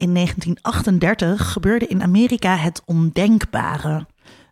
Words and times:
In 0.00 0.14
1938 0.14 1.52
gebeurde 1.52 1.86
in 1.86 2.02
Amerika 2.02 2.56
het 2.56 2.82
ondenkbare. 2.84 4.06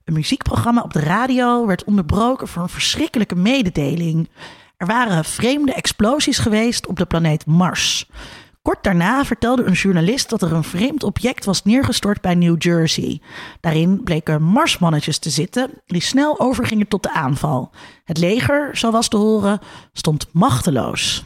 Een 0.04 0.14
muziekprogramma 0.14 0.82
op 0.82 0.92
de 0.92 1.00
radio 1.00 1.66
werd 1.66 1.84
onderbroken 1.84 2.48
voor 2.48 2.62
een 2.62 2.68
verschrikkelijke 2.68 3.34
mededeling. 3.34 4.28
Er 4.76 4.86
waren 4.86 5.24
vreemde 5.24 5.72
explosies 5.72 6.38
geweest 6.38 6.86
op 6.86 6.96
de 6.96 7.06
planeet 7.06 7.46
Mars. 7.46 8.10
Kort 8.62 8.84
daarna 8.84 9.24
vertelde 9.24 9.64
een 9.64 9.72
journalist 9.72 10.28
dat 10.30 10.42
er 10.42 10.52
een 10.52 10.64
vreemd 10.64 11.02
object 11.02 11.44
was 11.44 11.64
neergestort 11.64 12.20
bij 12.20 12.34
New 12.34 12.62
Jersey. 12.62 13.20
Daarin 13.60 14.02
bleken 14.04 14.42
marsmannetjes 14.42 15.18
te 15.18 15.30
zitten 15.30 15.70
die 15.86 16.00
snel 16.00 16.40
overgingen 16.40 16.88
tot 16.88 17.02
de 17.02 17.12
aanval. 17.12 17.70
Het 18.04 18.18
leger, 18.18 18.76
zo 18.76 18.90
was 18.90 19.08
te 19.08 19.16
horen, 19.16 19.60
stond 19.92 20.26
machteloos. 20.32 21.24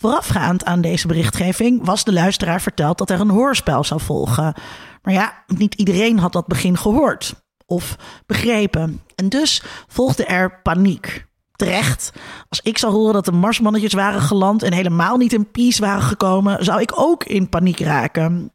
Voorafgaand 0.00 0.64
aan 0.64 0.80
deze 0.80 1.06
berichtgeving 1.06 1.84
was 1.84 2.04
de 2.04 2.12
luisteraar 2.12 2.60
verteld 2.60 2.98
dat 2.98 3.10
er 3.10 3.20
een 3.20 3.30
hoorspel 3.30 3.84
zou 3.84 4.00
volgen. 4.00 4.54
Maar 5.02 5.14
ja, 5.14 5.44
niet 5.46 5.74
iedereen 5.74 6.18
had 6.18 6.32
dat 6.32 6.46
begin 6.46 6.76
gehoord 6.76 7.34
of 7.66 7.96
begrepen. 8.26 9.02
En 9.14 9.28
dus 9.28 9.62
volgde 9.86 10.24
er 10.24 10.60
paniek. 10.62 11.26
Terecht. 11.56 12.12
Als 12.48 12.60
ik 12.60 12.78
zou 12.78 12.92
horen 12.92 13.12
dat 13.12 13.24
de 13.24 13.32
marsmannetjes 13.32 13.92
waren 13.92 14.20
geland 14.20 14.62
en 14.62 14.72
helemaal 14.72 15.16
niet 15.16 15.32
in 15.32 15.50
peace 15.50 15.80
waren 15.80 16.02
gekomen, 16.02 16.64
zou 16.64 16.80
ik 16.80 16.92
ook 16.94 17.24
in 17.24 17.48
paniek 17.48 17.80
raken. 17.80 18.52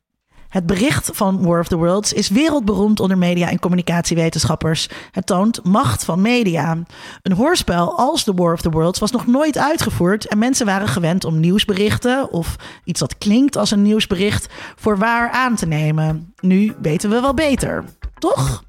Het 0.55 0.65
bericht 0.65 1.09
van 1.13 1.43
War 1.43 1.59
of 1.59 1.67
the 1.67 1.75
Worlds 1.75 2.13
is 2.13 2.29
wereldberoemd 2.29 2.99
onder 2.99 3.17
media- 3.17 3.49
en 3.49 3.59
communicatiewetenschappers. 3.59 4.89
Het 5.11 5.25
toont 5.25 5.63
macht 5.63 6.05
van 6.05 6.21
media. 6.21 6.77
Een 7.21 7.31
hoorspel 7.31 7.97
als 7.97 8.23
The 8.23 8.33
War 8.33 8.53
of 8.53 8.61
the 8.61 8.69
Worlds 8.69 8.99
was 8.99 9.11
nog 9.11 9.27
nooit 9.27 9.57
uitgevoerd 9.57 10.27
en 10.27 10.37
mensen 10.37 10.65
waren 10.65 10.87
gewend 10.87 11.23
om 11.25 11.39
nieuwsberichten 11.39 12.31
of 12.31 12.55
iets 12.83 12.99
wat 12.99 13.17
klinkt 13.17 13.57
als 13.57 13.71
een 13.71 13.81
nieuwsbericht 13.81 14.47
voor 14.75 14.97
waar 14.97 15.29
aan 15.29 15.55
te 15.55 15.65
nemen. 15.65 16.33
Nu 16.39 16.73
weten 16.81 17.09
we 17.09 17.21
wel 17.21 17.33
beter, 17.33 17.83
toch? 18.19 18.63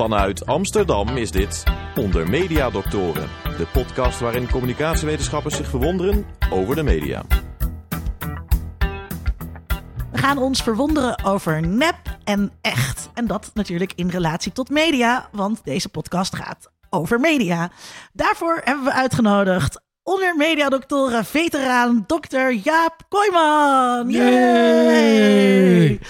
Vanuit 0.00 0.46
Amsterdam 0.46 1.16
is 1.16 1.30
dit 1.30 1.64
Onder 1.94 2.28
Media 2.28 2.70
Doctoren, 2.70 3.28
de 3.42 3.66
podcast 3.72 4.20
waarin 4.20 4.50
communicatiewetenschappers 4.50 5.56
zich 5.56 5.68
verwonderen 5.68 6.26
over 6.50 6.74
de 6.74 6.82
media. 6.82 7.22
We 10.10 10.18
gaan 10.18 10.38
ons 10.38 10.62
verwonderen 10.62 11.24
over 11.24 11.66
nep 11.66 11.96
en 12.24 12.52
echt. 12.60 13.10
En 13.14 13.26
dat 13.26 13.50
natuurlijk 13.54 13.92
in 13.96 14.08
relatie 14.08 14.52
tot 14.52 14.70
media, 14.70 15.28
want 15.32 15.60
deze 15.64 15.88
podcast 15.88 16.36
gaat 16.36 16.70
over 16.90 17.20
media. 17.20 17.70
Daarvoor 18.12 18.60
hebben 18.64 18.84
we 18.84 18.92
uitgenodigd 18.92 19.80
onder 20.02 20.36
mediadoctoren 20.36 21.24
veteraan 21.24 22.06
Dr. 22.06 22.50
Jaap 22.50 23.02
Kooijman. 23.08 24.10
Yay! 24.10 26.00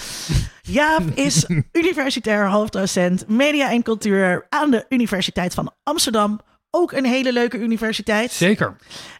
Jaap 0.70 1.02
is 1.14 1.44
universitair 1.72 2.48
hoofddocent 2.50 3.28
media 3.28 3.70
en 3.70 3.82
cultuur 3.82 4.46
aan 4.48 4.70
de 4.70 4.86
Universiteit 4.88 5.54
van 5.54 5.72
Amsterdam. 5.82 6.40
Ook 6.70 6.92
een 6.92 7.04
hele 7.04 7.32
leuke 7.32 7.58
universiteit. 7.58 8.32
Zeker. 8.32 8.76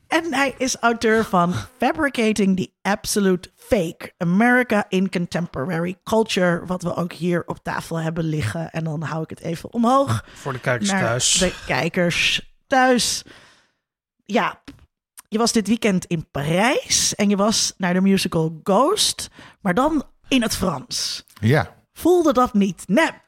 En 0.06 0.34
hij 0.34 0.54
is 0.58 0.76
auteur 0.76 1.24
van 1.24 1.54
Fabricating 1.78 2.56
the 2.56 2.70
Absolute 2.82 3.50
Fake: 3.56 4.12
America 4.18 4.84
in 4.88 5.10
Contemporary 5.10 5.96
Culture, 6.04 6.62
wat 6.66 6.82
we 6.82 6.96
ook 6.96 7.12
hier 7.12 7.42
op 7.46 7.58
tafel 7.62 7.96
hebben 7.96 8.24
liggen. 8.24 8.70
En 8.70 8.84
dan 8.84 9.02
hou 9.02 9.22
ik 9.22 9.30
het 9.30 9.40
even 9.40 9.72
omhoog. 9.72 10.24
Voor 10.34 10.52
de 10.52 10.60
kijkers 10.60 10.88
thuis. 10.90 11.32
De 11.32 11.54
kijkers 11.66 12.52
thuis. 12.66 13.22
Ja, 14.24 14.62
je 15.28 15.38
was 15.38 15.52
dit 15.52 15.68
weekend 15.68 16.04
in 16.04 16.30
Parijs 16.30 17.14
en 17.14 17.28
je 17.28 17.36
was 17.36 17.74
naar 17.76 17.94
de 17.94 18.00
musical 18.00 18.60
Ghost, 18.62 19.28
maar 19.60 19.74
dan 19.74 20.04
in 20.28 20.42
het 20.42 20.56
Frans. 20.56 21.24
Ja. 21.40 21.74
Voelde 21.92 22.32
dat 22.32 22.54
niet 22.54 22.82
nep? 22.86 23.20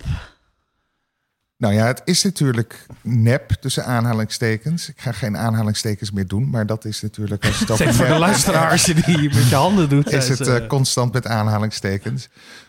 Nou 1.56 1.74
ja, 1.74 1.86
het 1.86 2.02
is 2.04 2.22
natuurlijk 2.22 2.86
nep 3.00 3.50
tussen 3.50 3.84
aanhalingstekens. 3.84 4.88
Ik 4.88 5.00
ga 5.00 5.12
geen 5.12 5.36
aanhalingstekens 5.36 6.10
meer 6.10 6.26
doen, 6.26 6.50
maar 6.50 6.66
dat 6.66 6.84
is 6.84 7.02
natuurlijk 7.02 7.44
als 7.46 7.58
het 7.60 7.70
over 7.70 7.84
Zeg 7.84 7.94
voor 7.94 8.06
de 8.06 8.18
luisteraar 8.18 8.70
als 8.70 8.84
je 8.84 8.94
die 8.94 9.34
met 9.34 9.48
je 9.48 9.54
handen 9.54 9.88
doet. 9.88 10.12
is 10.12 10.24
zijn 10.26 10.38
het 10.38 10.46
ze- 10.46 10.56
eh, 10.60 10.68
constant 10.68 11.12
met 11.12 11.26
aanhalingstekens. 11.26 12.28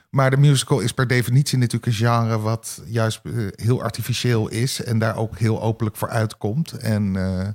Maar 0.10 0.30
de 0.30 0.38
musical 0.38 0.80
is 0.80 0.92
per 0.94 1.08
definitie 1.08 1.58
natuurlijk 1.58 1.86
een 1.86 1.94
genre 1.94 2.40
wat 2.40 2.82
juist 2.86 3.20
eh, 3.24 3.32
heel 3.56 3.82
artificieel 3.82 4.48
is 4.50 4.84
en 4.84 5.00
daar 5.00 5.16
ook 5.16 5.38
heel 5.38 5.62
openlijk 5.62 5.96
voor 5.98 6.10
uitkomt. 6.10 6.72
En 6.72 7.16
eh, 7.16 7.48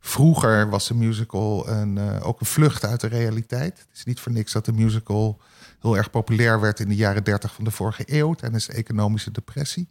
vroeger 0.00 0.70
was 0.70 0.88
de 0.88 0.94
musical 0.94 1.68
een, 1.68 1.98
eh, 1.98 2.26
ook 2.26 2.40
een 2.40 2.46
vlucht 2.46 2.84
uit 2.84 3.00
de 3.00 3.06
realiteit. 3.08 3.78
Het 3.78 3.96
is 3.98 4.04
niet 4.04 4.20
voor 4.20 4.32
niks 4.32 4.52
dat 4.52 4.64
de 4.64 4.72
musical 4.72 5.40
heel 5.82 5.96
erg 5.96 6.10
populair 6.10 6.60
werd 6.60 6.80
in 6.80 6.88
de 6.88 6.94
jaren 6.94 7.24
30 7.24 7.54
van 7.54 7.64
de 7.64 7.70
vorige 7.70 8.02
eeuw 8.06 8.34
tijdens 8.34 8.66
de 8.66 8.72
economische 8.72 9.30
depressie. 9.30 9.90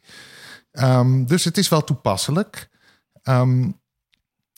Ehm, 0.71 1.23
dus 1.25 1.43
het 1.43 1.57
is 1.57 1.69
wel 1.69 1.83
toepasselijk. 1.83 2.69
Ehm, 3.23 3.69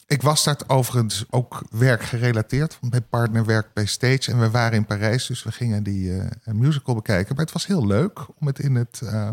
ik 0.08 0.22
was 0.22 0.44
daar 0.44 0.58
overigens 0.68 1.26
ook 1.30 1.64
werkgerelateerd. 1.70 2.78
Want 2.80 2.92
mijn 2.92 3.08
partner 3.10 3.46
werkt 3.46 3.74
bij 3.74 3.86
Stage 3.86 4.32
en 4.32 4.40
we 4.40 4.50
waren 4.50 4.78
in 4.78 4.86
Parijs. 4.86 5.28
Dus 5.28 5.44
we 5.44 5.52
gingen 5.52 5.84
die 5.84 6.18
eh, 6.18 6.54
musical 6.54 6.96
bekijken. 6.96 7.36
Maar 7.36 7.46
het 7.46 7.54
was 7.54 7.68
heel 7.68 7.88
leuk 7.88 8.20
om 8.40 8.48
het 8.48 8.60
in 8.60 8.76
het 8.76 9.02
eh, 9.04 9.30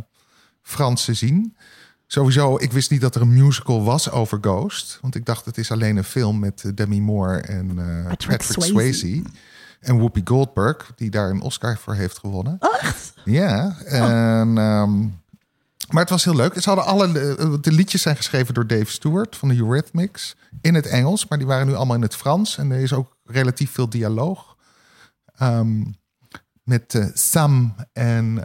Frans 0.63 1.05
te 1.05 1.15
zien. 1.15 1.57
Sowieso, 2.13 2.57
ik 2.59 2.73
wist 2.73 2.91
niet 2.91 3.01
dat 3.01 3.15
er 3.15 3.21
een 3.21 3.45
musical 3.45 3.85
was 3.85 4.11
over 4.11 4.39
Ghost. 4.41 4.99
Want 5.01 5.15
ik 5.15 5.25
dacht 5.25 5.45
het 5.45 5.59
is 5.59 5.71
alleen 5.71 5.97
een 5.97 6.05
film 6.05 6.39
met 6.39 6.65
eh, 6.65 6.71
Demi 6.75 7.01
Moore 7.01 7.41
en 7.41 7.79
eh, 7.79 8.09
Patrick, 8.09 8.43
Swayze. 8.43 8.71
Swayze. 8.71 9.23
En 9.81 9.97
Whoopi 9.97 10.21
Goldberg, 10.25 10.93
die 10.97 11.11
daar 11.11 11.31
een 11.31 11.41
Oscar 11.41 11.79
voor 11.79 11.95
heeft 11.95 12.19
gewonnen. 12.19 12.59
Echt? 12.81 13.13
Ja, 13.25 13.77
en, 13.85 14.59
ehm, 14.59 15.01
maar 15.91 16.03
het 16.03 16.11
was 16.11 16.25
heel 16.25 16.37
leuk. 16.37 16.61
Ze 16.61 16.69
hadden 16.69 16.87
alle, 16.87 17.13
de, 17.13 17.59
de 17.61 17.73
liedjes 17.73 18.03
zijn 18.03 18.17
geschreven 18.17 18.55
door 18.55 18.67
Dave 18.67 18.91
Stewart 18.91 19.37
van 19.37 19.49
de 19.49 19.57
Eurythmics 19.57 20.37
in 20.61 20.75
het 20.75 20.87
Engels, 20.87 21.29
maar 21.29 21.39
die 21.39 21.47
waren 21.47 21.67
nu 21.67 21.75
allemaal 21.75 21.97
in 21.97 22.03
het 22.03 22.17
Frans. 22.17 22.59
En 22.59 22.71
er 22.71 22.81
is 22.81 22.93
ook 22.93 23.17
relatief 23.25 23.71
veel 23.71 23.89
dialoog 23.89 24.51
Ehm, 25.41 25.85
met 26.63 26.95
eh, 26.95 27.07
Sam 27.13 27.75
en 27.93 28.45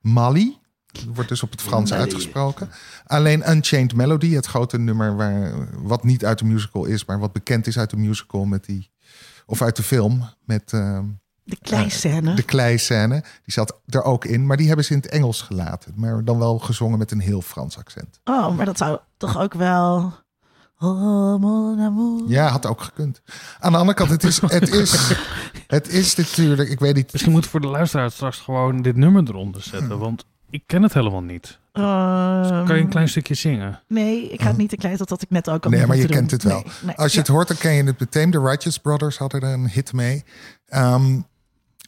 Mali. 0.00 0.58
Dat 0.86 1.04
wordt 1.14 1.28
dus 1.28 1.42
op 1.42 1.50
het 1.50 1.62
Frans 1.62 1.92
uitgesproken. 1.92 2.70
Alleen 3.06 3.50
Unchained 3.50 3.94
Melody, 3.94 4.34
het 4.34 4.46
grote 4.46 4.78
nummer 4.78 5.16
waar, 5.16 5.52
wat 5.82 6.04
niet 6.04 6.24
uit 6.24 6.38
de 6.38 6.44
musical 6.44 6.84
is, 6.84 7.04
maar 7.04 7.18
wat 7.18 7.32
bekend 7.32 7.66
is 7.66 7.78
uit 7.78 7.90
de 7.90 7.96
musical 7.96 8.44
met 8.44 8.64
die, 8.64 8.89
of 9.50 9.62
uit 9.62 9.76
de 9.76 9.82
film 9.82 10.28
met. 10.44 10.72
ehm, 10.72 11.04
De 11.44 11.56
kleiscène. 11.62 12.34
de 12.34 12.42
kleiscène. 12.42 13.20
Die 13.20 13.52
zat 13.52 13.80
er 13.86 14.02
ook 14.02 14.24
in, 14.24 14.46
maar 14.46 14.56
die 14.56 14.66
hebben 14.66 14.84
ze 14.84 14.92
in 14.92 14.98
het 14.98 15.08
Engels 15.08 15.42
gelaten. 15.42 15.92
Maar 15.96 16.24
dan 16.24 16.38
wel 16.38 16.58
gezongen 16.58 16.98
met 16.98 17.10
een 17.10 17.20
heel 17.20 17.42
Frans 17.42 17.78
accent. 17.78 18.20
Oh, 18.24 18.56
maar 18.56 18.66
dat 18.66 18.78
zou 18.78 18.98
toch 19.16 19.38
ook 19.38 19.54
wel... 19.54 20.12
Oh, 20.78 21.36
mon 21.40 21.80
amour. 21.80 22.22
Ja, 22.28 22.48
had 22.48 22.66
ook 22.66 22.80
gekund. 22.82 23.22
Aan 23.58 23.72
de 23.72 23.78
andere 23.78 23.96
kant, 23.96 24.10
het 24.10 24.24
is, 24.24 24.40
het 24.40 24.68
is, 24.74 25.12
het 25.66 25.88
is 25.88 26.14
natuurlijk, 26.14 26.68
ik 26.68 26.78
weet 26.78 26.94
niet. 26.94 27.12
Misschien 27.12 27.32
moet 27.32 27.46
voor 27.46 27.60
de 27.60 27.66
luisteraar 27.66 28.10
straks 28.10 28.38
gewoon 28.38 28.82
dit 28.82 28.96
nummer 28.96 29.22
eronder 29.28 29.62
zetten. 29.62 29.98
Want 29.98 30.24
ik 30.50 30.62
ken 30.66 30.82
het 30.82 30.94
helemaal 30.94 31.22
niet. 31.22 31.58
Ehm, 31.72 32.66
Kan 32.66 32.76
je 32.76 32.82
een 32.82 32.88
klein 32.88 33.08
stukje 33.08 33.34
zingen? 33.34 33.80
Nee, 33.88 34.28
ik 34.30 34.42
ga 34.42 34.48
het 34.48 34.56
niet 34.56 34.68
te 34.68 34.76
klein, 34.76 34.96
dat 34.96 35.08
had 35.08 35.22
ik 35.22 35.30
net 35.30 35.48
ook 35.48 35.64
al 35.64 35.70
Nee, 35.70 35.86
maar 35.86 35.96
je 35.96 36.06
kent 36.06 36.30
het 36.30 36.42
wel. 36.42 36.62
Nee, 36.62 36.72
nee. 36.82 36.94
Als 36.96 37.10
je 37.10 37.14
Ja. 37.16 37.22
het 37.22 37.28
hoort, 37.32 37.48
dan 37.48 37.56
ken 37.56 37.72
je 37.72 37.84
het 37.84 38.00
meteen. 38.00 38.30
De 38.30 38.40
Righteous 38.40 38.78
Brothers 38.78 39.18
hadden 39.18 39.40
er 39.40 39.52
een 39.52 39.68
hit 39.70 39.92
mee. 39.92 40.24
Ehm, 40.66 41.20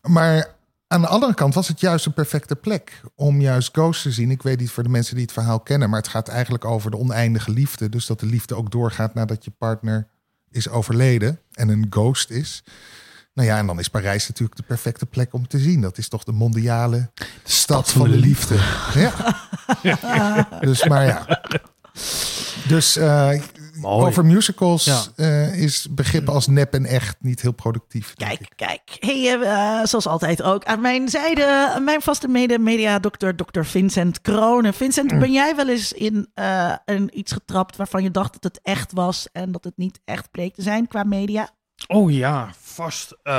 maar 0.02 0.54
aan 0.86 1.00
de 1.00 1.06
andere 1.06 1.34
kant 1.34 1.54
was 1.54 1.68
het 1.68 1.80
juist 1.80 2.06
een 2.06 2.12
perfecte 2.12 2.56
plek 2.56 3.00
om 3.14 3.40
juist 3.40 3.68
Ghost 3.72 4.02
te 4.02 4.10
zien. 4.12 4.30
Ik 4.30 4.42
weet 4.42 4.60
niet 4.60 4.70
voor 4.70 4.82
de 4.82 4.88
mensen 4.88 5.14
die 5.14 5.24
het 5.24 5.32
verhaal 5.32 5.60
kennen, 5.60 5.90
maar 5.90 5.98
het 6.00 6.08
gaat 6.08 6.28
eigenlijk 6.28 6.64
over 6.64 6.90
de 6.90 6.96
oneindige 6.98 7.50
liefde. 7.50 7.88
Dus 7.88 8.06
dat 8.06 8.20
de 8.20 8.26
liefde 8.26 8.54
ook 8.54 8.70
doorgaat 8.70 9.14
nadat 9.14 9.44
je 9.44 9.50
partner 9.58 10.06
is 10.50 10.68
overleden 10.68 11.40
en 11.52 11.68
een 11.68 11.86
ghost 11.90 12.30
is. 12.30 12.64
Nou 13.34 13.48
ja, 13.48 13.58
en 13.58 13.66
dan 13.66 13.78
is 13.78 13.88
Parijs 13.88 14.28
natuurlijk 14.28 14.56
de 14.56 14.62
perfecte 14.66 15.06
plek 15.06 15.32
om 15.32 15.48
te 15.48 15.58
zien. 15.58 15.80
Dat 15.80 15.98
is 15.98 16.08
toch 16.08 16.24
de 16.24 16.32
mondiale 16.32 17.10
stad 17.44 17.90
van 17.90 18.10
de 18.10 18.16
liefde. 18.16 18.54
Ja. 18.94 19.12
Dus, 20.60 20.84
maar 20.84 21.04
ja. 21.06 21.40
Dus 22.68 22.96
eh, 22.96 23.30
over 23.82 24.24
musicals 24.24 24.84
Ja. 24.84 25.02
eh, 25.16 25.54
is 25.62 25.86
begrippen 25.90 26.32
als 26.34 26.46
nep 26.46 26.74
en 26.74 26.84
echt 26.86 27.16
niet 27.20 27.40
heel 27.42 27.52
productief. 27.52 28.14
Kijk, 28.14 28.40
ik. 28.40 28.52
kijk. 28.56 28.96
Hey, 28.98 29.40
eh, 29.40 29.84
zoals 29.86 30.06
altijd 30.06 30.42
ook 30.42 30.64
aan 30.64 30.80
mijn 30.80 31.08
zijde, 31.08 31.78
mijn 31.84 32.02
vaste 32.02 32.28
mede-media-dokter, 32.28 33.36
dokter 33.36 33.66
Vincent 33.66 34.20
Kronen. 34.20 34.74
Vincent, 34.74 35.18
ben 35.18 35.32
jij 35.32 35.56
wel 35.56 35.68
eens 35.68 35.92
in 35.92 36.28
eh, 36.34 36.74
een 36.84 37.18
iets 37.18 37.32
getrapt 37.32 37.76
waarvan 37.76 38.02
je 38.02 38.10
dacht 38.10 38.32
dat 38.32 38.44
het 38.44 38.60
echt 38.62 38.92
was 38.92 39.28
en 39.32 39.52
dat 39.52 39.64
het 39.64 39.76
niet 39.76 40.00
echt 40.04 40.30
bleek 40.30 40.54
te 40.54 40.62
zijn 40.62 40.88
qua 40.88 41.02
media? 41.04 41.50
Oh 41.86 42.12
ja, 42.12 42.50
vast. 42.60 43.16
Uh, 43.24 43.32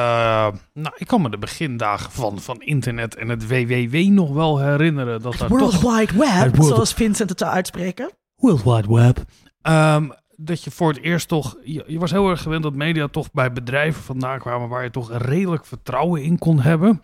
nou, 0.74 0.96
ik 0.96 1.08
kan 1.08 1.22
me 1.22 1.30
de 1.30 1.38
begindagen 1.38 2.12
van, 2.12 2.40
van 2.40 2.62
internet 2.62 3.16
en 3.16 3.30
het 3.30 3.48
WWW 3.48 3.96
nog 3.96 4.34
wel 4.34 4.60
herinneren. 4.60 5.22
Dat 5.22 5.38
daar 5.38 5.50
World 5.50 5.72
toch, 5.72 5.98
Wide 5.98 6.18
Web, 6.18 6.30
Het 6.30 6.56
World- 6.56 6.74
zoals 6.74 6.94
Vincent 6.94 7.30
het 7.30 7.40
zou 7.40 7.52
uitspreken. 7.52 8.12
World 8.36 8.64
Wide 8.64 8.94
Web. 8.96 9.24
Ehm, 9.62 10.10
dat 10.36 10.64
je 10.64 10.72
voor 10.72 10.90
het 10.90 11.02
eerst 11.02 11.28
toch... 11.28 11.56
Je, 11.64 11.84
je 11.88 12.00
was 12.00 12.12
heel 12.12 12.30
erg 12.30 12.42
gewend 12.42 12.64
dat 12.64 12.74
media 12.74 13.08
toch 13.08 13.32
bij 13.32 13.52
bedrijven 13.52 14.04
vandaan 14.04 14.40
kwamen... 14.40 14.70
waar 14.70 14.84
je 14.84 14.90
toch 14.92 15.12
redelijk 15.18 15.66
vertrouwen 15.66 16.24
in 16.24 16.38
kon 16.40 16.60
hebben. 16.60 17.02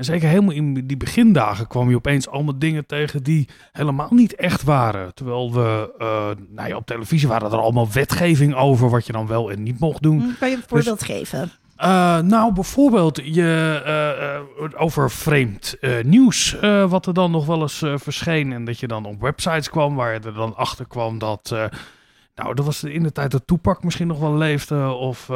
En 0.00 0.06
zeker 0.06 0.28
helemaal 0.28 0.54
in 0.54 0.86
die 0.86 0.96
begindagen 0.96 1.66
kwam 1.66 1.88
je 1.90 1.96
opeens 1.96 2.28
allemaal 2.28 2.58
dingen 2.58 2.86
tegen... 2.86 3.22
die 3.22 3.48
helemaal 3.72 4.08
niet 4.10 4.34
echt 4.34 4.62
waren. 4.62 5.14
Terwijl 5.14 5.52
we... 5.52 5.94
eh, 5.98 6.28
nou 6.48 6.68
ja, 6.68 6.76
op 6.76 6.86
televisie 6.86 7.28
waren 7.28 7.50
er 7.52 7.58
allemaal 7.58 7.92
wetgeving 7.92 8.54
over... 8.54 8.90
wat 8.90 9.06
je 9.06 9.12
dan 9.12 9.26
wel 9.26 9.50
en 9.50 9.62
niet 9.62 9.78
mocht 9.78 10.02
doen. 10.02 10.20
Hm, 10.20 10.28
Kan 10.38 10.50
je 10.50 10.56
een 10.56 10.62
voorbeeld 10.66 11.04
geven? 11.04 11.50
Uh, 11.78 12.18
nou, 12.18 12.52
bijvoorbeeld 12.52 13.20
je, 13.24 13.82
uh, 14.60 14.80
over 14.80 15.10
vreemd 15.10 15.76
nieuws, 16.02 16.56
wat 16.88 17.06
er 17.06 17.14
dan 17.14 17.30
nog 17.30 17.46
wel 17.46 17.60
eens 17.60 17.84
verscheen. 17.94 18.52
En 18.52 18.64
dat 18.64 18.80
je 18.80 18.86
dan 18.86 19.04
op 19.04 19.20
websites 19.20 19.70
kwam 19.70 19.94
waar 19.94 20.12
je 20.12 20.20
er 20.20 20.34
dan 20.34 20.56
achter 20.56 20.86
kwam 20.86 21.18
dat. 21.18 21.54
Nou, 22.42 22.54
dat 22.54 22.64
was 22.64 22.84
in 22.84 23.02
de 23.02 23.12
tijd 23.12 23.30
dat 23.30 23.46
Toepak 23.46 23.84
misschien 23.84 24.06
nog 24.06 24.18
wel 24.18 24.34
leefde, 24.36 24.88
of, 24.88 25.30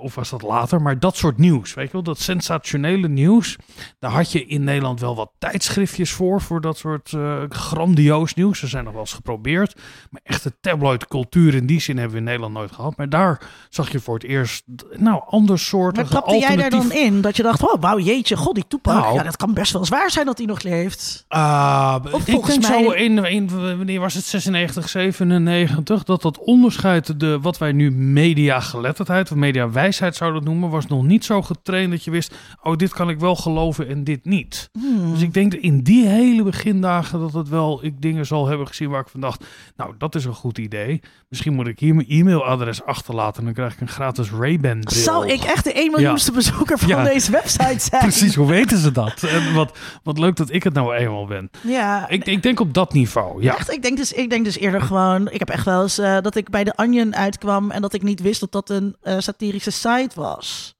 of 0.00 0.14
was 0.14 0.30
dat 0.30 0.42
later. 0.42 0.82
Maar 0.82 0.98
dat 0.98 1.16
soort 1.16 1.38
nieuws, 1.38 1.74
weet 1.74 1.86
je 1.86 1.92
wel, 1.92 2.02
dat 2.02 2.18
sensationele 2.20 3.08
nieuws. 3.08 3.56
Daar 3.98 4.10
had 4.10 4.32
je 4.32 4.46
in 4.46 4.64
Nederland 4.64 5.00
wel 5.00 5.16
wat 5.16 5.30
tijdschriftjes 5.38 6.12
voor, 6.12 6.40
voor 6.40 6.60
dat 6.60 6.78
soort 6.78 7.14
grandioos 7.48 8.34
nieuws. 8.34 8.58
Ze 8.58 8.66
zijn 8.66 8.84
nog 8.84 8.92
wel 8.92 9.02
eens 9.02 9.12
geprobeerd. 9.12 9.80
Maar 10.10 10.20
echte 10.24 10.52
tabloidcultuur 10.60 11.54
in 11.54 11.66
die 11.66 11.80
zin 11.80 11.94
hebben 11.96 12.12
we 12.12 12.18
in 12.18 12.24
Nederland 12.24 12.54
nooit 12.54 12.72
gehad. 12.72 12.96
Maar 12.96 13.08
daar 13.08 13.40
zag 13.68 13.92
je 13.92 14.00
voor 14.00 14.14
het 14.14 14.24
eerst, 14.24 14.64
nou, 14.96 15.22
ander 15.26 15.58
soort. 15.58 15.96
Maar 15.96 16.08
trapte 16.08 16.36
jij 16.38 16.56
daar 16.56 16.70
dan 16.70 16.92
in? 16.92 17.20
Dat 17.20 17.36
je 17.36 17.42
dacht, 17.42 17.62
oh, 17.62 17.80
wauw, 17.80 17.98
jeetje, 17.98 18.36
god, 18.36 18.54
die 18.54 18.64
toepak. 18.68 18.94
Nou. 18.94 19.14
ja, 19.14 19.22
dat 19.22 19.36
kan 19.36 19.54
best 19.54 19.72
wel 19.72 19.84
zwaar 19.84 20.10
zijn 20.10 20.26
dat 20.26 20.38
hij 20.38 20.46
nog 20.46 20.62
leeft. 20.62 21.24
Uh, 21.28 21.96
Of 22.12 22.26
ik 22.26 22.32
volgens 22.32 22.58
denk 22.58 22.68
mij- 22.68 22.82
zo 22.84 22.90
in, 22.90 23.24
in, 23.24 23.76
wanneer 23.76 24.00
was 24.00 24.14
het 24.14 24.24
96, 24.24 24.88
97, 24.88 25.97
dat 26.04 26.22
dat 26.22 26.38
onderscheid, 26.38 27.20
de, 27.20 27.40
wat 27.40 27.58
wij 27.58 27.72
nu 27.72 27.90
mediageletterdheid 27.90 29.30
of 29.30 29.36
mediawijsheid 29.36 30.16
zouden 30.16 30.44
noemen, 30.44 30.70
was 30.70 30.86
nog 30.86 31.02
niet 31.04 31.24
zo 31.24 31.42
getraind 31.42 31.90
dat 31.90 32.04
je 32.04 32.10
wist, 32.10 32.34
oh, 32.62 32.76
dit 32.76 32.92
kan 32.92 33.08
ik 33.10 33.18
wel 33.20 33.36
geloven 33.36 33.88
en 33.88 34.04
dit 34.04 34.24
niet. 34.24 34.70
Hmm. 34.72 35.12
Dus 35.12 35.22
ik 35.22 35.34
denk 35.34 35.52
dat 35.52 35.60
in 35.60 35.82
die 35.82 36.06
hele 36.06 36.42
begindagen 36.42 37.20
dat 37.20 37.32
het 37.32 37.48
wel, 37.48 37.84
ik 37.84 38.00
dingen 38.00 38.26
zal 38.26 38.46
hebben 38.46 38.66
gezien 38.66 38.88
waar 38.90 39.00
ik 39.00 39.08
van 39.08 39.20
dacht, 39.20 39.44
nou, 39.76 39.94
dat 39.98 40.14
is 40.14 40.24
een 40.24 40.34
goed 40.34 40.58
idee. 40.58 41.00
Misschien 41.28 41.54
moet 41.54 41.66
ik 41.66 41.78
hier 41.78 41.94
mijn 41.94 42.06
e-mailadres 42.08 42.84
achterlaten 42.84 43.38
en 43.38 43.44
dan 43.44 43.54
krijg 43.54 43.72
ik 43.72 43.80
een 43.80 43.88
gratis 43.88 44.30
Ray-Ban. 44.30 44.80
Zou 44.86 45.26
ik 45.28 45.42
echt 45.42 45.64
de 45.64 45.72
1 45.72 45.90
miljoenste 45.90 46.32
bezoeker 46.32 46.78
van 46.78 46.88
Ja. 46.88 47.04
deze 47.04 47.30
website 47.30 47.78
zijn? 47.78 48.02
Precies, 48.08 48.34
hoe 48.34 48.46
weten 48.46 48.78
ze 48.78 48.92
dat? 48.92 49.22
En 49.22 49.54
wat, 49.54 49.78
wat 50.02 50.18
leuk 50.18 50.36
dat 50.36 50.52
ik 50.52 50.62
het 50.62 50.74
nou 50.74 50.94
eenmaal 50.94 51.26
ben. 51.26 51.50
Ja, 51.62 52.08
Ik, 52.08 52.26
ik 52.26 52.42
denk 52.42 52.60
op 52.60 52.74
dat 52.74 52.92
niveau, 52.92 53.42
ja. 53.42 53.56
Echt, 53.56 53.72
ik 53.72 53.82
denk, 53.82 53.96
dus, 53.96 54.12
ik 54.12 54.30
denk 54.30 54.44
dus 54.44 54.58
eerder 54.58 54.80
gewoon... 54.82 55.30
Ik 55.30 55.38
heb 55.38 55.48
echt 55.50 55.64
wel 55.64 55.87
eh, 55.98 56.20
dat 56.20 56.34
ik 56.34 56.50
bij 56.50 56.64
de 56.64 56.72
Onion 56.76 57.16
uitkwam... 57.16 57.70
en 57.70 57.80
dat 57.80 57.94
ik 57.94 58.02
niet 58.02 58.20
wist 58.20 58.40
dat 58.40 58.52
dat 58.52 58.70
een 58.70 58.96
eh, 59.02 59.18
satirische 59.18 59.70
site 59.70 60.10
was. 60.14 60.76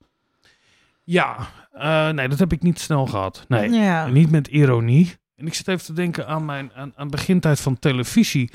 Ja, 1.05 1.37
eh, 1.73 2.09
nee, 2.09 2.29
dat 2.29 2.39
heb 2.39 2.53
ik 2.53 2.63
niet 2.63 2.81
snel 2.81 3.07
gehad. 3.07 3.45
Nee, 3.49 3.71
Ja. 3.71 4.07
Niet 4.07 4.31
met 4.31 4.49
ironie. 4.49 5.17
En 5.37 5.47
ik 5.47 5.55
zit 5.55 5.69
even 5.69 5.85
te 5.85 5.93
denken 5.93 6.27
aan 6.27 6.45
mijn 6.45 6.71
aan, 6.75 6.93
aan 6.97 7.11
begintijd 7.11 7.61
van 7.61 7.79
televisie. 7.79 8.51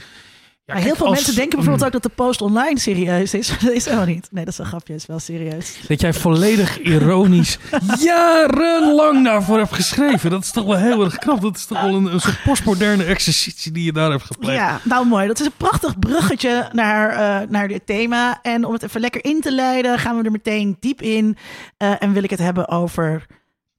Ja, 0.65 0.75
heel 0.75 0.95
veel 0.95 1.05
als- 1.05 1.15
mensen 1.15 1.35
denken 1.35 1.55
bijvoorbeeld 1.57 1.79
mm, 1.79 1.85
ook 1.95 2.01
dat 2.03 2.11
de 2.11 2.23
post 2.23 2.41
online 2.41 2.79
serieus 2.79 3.33
is. 3.33 3.47
dat 3.61 3.71
is 3.71 3.85
helemaal 3.85 4.05
niet. 4.05 4.27
Nee, 4.31 4.43
dat 4.45 4.53
is 4.53 4.59
een 4.59 4.65
grapje. 4.65 4.93
is 4.93 5.05
wel 5.05 5.19
serieus. 5.19 5.77
Dat 5.87 6.01
jij 6.01 6.13
volledig 6.13 6.79
ironisch 6.93 7.57
jarenlang 7.99 9.23
daarvoor 9.23 9.57
hebt 9.57 9.73
geschreven. 9.73 10.29
Dat 10.29 10.43
is 10.43 10.51
toch 10.51 10.65
wel 10.65 10.77
heel 10.77 11.03
erg 11.03 11.17
knap. 11.17 11.41
Dat 11.41 11.55
is 11.55 11.65
toch 11.65 11.81
wel 11.81 11.95
een, 11.95 12.13
een 12.13 12.19
soort 12.19 12.43
postmoderne 12.43 13.03
exercitie 13.03 13.71
die 13.71 13.83
je 13.83 13.91
daar 13.91 14.11
hebt 14.11 14.23
gepleegd. 14.23 14.57
Ja, 14.57 14.79
nou 14.83 15.05
mooi. 15.07 15.27
Dat 15.27 15.39
is 15.39 15.45
een 15.45 15.51
prachtig 15.57 15.99
bruggetje 15.99 16.69
naar, 16.71 17.09
eh, 17.09 17.47
naar 17.49 17.67
dit 17.67 17.85
thema. 17.85 18.39
En 18.41 18.65
om 18.65 18.73
het 18.73 18.83
even 18.83 19.01
lekker 19.01 19.25
in 19.25 19.41
te 19.41 19.51
leiden, 19.51 19.99
gaan 19.99 20.17
we 20.17 20.23
er 20.23 20.31
meteen 20.31 20.77
diep 20.79 21.01
in. 21.01 21.37
Eh, 21.77 21.91
en 21.99 22.13
wil 22.13 22.23
ik 22.23 22.29
het 22.29 22.39
hebben 22.39 22.67
over 22.67 23.25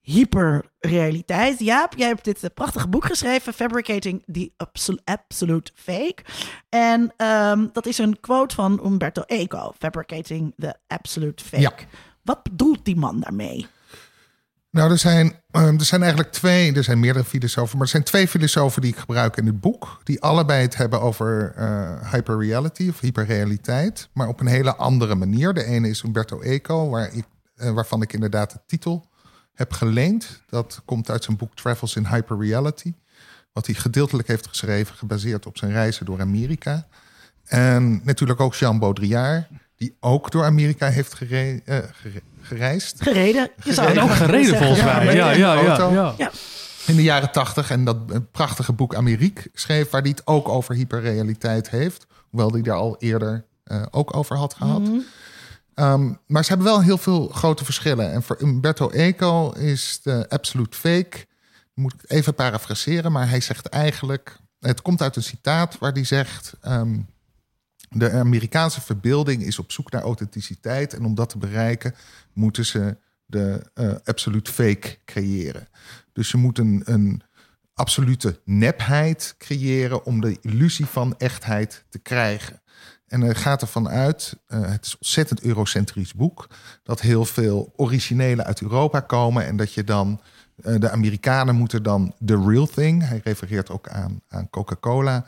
hyperrealiteit. 0.05 1.59
Jaap, 1.59 1.95
jij 1.97 2.09
hebt 2.09 2.25
dit 2.25 2.43
eh, 2.43 2.51
prachtige 2.55 2.89
boek 2.89 3.05
geschreven, 3.05 3.53
Fabricating 3.53 4.23
the 4.33 4.51
Absol- 4.57 4.99
Absolute 5.05 5.73
Fake. 5.75 6.17
En 6.69 7.13
ehm, 7.17 7.67
dat 7.73 7.87
is 7.87 7.99
een 7.99 8.21
quote 8.21 8.55
van 8.55 8.81
Umberto 8.85 9.23
Eco, 9.23 9.73
Fabricating 9.79 10.55
the 10.59 10.75
Absolute 10.87 11.45
Fake. 11.45 11.61
Ja. 11.63 11.73
Wat 12.23 12.43
bedoelt 12.43 12.85
die 12.85 12.97
man 12.97 13.21
daarmee? 13.21 13.67
Nou, 14.71 14.91
er 14.91 14.99
zijn, 14.99 15.41
ehm, 15.51 15.75
er 15.79 15.85
zijn 15.85 16.01
eigenlijk 16.03 16.33
twee, 16.33 16.73
er 16.75 16.85
zijn 16.85 17.01
meerdere 17.01 17.25
filosofen, 17.25 17.73
maar 17.77 17.87
er 17.87 17.93
zijn 17.93 18.03
twee 18.03 18.29
filosofen 18.29 18.83
die 18.83 18.91
ik 18.91 18.99
gebruik 18.99 19.37
in 19.37 19.47
het 19.47 19.61
boek, 19.61 20.01
die 20.03 20.23
allebei 20.23 20.63
het 20.63 20.77
hebben 20.77 21.01
over 21.01 21.53
eh, 21.57 22.13
hyperreality 22.13 22.89
of 22.89 23.01
hyperrealiteit, 23.01 24.09
maar 24.13 24.29
op 24.29 24.41
een 24.41 24.47
hele 24.47 24.77
andere 24.77 25.15
manier. 25.15 25.55
De 25.55 25.65
ene 25.65 25.89
is 25.89 26.03
Umberto 26.03 26.41
Eco, 26.41 26.89
waar 26.89 27.13
ik, 27.13 27.25
eh, 27.55 27.71
waarvan 27.71 28.03
ik 28.03 28.13
inderdaad 28.13 28.51
de 28.53 28.61
titel 28.67 29.07
heb 29.55 29.73
geleend. 29.73 30.43
Dat 30.49 30.83
komt 30.85 31.11
uit 31.11 31.25
zijn 31.25 31.37
boek 31.37 31.55
Travels 31.57 31.97
in 31.97 32.07
Hyperreality, 32.07 32.93
wat 33.53 33.67
hij 33.67 33.75
gedeeltelijk 33.75 34.29
heeft 34.29 34.47
geschreven, 34.47 34.95
gebaseerd 34.97 35.47
op 35.47 35.59
zijn 35.59 35.73
reizen 35.73 36.07
door 36.07 36.21
Amerika. 36.21 36.87
En 37.45 38.01
natuurlijk 38.05 38.41
ook 38.41 38.55
Jean 38.55 38.79
Baudrillard, 38.79 39.47
die 39.77 39.97
ook 40.01 40.31
door 40.31 40.45
Amerika 40.45 40.89
heeft 40.89 41.15
gere- 41.15 41.61
eh, 41.65 41.79
gere- 41.93 42.23
gereisd. 42.41 43.03
Gereden? 43.03 43.51
Je 43.65 43.75
zou 43.75 43.99
ook 44.01 44.11
gereden 44.11 44.57
volgens 44.57 44.79
Ja, 44.79 44.85
mij. 44.97 45.05
Ja, 45.15 45.31
ja, 45.31 45.53
ja, 45.61 45.77
ja. 45.93 46.15
Ja. 46.19 46.31
in 46.87 46.97
de 46.97 47.03
jaren 47.03 47.33
tachtig 47.33 47.71
en 47.71 47.85
dat 47.85 47.97
een 48.09 48.31
prachtige 48.31 48.73
boek 48.73 48.95
Ameriek 48.95 49.47
schreef, 49.53 49.91
waar 49.91 50.01
hij 50.01 50.11
het 50.11 50.27
ook 50.27 50.49
over 50.49 50.75
hyperrealiteit 50.75 51.71
heeft, 51.71 52.07
hoewel 52.31 52.53
hij 52.53 52.63
daar 52.63 52.77
al 52.77 52.97
eerder 52.99 53.45
eh, 53.65 53.83
ook 53.91 54.17
over 54.17 54.37
had 54.37 54.55
gehad. 54.55 54.81
Mhm. 54.81 54.99
Ehm, 55.75 56.13
maar 56.27 56.43
ze 56.43 56.49
hebben 56.49 56.67
wel 56.67 56.83
heel 56.83 56.99
veel 56.99 57.29
grote 57.29 57.65
verschillen. 57.65 58.13
En 58.13 58.23
voor 58.23 58.43
Umberto 58.43 58.91
Eco 58.91 59.51
is 59.51 60.01
de 60.03 60.29
absolute 60.29 60.77
fake, 60.77 61.27
moet 61.75 61.95
ik 61.95 62.11
even 62.11 62.35
parafraseren, 62.35 63.13
maar 63.13 63.29
hij 63.29 63.41
zegt 63.41 63.67
eigenlijk, 63.67 64.37
het 64.61 64.83
komt 64.83 65.03
uit 65.03 65.17
een 65.17 65.23
citaat 65.23 65.79
waar 65.79 65.93
hij 65.93 66.05
zegt. 66.05 66.55
ehm, 66.61 66.99
de 67.89 68.11
Amerikaanse 68.11 68.81
verbeelding 68.81 69.43
is 69.43 69.59
op 69.59 69.73
zoek 69.73 69.91
naar 69.91 70.03
authenticiteit. 70.03 70.95
En 70.95 71.05
om 71.05 71.15
dat 71.15 71.29
te 71.29 71.39
bereiken, 71.39 71.95
moeten 72.33 72.67
ze 72.67 72.97
de 73.27 73.71
eh, 73.75 73.95
absolute 74.05 74.53
fake 74.53 74.99
creëren. 75.05 75.69
Dus 76.13 76.31
je 76.31 76.37
moet 76.37 76.59
een, 76.59 76.83
een 76.85 77.23
absolute 77.75 78.41
nepheid 78.45 79.35
creëren 79.39 80.05
om 80.05 80.21
de 80.21 80.39
illusie 80.41 80.87
van 80.87 81.19
echtheid 81.19 81.85
te 81.89 81.99
krijgen. 81.99 82.63
En 83.15 83.23
er 83.23 83.37
gaat 83.37 83.61
ervan 83.61 83.89
uit, 83.89 84.37
eh, 84.47 84.61
het 84.61 84.85
is 84.85 84.93
een 84.93 84.99
ontzettend 84.99 85.41
eurocentrisch 85.41 86.15
boek, 86.15 86.49
dat 86.83 87.01
heel 87.01 87.25
veel 87.25 87.73
originelen 87.77 88.45
uit 88.45 88.63
Europa 88.63 89.01
komen 89.01 89.47
en 89.47 89.57
dat 89.57 89.73
je 89.73 89.85
dan, 89.85 90.21
eh, 90.63 90.75
de 90.79 90.91
Amerikanen 90.91 91.55
moeten 91.55 91.83
dan 91.83 92.15
the 92.25 92.45
real 92.47 92.67
thing, 92.67 93.09
hij 93.09 93.21
refereert 93.25 93.71
ook 93.71 93.89
aan, 93.89 94.21
aan 94.29 94.51
Coca-Cola, 94.51 95.27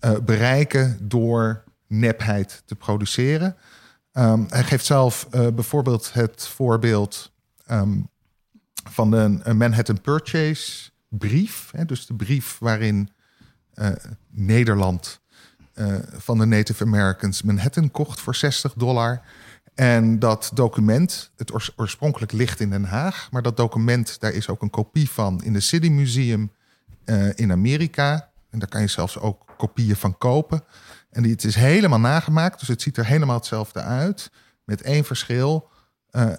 eh, 0.00 0.18
bereiken 0.18 1.08
door 1.08 1.64
nepheid 1.86 2.62
te 2.64 2.74
produceren. 2.74 3.56
Ehm, 4.12 4.44
hij 4.48 4.64
geeft 4.64 4.86
zelf 4.86 5.28
bijvoorbeeld 5.30 6.12
het 6.12 6.46
voorbeeld 6.46 7.32
ehm, 7.66 8.00
van 8.90 9.12
een 9.12 9.56
Manhattan 9.56 10.00
Purchase 10.00 10.90
brief. 11.08 11.70
Hè, 11.76 11.84
dus 11.84 12.06
de 12.06 12.14
brief 12.14 12.56
waarin 12.58 13.10
Nederland 14.30 15.20
eh, 15.78 15.94
van 16.16 16.38
de 16.38 16.44
Native 16.44 16.84
Americans 16.84 17.42
Manhattan 17.42 17.90
kocht 17.90 18.20
voor 18.20 18.34
60 18.34 18.72
dollar. 18.72 19.20
En 19.74 20.18
dat 20.18 20.50
document, 20.54 21.30
het 21.36 21.52
oors- 21.52 21.72
oorspronkelijk 21.76 22.32
ligt 22.32 22.60
in 22.60 22.70
Den 22.70 22.84
Haag, 22.84 23.28
maar 23.30 23.42
dat 23.42 23.56
document, 23.56 24.20
daar 24.20 24.32
is 24.32 24.48
ook 24.48 24.62
een 24.62 24.70
kopie 24.70 25.10
van 25.10 25.42
in 25.44 25.52
de 25.52 25.60
City 25.60 25.88
Museum 25.88 26.52
eh, 27.04 27.28
in 27.38 27.52
Amerika. 27.52 28.30
En 28.50 28.58
daar 28.58 28.68
kan 28.68 28.80
je 28.80 28.86
zelfs 28.86 29.18
ook 29.18 29.44
kopieën 29.56 29.96
van 29.96 30.18
kopen. 30.18 30.62
En 31.10 31.22
die, 31.22 31.32
het 31.32 31.44
is 31.44 31.54
helemaal 31.54 32.00
nagemaakt, 32.00 32.58
dus 32.58 32.68
het 32.68 32.82
ziet 32.82 32.96
er 32.96 33.06
helemaal 33.06 33.36
hetzelfde 33.36 33.80
uit. 33.80 34.30
Met 34.64 34.82
één 34.82 35.04
verschil. 35.04 35.68
eh, 36.10 36.32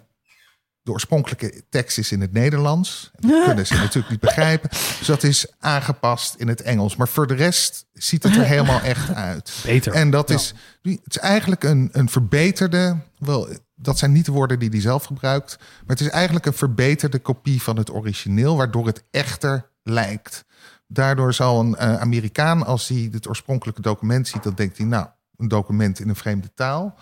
de 0.89 0.95
oorspronkelijke 0.95 1.63
tekst 1.69 1.97
is 1.97 2.11
in 2.11 2.21
het 2.21 2.33
Nederlands. 2.33 3.11
En 3.19 3.29
dat 3.29 3.43
kunnen 3.45 3.67
ze 3.67 3.73
natuurlijk 3.83 4.09
niet 4.09 4.19
begrijpen. 4.19 4.69
Dus 4.69 5.07
dat 5.07 5.23
is 5.23 5.45
aangepast 5.59 6.35
in 6.35 6.47
het 6.47 6.61
Engels. 6.61 6.95
Maar 6.95 7.07
voor 7.07 7.27
de 7.27 7.33
rest 7.33 7.85
ziet 7.93 8.23
het 8.23 8.35
er 8.35 8.43
helemaal 8.55 8.81
echt 8.81 9.13
uit. 9.13 9.51
Beter. 9.65 9.93
En 9.93 10.09
dat 10.09 10.29
Ja. 10.29 10.35
is, 10.35 10.53
het 10.81 10.99
is 11.15 11.17
eigenlijk 11.17 11.63
een, 11.63 11.89
een 11.91 12.09
verbeterde. 12.09 12.97
Wel, 13.17 13.47
dat 13.75 13.97
zijn 13.97 14.11
niet 14.11 14.25
de 14.25 14.31
woorden 14.31 14.59
die 14.59 14.69
hij 14.69 14.81
zelf 14.81 15.03
gebruikt. 15.03 15.55
Maar 15.59 15.95
het 15.95 16.01
is 16.01 16.09
eigenlijk 16.09 16.45
een 16.45 16.53
verbeterde 16.53 17.19
kopie 17.19 17.61
van 17.61 17.77
het 17.77 17.91
origineel, 17.93 18.55
waardoor 18.57 18.85
het 18.85 19.03
echter 19.11 19.69
lijkt. 19.83 20.45
Daardoor 20.87 21.33
zal 21.33 21.59
een 21.59 21.75
eh, 21.75 21.99
Amerikaan, 21.99 22.65
als 22.65 22.87
hij 22.87 23.09
het 23.11 23.27
oorspronkelijke 23.27 23.81
document 23.81 24.27
ziet, 24.27 24.43
dan 24.43 24.53
denkt 24.53 24.77
hij, 24.77 24.85
nou, 24.85 25.07
een 25.37 25.47
document 25.47 25.99
in 25.99 26.09
een 26.09 26.15
vreemde 26.15 26.53
taal. 26.55 26.95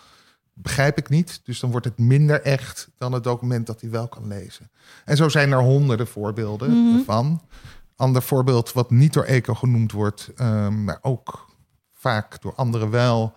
Begrijp 0.61 0.97
ik 0.97 1.09
niet. 1.09 1.39
Dus 1.43 1.59
dan 1.59 1.71
wordt 1.71 1.85
het 1.85 1.97
minder 1.97 2.41
echt 2.41 2.89
dan 2.97 3.11
het 3.11 3.23
document 3.23 3.67
dat 3.67 3.81
hij 3.81 3.89
wel 3.89 4.07
kan 4.07 4.27
lezen. 4.27 4.69
En 5.05 5.17
zo 5.17 5.29
zijn 5.29 5.51
er 5.51 5.59
honderden 5.61 6.07
voorbeelden 6.07 6.69
Mhm. 6.93 7.03
van. 7.03 7.41
Ander 7.95 8.21
voorbeeld 8.21 8.73
wat 8.73 8.91
niet 8.91 9.13
door 9.13 9.23
Eco 9.23 9.53
genoemd 9.53 9.91
wordt, 9.91 10.29
ehm, 10.35 10.83
maar 10.83 10.99
ook 11.01 11.45
vaak 11.93 12.41
door 12.41 12.53
anderen 12.55 12.89
wel, 12.89 13.33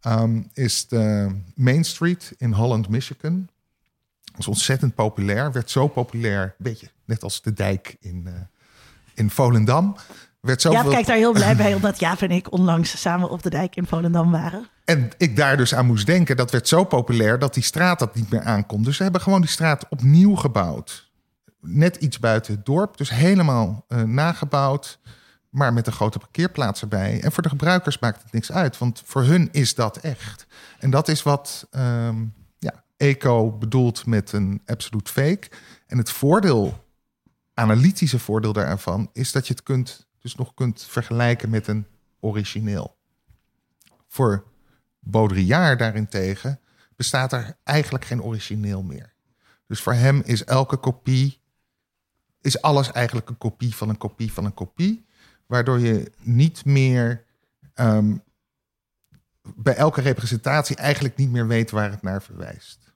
ehm, 0.00 0.42
is 0.52 0.86
de 0.88 1.34
Main 1.54 1.84
Street 1.84 2.34
in 2.38 2.52
Holland, 2.52 2.88
Michigan. 2.88 3.48
Dat 4.24 4.38
is 4.38 4.48
ontzettend 4.48 4.94
populair. 4.94 5.52
Werd 5.52 5.70
zo 5.70 5.88
populair, 5.88 6.42
een 6.42 6.52
beetje 6.64 6.88
net 7.04 7.22
als 7.22 7.42
de 7.42 7.52
dijk 7.52 7.96
in, 8.00 8.22
eh, 8.26 8.32
in 9.14 9.30
Volendam. 9.30 9.96
Werd 10.40 10.62
Jaap 10.62 10.72
zoveel 10.74 10.90
kijkt 10.90 11.06
daar 11.06 11.16
heel 11.16 11.32
blij 11.32 11.56
bij, 11.64 11.74
omdat 11.74 11.98
Jaap 12.00 12.20
en 12.22 12.30
ik 12.30 12.52
onlangs 12.52 13.00
samen 13.00 13.30
op 13.30 13.42
de 13.42 13.50
dijk 13.50 13.76
in 13.76 13.86
Volendam 13.86 14.30
waren. 14.30 14.66
En 14.84 15.10
ik 15.16 15.36
daar 15.36 15.56
dus 15.56 15.74
aan 15.74 15.86
moest 15.86 16.06
denken, 16.06 16.36
dat 16.36 16.50
werd 16.50 16.68
zo 16.68 16.84
populair 16.84 17.38
dat 17.38 17.54
die 17.54 17.62
straat 17.62 17.98
dat 17.98 18.14
niet 18.14 18.30
meer 18.30 18.42
aankomt. 18.42 18.84
Dus 18.84 18.96
ze 18.96 19.02
hebben 19.02 19.20
gewoon 19.20 19.40
die 19.40 19.50
straat 19.50 19.86
opnieuw 19.88 20.34
gebouwd. 20.34 21.10
Net 21.60 21.96
iets 21.96 22.18
buiten 22.18 22.54
het 22.54 22.66
dorp, 22.66 22.96
dus 22.96 23.10
helemaal 23.10 23.84
eh, 23.88 24.02
nagebouwd. 24.02 24.98
Maar 25.48 25.72
met 25.72 25.86
een 25.86 25.92
grote 25.92 26.18
parkeerplaats 26.18 26.80
erbij. 26.80 27.22
En 27.22 27.32
voor 27.32 27.42
de 27.42 27.48
gebruikers 27.48 27.98
maakt 27.98 28.22
het 28.22 28.32
niks 28.32 28.52
uit, 28.52 28.78
want 28.78 29.02
voor 29.04 29.22
hun 29.22 29.48
is 29.52 29.74
dat 29.74 29.96
echt. 29.96 30.46
En 30.78 30.90
dat 30.90 31.08
is 31.08 31.22
wat 31.22 31.66
ehm, 31.70 32.24
ja, 32.58 32.84
Eco 32.96 33.52
bedoelt 33.52 34.06
met 34.06 34.32
een 34.32 34.62
absolute 34.66 35.12
fake. 35.12 35.48
En 35.86 35.98
het 35.98 36.10
voordeel, 36.10 36.84
analytische 37.54 38.18
voordeel 38.18 38.52
daarvan, 38.52 39.10
is 39.12 39.32
dat 39.32 39.46
je 39.46 39.54
het 39.54 39.62
kunt, 39.62 40.06
dus 40.20 40.34
nog 40.34 40.54
kunt 40.54 40.86
vergelijken 40.88 41.50
met 41.50 41.66
een 41.66 41.86
origineel. 42.20 42.96
Voor 44.08 44.44
Baudrillard 45.04 45.78
daarentegen 45.78 46.60
bestaat 46.96 47.32
er 47.32 47.56
eigenlijk 47.62 48.04
geen 48.04 48.22
origineel 48.22 48.82
meer. 48.82 49.12
Dus 49.66 49.80
voor 49.80 49.92
hem 49.92 50.22
is 50.24 50.44
elke 50.44 50.76
kopie, 50.76 51.40
is 52.40 52.62
alles 52.62 52.92
eigenlijk 52.92 53.28
een 53.28 53.38
kopie 53.38 53.74
van 53.74 53.88
een 53.88 53.98
kopie 53.98 54.32
van 54.32 54.44
een 54.44 54.54
kopie. 54.54 55.06
Waardoor 55.46 55.78
je 55.78 56.12
niet 56.22 56.64
meer 56.64 57.24
ehm, 57.74 58.16
bij 59.54 59.74
elke 59.74 60.00
representatie 60.00 60.76
eigenlijk 60.76 61.16
niet 61.16 61.30
meer 61.30 61.46
weet 61.46 61.70
waar 61.70 61.90
het 61.90 62.02
naar 62.02 62.22
verwijst. 62.22 62.92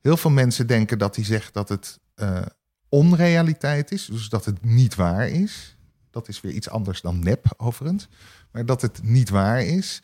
Heel 0.00 0.16
veel 0.16 0.30
mensen 0.30 0.66
denken 0.66 0.98
dat 0.98 1.16
hij 1.16 1.24
zegt 1.24 1.54
dat 1.54 1.68
het 1.68 2.00
eh, 2.14 2.42
onrealiteit 2.88 3.92
is, 3.92 4.06
dus 4.06 4.28
dat 4.28 4.44
het 4.44 4.64
niet 4.64 4.94
waar 4.94 5.28
is. 5.28 5.76
Dat 6.10 6.28
is 6.28 6.40
weer 6.40 6.52
iets 6.52 6.68
anders 6.68 7.00
dan 7.00 7.18
nep, 7.18 7.54
overigens. 7.56 8.08
Maar 8.50 8.66
dat 8.66 8.82
het 8.82 9.02
niet 9.02 9.28
waar 9.28 9.62
is. 9.62 10.02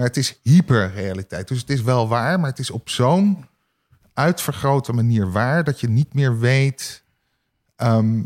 Maar 0.00 0.08
het 0.08 0.18
is 0.18 0.40
hyperrealiteit. 0.42 1.48
Dus 1.48 1.60
het 1.60 1.70
is 1.70 1.82
wel 1.82 2.08
waar, 2.08 2.40
maar 2.40 2.50
het 2.50 2.58
is 2.58 2.70
op 2.70 2.88
zo'n 2.88 3.46
uitvergrote 4.14 4.92
manier 4.92 5.32
waar 5.32 5.64
dat 5.64 5.80
je 5.80 5.88
niet 5.88 6.14
meer 6.14 6.38
weet 6.38 7.04
ehm, 7.76 8.24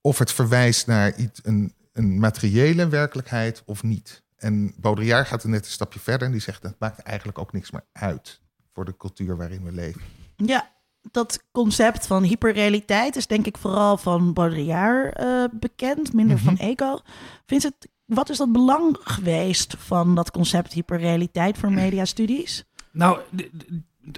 of 0.00 0.18
het 0.18 0.32
verwijst 0.32 0.86
naar 0.86 1.16
iets, 1.16 1.40
een, 1.42 1.74
een 1.92 2.18
materiële 2.18 2.88
werkelijkheid 2.88 3.62
of 3.66 3.82
niet. 3.82 4.22
En 4.36 4.74
Baudrillard 4.80 5.26
gaat 5.26 5.42
er 5.42 5.48
net 5.48 5.64
een 5.64 5.70
stapje 5.70 6.00
verder 6.00 6.26
en 6.26 6.32
die 6.32 6.40
zegt 6.40 6.62
dat 6.62 6.74
maakt 6.78 6.98
eigenlijk 6.98 7.38
ook 7.38 7.52
niks 7.52 7.70
meer 7.70 7.84
uit 7.92 8.40
voor 8.72 8.84
de 8.84 8.96
cultuur 8.96 9.36
waarin 9.36 9.64
we 9.64 9.72
leven. 9.72 10.00
Ja, 10.36 10.70
dat 11.10 11.44
concept 11.52 12.06
van 12.06 12.22
hyperrealiteit 12.22 13.16
is 13.16 13.26
denk 13.26 13.46
ik 13.46 13.58
vooral 13.58 13.96
van 13.96 14.32
Baudrillard 14.32 15.16
eh, 15.16 15.44
bekend, 15.52 16.12
minder 16.12 16.36
Mhm. 16.36 16.44
van 16.44 16.58
Eco. 16.58 17.00
Vincent, 17.46 17.86
wat 18.08 18.30
is 18.30 18.36
dat 18.36 18.52
belang 18.52 18.96
geweest 19.02 19.74
van 19.78 20.14
dat 20.14 20.30
concept 20.30 20.72
hyperrealiteit 20.72 21.58
voor 21.58 21.72
mediastudies? 21.72 22.64
Nou, 22.92 23.18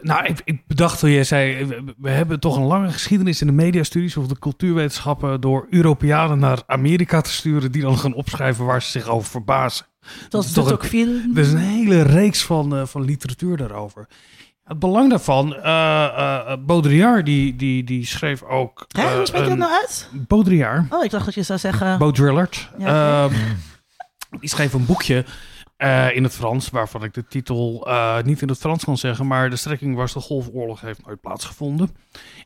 nou 0.02 0.24
ik, 0.26 0.40
ik 0.44 0.66
bedacht 0.66 0.98
toen 0.98 1.10
jij 1.10 1.24
zei, 1.24 1.66
we, 1.98 2.10
hebben 2.10 2.40
toch 2.40 2.56
een 2.56 2.62
lange 2.62 2.90
geschiedenis 2.90 3.40
in 3.40 3.46
de 3.46 3.52
mediastudies 3.52 4.16
of 4.16 4.26
de 4.26 4.38
cultuurwetenschappen 4.38 5.40
door 5.40 5.66
Europeanen 5.70 6.38
naar 6.38 6.62
Amerika 6.66 7.20
te 7.20 7.30
sturen 7.30 7.72
die 7.72 7.82
dan 7.82 7.98
gaan 7.98 8.14
opschrijven 8.14 8.64
waar 8.64 8.82
ze 8.82 8.90
zich 8.90 9.08
over 9.08 9.30
verbazen. 9.30 9.86
Zoals 10.28 10.46
is 10.46 10.52
toch 10.52 10.64
een- 10.64 10.70
Tocqueville. 10.70 11.30
Er 11.34 11.40
is 11.40 11.52
een 11.52 11.58
hele 11.58 12.02
reeks 12.02 12.42
van, 12.44 12.76
eh, 12.76 12.86
van 12.86 13.04
literatuur 13.04 13.56
daarover. 13.56 14.06
Het 14.64 14.78
belang 14.78 15.10
daarvan, 15.10 15.54
eh, 15.54 16.52
Baudrillard 16.66 17.26
die, 17.26 17.56
die, 17.56 17.84
die 17.84 18.06
schreef 18.06 18.42
ook... 18.42 18.84
Hè, 18.88 19.16
hoe 19.16 19.26
spreek 19.26 19.42
je 19.42 19.48
dat 19.48 19.58
nou 19.58 19.72
uit? 19.72 20.08
Baudrillard. 20.12 20.94
Oh, 20.94 21.04
ik 21.04 21.10
dacht 21.10 21.24
dat 21.24 21.34
je 21.34 21.42
zou 21.42 21.58
zeggen... 21.58 21.98
Baudrillard. 21.98 22.70
Ja. 22.78 23.28
Die 24.30 24.48
schreef 24.48 24.72
een 24.72 24.86
boekje 24.86 25.24
eh, 25.76 26.16
in 26.16 26.22
het 26.22 26.34
Frans, 26.34 26.70
waarvan 26.70 27.04
ik 27.04 27.14
de 27.14 27.26
titel 27.26 27.86
eh, 27.88 28.22
niet 28.22 28.42
in 28.42 28.48
het 28.48 28.58
Frans 28.58 28.84
kan 28.84 28.98
zeggen, 28.98 29.26
maar 29.26 29.50
de 29.50 29.56
strekking 29.56 29.96
was 29.96 30.12
de 30.12 30.20
Golfoorlog 30.20 30.80
heeft 30.80 31.06
nooit 31.06 31.20
plaatsgevonden. 31.20 31.96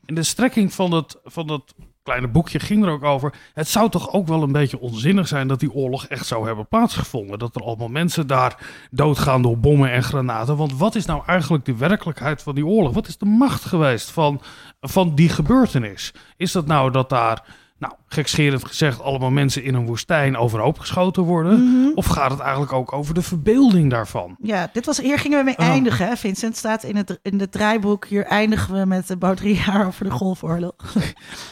En 0.07 0.15
de 0.15 0.23
strekking 0.23 0.73
van 0.73 0.91
dat, 0.91 1.21
van 1.25 1.47
dat 1.47 1.75
kleine 2.05 2.29
boekje 2.29 2.61
ging 2.61 2.85
er 2.85 2.91
ook 2.91 3.05
over. 3.05 3.35
Het 3.55 3.69
zou 3.69 3.91
toch 3.91 4.13
ook 4.13 4.27
wel 4.27 4.43
een 4.43 4.53
beetje 4.53 4.81
onzinnig 4.81 5.29
zijn 5.29 5.49
dat 5.49 5.61
die 5.61 5.73
oorlog 5.73 6.07
echt 6.07 6.27
zou 6.27 6.47
hebben 6.47 6.67
plaatsgevonden. 6.67 7.39
Dat 7.39 7.57
er 7.57 7.63
allemaal 7.63 7.89
mensen 7.89 8.27
daar 8.27 8.57
doodgaan 8.91 9.43
door 9.43 9.59
bommen 9.59 9.91
en 9.91 10.03
granaten. 10.03 10.57
Want 10.57 10.77
wat 10.77 10.95
is 10.95 11.05
nou 11.07 11.23
eigenlijk 11.27 11.65
de 11.65 11.77
werkelijkheid 11.77 12.43
van 12.43 12.55
die 12.55 12.67
oorlog? 12.67 12.95
Wat 12.95 13.09
is 13.09 13.19
de 13.19 13.25
macht 13.25 13.65
geweest 13.65 14.11
van, 14.11 14.41
van 14.81 15.15
die 15.15 15.29
gebeurtenis? 15.29 16.13
Is 16.37 16.53
dat 16.53 16.67
nou 16.67 16.91
dat 16.91 17.09
daar 17.09 17.45
nou, 17.87 17.97
gekscherend 18.09 18.65
gezegd, 18.65 19.01
allemaal 19.03 19.31
mensen 19.31 19.63
in 19.63 19.75
een 19.75 19.87
woestijn 19.87 20.37
overhoop 20.37 20.79
geschoten 20.79 21.23
worden? 21.23 21.65
Mhm. 21.65 21.91
Of 21.95 22.07
gaat 22.07 22.31
het 22.31 22.41
eigenlijk 22.41 22.73
ook 22.73 22.93
over 22.93 23.15
de 23.15 23.23
verbeelding 23.23 23.91
daarvan? 23.91 24.37
Ja, 24.43 24.71
dit 24.73 24.87
was, 24.87 24.99
hier 24.99 25.19
gingen 25.19 25.39
we 25.39 25.45
mee 25.45 25.59
Oh. 25.59 25.67
eindigen. 25.67 26.07
Hè? 26.07 26.17
Vincent 26.17 26.57
staat 26.57 26.83
in 26.83 26.97
het, 26.97 27.19
in 27.23 27.41
het 27.41 27.53
draaiboek. 27.53 28.07
Hier 28.07 28.25
eindigen 28.25 28.75
we 28.75 28.87
met 28.87 29.09
de 29.09 29.17
Baudrillard 29.17 29.87
over 29.87 30.05
de 30.05 30.11
Golfoorlog. 30.11 30.75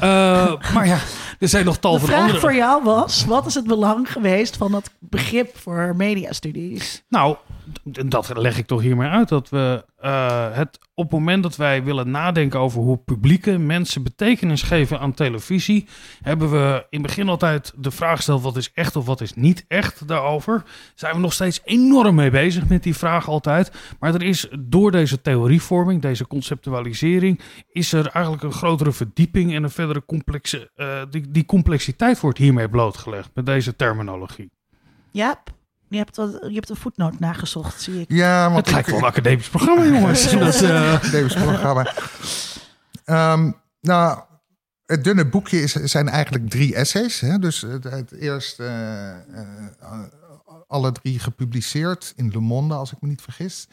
Eh, 0.00 0.52
maar 0.74 0.86
ja, 0.86 0.98
er 1.38 1.48
zijn 1.48 1.64
nog 1.64 1.76
tal 1.78 1.92
De 1.92 1.98
van 1.98 2.08
vraag 2.08 2.20
andere... 2.20 2.38
voor 2.40 2.54
jou 2.54 2.84
was: 2.84 3.24
wat 3.24 3.46
is 3.46 3.54
het 3.54 3.66
belang 3.66 4.12
geweest 4.12 4.56
van 4.56 4.72
dat 4.72 4.90
begrip 4.98 5.56
voor 5.58 5.94
mediastudies? 5.96 7.02
Nou, 7.08 7.36
dat 8.06 8.36
leg 8.36 8.58
ik 8.58 8.66
toch 8.66 8.80
hiermee 8.80 9.08
uit. 9.08 9.28
Dat 9.28 9.48
we 9.48 9.84
eh, 9.98 10.52
het 10.52 10.78
op 10.94 11.04
het 11.04 11.12
moment 11.12 11.42
dat 11.42 11.56
wij 11.56 11.84
willen 11.84 12.10
nadenken 12.10 12.60
over 12.60 12.80
hoe 12.80 12.96
publieke 12.96 13.58
mensen 13.58 14.02
betekenis 14.02 14.62
geven 14.62 15.00
aan 15.00 15.14
televisie, 15.14 15.86
hebben 16.22 16.50
we 16.50 16.86
in 16.90 16.98
het 16.98 17.06
begin 17.06 17.28
altijd 17.28 17.72
de 17.76 17.90
vraag 17.90 18.16
gesteld: 18.16 18.42
wat 18.42 18.56
is 18.56 18.72
echt 18.74 18.96
of 18.96 19.06
wat 19.06 19.20
is 19.20 19.34
niet 19.34 19.64
echt 19.68 20.08
daarover? 20.08 20.62
Zijn 20.94 21.14
we 21.14 21.20
nog 21.20 21.32
steeds 21.32 21.60
enorm 21.64 22.14
mee 22.14 22.30
bezig 22.30 22.68
met 22.68 22.82
die 22.82 22.96
vraag 22.96 23.28
altijd. 23.28 23.72
Maar 23.98 24.14
er 24.14 24.22
is 24.22 24.48
door 24.58 24.90
deze 24.90 25.20
theorievorming, 25.20 26.02
deze 26.02 26.26
conceptualisering, 26.26 27.40
is 27.72 27.92
er 27.92 28.06
eigenlijk 28.06 28.44
een 28.44 28.52
grotere 28.52 28.92
verdieping 28.92 29.54
en 29.54 29.62
een 29.62 29.70
verdere 29.70 30.04
complexe. 30.04 30.70
eh, 30.74 31.02
die, 31.10 31.30
die 31.30 31.44
complexiteit 31.44 32.20
wordt 32.20 32.38
hiermee 32.38 32.68
blootgelegd 32.68 33.30
met 33.34 33.46
deze 33.46 33.76
terminologie. 33.76 34.50
Jaap, 35.10 35.50
je 35.92 35.98
hebt, 35.98 36.16
wat, 36.16 36.38
je 36.48 36.54
hebt 36.54 36.68
een 36.70 36.76
voetnoot 36.76 37.18
nagezocht, 37.18 37.80
zie 37.82 38.00
ik. 38.00 38.10
Ja, 38.12 38.44
want 38.50 38.56
Het 38.56 38.70
lijkt 38.70 38.86
ik- 38.88 38.94
wel 38.94 39.02
een 39.02 39.08
academisch 39.10 39.48
programma, 39.48 39.84
jongens. 39.98 40.30
Dat, 40.30 40.62
eh, 40.62 41.02
Davis 41.12 41.34
programma. 41.34 41.92
Ehm, 43.04 43.50
nou, 43.80 44.20
het 44.86 45.04
dunne 45.04 45.26
boekje 45.28 45.60
is, 45.62 45.72
zijn 45.72 46.08
eigenlijk 46.08 46.50
drie 46.50 46.74
essays. 46.74 47.20
Hè? 47.20 47.38
Dus 47.38 47.60
het, 47.60 47.84
het 47.84 48.12
eerst 48.12 48.60
eh, 48.60 49.10
eh, 49.10 49.16
alle 50.68 50.92
drie 50.92 51.18
gepubliceerd 51.18 52.12
in 52.16 52.30
Le 52.32 52.40
Monde, 52.40 52.74
als 52.74 52.92
ik 52.92 53.00
me 53.00 53.08
niet 53.08 53.22
vergis. 53.22 53.68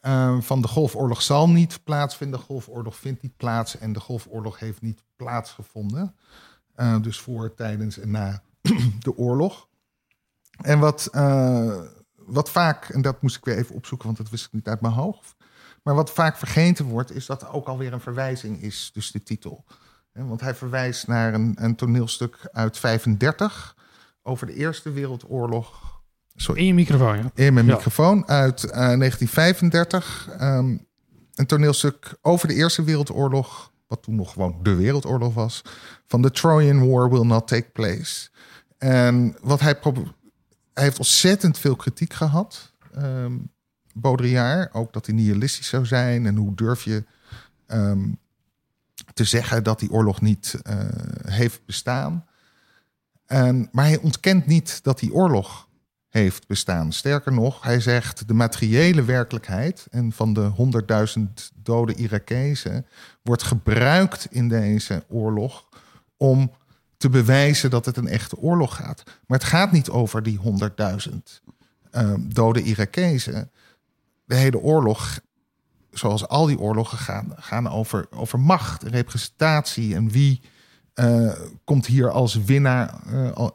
Ehm, 0.00 0.40
van 0.40 0.60
de 0.62 0.68
Golfoorlog 0.68 1.22
zal 1.22 1.48
niet 1.48 1.80
plaatsvinden, 1.84 2.38
de 2.38 2.44
Golfoorlog 2.46 2.96
vindt 2.96 3.22
niet 3.22 3.36
plaats 3.36 3.78
en 3.78 3.92
de 3.92 4.00
Golfoorlog 4.00 4.58
heeft 4.58 4.82
niet 4.82 5.02
plaatsgevonden. 5.16 6.14
Eh, 6.74 7.00
dus 7.02 7.20
voor, 7.20 7.54
tijdens 7.54 7.98
en 7.98 8.10
na 8.10 8.42
de 9.00 9.16
oorlog. 9.16 9.68
En 10.62 10.78
wat, 10.78 11.08
eh, 11.12 11.80
wat 12.16 12.50
vaak, 12.50 12.88
en 12.88 13.02
dat 13.02 13.22
moest 13.22 13.36
ik 13.36 13.44
weer 13.44 13.56
even 13.56 13.74
opzoeken, 13.74 14.06
want 14.06 14.18
dat 14.18 14.30
wist 14.30 14.44
ik 14.46 14.52
niet 14.52 14.68
uit 14.68 14.80
mijn 14.80 14.94
hoofd. 14.94 15.34
Maar 15.82 15.94
wat 15.94 16.10
vaak 16.10 16.36
vergeten 16.36 16.84
wordt, 16.84 17.14
is 17.14 17.26
dat 17.26 17.42
er 17.42 17.52
ook 17.52 17.66
alweer 17.66 17.92
een 17.92 18.00
verwijzing 18.00 18.62
is, 18.62 18.90
dus 18.94 19.10
de 19.10 19.22
titel. 19.22 19.64
Want 20.12 20.40
hij 20.40 20.54
verwijst 20.54 21.06
naar 21.06 21.34
een, 21.34 21.56
een 21.60 21.74
toneelstuk 21.74 22.48
uit 22.52 22.78
35 22.78 23.76
over 24.22 24.46
de 24.46 24.54
Eerste 24.54 24.90
Wereldoorlog. 24.90 26.00
Sorry, 26.34 26.60
in 26.60 26.66
je 26.66 26.74
microfoon, 26.74 27.16
ja. 27.16 27.30
in 27.34 27.54
mijn 27.54 27.66
Ja. 27.66 27.74
microfoon 27.74 28.28
uit 28.28 28.64
eh, 28.64 28.70
1935. 28.70 30.28
ehm, 30.38 30.76
een 31.34 31.46
toneelstuk 31.46 32.14
over 32.22 32.48
de 32.48 32.54
Eerste 32.54 32.82
Wereldoorlog, 32.84 33.72
wat 33.86 34.02
toen 34.02 34.14
nog 34.14 34.32
gewoon 34.32 34.58
de 34.62 34.74
Wereldoorlog 34.74 35.34
was. 35.34 35.62
Van 36.06 36.22
The 36.22 36.30
Trojan 36.30 36.88
War 36.90 37.10
Will 37.10 37.24
Not 37.26 37.48
Take 37.48 37.70
Place. 37.72 38.28
En 38.78 39.36
wat 39.40 39.60
hij, 39.60 39.78
hij 40.76 40.84
heeft 40.84 40.98
ontzettend 40.98 41.58
veel 41.58 41.76
kritiek 41.76 42.12
gehad. 42.12 42.72
ehm 42.94 43.36
Baudrillard, 43.98 44.74
ook 44.74 44.92
dat 44.92 45.06
hij 45.06 45.14
nihilistisch 45.14 45.68
zou 45.68 45.86
zijn. 45.86 46.26
En 46.26 46.36
hoe 46.36 46.54
durf 46.54 46.84
je 46.84 47.04
ehm, 47.66 48.08
te 49.14 49.24
zeggen 49.24 49.62
dat 49.62 49.78
die 49.78 49.90
oorlog 49.90 50.20
niet 50.20 50.54
eh, 50.62 50.76
heeft 51.26 51.64
bestaan. 51.66 52.26
Maar 53.70 53.84
hij 53.84 53.98
ontkent 53.98 54.46
niet 54.46 54.82
dat 54.82 54.98
die 54.98 55.12
oorlog 55.12 55.68
heeft 56.08 56.46
bestaan. 56.46 56.92
Sterker 56.92 57.32
nog, 57.32 57.62
hij 57.62 57.80
zegt 57.80 58.28
de 58.28 58.34
materiële 58.34 59.04
werkelijkheid 59.04 59.86
en 59.90 60.12
van 60.12 60.32
de 60.32 60.52
100.000 61.16 61.22
dode 61.62 61.94
Irakezen 61.94 62.86
wordt 63.22 63.42
gebruikt 63.42 64.26
in 64.30 64.48
deze 64.48 65.04
oorlog 65.08 65.68
om 66.16 66.52
te 66.96 67.08
bewijzen 67.08 67.70
dat 67.70 67.84
het 67.84 67.96
een 67.96 68.08
echte 68.08 68.36
oorlog 68.36 68.76
gaat. 68.76 69.02
Maar 69.26 69.38
het 69.38 69.48
gaat 69.48 69.72
niet 69.72 69.90
over 69.90 70.22
die 70.22 70.40
100.000 71.08 71.16
uh, 71.92 72.12
dode 72.18 72.62
Irakezen. 72.62 73.50
De 74.24 74.34
hele 74.34 74.58
oorlog, 74.58 75.20
zoals 75.90 76.28
al 76.28 76.46
die 76.46 76.58
oorlogen 76.58 76.98
gaan, 76.98 77.32
gaan 77.36 77.68
over, 77.68 78.06
over 78.10 78.40
macht, 78.40 78.82
representatie 78.82 79.94
en 79.94 80.10
wie 80.10 80.40
uh, 80.94 81.32
komt 81.64 81.86
hier 81.86 82.10
als 82.10 82.34
winnaar 82.34 82.94
uh, 83.12 83.46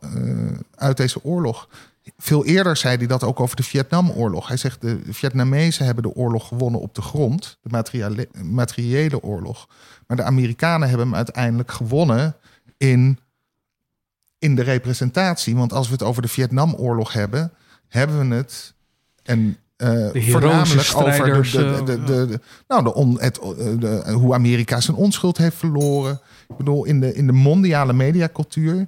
uit 0.75 0.97
deze 0.97 1.23
oorlog. 1.23 1.69
Veel 2.17 2.45
eerder 2.45 2.77
zei 2.77 2.97
hij 2.97 3.07
dat 3.07 3.23
ook 3.23 3.39
over 3.39 3.55
de 3.55 3.63
Vietnamoorlog. 3.63 4.47
Hij 4.47 4.57
zegt 4.57 4.81
de 4.81 4.99
Vietnamezen 5.09 5.85
hebben 5.85 6.03
de 6.03 6.15
oorlog 6.15 6.47
gewonnen 6.47 6.81
op 6.81 6.95
de 6.95 7.01
grond, 7.01 7.57
de 7.61 7.69
materiële, 7.71 8.29
materiële 8.43 9.21
oorlog. 9.21 9.67
Maar 10.07 10.17
de 10.17 10.23
Amerikanen 10.23 10.87
hebben 10.87 11.07
hem 11.07 11.15
uiteindelijk 11.15 11.71
gewonnen 11.71 12.35
in, 12.77 13.19
in 14.41 14.55
de 14.55 14.61
representatie. 14.61 15.55
Want 15.55 15.73
als 15.73 15.87
we 15.87 15.93
het 15.93 16.03
over 16.03 16.21
de 16.21 16.27
Vietnamoorlog 16.27 17.13
hebben, 17.13 17.51
hebben 17.87 18.29
we 18.29 18.35
het. 18.35 18.73
En 19.23 19.57
uh, 19.77 20.31
voornamelijk 20.31 20.95
over 20.95 21.43
de, 21.43 21.81
de, 21.85 22.03
de, 22.03 22.25
de, 22.27 22.39
nou, 22.67 22.83
de 22.83 22.93
on, 22.93 23.21
het, 23.21 23.35
de, 23.35 24.11
hoe 24.13 24.33
Amerika 24.33 24.79
zijn 24.79 24.97
onschuld 24.97 25.37
heeft 25.37 25.55
verloren. 25.55 26.21
Ik 26.47 26.57
bedoel, 26.57 26.85
in 26.85 26.99
de, 26.99 27.13
in 27.13 27.27
de 27.27 27.33
mondiale 27.33 27.93
mediacultuur 27.93 28.87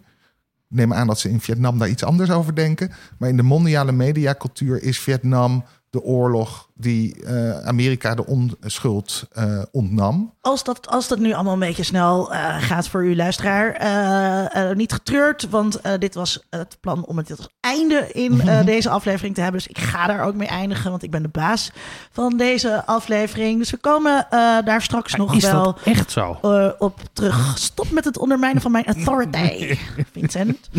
neem 0.67 0.93
aan 0.93 1.07
dat 1.07 1.19
ze 1.19 1.29
in 1.29 1.41
Vietnam 1.41 1.77
daar 1.77 1.89
iets 1.89 2.03
anders 2.03 2.29
over 2.29 2.55
denken. 2.55 2.91
Maar 3.17 3.29
in 3.29 3.37
de 3.37 3.43
mondiale 3.43 3.91
mediacultuur 3.91 4.83
is 4.83 4.99
Vietnam 4.99 5.65
de 5.93 6.03
oorlog 6.03 6.67
die 6.73 7.23
uh, 7.23 7.59
Amerika 7.65 8.15
de 8.15 8.25
onschuld 8.25 9.27
uh, 9.37 9.61
ontnam. 9.71 10.33
Als 10.41 10.63
dat, 10.63 10.87
als 10.87 11.07
dat 11.07 11.19
nu 11.19 11.33
allemaal 11.33 11.53
een 11.53 11.59
beetje 11.59 11.83
snel 11.83 12.33
uh, 12.33 12.61
gaat 12.61 12.87
voor 12.87 13.01
uw 13.01 13.15
luisteraar, 13.15 14.75
niet 14.75 14.91
getreurd, 14.91 15.49
want 15.49 15.79
dit 15.99 16.15
was 16.15 16.45
het 16.49 16.77
plan 16.81 17.05
om 17.05 17.17
het 17.17 17.31
als 17.31 17.49
einde 17.59 18.11
in 18.11 18.41
deze 18.65 18.89
aflevering 18.89 19.35
te 19.35 19.41
hebben. 19.41 19.61
Dus 19.61 19.69
ik 19.69 19.77
ga 19.77 20.07
daar 20.07 20.25
ook 20.25 20.35
mee 20.35 20.47
eindigen, 20.47 20.89
want 20.89 21.03
ik 21.03 21.11
ben 21.11 21.21
de 21.21 21.27
baas 21.27 21.71
van 22.11 22.37
deze 22.37 22.85
aflevering. 22.85 23.59
Dus 23.59 23.71
we 23.71 23.77
komen 23.77 24.27
daar 24.65 24.81
straks 24.81 25.11
maar 25.11 25.25
nog 25.25 25.35
is 25.35 25.43
wel 25.43 25.63
dat 25.63 25.79
echt 25.83 26.11
zo? 26.11 26.37
op 26.79 26.99
terug. 27.13 27.57
Stop 27.57 27.91
met 27.91 28.05
het 28.05 28.17
ondermijnen 28.17 28.61
van 28.61 28.71
mijn 28.71 28.85
authority, 28.85 29.77
Vincent. 30.13 30.69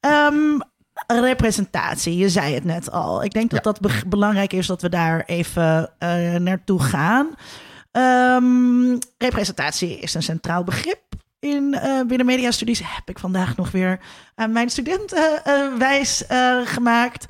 Um, 0.00 0.62
representatie, 1.16 2.16
je 2.16 2.28
zei 2.28 2.54
het 2.54 2.64
net 2.64 2.90
al. 2.90 3.24
Ik 3.24 3.32
denk 3.32 3.50
dat 3.50 3.64
Ja. 3.64 3.72
dat 3.72 3.80
be- 3.80 4.02
belangrijk 4.08 4.52
is 4.52 4.66
dat 4.66 4.82
we 4.82 4.88
daar 4.88 5.22
even 5.26 5.90
eh, 5.98 6.34
naartoe 6.34 6.82
gaan. 6.82 7.28
Ehm, 7.92 8.96
representatie 9.18 9.98
is 9.98 10.14
een 10.14 10.22
centraal 10.22 10.64
begrip. 10.64 11.00
In 11.40 11.74
eh 11.74 12.00
binnen 12.06 12.26
mediastudies 12.26 12.78
heb 12.84 13.08
ik 13.08 13.18
vandaag 13.18 13.56
nog 13.56 13.70
weer 13.70 14.00
aan 14.34 14.52
mijn 14.52 14.70
studenten 14.70 15.44
eh, 15.44 15.74
wijs 15.78 16.22
gemaakt. 16.64 17.26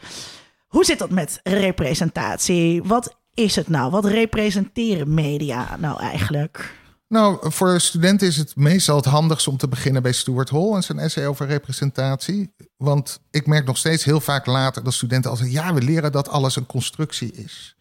Hoe 0.67 0.85
zit 0.85 0.99
dat 0.99 1.11
met 1.11 1.41
representatie? 1.43 2.83
Wat 2.85 3.17
is 3.35 3.57
het 3.57 3.69
nou? 3.69 3.91
Wat 3.91 4.05
representeren 4.05 5.15
media 5.15 5.77
nou 5.79 6.01
eigenlijk? 6.01 6.75
Nou, 7.09 7.53
voor 7.53 7.81
studenten 7.81 8.27
is 8.29 8.37
het 8.37 8.57
meestal 8.57 8.97
het 8.97 9.05
handigst 9.05 9.49
om 9.49 9.57
te 9.57 9.69
beginnen 9.69 10.03
bij 10.03 10.13
Stuart 10.13 10.51
Hall 10.51 10.73
en 10.75 10.83
zijn 10.83 10.99
essay 10.99 11.27
over 11.27 11.47
representatie. 11.47 12.55
Want 12.77 13.21
ik 13.31 13.47
merk 13.47 13.67
nog 13.67 13.77
steeds 13.77 14.05
heel 14.05 14.21
vaak 14.21 14.47
later 14.47 14.85
dat 14.85 14.95
studenten 14.95 15.31
al 15.31 15.37
zeggen: 15.37 15.55
ja, 15.55 15.75
we 15.75 15.83
leren 15.83 16.13
dat 16.13 16.29
alles 16.29 16.57
een 16.57 16.67
constructie 16.67 17.33
is. 17.33 17.77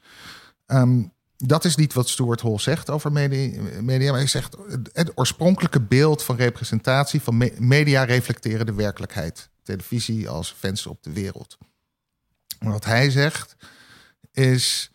Ehm, 0.65 1.03
dat 1.37 1.65
is 1.65 1.75
niet 1.75 1.93
wat 1.93 2.09
Stuart 2.09 2.41
Hall 2.41 2.59
zegt 2.59 2.89
over 2.89 3.11
media, 3.11 4.11
maar 4.11 4.19
hij 4.19 4.27
zegt 4.27 4.55
het- 4.93 5.11
oorspronkelijke 5.15 5.81
beeld 5.81 6.23
van 6.23 6.35
representatie 6.35 7.21
van 7.21 7.37
me- 7.37 7.55
media 7.57 8.03
reflecteren 8.03 8.65
de 8.65 8.73
werkelijkheid. 8.73 9.49
Televisie 9.63 10.29
als 10.29 10.55
venster 10.59 10.91
op 10.91 11.03
de 11.03 11.13
wereld. 11.13 11.57
Maar 12.59 12.71
wat 12.71 12.85
hij 12.85 13.09
zegt 13.09 13.55
is, 14.31 14.91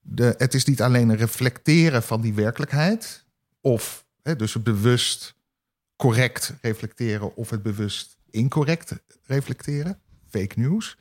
de, 0.00 0.34
het 0.38 0.54
is 0.54 0.64
niet 0.64 0.82
alleen 0.82 1.08
een 1.08 1.16
reflecteren 1.16 2.02
van 2.02 2.20
die 2.20 2.34
werkelijkheid, 2.34 3.24
of 3.60 4.04
hè, 4.22 4.36
dus 4.36 4.54
het 4.54 4.64
bewust 4.64 5.34
correct 5.96 6.54
reflecteren 6.60 7.36
of 7.36 7.50
het 7.50 7.62
bewust 7.62 8.16
incorrect 8.30 8.92
reflecteren, 9.22 9.98
fake 10.28 10.60
news. 10.60 10.98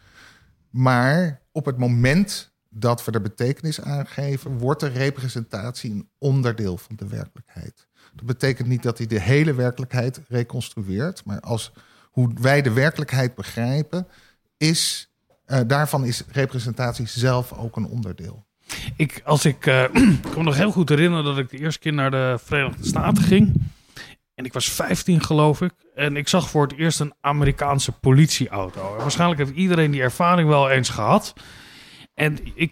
Maar 0.69 1.41
op 1.51 1.65
het 1.65 1.77
moment 1.77 2.51
dat 2.69 3.05
we 3.05 3.11
er 3.11 3.21
betekenis 3.21 3.81
aan 3.81 4.07
geven, 4.07 4.57
wordt 4.57 4.79
de 4.79 4.87
representatie 4.87 5.91
een 5.91 6.09
onderdeel 6.17 6.77
van 6.77 6.95
de 6.95 7.07
werkelijkheid. 7.07 7.87
Dat 8.15 8.25
betekent 8.25 8.67
niet 8.67 8.83
dat 8.83 8.97
hij 8.97 9.07
de 9.07 9.19
hele 9.19 9.53
werkelijkheid 9.53 10.21
reconstrueert, 10.27 11.25
maar 11.25 11.39
als 11.39 11.71
hoe 12.11 12.33
wij 12.41 12.61
de 12.61 12.73
werkelijkheid 12.73 13.35
begrijpen, 13.35 14.07
is 14.57 15.09
eh, 15.45 15.59
daarvan 15.67 16.05
is 16.05 16.23
representatie 16.31 17.07
zelf 17.07 17.53
ook 17.53 17.75
een 17.75 17.87
onderdeel. 17.87 18.47
Ik, 18.95 19.21
als 19.25 19.45
ik, 19.45 19.65
ik 19.65 20.21
kan 20.21 20.37
me 20.37 20.43
nog 20.43 20.55
heel 20.55 20.71
goed 20.71 20.89
herinneren 20.89 21.25
dat 21.25 21.37
ik 21.37 21.49
de 21.49 21.59
eerste 21.59 21.79
keer 21.79 21.93
naar 21.93 22.11
de 22.11 22.39
Verenigde 22.43 22.85
Staten 22.85 23.23
ging. 23.23 23.61
En 24.35 24.45
ik 24.45 24.53
was 24.53 24.71
15 24.71 25.23
geloof 25.23 25.61
ik. 25.61 25.73
En 25.95 26.15
ik 26.15 26.27
zag 26.27 26.49
voor 26.49 26.61
het 26.61 26.77
eerst 26.77 26.99
een 26.99 27.13
Amerikaanse 27.21 27.91
politieauto. 27.91 28.95
Waarschijnlijk 28.97 29.39
heeft 29.39 29.55
iedereen 29.55 29.91
die 29.91 30.01
ervaring 30.01 30.49
wel 30.49 30.69
eens 30.69 30.89
gehad. 30.89 31.33
En 32.13 32.37
ik, 32.53 32.71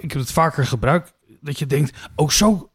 ik 0.00 0.12
heb 0.12 0.20
het 0.20 0.32
vaker 0.32 0.66
gebruikt. 0.66 1.14
Dat 1.40 1.58
je 1.58 1.66
denkt, 1.66 2.08
oh 2.14 2.28
zo, 2.28 2.70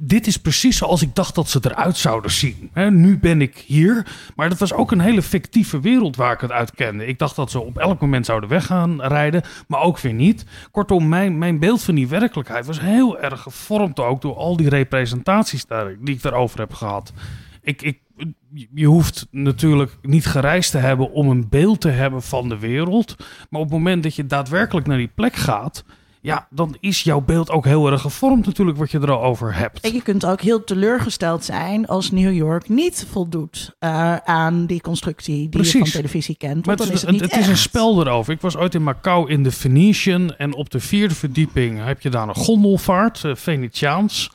dit 0.00 0.26
is 0.26 0.36
precies 0.36 0.76
zoals 0.76 1.02
ik 1.02 1.14
dacht 1.14 1.34
dat 1.34 1.48
ze 1.48 1.60
eruit 1.62 1.96
zouden 1.96 2.30
zien. 2.30 2.70
Nu 2.74 3.18
ben 3.18 3.40
ik 3.40 3.56
hier. 3.66 4.06
Maar 4.36 4.48
dat 4.48 4.58
was 4.58 4.72
ook 4.72 4.90
een 4.90 5.00
hele 5.00 5.22
fictieve 5.22 5.80
wereld 5.80 6.16
waar 6.16 6.32
ik 6.32 6.40
het 6.40 6.52
uit 6.52 6.74
kende. 6.74 7.06
Ik 7.06 7.18
dacht 7.18 7.36
dat 7.36 7.50
ze 7.50 7.60
op 7.60 7.78
elk 7.78 8.00
moment 8.00 8.26
zouden 8.26 8.48
weggaan 8.48 9.02
rijden, 9.02 9.42
maar 9.68 9.80
ook 9.80 9.98
weer 9.98 10.12
niet. 10.12 10.44
Kortom, 10.70 11.08
mijn, 11.08 11.38
mijn 11.38 11.58
beeld 11.58 11.82
van 11.82 11.94
die 11.94 12.08
werkelijkheid 12.08 12.66
was 12.66 12.80
heel 12.80 13.18
erg 13.18 13.40
gevormd 13.40 14.00
ook 14.00 14.20
door 14.20 14.36
al 14.36 14.56
die 14.56 14.68
representaties 14.68 15.66
daar, 15.66 15.96
die 16.00 16.14
ik 16.14 16.22
daarover 16.22 16.58
heb 16.58 16.72
gehad. 16.72 17.12
Ik, 17.62 17.82
ik, 17.82 17.98
je 18.74 18.86
hoeft 18.86 19.26
natuurlijk 19.30 19.96
niet 20.02 20.26
gereisd 20.26 20.70
te 20.70 20.78
hebben 20.78 21.12
om 21.12 21.28
een 21.28 21.48
beeld 21.48 21.80
te 21.80 21.88
hebben 21.88 22.22
van 22.22 22.48
de 22.48 22.58
wereld. 22.58 23.16
Maar 23.50 23.60
op 23.60 23.66
het 23.66 23.78
moment 23.78 24.02
dat 24.02 24.14
je 24.14 24.26
daadwerkelijk 24.26 24.86
naar 24.86 24.96
die 24.96 25.10
plek 25.14 25.34
gaat, 25.34 25.84
ja, 26.24 26.46
dan 26.50 26.76
is 26.80 27.02
jouw 27.02 27.20
beeld 27.20 27.50
ook 27.50 27.64
heel 27.64 27.90
erg 27.90 28.00
gevormd 28.00 28.46
natuurlijk 28.46 28.78
wat 28.78 28.90
je 28.90 28.98
erover 29.00 29.54
hebt. 29.54 29.80
En 29.80 29.92
je 29.92 30.02
kunt 30.02 30.26
ook 30.26 30.40
heel 30.40 30.64
teleurgesteld 30.64 31.44
zijn 31.44 31.86
als 31.86 32.10
New 32.10 32.32
York 32.32 32.68
niet 32.68 33.06
voldoet 33.10 33.74
eh, 33.78 34.16
aan 34.16 34.66
die 34.66 34.80
constructie 34.80 35.48
die 35.48 35.64
je 35.64 35.78
van 35.78 35.82
televisie 35.82 36.36
kent. 36.36 36.66
Maar 36.66 36.76
het, 36.76 36.90
is, 36.90 37.02
het, 37.02 37.36
is 37.36 37.46
een 37.46 37.56
spel 37.56 38.00
erover. 38.00 38.32
Ik 38.32 38.40
was 38.40 38.56
ooit 38.56 38.74
in 38.74 38.82
Macau 38.82 39.30
in 39.30 39.42
de 39.42 39.50
Venetian. 39.50 40.36
En 40.36 40.54
op 40.54 40.70
de 40.70 40.80
vierde 40.80 41.14
verdieping 41.14 41.84
heb 41.84 42.00
je 42.00 42.08
daar 42.08 42.28
een 42.28 42.34
gondelvaart, 42.34 43.24
eh, 43.24 43.34
Venetiaans. 43.34 44.30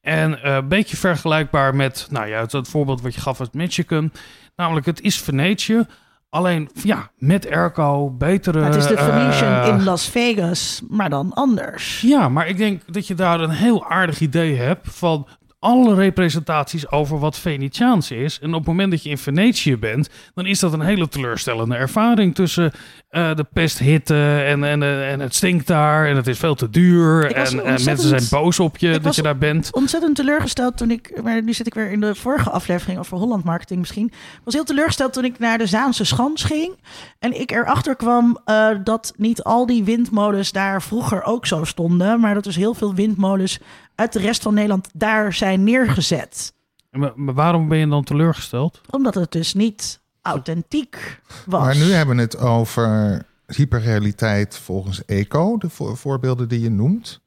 En 0.00 0.42
eh, 0.42 0.54
een 0.54 0.68
beetje 0.68 0.96
vergelijkbaar 0.96 1.74
met 1.74 2.06
nou 2.10 2.26
ja, 2.26 2.40
het, 2.40 2.52
het 2.52 2.68
voorbeeld 2.68 3.00
wat 3.00 3.14
je 3.14 3.20
gaf 3.20 3.40
uit 3.40 3.54
Michigan. 3.54 4.12
Namelijk, 4.56 4.86
het 4.86 5.00
is 5.00 5.20
Venetië. 5.20 5.86
Alleen 6.34 6.68
ja, 6.82 7.10
met 7.18 7.50
airco, 7.50 8.10
betere... 8.10 8.60
Maar 8.60 8.68
het 8.68 8.76
is 8.76 8.86
de 8.86 8.96
Venetian 8.96 9.52
eh, 9.52 9.68
in 9.68 9.84
Las 9.84 10.08
Vegas, 10.08 10.82
maar 10.88 11.10
dan 11.10 11.32
anders. 11.32 12.00
Ja, 12.00 12.28
maar 12.28 12.48
ik 12.48 12.56
denk 12.56 12.82
dat 12.86 13.06
je 13.06 13.14
daar 13.14 13.40
een 13.40 13.50
heel 13.50 13.84
aardig 13.84 14.20
idee 14.20 14.56
hebt 14.56 14.88
van 14.90 15.26
alle 15.64 15.94
representaties 15.94 16.90
over 16.90 17.18
wat 17.18 17.38
Venetiaans 17.38 18.10
is. 18.10 18.38
En 18.38 18.48
op 18.48 18.58
het 18.58 18.66
moment 18.66 18.90
dat 18.90 19.02
je 19.02 19.10
in 19.10 19.18
Venetië 19.18 19.76
bent, 19.76 20.08
dan 20.34 20.46
is 20.46 20.58
dat 20.58 20.72
een 20.72 20.80
hele 20.80 21.08
teleurstellende 21.08 21.74
ervaring 21.76 22.34
tussen 22.34 22.72
eh, 23.08 23.34
de 23.34 23.44
pesthitte 23.52 24.44
en, 24.46 24.64
en, 24.64 24.82
en 24.82 25.20
het 25.20 25.34
stinkt 25.34 25.66
daar 25.66 26.06
en 26.06 26.16
het 26.16 26.26
is 26.26 26.38
veel 26.38 26.54
te 26.54 26.70
duur. 26.70 27.32
En, 27.32 27.64
en 27.64 27.84
mensen 27.84 28.08
zijn 28.08 28.26
boos 28.30 28.60
op 28.60 28.76
je 28.76 29.00
dat 29.00 29.14
je 29.14 29.22
daar 29.22 29.38
bent. 29.38 29.72
Ontzettend 29.72 30.16
teleurgesteld 30.16 30.76
toen 30.76 30.90
ik, 30.90 31.22
maar 31.22 31.42
nu 31.42 31.52
zit 31.52 31.66
ik 31.66 31.74
weer 31.74 31.90
in 31.90 32.00
de 32.00 32.14
vorige 32.14 32.50
aflevering 32.50 32.98
over 32.98 33.18
Holland 33.18 33.44
Marketing 33.44 33.80
misschien. 33.80 34.12
Was 34.44 34.54
heel 34.54 34.64
teleurgesteld 34.64 35.12
toen 35.12 35.24
ik 35.24 35.38
naar 35.38 35.58
de 35.58 35.66
Zaanse 35.66 36.04
Schans 36.04 36.42
ging. 36.42 36.76
En 37.18 37.40
ik 37.40 37.50
erachter 37.50 37.96
kwam 37.96 38.38
eh, 38.44 38.68
dat 38.84 39.12
niet 39.16 39.42
al 39.42 39.66
die 39.66 39.84
windmolens 39.84 40.52
daar 40.52 40.82
vroeger 40.82 41.22
ook 41.22 41.46
zo 41.46 41.64
stonden. 41.64 42.20
Maar 42.20 42.34
dat 42.34 42.44
dus 42.44 42.56
heel 42.56 42.74
veel 42.74 42.94
windmolens 42.94 43.58
uit 43.94 44.12
de 44.12 44.18
rest 44.18 44.42
van 44.42 44.54
Nederland 44.54 44.88
daar 44.92 45.32
zijn 45.32 45.64
neergezet. 45.64 46.52
Maar, 46.90 47.12
maar 47.14 47.34
waarom 47.34 47.68
ben 47.68 47.78
je 47.78 47.88
dan 47.88 48.04
teleurgesteld? 48.04 48.80
Omdat 48.90 49.14
het 49.14 49.32
dus 49.32 49.54
niet 49.54 50.00
authentiek 50.22 51.20
was. 51.46 51.62
Maar 51.62 51.76
nu 51.76 51.92
hebben 51.92 52.16
we 52.16 52.22
het 52.22 52.38
over 52.38 53.22
hyperrealiteit 53.46 54.56
volgens 54.56 55.04
ECO, 55.04 55.58
de 55.58 55.70
vo- 55.70 55.94
voorbeelden 55.94 56.48
die 56.48 56.60
je 56.60 56.70
noemt. 56.70 57.22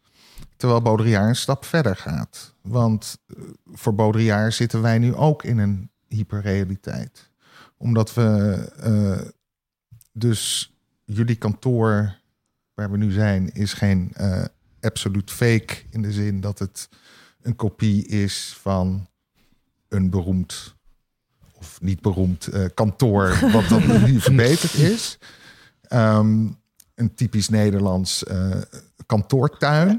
Terwijl 0.56 0.82
Baudrillard 0.82 1.28
een 1.28 1.36
stap 1.36 1.66
verder 1.66 1.96
gaat. 1.96 2.54
Want 2.62 3.18
eh, 3.28 3.36
voor 3.74 3.96
Baudrillard 3.96 4.54
zitten 4.54 4.82
wij 4.82 4.98
nu 4.98 5.16
ook 5.16 5.44
in 5.44 5.58
een 5.58 5.90
hyperrealiteit. 6.08 7.32
Omdat 7.78 8.14
we 8.14 8.56
eh, 8.80 9.28
dus 10.12 10.74
jullie 11.06 11.36
kantoor 11.36 12.16
waar 12.74 12.92
we 12.92 12.98
nu 12.98 13.12
zijn 13.12 13.54
is 13.54 13.74
geen 13.74 14.14
uh, 14.22 14.44
absoluut 14.82 15.32
fake 15.32 15.76
in 15.90 16.02
de 16.02 16.12
zin 16.12 16.42
dat 16.42 16.60
het 16.60 16.90
een 17.42 17.56
kopie 17.56 18.08
is 18.08 18.58
van 18.62 19.08
een 19.90 20.10
beroemd 20.10 20.76
of 21.54 21.82
niet 21.82 22.02
beroemd 22.02 22.54
uh, 22.54 22.66
kantoor 22.74 23.40
wat 23.54 23.68
dan 23.70 24.04
niet 24.04 24.22
verbeterd 24.22 24.74
is. 24.74 25.18
Um, 25.90 26.58
een 26.96 27.14
typisch 27.16 27.50
Nederlands 27.50 28.24
uh, 28.24 28.62
kantoortuin. 29.06 29.98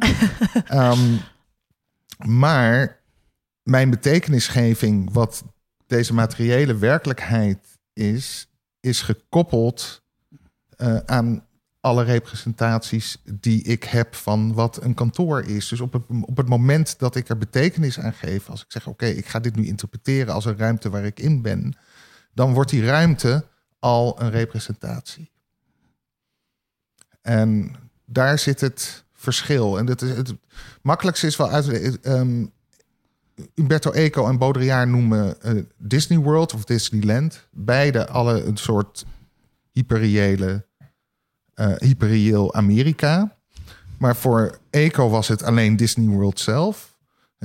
um, 0.73 1.21
maar 2.43 3.01
mijn 3.63 3.91
betekenisgeving, 3.91 5.13
wat 5.13 5.45
deze 5.87 6.15
materiële 6.15 6.77
werkelijkheid 6.77 7.59
is, 7.93 8.49
is 8.81 9.03
gekoppeld 9.03 10.03
uh, 10.77 10.97
aan 10.97 11.47
alle 11.89 12.03
representaties 12.05 13.23
die 13.25 13.63
ik 13.63 13.85
heb 13.85 14.15
van 14.15 14.55
wat 14.55 14.83
een 14.83 14.95
kantoor 14.95 15.43
is. 15.43 15.69
Dus 15.69 15.81
op 15.81 15.93
het, 15.93 16.03
op 16.21 16.37
het 16.37 16.49
moment 16.49 16.99
dat 16.99 17.17
ik 17.17 17.29
er 17.29 17.39
betekenis 17.39 18.01
aan 18.01 18.13
geef, 18.13 18.51
als 18.51 18.61
ik 18.61 18.73
zeg: 18.73 18.87
Oké, 18.87 19.07
ik 19.07 19.27
ga 19.27 19.41
dit 19.41 19.57
nu 19.57 19.67
interpreteren 19.67 20.35
als 20.35 20.45
een 20.45 20.59
ruimte 20.59 20.91
waar 20.91 21.05
ik 21.05 21.21
in 21.21 21.43
ben, 21.43 21.77
dan 22.35 22.53
wordt 22.53 22.71
die 22.71 22.85
ruimte 22.85 23.47
al 23.79 24.21
een 24.21 24.31
representatie. 24.31 25.31
En 27.23 27.75
daar 28.05 28.39
zit 28.39 28.61
het 28.61 29.05
verschil. 29.13 29.79
En 29.79 29.87
het, 29.87 30.01
het 30.01 30.35
makkelijkste 30.83 31.27
is 31.27 31.37
wel 31.37 31.51
uit. 31.51 32.07
Um, 32.07 32.53
Umberto 33.55 33.91
Eco 33.91 34.27
en 34.27 34.39
Baudrillard 34.39 34.89
noemen 34.89 35.37
uh, 35.45 35.63
Disney 35.77 36.19
World 36.19 36.55
of 36.55 36.65
Disneyland. 36.65 37.49
Beide 37.51 38.07
alle 38.09 38.45
een 38.45 38.57
soort 38.57 39.05
hyperreële, 39.73 40.68
hyperreëel 41.79 42.55
Amerika. 42.55 43.37
Maar 43.99 44.17
voor 44.17 44.59
Eco 44.71 45.09
was 45.09 45.29
het 45.29 45.43
alleen 45.43 45.77
Disney 45.77 46.09
World 46.09 46.41
zelf. 46.41 46.97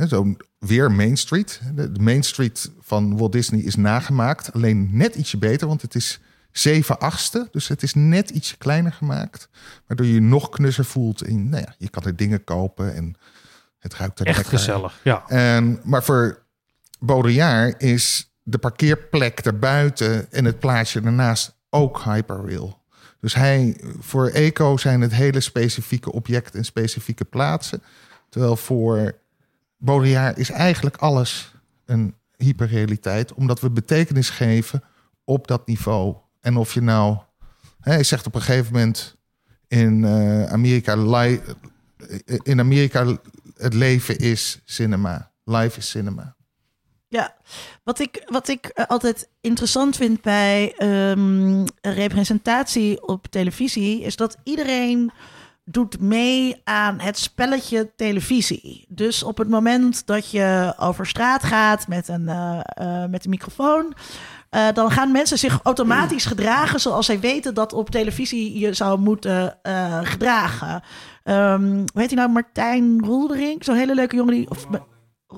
zo 0.07 0.35
weer 0.59 0.91
Main 0.91 1.17
Street. 1.17 1.61
De, 1.75 1.91
Main 1.99 2.23
Street 2.23 2.71
van 2.79 3.17
Walt 3.17 3.31
Disney 3.31 3.61
is 3.61 3.75
nagemaakt. 3.75 4.53
Alleen 4.53 4.89
net 4.91 5.15
ietsje 5.15 5.37
beter, 5.37 5.67
want 5.67 5.81
het 5.81 5.95
is 5.95 6.19
7 6.51 6.99
achtste. 6.99 7.47
Dus 7.51 7.67
het 7.67 7.83
is 7.83 7.93
net 7.93 8.29
ietsje 8.29 8.57
kleiner 8.57 8.91
gemaakt. 8.91 9.49
Waardoor 9.87 10.05
je 10.05 10.13
je 10.13 10.21
nog 10.21 10.49
knusser 10.49 10.85
voelt. 10.85 11.27
In, 11.27 11.49
nou 11.49 11.63
ja, 11.67 11.75
je 11.77 11.89
kan 11.89 12.03
er 12.03 12.15
dingen 12.15 12.43
kopen 12.43 12.95
en 12.95 13.15
het 13.79 13.93
ruikt 13.93 14.19
er 14.19 14.25
Echt 14.25 14.37
lekker. 14.37 14.57
gezellig, 14.57 14.99
ja. 15.03 15.23
En, 15.27 15.79
maar 15.83 16.03
voor 16.03 16.43
Baudrillard 16.99 17.81
is 17.81 18.33
de 18.43 18.57
parkeerplek 18.57 19.39
erbuiten 19.39 20.31
en 20.31 20.45
het 20.45 20.59
plaatsje 20.59 21.01
daarnaast 21.01 21.55
ook 21.69 22.01
hyperreal. 22.03 22.82
Dus 23.23 23.33
hij, 23.33 23.77
voor 23.99 24.27
Eco 24.27 24.77
zijn 24.77 25.01
het 25.01 25.13
hele 25.13 25.39
specifieke 25.39 26.11
objecten 26.11 26.59
en 26.59 26.65
specifieke 26.65 27.25
plaatsen. 27.25 27.83
Terwijl 28.29 28.55
voor 28.55 29.15
Baudrillard 29.77 30.37
is 30.37 30.49
eigenlijk 30.49 30.95
alles 30.95 31.55
een 31.85 32.15
hyperrealiteit. 32.37 33.33
Omdat 33.33 33.59
we 33.59 33.69
betekenis 33.69 34.29
geven 34.29 34.83
op 35.23 35.47
dat 35.47 35.67
niveau. 35.67 36.15
En 36.41 36.57
of 36.57 36.73
je 36.73 36.81
nou, 36.81 37.17
hij 37.79 38.03
zegt 38.03 38.25
op 38.25 38.35
een 38.35 38.41
gegeven 38.41 38.73
moment 38.73 39.15
in 39.67 40.03
uh, 40.03 40.43
Amerika, 40.45 40.95
li, 40.95 41.41
in 42.25 42.59
Amerika 42.59 43.17
het 43.57 43.73
leven 43.73 44.17
is 44.17 44.61
cinema, 44.65 45.31
live 45.43 45.77
is 45.77 45.89
cinema. 45.89 46.35
Ja, 47.13 47.33
wat 47.83 47.99
ik, 47.99 48.23
wat 48.25 48.47
ik 48.47 48.71
uh, 48.75 48.85
altijd 48.85 49.29
interessant 49.41 49.95
vind 49.95 50.21
bij 50.21 50.75
um, 51.11 51.63
representatie 51.81 53.07
op 53.07 53.27
televisie 53.27 54.01
is 54.01 54.15
dat 54.15 54.37
iedereen 54.43 55.11
doet 55.65 55.99
mee 55.99 56.61
aan 56.63 56.99
het 56.99 57.17
spelletje 57.17 57.91
televisie. 57.95 58.85
Dus 58.89 59.23
op 59.23 59.37
het 59.37 59.49
moment 59.49 60.05
dat 60.07 60.31
je 60.31 60.73
over 60.77 61.07
straat 61.07 61.43
gaat 61.43 61.87
met 61.87 62.07
een, 62.07 62.21
uh, 62.21 62.59
uh, 62.81 63.05
met 63.05 63.23
een 63.23 63.29
microfoon, 63.29 63.93
uh, 64.51 64.67
dan 64.73 64.91
gaan 64.91 65.11
mensen 65.11 65.37
zich 65.37 65.59
automatisch 65.63 66.25
gedragen 66.25 66.79
zoals 66.79 67.05
zij 67.05 67.19
weten 67.19 67.53
dat 67.53 67.73
op 67.73 67.89
televisie 67.89 68.59
je 68.59 68.73
zou 68.73 68.99
moeten 68.99 69.57
gedragen. 70.03 70.83
Um, 71.23 71.75
hoe 71.75 72.01
heet 72.01 72.09
hij 72.09 72.19
nou? 72.19 72.29
Martijn 72.29 73.05
Roelderink? 73.05 73.63
Zo'n 73.63 73.75
hele 73.75 73.95
leuke 73.95 74.15
jongen 74.15 74.33
die... 74.33 74.49
Of, 74.49 74.67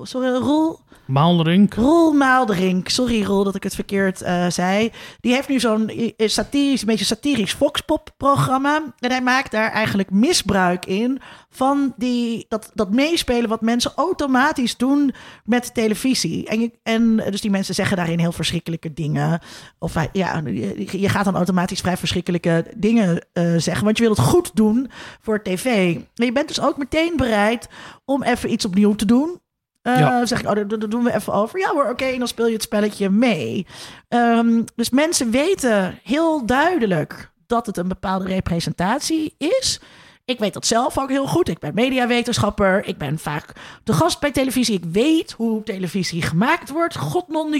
sorry, 0.02 0.28
Roel... 0.28 0.84
Maalderink. 1.06 1.74
Roel 1.74 2.12
Maalderink. 2.12 2.88
Sorry 2.88 3.22
Roel 3.22 3.44
dat 3.44 3.54
ik 3.54 3.62
het 3.62 3.74
verkeerd 3.74 4.22
uh, 4.22 4.46
zei. 4.48 4.90
Die 5.20 5.32
heeft 5.32 5.48
nu 5.48 5.60
zo'n 5.60 5.90
satirisch, 6.16 6.80
een 6.80 6.86
beetje 6.86 7.04
satirisch 7.04 7.52
Foxpop-programma. 7.52 8.82
En 8.98 9.10
hij 9.10 9.22
maakt 9.22 9.50
daar 9.50 9.70
eigenlijk 9.70 10.10
misbruik 10.10 10.86
in 10.86 11.20
van 11.50 11.94
die, 11.96 12.46
dat, 12.48 12.70
dat 12.74 12.90
meespelen 12.90 13.48
wat 13.48 13.60
mensen 13.60 13.92
automatisch 13.96 14.76
doen 14.76 15.14
met 15.44 15.74
televisie. 15.74 16.46
En, 16.46 16.72
en 16.82 17.16
dus 17.16 17.40
die 17.40 17.50
mensen 17.50 17.74
zeggen 17.74 17.96
daarin 17.96 18.18
heel 18.18 18.32
verschrikkelijke 18.32 18.92
dingen. 18.92 19.40
Of 19.78 19.94
ja, 20.12 20.42
je 20.90 21.08
gaat 21.08 21.24
dan 21.24 21.36
automatisch 21.36 21.80
vrij 21.80 21.96
verschrikkelijke 21.96 22.66
dingen 22.76 23.26
uh, 23.32 23.54
zeggen. 23.56 23.84
Want 23.84 23.96
je 23.96 24.02
wil 24.02 24.12
het 24.12 24.24
goed 24.24 24.50
doen 24.54 24.90
voor 25.20 25.42
tv. 25.42 25.94
En 26.14 26.24
je 26.24 26.32
bent 26.32 26.48
dus 26.48 26.60
ook 26.60 26.76
meteen 26.76 27.16
bereid 27.16 27.68
om 28.04 28.22
even 28.22 28.52
iets 28.52 28.64
opnieuw 28.64 28.94
te 28.94 29.04
doen. 29.04 29.40
Uh, 29.86 29.98
ja. 29.98 30.26
zeg 30.26 30.40
ik, 30.40 30.48
oh, 30.48 30.68
dat, 30.68 30.90
doen 30.90 31.04
we 31.04 31.14
even 31.14 31.32
over. 31.32 31.58
Ja 31.58 31.70
hoor, 31.70 31.88
oké, 31.88 32.18
dan 32.18 32.28
speel 32.28 32.46
je 32.46 32.52
het 32.52 32.62
spelletje 32.62 33.10
mee. 33.10 33.66
Um, 34.08 34.64
dus 34.74 34.90
mensen 34.90 35.30
weten 35.30 35.98
heel 36.02 36.46
duidelijk 36.46 37.30
dat 37.46 37.66
het 37.66 37.76
een 37.76 37.88
bepaalde 37.88 38.26
representatie 38.26 39.34
is. 39.38 39.80
Ik 40.24 40.38
weet 40.38 40.54
dat 40.54 40.66
zelf 40.66 40.98
ook 40.98 41.08
heel 41.08 41.26
goed. 41.26 41.48
Ik 41.48 41.58
ben 41.58 41.74
mediawetenschapper. 41.74 42.86
Ik 42.86 42.98
ben 42.98 43.18
vaak 43.18 43.52
de 43.84 43.92
gast 43.92 44.20
bij 44.20 44.32
televisie. 44.32 44.76
Ik 44.76 44.84
weet 44.84 45.32
hoe 45.32 45.62
televisie 45.62 46.22
gemaakt 46.22 46.70
wordt. 46.70 46.96
God 46.96 47.28
non. 47.28 47.52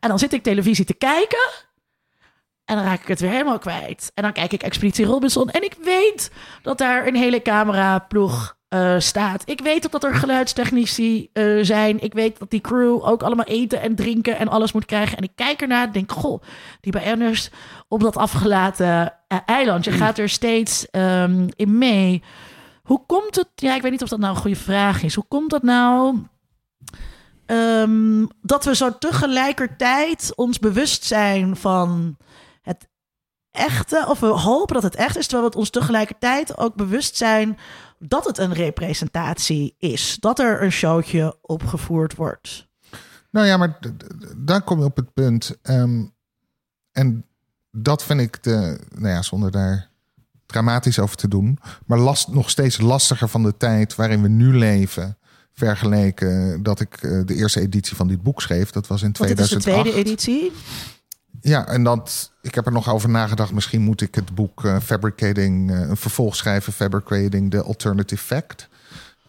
En 0.00 0.08
dan 0.08 0.18
zit 0.18 0.32
ik 0.32 0.42
televisie 0.42 0.84
te 0.84 0.94
kijken. 0.94 1.50
En 2.64 2.76
dan 2.76 2.84
raak 2.84 3.00
ik 3.00 3.08
het 3.08 3.20
weer 3.20 3.30
helemaal 3.30 3.58
kwijt. 3.58 4.10
En 4.14 4.22
dan 4.22 4.32
kijk 4.32 4.52
ik 4.52 4.62
Expeditie 4.62 5.04
Robinson. 5.04 5.50
En 5.50 5.62
ik 5.62 5.76
weet 5.82 6.30
dat 6.62 6.78
daar 6.78 7.06
een 7.06 7.16
hele 7.16 7.42
cameraploeg 7.42 8.56
uh, 8.74 8.94
staat. 8.98 9.42
Ik 9.44 9.60
weet 9.60 9.90
dat 9.90 10.04
er 10.04 10.14
geluidstechnici 10.14 11.30
uh, 11.32 11.64
zijn. 11.64 12.02
Ik 12.02 12.12
weet 12.12 12.38
dat 12.38 12.50
die 12.50 12.60
crew 12.60 13.08
ook 13.08 13.22
allemaal 13.22 13.44
eten 13.44 13.80
en 13.80 13.94
drinken 13.94 14.38
en 14.38 14.48
alles 14.48 14.72
moet 14.72 14.84
krijgen. 14.84 15.16
En 15.16 15.22
ik 15.22 15.32
kijk 15.34 15.60
ernaar 15.60 15.86
en 15.86 15.92
denk, 15.92 16.12
goh, 16.12 16.42
die 16.80 16.92
BN'ers 16.92 17.50
op 17.88 18.00
dat 18.00 18.16
afgelaten 18.16 19.14
uh, 19.28 19.38
eiland. 19.46 19.84
Je 19.84 19.90
gaat 19.90 20.18
er 20.18 20.28
steeds 20.28 20.86
um, 20.92 21.48
in 21.56 21.78
mee. 21.78 22.22
Hoe 22.82 23.06
komt 23.06 23.34
het... 23.34 23.48
Ja, 23.54 23.74
ik 23.74 23.82
weet 23.82 23.90
niet 23.90 24.02
of 24.02 24.08
dat 24.08 24.18
nou 24.18 24.34
een 24.34 24.40
goede 24.40 24.56
vraag 24.56 25.02
is. 25.02 25.14
Hoe 25.14 25.28
komt 25.28 25.50
dat 25.50 25.62
nou... 25.62 26.18
Um, 27.46 28.28
dat 28.42 28.64
we 28.64 28.74
zo 28.74 28.98
tegelijkertijd 28.98 30.32
ons 30.34 30.58
bewust 30.58 31.04
zijn 31.04 31.56
van 31.56 32.16
het 32.62 32.88
echte, 33.50 34.04
of 34.08 34.20
we 34.20 34.26
hopen 34.26 34.74
dat 34.74 34.82
het 34.82 34.94
echt 34.94 35.16
is, 35.16 35.26
terwijl 35.26 35.50
we 35.50 35.58
ons 35.58 35.70
tegelijkertijd 35.70 36.58
ook 36.58 36.74
bewust 36.74 37.16
zijn 37.16 37.58
dat 38.08 38.24
het 38.24 38.38
een 38.38 38.52
representatie 38.52 39.74
is. 39.78 40.16
Dat 40.20 40.38
er 40.38 40.62
een 40.62 40.72
showtje 40.72 41.38
opgevoerd 41.40 42.14
wordt. 42.14 42.66
Nou 43.30 43.46
ja, 43.46 43.56
maar 43.56 43.78
daar 44.36 44.62
kom 44.62 44.78
je 44.78 44.84
op 44.84 44.96
het 44.96 45.12
punt. 45.12 45.56
Um, 45.62 46.12
en 46.92 47.24
dat 47.70 48.04
vind 48.04 48.20
ik 48.20 48.42
de, 48.42 48.80
nou 48.94 49.08
ja, 49.08 49.22
zonder 49.22 49.50
daar 49.50 49.88
dramatisch 50.46 50.98
over 50.98 51.16
te 51.16 51.28
doen, 51.28 51.58
maar 51.86 51.98
last, 51.98 52.28
nog 52.28 52.50
steeds 52.50 52.80
lastiger 52.80 53.28
van 53.28 53.42
de 53.42 53.56
tijd 53.56 53.94
waarin 53.94 54.22
we 54.22 54.28
nu 54.28 54.56
leven. 54.56 55.18
Vergeleken 55.52 56.62
dat 56.62 56.80
ik 56.80 57.02
uh, 57.02 57.26
de 57.26 57.34
eerste 57.34 57.60
editie 57.60 57.96
van 57.96 58.08
dit 58.08 58.22
boek 58.22 58.42
schreef. 58.42 58.70
Dat 58.70 58.86
was 58.86 59.02
in 59.02 59.12
2008. 59.12 59.50
Dit 59.50 59.58
is 59.58 59.64
de 59.64 59.70
tweede 59.70 60.08
editie? 60.08 60.52
Ja, 61.44 61.66
en 61.66 61.84
dat, 61.84 62.32
ik 62.42 62.54
heb 62.54 62.66
er 62.66 62.72
nog 62.72 62.88
over 62.90 63.08
nagedacht. 63.08 63.52
Misschien 63.52 63.82
moet 63.82 64.00
ik 64.00 64.14
het 64.14 64.34
boek 64.34 64.64
uh, 64.64 64.80
Fabricating, 64.80 65.70
uh, 65.70 65.80
een 65.80 65.96
vervolg 65.96 66.36
schrijven, 66.36 66.72
Fabricating 66.72 67.50
the 67.50 67.62
Alternative 67.62 68.22
Fact. 68.22 68.68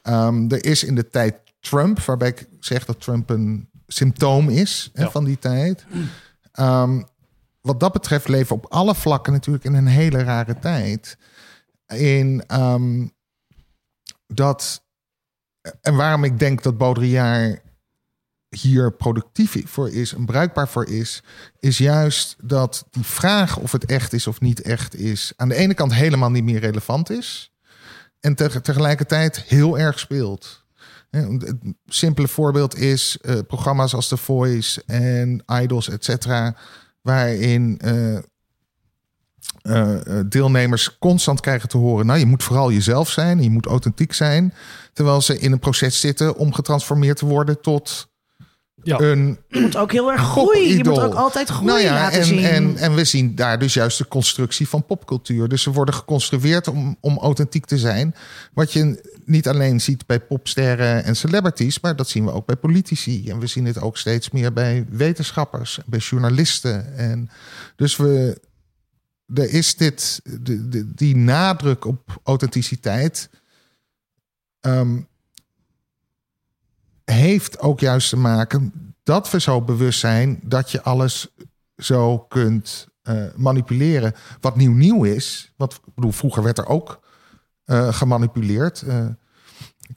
Um, 0.03 0.51
er 0.51 0.65
is 0.65 0.83
in 0.83 0.95
de 0.95 1.09
tijd 1.09 1.35
Trump, 1.59 1.99
waarbij 1.99 2.27
ik 2.27 2.47
zeg 2.59 2.85
dat 2.85 3.01
Trump 3.01 3.29
een 3.29 3.69
symptoom 3.87 4.49
is 4.49 4.91
ja. 4.93 5.09
van 5.09 5.23
die 5.23 5.39
tijd. 5.39 5.85
Um, 6.59 7.05
wat 7.61 7.79
dat 7.79 7.93
betreft 7.93 8.27
leven 8.27 8.55
op 8.55 8.65
alle 8.69 8.95
vlakken 8.95 9.33
natuurlijk 9.33 9.65
in 9.65 9.73
een 9.73 9.87
hele 9.87 10.23
rare 10.23 10.59
tijd. 10.59 11.17
In 11.87 12.43
um, 12.53 13.11
dat. 14.27 14.83
En 15.81 15.95
waarom 15.95 16.23
ik 16.23 16.39
denk 16.39 16.63
dat 16.63 16.77
Baudrillard 16.77 17.61
hier 18.55 18.91
productief 18.91 19.63
voor 19.65 19.89
is 19.89 20.13
en 20.13 20.25
bruikbaar 20.25 20.67
voor 20.67 20.87
is, 20.87 21.23
is 21.59 21.77
juist 21.77 22.35
dat 22.43 22.85
die 22.91 23.03
vraag 23.03 23.57
of 23.57 23.71
het 23.71 23.85
echt 23.85 24.13
is 24.13 24.27
of 24.27 24.41
niet 24.41 24.61
echt 24.61 24.95
is, 24.95 25.33
aan 25.35 25.49
de 25.49 25.55
ene 25.55 25.73
kant 25.73 25.93
helemaal 25.93 26.31
niet 26.31 26.43
meer 26.43 26.59
relevant 26.59 27.09
is 27.09 27.51
en 28.19 28.35
te 28.35 28.61
tegelijkertijd 28.61 29.41
heel 29.41 29.79
erg 29.79 29.99
speelt. 29.99 30.63
Het 31.09 31.55
simpele 31.85 32.27
voorbeeld 32.27 32.77
is 32.77 33.17
uh, 33.21 33.35
programma's 33.47 33.93
als 33.93 34.07
The 34.07 34.17
Voice 34.17 34.83
en 34.85 35.43
Idols, 35.61 35.89
et 35.89 36.03
cetera, 36.03 36.55
waarin 37.01 37.79
eh, 37.79 38.17
eh, 39.61 40.19
deelnemers 40.25 40.97
constant 40.97 41.39
krijgen 41.39 41.69
te 41.69 41.77
horen: 41.77 42.05
nou, 42.05 42.19
je 42.19 42.25
moet 42.25 42.43
vooral 42.43 42.71
jezelf 42.71 43.09
zijn, 43.09 43.43
je 43.43 43.49
moet 43.49 43.65
authentiek 43.65 44.13
zijn. 44.13 44.53
Terwijl 44.93 45.21
ze 45.21 45.39
in 45.39 45.51
een 45.51 45.59
proces 45.59 45.99
zitten 45.99 46.35
om 46.35 46.53
getransformeerd 46.53 47.17
te 47.17 47.25
worden 47.25 47.61
tot 47.61 48.07
Ja. 48.85 48.99
een 48.99 49.39
Je 49.47 49.59
moet 49.59 49.77
ook 49.77 49.91
heel 49.91 50.11
erg 50.11 50.21
groeien. 50.21 50.77
Je 50.77 50.83
moet 50.83 50.99
ook 50.99 51.13
altijd 51.13 51.61
nou 51.61 51.79
ja, 51.79 51.93
laten 51.93 52.19
en, 52.19 52.25
zien. 52.25 52.43
En, 52.43 52.77
en 52.77 52.95
we 52.95 53.03
zien 53.03 53.35
daar 53.35 53.59
dus 53.59 53.73
juist 53.73 53.97
de 53.97 54.07
constructie 54.07 54.67
van 54.67 54.85
popcultuur. 54.85 55.47
Dus 55.47 55.61
ze 55.61 55.71
worden 55.71 55.93
geconstrueerd 55.93 56.67
om, 56.67 56.97
om 56.99 57.17
authentiek 57.17 57.65
te 57.65 57.77
zijn. 57.77 58.15
Wat 58.53 58.73
je 58.73 59.13
niet 59.25 59.47
alleen 59.47 59.81
ziet 59.81 60.05
bij 60.05 60.19
popsterren 60.19 61.03
en 61.03 61.15
celebrities, 61.15 61.79
maar 61.79 61.95
dat 61.95 62.09
zien 62.09 62.25
we 62.25 62.31
ook 62.31 62.45
bij 62.45 62.55
politici. 62.55 63.29
En 63.29 63.39
we 63.39 63.47
zien 63.47 63.65
het 63.65 63.81
ook 63.81 63.97
steeds 63.97 64.31
meer 64.31 64.53
bij 64.53 64.85
wetenschappers, 64.89 65.79
bij 65.85 65.99
journalisten. 65.99 66.97
En 66.97 67.29
dus 67.75 67.95
we, 67.95 68.41
er 69.33 69.53
is 69.53 69.75
dit, 69.75 70.21
de, 70.23 70.69
de, 70.69 70.93
die 70.93 71.15
nadruk 71.15 71.85
op 71.85 72.19
authenticiteit. 72.23 73.29
ehm, 74.59 74.97
heeft 77.05 77.59
ook 77.59 77.79
juist 77.79 78.09
te 78.09 78.17
maken 78.17 78.73
dat 79.03 79.31
we 79.31 79.39
zo 79.39 79.61
bewust 79.61 79.99
zijn 79.99 80.39
dat 80.43 80.71
je 80.71 80.81
alles 80.81 81.35
zo 81.77 82.19
kunt 82.19 82.87
eh, 83.01 83.23
manipuleren. 83.35 84.13
Wat 84.39 84.55
nieuw 84.55 84.73
nieuw 84.73 85.03
is, 85.03 85.53
wat 85.57 85.73
ik 85.73 85.93
bedoel, 85.95 86.11
vroeger 86.11 86.43
werd 86.43 86.57
er 86.57 86.67
ook 86.67 86.99
eh, 87.65 87.93
gemanipuleerd. 87.93 88.81
Eh, 88.81 89.05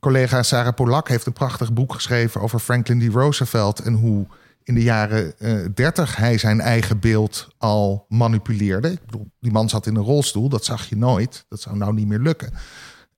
collega 0.01 0.42
Sarah 0.42 0.75
Polak 0.75 1.09
heeft 1.09 1.27
een 1.27 1.33
prachtig 1.33 1.73
boek 1.73 1.92
geschreven 1.92 2.40
over 2.40 2.59
Franklin 2.59 3.11
D. 3.11 3.12
Roosevelt 3.12 3.81
en 3.81 3.92
hoe 3.92 4.27
in 4.62 4.75
de 4.75 4.83
jaren 4.83 5.38
eh 5.38 5.64
30 5.75 6.16
hij 6.16 6.38
zijn 6.38 6.61
eigen 6.61 6.99
beeld 6.99 7.49
al 7.59 8.05
manipuleerde. 8.09 8.90
Ik 8.90 9.05
bedoel, 9.05 9.31
die 9.40 9.53
man 9.53 9.68
zat 9.68 9.87
in 9.87 9.97
een 9.97 10.03
rolstoel, 10.03 10.49
dat 10.49 10.64
zag 10.64 10.88
je 10.88 10.97
nooit. 10.97 11.44
Dat 11.49 11.61
zou 11.61 11.77
nou 11.77 11.94
niet 11.94 12.07
meer 12.07 12.18
lukken. 12.18 12.53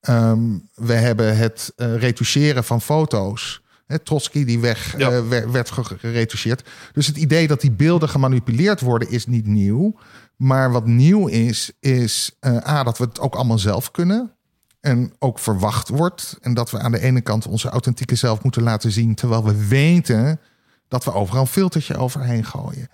Ehm, 0.00 0.58
we 0.74 0.94
hebben 0.94 1.36
het 1.36 1.72
retoucheren 1.76 2.64
van 2.64 2.80
foto's. 2.80 3.59
Hè, 3.90 3.98
Trotsky 3.98 4.44
die 4.44 4.58
weg 4.58 4.98
Ja. 4.98 5.10
eh, 5.10 5.28
werd, 5.28 5.50
werd 5.50 5.70
ge- 5.70 5.84
geretoucheerd. 5.98 6.68
Dus 6.92 7.06
het 7.06 7.16
idee 7.16 7.46
dat 7.46 7.60
die 7.60 7.70
beelden 7.70 8.08
gemanipuleerd 8.08 8.80
worden 8.80 9.10
is 9.10 9.26
niet 9.26 9.46
nieuw. 9.46 9.98
Maar 10.36 10.72
wat 10.72 10.86
nieuw 10.86 11.26
is, 11.26 11.72
is 11.80 12.36
eh, 12.40 12.56
A, 12.68 12.82
dat 12.82 12.98
we 12.98 13.04
het 13.04 13.20
ook 13.20 13.34
allemaal 13.34 13.58
zelf 13.58 13.90
kunnen. 13.90 14.34
En 14.80 15.12
ook 15.18 15.38
verwacht 15.38 15.88
wordt. 15.88 16.38
En 16.40 16.54
dat 16.54 16.70
we 16.70 16.78
aan 16.78 16.92
de 16.92 17.00
ene 17.00 17.20
kant 17.20 17.46
onze 17.46 17.68
authentieke 17.68 18.14
zelf 18.14 18.42
moeten 18.42 18.62
laten 18.62 18.90
zien. 18.92 19.14
Terwijl 19.14 19.44
we 19.44 19.66
weten 19.66 20.40
dat 20.88 21.04
we 21.04 21.12
overal 21.12 21.40
een 21.40 21.46
filtertje 21.46 21.96
overheen 21.96 22.44
gooien. 22.44 22.88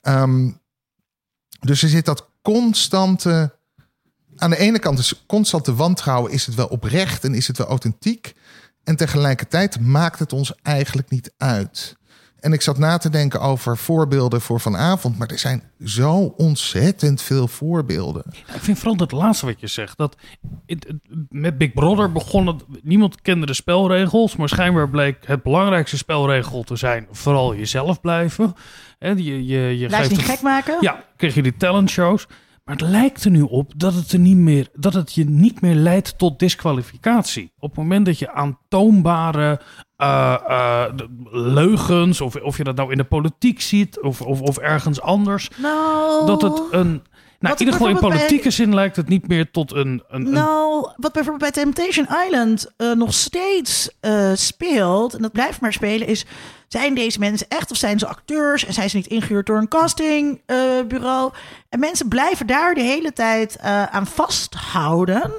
Ehm, 0.00 0.50
dus 1.60 1.82
er 1.82 1.88
zit 1.88 2.04
dat 2.04 2.28
constante. 2.42 3.54
Aan 4.36 4.50
de 4.50 4.58
ene 4.58 4.78
kant 4.78 4.98
is 4.98 5.24
constante 5.26 5.74
wantrouwen. 5.74 6.32
Is 6.32 6.46
het 6.46 6.54
wel 6.54 6.66
oprecht 6.66 7.24
en 7.24 7.34
is 7.34 7.46
het 7.46 7.58
wel 7.58 7.66
authentiek? 7.66 8.34
En 8.86 8.96
tegelijkertijd 8.96 9.80
maakt 9.80 10.18
het 10.18 10.32
ons 10.32 10.52
eigenlijk 10.62 11.10
niet 11.10 11.34
uit. 11.38 11.96
En 12.40 12.52
ik 12.52 12.62
zat 12.62 12.78
na 12.78 12.96
te 12.98 13.10
denken 13.10 13.40
over 13.40 13.76
voorbeelden 13.76 14.40
voor 14.40 14.60
vanavond. 14.60 15.18
Maar 15.18 15.28
er 15.28 15.38
zijn 15.38 15.62
zo 15.84 16.34
ontzettend 16.36 17.22
veel 17.22 17.48
voorbeelden. 17.48 18.22
Ik 18.54 18.60
vind 18.60 18.78
vooral 18.78 18.96
dat 18.96 19.12
laatste 19.12 19.46
wat 19.46 19.60
je 19.60 19.66
zegt. 19.66 19.96
Dat 19.98 20.16
het- 20.66 20.86
het- 20.86 21.26
met 21.30 21.58
Big 21.58 21.72
Brother 21.72 22.12
begon 22.12 22.46
het. 22.46 22.64
Niemand 22.82 23.22
kende 23.22 23.46
de 23.46 23.54
spelregels. 23.54 24.36
Maar 24.36 24.48
schijnbaar 24.48 24.88
bleek 24.90 25.16
het 25.26 25.42
belangrijkste 25.42 25.96
spelregel 25.96 26.62
te 26.62 26.76
zijn. 26.76 27.06
Vooral 27.10 27.54
jezelf 27.56 28.00
blijven. 28.00 28.54
En 28.98 29.24
je, 29.24 29.46
je, 29.46 29.78
je 29.78 29.88
Laat 29.88 29.90
je 29.90 29.96
geeft 29.96 30.10
niet 30.10 30.20
het- 30.20 30.30
gek 30.30 30.42
maken. 30.42 30.76
Ja, 30.80 31.04
kreeg 31.16 31.34
je 31.34 31.42
die 31.42 31.56
talentshows. 31.56 32.26
Maar 32.66 32.76
het 32.76 32.88
lijkt 32.88 33.24
er 33.24 33.30
nu 33.30 33.42
op 33.42 33.72
dat 33.76 33.94
het, 33.94 34.12
er 34.12 34.18
niet 34.18 34.36
meer, 34.36 34.68
dat 34.74 34.94
het 34.94 35.12
je 35.12 35.24
niet 35.24 35.60
meer 35.60 35.74
leidt 35.74 36.18
tot 36.18 36.38
disqualificatie. 36.38 37.52
Op 37.58 37.68
het 37.68 37.78
moment 37.78 38.06
dat 38.06 38.18
je 38.18 38.32
aantoonbare 38.32 39.60
eh, 39.96 40.36
eh, 40.48 40.92
leugens, 41.30 42.20
of, 42.20 42.36
of 42.36 42.56
je 42.56 42.64
dat 42.64 42.76
nou 42.76 42.90
in 42.90 42.96
de 42.96 43.04
politiek 43.04 43.60
ziet 43.60 44.00
of, 44.00 44.20
of, 44.20 44.40
of 44.40 44.58
ergens 44.58 45.00
anders, 45.00 45.50
Nou, 45.56 46.26
dat 46.26 46.42
het 46.42 46.62
een. 46.70 47.02
Nou, 47.38 47.52
Wat 47.54 47.60
in 47.60 47.66
ieder 47.66 47.72
geval 47.80 47.88
in 47.88 48.00
bij- 48.00 48.18
politieke 48.18 48.50
zin 48.50 48.74
lijkt 48.74 48.96
het 48.96 49.08
niet 49.08 49.28
meer 49.28 49.50
tot 49.50 49.72
een. 49.72 49.78
een, 50.08 50.26
een 50.26 50.32
Nou, 50.32 50.90
wat 50.96 51.12
bijvoorbeeld 51.12 51.52
bij 51.52 51.62
Temptation 51.64 52.06
Island 52.26 52.66
eh, 52.76 52.92
nog 52.92 53.14
steeds 53.14 53.90
eh, 54.00 54.30
speelt, 54.34 55.14
en 55.14 55.22
dat 55.22 55.32
blijft 55.32 55.60
maar 55.60 55.72
spelen, 55.72 56.06
is: 56.06 56.24
zijn 56.68 56.94
deze 56.94 57.18
mensen 57.18 57.46
echt 57.48 57.70
of 57.70 57.76
zijn 57.76 57.98
ze 57.98 58.06
acteurs 58.06 58.64
en 58.66 58.72
zijn 58.72 58.90
ze 58.90 58.96
niet 58.96 59.06
ingehuurd 59.06 59.46
door 59.46 59.58
een 59.58 59.68
castingbureau? 59.68 61.32
en 61.68 61.78
mensen 61.78 62.08
blijven 62.08 62.46
daar 62.46 62.74
de 62.74 62.82
hele 62.82 63.12
tijd 63.12 63.56
eh, 63.56 63.82
aan 63.82 64.06
vasthouden, 64.06 65.32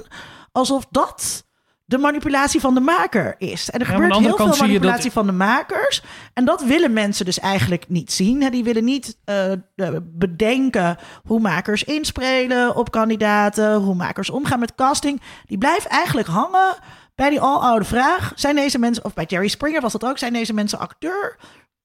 alsof 0.52 0.86
dat 0.90 1.44
de 1.88 1.98
manipulatie 1.98 2.60
van 2.60 2.74
de 2.74 2.80
maker 2.80 3.34
is. 3.38 3.70
En 3.70 3.80
er 3.80 3.86
Ja, 3.86 3.92
gebeurt 3.92 4.16
heel 4.16 4.36
veel 4.36 4.46
dat- 4.46 4.58
manipulatie 4.58 5.10
van 5.12 5.26
de 5.26 5.32
makers. 5.32 6.02
En 6.34 6.44
dat 6.44 6.62
willen 6.64 6.92
mensen 6.92 7.24
dus 7.24 7.38
eigenlijk 7.40 7.84
niet 7.88 8.12
zien. 8.12 8.50
Die 8.50 8.64
willen 8.64 8.84
niet 8.84 9.16
eh, 9.24 9.52
de- 9.74 10.02
bedenken 10.04 10.96
hoe 11.24 11.40
makers 11.40 11.84
inspelen 11.84 12.76
op 12.76 12.90
kandidaten, 12.90 13.74
hoe 13.74 13.94
makers 13.94 14.30
omgaan 14.30 14.58
met 14.58 14.74
casting. 14.74 15.20
Die 15.46 15.58
blijven 15.58 15.90
eigenlijk 15.90 16.28
hangen 16.28 16.76
bij 17.14 17.30
die 17.30 17.40
aloude 17.40 17.84
vraag: 17.84 18.32
zijn 18.34 18.54
deze 18.54 18.78
mensen, 18.78 19.04
of 19.04 19.14
bij 19.14 19.24
Jerry 19.28 19.48
Springer 19.48 19.80
was 19.80 19.92
dat 19.92 20.04
ook, 20.04 20.18
zijn 20.18 20.32
deze 20.32 20.52
mensen 20.52 20.78
acteur 20.78 21.36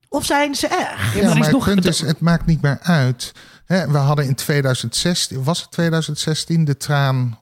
of 0.09 0.25
zijn 0.25 0.55
ze 0.55 0.67
echt? 0.67 0.79
Ja, 0.79 0.85
Ja, 0.85 1.11
maar 1.13 1.21
er 1.21 1.27
maar 1.37 1.47
is 1.47 1.53
nog- 1.53 1.65
het 1.65 1.73
punt 1.73 1.85
is, 1.85 2.01
het 2.01 2.19
maakt 2.19 2.45
niet 2.45 2.61
meer 2.61 2.79
uit. 2.81 3.31
Hè, 3.65 3.87
we 3.87 3.97
hadden 3.97 4.25
in 4.25 4.35
2016, 4.35 5.43
was 5.43 5.61
het 5.61 5.71
2016, 5.71 6.65
de 6.65 6.77
traan... 6.77 7.37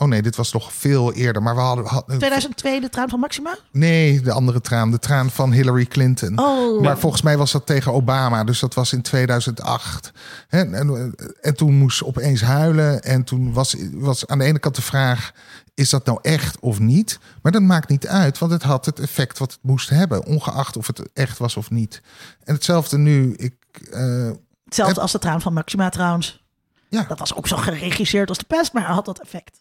Oh 0.00 0.08
nee, 0.08 0.22
dit 0.22 0.36
was 0.36 0.52
nog 0.52 0.72
veel 0.72 1.12
eerder. 1.12 1.42
Maar 1.42 1.54
we 1.54 1.60
hadden... 1.60 1.86
hadden 1.86 2.18
2002 2.18 2.80
de 2.80 2.88
traan 2.88 3.08
van 3.08 3.20
Maxima? 3.20 3.56
nee, 3.72 4.20
de 4.20 4.32
andere 4.32 4.60
traan. 4.60 4.90
De 4.90 4.98
traan 4.98 5.30
van 5.30 5.52
Hillary 5.52 5.84
Clinton. 5.86 6.38
Oh, 6.38 6.82
Maar 6.82 6.98
volgens 6.98 7.22
mij 7.22 7.36
was 7.36 7.52
dat 7.52 7.66
tegen 7.66 7.92
Obama. 7.92 8.44
Dus 8.44 8.60
dat 8.60 8.74
was 8.74 8.92
in 8.92 9.02
2008. 9.02 10.12
En, 10.48 10.74
en, 10.74 11.14
en 11.40 11.56
toen 11.56 11.74
moest 11.74 11.96
ze 11.98 12.06
opeens 12.06 12.40
huilen. 12.40 13.02
En 13.02 13.24
toen 13.24 13.52
was, 13.52 13.76
was 13.92 14.26
aan 14.26 14.38
de 14.38 14.44
ene 14.44 14.58
kant 14.58 14.74
de 14.74 14.82
vraag... 14.82 15.32
is 15.74 15.90
dat 15.90 16.06
nou 16.06 16.18
echt 16.22 16.60
of 16.60 16.78
niet? 16.78 17.18
Maar 17.42 17.52
dat 17.52 17.62
maakt 17.62 17.88
niet 17.88 18.06
uit. 18.06 18.38
Want 18.38 18.52
het 18.52 18.62
had 18.62 18.86
het 18.86 18.98
effect 19.00 19.38
wat 19.38 19.50
het 19.52 19.60
moest 19.62 19.88
hebben. 19.88 20.24
Ongeacht 20.26 20.76
of 20.76 20.86
het 20.86 21.02
echt 21.12 21.38
was 21.38 21.56
of 21.56 21.70
niet. 21.70 22.02
En 22.44 22.54
hetzelfde 22.54 22.98
nu. 22.98 23.34
Ik, 23.36 23.54
eh, 23.90 24.30
hetzelfde 24.64 25.00
als 25.00 25.12
de 25.12 25.18
traan 25.18 25.40
van 25.40 25.52
Maxima 25.52 25.88
trouwens. 25.88 26.44
ja. 26.88 27.04
Dat 27.08 27.18
was 27.18 27.34
ook 27.34 27.46
zo 27.48 27.56
geregisseerd 27.56 28.28
als 28.28 28.38
de 28.38 28.44
pest, 28.44 28.72
maar 28.72 28.82
had 28.82 29.04
dat 29.04 29.20
effect. 29.20 29.58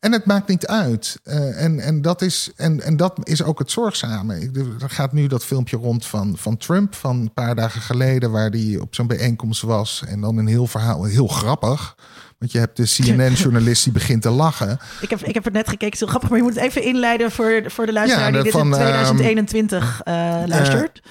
En 0.00 0.12
het 0.12 0.24
maakt 0.24 0.48
niet 0.48 0.66
uit. 0.66 1.20
Eh, 1.22 1.62
en, 1.62 1.80
en, 1.80 2.02
dat 2.02 2.22
is, 2.22 2.50
en, 2.56 2.80
en 2.80 2.96
dat 2.96 3.18
is 3.22 3.42
ook 3.42 3.58
het 3.58 3.70
zorgzame. 3.70 4.40
Ik, 4.40 4.56
er 4.56 4.90
gaat 4.90 5.12
nu 5.12 5.26
dat 5.26 5.44
filmpje 5.44 5.76
rond 5.76 6.06
van, 6.06 6.36
van 6.36 6.56
Trump 6.56 6.94
van 6.94 7.16
een 7.16 7.32
paar 7.32 7.54
dagen 7.54 7.80
geleden, 7.80 8.30
waar 8.30 8.50
hij 8.50 8.78
op 8.80 8.94
zo'n 8.94 9.06
bijeenkomst 9.06 9.62
was. 9.62 10.02
En 10.06 10.20
dan 10.20 10.36
een 10.36 10.46
heel 10.46 10.66
verhaal, 10.66 11.04
heel 11.04 11.26
grappig. 11.26 11.96
Want 12.38 12.52
je 12.52 12.58
hebt 12.58 12.76
de 12.76 12.84
CNN-journalist 12.84 13.84
die 13.84 13.92
begint 13.92 14.22
te 14.22 14.30
lachen. 14.30 14.78
Ik 15.00 15.10
heb, 15.10 15.20
ik 15.20 15.34
heb 15.34 15.44
het 15.44 15.52
net 15.52 15.68
gekeken, 15.68 15.84
het 15.86 15.94
is 15.94 16.00
heel 16.00 16.08
grappig, 16.08 16.28
maar 16.28 16.38
je 16.38 16.44
moet 16.44 16.54
het 16.54 16.64
even 16.64 16.82
inleiden 16.82 17.30
voor, 17.30 17.62
voor 17.66 17.86
de 17.86 17.92
luisteraar 17.92 18.26
Ja, 18.26 18.32
die 18.32 18.42
dit 18.42 18.52
van, 18.52 18.66
in 18.66 18.72
ehm, 18.72 18.82
2021 18.82 20.00
eh, 20.04 20.14
luistert. 20.46 21.02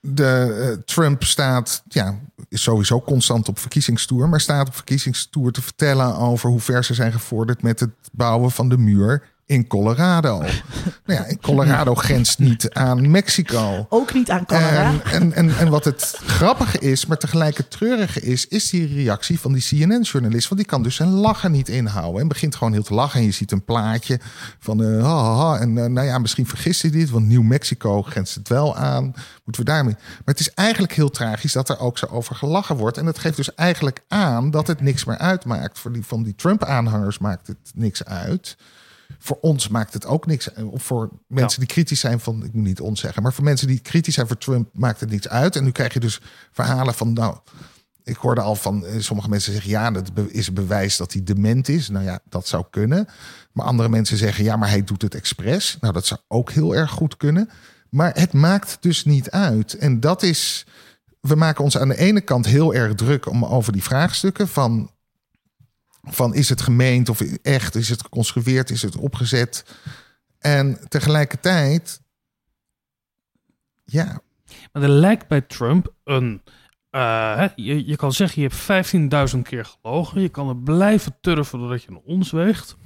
De, 0.00 0.56
eh, 0.60 0.82
Trump 0.84 1.24
staat, 1.24 1.82
ja, 1.88 2.18
is 2.48 2.62
sowieso 2.62 3.00
constant 3.00 3.48
op 3.48 3.58
verkiezingstoer, 3.58 4.28
maar 4.28 4.40
staat 4.40 4.68
op 4.68 4.74
verkiezingstoer 4.74 5.52
te 5.52 5.62
vertellen 5.62 6.16
over 6.16 6.50
hoe 6.50 6.60
ver 6.60 6.84
ze 6.84 6.94
zijn 6.94 7.12
gevorderd 7.12 7.62
met 7.62 7.80
het 7.80 7.90
bouwen 8.12 8.50
van 8.50 8.68
de 8.68 8.78
muur 8.78 9.34
in 9.46 9.66
Colorado. 9.66 10.38
nou 11.06 11.20
ja, 11.20 11.26
Colorado 11.40 11.94
grenst 11.94 12.38
niet 12.38 12.70
aan 12.70 13.10
Mexico. 13.10 13.86
Ook 13.88 14.14
niet 14.14 14.30
aan 14.30 14.46
Canada. 14.46 14.82
En, 14.82 15.02
en, 15.12 15.32
en, 15.32 15.58
en 15.58 15.68
wat 15.68 15.84
het 15.84 16.18
grappige 16.26 16.78
is, 16.78 17.06
maar 17.06 17.18
tegelijk 17.18 17.56
het 17.56 17.70
treurige 17.70 18.20
is, 18.20 18.46
is 18.46 18.70
die 18.70 18.94
reactie 18.94 19.40
van 19.40 19.52
die 19.52 19.62
CNN-journalist. 19.62 20.48
Want 20.48 20.60
die 20.60 20.70
kan 20.70 20.82
dus 20.82 20.94
zijn 20.94 21.08
lachen 21.08 21.52
niet 21.52 21.68
inhouden. 21.68 22.20
En 22.20 22.28
begint 22.28 22.54
gewoon 22.54 22.72
heel 22.72 22.82
te 22.82 22.94
lachen. 22.94 23.20
En 23.20 23.26
je 23.26 23.32
ziet 23.32 23.52
een 23.52 23.64
plaatje 23.64 24.20
van, 24.58 24.84
eh, 24.84 25.02
ha, 25.02 25.22
ha, 25.22 25.34
ha. 25.34 25.58
En 25.58 25.78
eh, 25.78 25.86
nou 25.86 26.06
ja, 26.06 26.18
misschien 26.18 26.46
vergist 26.46 26.82
hij 26.82 26.90
dit, 26.90 27.10
want 27.10 27.26
Nieuw 27.26 27.42
Mexico 27.42 28.02
grenst 28.02 28.34
het 28.34 28.48
wel 28.48 28.76
aan. 28.76 29.04
Moeten 29.44 29.64
we 29.64 29.70
daarmee. 29.70 29.94
Maar 29.94 30.34
het 30.34 30.40
is 30.40 30.54
eigenlijk 30.54 30.92
heel 30.92 31.10
tragisch 31.10 31.52
dat 31.52 31.68
er 31.68 31.78
ook 31.78 31.98
zo 31.98 32.06
over 32.06 32.34
gelachen 32.34 32.76
wordt. 32.76 32.98
En 32.98 33.04
dat 33.04 33.18
geeft 33.18 33.36
dus 33.36 33.54
eigenlijk 33.54 34.00
aan 34.08 34.50
dat 34.50 34.66
het 34.66 34.80
niks 34.80 35.04
meer 35.04 35.18
uitmaakt. 35.18 35.78
Voor 35.78 35.92
die, 35.92 36.04
van 36.04 36.22
die 36.22 36.34
Trump-aanhangers 36.34 37.18
maakt 37.18 37.46
het 37.46 37.72
niks 37.74 38.04
uit. 38.04 38.56
Voor 39.18 39.38
ons 39.40 39.68
maakt 39.68 39.92
het 39.92 40.06
ook 40.06 40.26
niks. 40.26 40.52
Of 40.54 40.82
voor 40.82 41.10
mensen 41.26 41.60
die 41.60 41.68
kritisch 41.68 42.00
zijn 42.00 42.20
van, 42.20 42.44
ik 42.44 42.52
moet 42.52 42.64
niet 42.64 42.80
ons 42.80 43.00
zeggen, 43.00 43.22
maar 43.22 43.32
voor 43.32 43.44
mensen 43.44 43.66
die 43.66 43.78
kritisch 43.78 44.14
zijn 44.14 44.26
voor 44.26 44.38
Trump 44.38 44.68
maakt 44.72 45.00
het 45.00 45.10
niets 45.10 45.28
uit. 45.28 45.56
En 45.56 45.64
nu 45.64 45.70
krijg 45.70 45.92
je 45.92 46.00
dus 46.00 46.20
verhalen 46.52 46.94
van, 46.94 47.12
nou, 47.12 47.36
ik 48.06 48.16
hoorde 48.16 48.40
al 48.40 48.54
van 48.54 48.86
eh, 48.86 49.00
sommige 49.00 49.28
mensen 49.28 49.52
zeggen, 49.52 49.70
ja, 49.70 49.90
dat 49.90 50.10
is 50.28 50.52
bewijs 50.52 50.96
dat 50.96 51.12
hij 51.12 51.22
dement 51.22 51.68
is. 51.68 51.88
Nou 51.88 52.04
ja, 52.04 52.20
dat 52.28 52.48
zou 52.48 52.64
kunnen. 52.70 53.08
Maar 53.52 53.66
andere 53.66 53.88
mensen 53.88 54.16
zeggen, 54.16 54.44
ja, 54.44 54.56
maar 54.56 54.68
hij 54.68 54.84
doet 54.84 55.02
het 55.02 55.14
expres. 55.14 55.76
Nou, 55.80 55.92
dat 55.92 56.06
zou 56.06 56.20
ook 56.28 56.50
heel 56.50 56.74
erg 56.74 56.90
goed 56.90 57.16
kunnen. 57.16 57.50
Maar 57.90 58.14
het 58.14 58.32
maakt 58.32 58.76
dus 58.80 59.04
niet 59.04 59.30
uit. 59.30 59.74
En 59.74 60.00
dat 60.00 60.22
is, 60.22 60.66
we 61.20 61.34
maken 61.34 61.64
ons 61.64 61.78
aan 61.78 61.88
de 61.88 61.98
ene 61.98 62.20
kant 62.20 62.46
heel 62.46 62.74
erg 62.74 62.94
druk 62.94 63.28
om 63.28 63.44
over 63.44 63.72
die 63.72 63.82
vraagstukken 63.82 64.48
van 64.48 64.90
van 66.06 66.34
is 66.34 66.48
het 66.48 66.60
gemeend 66.60 67.08
of 67.08 67.20
echt, 67.42 67.74
is 67.74 67.88
het 67.88 68.02
geconstrueerd, 68.02 68.70
is 68.70 68.82
het 68.82 68.96
opgezet. 68.96 69.64
En 70.38 70.78
tegelijkertijd, 70.88 72.00
ja. 73.84 74.20
Maar 74.72 74.82
er 74.82 74.88
lijkt 74.88 75.28
bij 75.28 75.40
Trump 75.40 75.92
een. 76.04 76.42
Uh, 76.90 77.44
je, 77.56 77.86
je 77.86 77.96
kan 77.96 78.12
zeggen, 78.12 78.42
je 78.42 78.48
hebt 78.48 79.34
15.000 79.34 79.42
keer 79.42 79.64
gelogen. 79.64 80.20
Je 80.20 80.28
kan 80.28 80.48
er 80.48 80.56
blijven 80.56 81.16
turven 81.20 81.58
doordat 81.58 81.82
je 81.82 81.88
een 81.88 82.02
ons 82.04 82.30
weegt. 82.30 82.76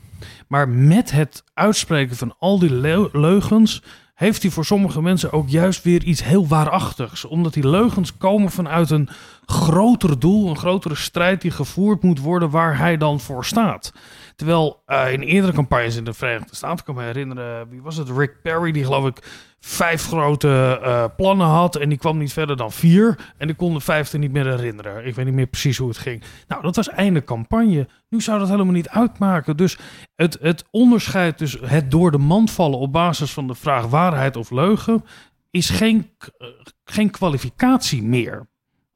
Maar 0.49 0.69
met 0.69 1.11
het 1.11 1.45
uitspreken 1.55 2.17
van 2.17 2.35
al 2.39 2.59
die 2.59 2.75
leugens 3.13 3.83
heeft 4.15 4.43
hij 4.43 4.51
voor 4.51 4.65
sommige 4.65 5.03
mensen 5.03 5.33
ook 5.33 5.49
juist 5.49 5.83
weer 5.83 6.03
iets 6.03 6.25
heel 6.25 6.47
waarachtigs. 6.47 7.25
Omdat 7.25 7.55
die 7.55 7.69
leugens 7.69 8.17
komen 8.17 8.51
vanuit 8.51 8.91
een 8.91 9.09
groter 9.51 10.19
doel, 10.19 10.49
een 10.49 10.57
grotere 10.57 10.95
strijd 10.95 11.41
die 11.41 11.51
gevoerd 11.51 12.03
moet 12.03 12.21
worden 12.21 12.51
waar 12.51 12.79
hij 12.79 12.97
dan 12.97 13.21
voor 13.21 13.45
staat. 13.45 13.93
Terwijl 14.37 14.83
uh, 14.87 15.13
in 15.13 15.21
eerdere 15.21 15.53
campagnes 15.53 15.97
in 15.97 16.05
de 16.05 16.13
Verenigde 16.13 16.57
Staten, 16.57 16.85
kan 16.85 16.95
me 16.95 17.03
herinneren, 17.03 17.69
wie 17.69 17.83
was 17.83 17.97
het? 17.97 18.11
Rick 18.11 18.43
Perry, 18.43 18.73
die 18.73 18.85
geloof 18.85 19.07
ik 19.07 19.49
vijf 19.61 20.07
grote 20.07 20.81
uh, 20.83 21.05
plannen 21.17 21.47
had 21.47 21.77
en 21.77 21.89
die 21.89 21.99
kwam 21.99 22.19
niet 22.19 22.33
verder 22.33 22.57
dan 22.57 22.73
vier. 22.73 23.33
En 23.37 23.47
die 23.47 23.57
kon 23.57 23.75
de 23.75 23.81
vijfde 23.81 24.19
niet 24.19 24.33
meer 24.33 24.47
herinneren. 24.47 25.07
Ik 25.07 25.15
weet 25.15 25.25
niet 25.25 25.35
meer 25.35 25.47
precies 25.47 25.79
hoe 25.79 25.89
het 25.89 25.99
ging. 25.99 26.23
Nou, 26.49 26.63
dat 26.63 26.77
was 26.77 26.89
einde 26.89 27.25
campagne. 27.25 27.89
Nu 28.09 28.21
zou 28.21 28.39
dat 28.39 28.49
helemaal 28.49 28.73
niet 28.73 28.89
uitmaken. 28.89 29.57
Dus 29.57 29.79
het, 30.15 30.39
het 30.41 30.65
onderscheid 30.71 31.39
tussen 31.39 31.69
het 31.69 31.91
door 31.91 32.11
de 32.11 32.19
mand 32.19 32.51
vallen 32.51 32.79
op 32.79 32.93
basis 32.93 33.33
van 33.33 33.47
de 33.47 33.55
vraag 33.55 33.87
waarheid 33.87 34.37
of 34.37 34.51
leugen 34.51 35.05
is 35.51 35.71
geen, 35.71 36.11
uh, 36.39 36.49
geen 36.85 37.11
kwalificatie 37.11 38.03
meer 38.03 38.49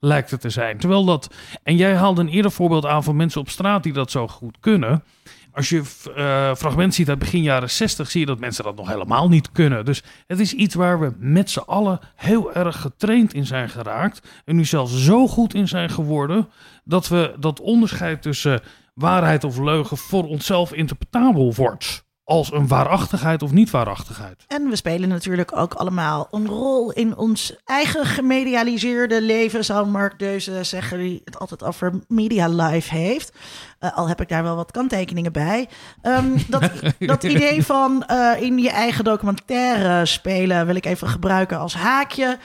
lijkt 0.04 0.30
het 0.30 0.40
te 0.40 0.50
zijn. 0.50 0.78
Terwijl 0.78 1.04
dat, 1.04 1.34
en 1.62 1.76
jij 1.76 1.94
haalde 1.94 2.20
een 2.20 2.28
eerder 2.28 2.50
voorbeeld 2.50 2.86
aan 2.86 3.04
van 3.04 3.16
mensen 3.16 3.40
op 3.40 3.48
straat 3.48 3.82
die 3.82 3.92
dat 3.92 4.10
zo 4.10 4.28
goed 4.28 4.56
kunnen. 4.60 5.04
Als 5.52 5.68
je 5.68 5.82
uh, 6.16 6.54
fragment 6.54 6.94
ziet 6.94 7.08
uit 7.08 7.18
begin 7.18 7.42
jaren 7.42 7.70
60, 7.70 8.10
zie 8.10 8.20
je 8.20 8.26
dat 8.26 8.38
mensen 8.38 8.64
dat 8.64 8.76
nog 8.76 8.88
helemaal 8.88 9.28
niet 9.28 9.52
kunnen. 9.52 9.84
Dus 9.84 10.02
het 10.26 10.40
is 10.40 10.52
iets 10.52 10.74
waar 10.74 11.00
we 11.00 11.12
met 11.18 11.50
z'n 11.50 11.58
allen 11.58 12.00
heel 12.16 12.54
erg 12.54 12.80
getraind 12.80 13.34
in 13.34 13.46
zijn 13.46 13.68
geraakt. 13.68 14.28
En 14.44 14.56
nu 14.56 14.64
zelfs 14.64 15.04
zo 15.04 15.28
goed 15.28 15.54
in 15.54 15.68
zijn 15.68 15.90
geworden 15.90 16.48
dat 16.84 17.08
we 17.08 17.34
dat 17.38 17.60
onderscheid 17.60 18.22
tussen 18.22 18.60
waarheid 18.94 19.44
of 19.44 19.58
leugen 19.58 19.96
voor 19.96 20.28
onszelf 20.28 20.72
interpretabel 20.72 21.54
wordt 21.54 22.04
als 22.24 22.52
een 22.52 22.68
waarachtigheid 22.68 23.42
of 23.42 23.52
niet 23.52 23.70
waarachtigheid. 23.70 24.44
En 24.46 24.68
we 24.68 24.76
spelen 24.76 25.08
natuurlijk 25.08 25.56
ook 25.56 25.74
allemaal 25.74 26.28
een 26.30 26.46
rol 26.46 26.92
in 26.92 27.16
ons 27.16 27.56
eigen 27.64 28.06
gemedialiseerde 28.06 29.22
leven, 29.22 29.64
zou 29.64 29.86
Mark 29.86 30.18
Deuze 30.18 30.64
zeggen, 30.64 30.98
die 30.98 31.22
het 31.24 31.38
altijd 31.38 31.62
over 31.62 31.92
media 32.08 32.48
life 32.48 32.94
heeft. 32.94 33.32
Uh, 33.80 33.96
al 33.96 34.08
heb 34.08 34.20
ik 34.20 34.28
daar 34.28 34.42
wel 34.42 34.56
wat 34.56 34.70
kanttekeningen 34.70 35.32
bij. 35.32 35.68
Um, 36.02 36.36
dat, 36.48 36.70
dat 36.98 37.22
idee 37.22 37.64
van 37.64 38.04
uh, 38.10 38.32
in 38.40 38.58
je 38.58 38.70
eigen 38.70 39.04
documentaire 39.04 40.06
spelen 40.06 40.66
wil 40.66 40.76
ik 40.76 40.86
even 40.86 41.08
gebruiken 41.08 41.58
als 41.58 41.74
haakje 41.74 42.38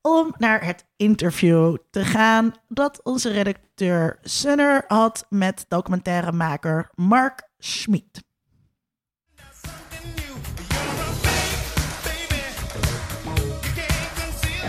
om 0.00 0.34
naar 0.38 0.64
het 0.64 0.84
interview 0.96 1.76
te 1.90 2.04
gaan 2.04 2.54
dat 2.68 3.02
onze 3.02 3.30
redacteur 3.30 4.18
Sunner 4.22 4.84
had 4.86 5.26
met 5.28 5.64
documentairemaker 5.68 6.90
Mark 6.94 7.48
Schmid. 7.58 8.22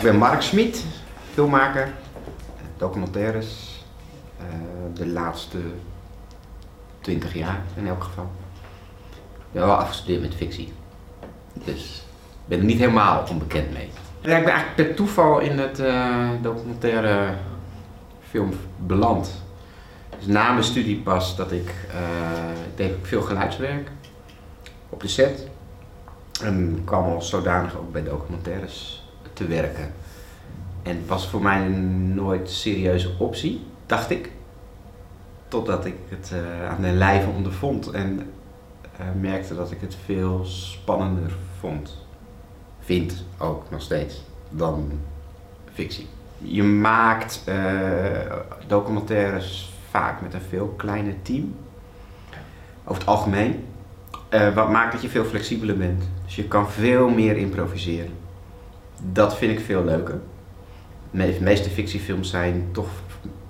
Ben 0.06 0.18
Mark 0.18 0.42
Smit, 0.42 0.86
filmmaker, 1.34 1.94
documentaires. 2.78 3.84
Uh, 4.40 4.46
de 4.94 5.08
laatste 5.08 5.58
20 7.02 7.34
jaar 7.34 7.62
in 7.76 7.88
elk 7.88 8.04
geval. 8.04 8.32
Ik 9.20 9.52
ben 9.52 9.66
wel 9.66 9.76
afgestudeerd 9.76 10.22
met 10.22 10.36
fictie. 10.36 10.74
Dus 11.54 12.06
ik 12.32 12.48
ben 12.48 12.60
er 12.60 12.66
niet 12.66 12.80
helemaal 12.80 13.24
onbekend 13.30 13.74
mee. 13.74 13.86
Ik 13.86 14.22
ben 14.22 14.34
eigenlijk 14.34 14.76
per 14.76 14.96
toeval 14.96 15.40
in 15.40 15.60
het 15.60 15.80
uh, 15.80 16.30
documentaire 16.42 17.34
film 18.30 18.54
beland. 18.78 19.44
Dus 20.18 20.28
na 20.28 20.52
mijn 20.52 20.64
studie 20.64 20.98
pas 20.98 21.36
dat 21.36 21.52
ik, 21.52 21.74
uh, 21.88 22.66
ik 22.66 22.78
deed 22.78 22.94
veel 23.02 23.22
geluidswerk 23.22 23.92
op 24.90 25.02
de 25.02 25.08
set. 25.08 25.48
En 26.42 26.82
kwam 26.84 27.04
al 27.04 27.22
zodanig 27.22 27.78
ook 27.78 27.92
bij 27.92 28.04
documentaires 28.04 29.05
te 29.36 29.48
werken. 29.48 29.94
En 30.84 31.04
was 31.08 31.28
voor 31.28 31.42
mij 31.42 31.68
nooit 32.14 32.50
serieuze 32.50 33.16
optie, 33.18 33.66
dacht 33.86 34.10
ik. 34.10 34.32
Totdat 35.48 35.86
ik 35.86 35.96
het 36.10 36.32
uh, 36.34 36.70
aan 36.70 36.82
de 36.82 36.92
lijve 36.92 37.30
ondervond 37.30 37.92
en 37.92 38.20
uh, 38.20 39.06
merkte 39.22 39.56
dat 39.56 39.72
ik 39.72 39.82
het 39.82 39.98
veel 40.06 40.46
spannender 40.46 41.36
vond. 41.60 42.06
Vind 42.80 43.26
ook 43.38 43.64
nog 43.70 43.82
steeds 43.82 44.24
dan 44.50 44.92
fictie. 45.74 46.08
Je 46.38 46.64
maakt 46.64 47.44
uh, 47.48 47.56
documentaires 48.68 49.74
vaak 49.90 50.22
met 50.22 50.34
een 50.34 50.42
veel 50.50 50.74
kleiner 50.78 51.22
team. 51.22 51.56
Over 52.84 53.02
het 53.02 53.10
algemeen. 53.10 53.66
wat 54.30 54.70
maakt 54.70 54.92
dat 54.92 55.02
je 55.02 55.10
veel 55.10 55.26
flexibeler 55.26 55.78
bent. 55.78 56.04
Dus 56.26 56.36
je 56.36 56.48
kan 56.48 56.70
veel 56.70 57.10
meer 57.10 57.38
improviseren 57.38 58.25
dat 59.12 59.38
vind 59.38 59.60
ik 59.60 59.66
veel 59.66 59.84
leuker. 59.84 60.20
De 61.12 61.38
meeste 61.42 61.70
fictiefilms 61.70 62.30
zijn 62.30 62.68
toch 62.72 62.88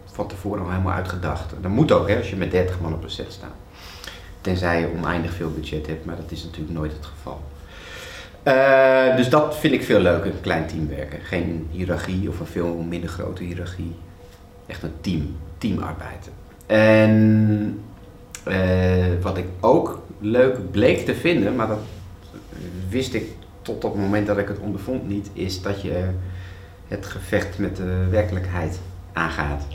van 0.05 0.27
tevoren 0.27 0.63
al 0.63 0.69
helemaal 0.69 0.93
uitgedacht. 0.93 1.53
Dat 1.62 1.71
moet 1.71 1.91
ook, 1.91 2.10
hè, 2.10 2.17
als 2.17 2.29
je 2.29 2.36
met 2.36 2.51
30 2.51 2.79
man 2.79 2.93
op 2.93 3.03
een 3.03 3.10
set 3.10 3.31
staat. 3.31 3.53
Tenzij 4.41 4.79
je 4.79 4.91
oneindig 4.97 5.34
veel 5.34 5.51
budget 5.51 5.88
hebt, 5.88 6.05
maar 6.05 6.15
dat 6.15 6.31
is 6.31 6.43
natuurlijk 6.43 6.73
nooit 6.73 6.91
het 6.91 7.05
geval. 7.05 7.41
Uh, 8.47 9.15
dus 9.15 9.29
dat 9.29 9.58
vind 9.58 9.73
ik 9.73 9.84
veel 9.84 9.99
leuker, 9.99 10.31
een 10.31 10.41
klein 10.41 10.67
team 10.67 10.88
werken. 10.88 11.19
Geen 11.21 11.67
hiërarchie 11.71 12.29
of 12.29 12.39
een 12.39 12.45
veel 12.45 12.86
minder 12.89 13.10
grote 13.10 13.43
hiërarchie. 13.43 13.95
Echt 14.65 14.84
een 14.84 14.93
team, 15.01 15.36
teamarbeid. 15.58 16.29
En 16.65 17.84
uh, 18.47 19.05
wat 19.21 19.38
ik 19.38 19.45
ook 19.60 20.01
leuk 20.19 20.71
bleek 20.71 21.05
te 21.05 21.15
vinden, 21.15 21.55
maar 21.55 21.67
dat 21.67 21.79
wist 22.89 23.13
ik 23.13 23.31
tot 23.65 23.84
op 23.84 23.93
het 23.93 24.01
moment 24.01 24.28
dat 24.28 24.38
ik 24.38 24.47
het 24.47 24.60
ondervond 24.60 25.08
niet, 25.08 25.30
is 25.34 25.62
dat 25.62 25.82
je 25.82 26.10
het 26.88 27.06
gevecht 27.06 27.58
met 27.58 27.75
de 27.75 28.08
werkelijkheid 28.10 28.80
aangaat. 29.13 29.65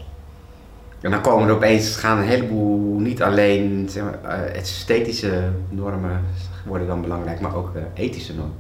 En 1.01 1.11
dan 1.11 1.21
komen 1.21 1.49
er 1.49 1.55
opeens, 1.55 1.97
gaan 1.97 2.19
een 2.19 2.25
heleboel, 2.25 2.99
niet 2.99 3.23
alleen 3.23 3.89
zeg 3.89 4.03
maar, 4.03 4.19
uh, 4.25 4.57
esthetische 4.57 5.51
normen 5.69 6.25
worden 6.67 6.87
dan 6.87 7.01
belangrijk, 7.01 7.41
maar 7.41 7.55
ook 7.55 7.73
uh, 7.77 7.83
ethische 7.95 8.35
normen. 8.35 8.57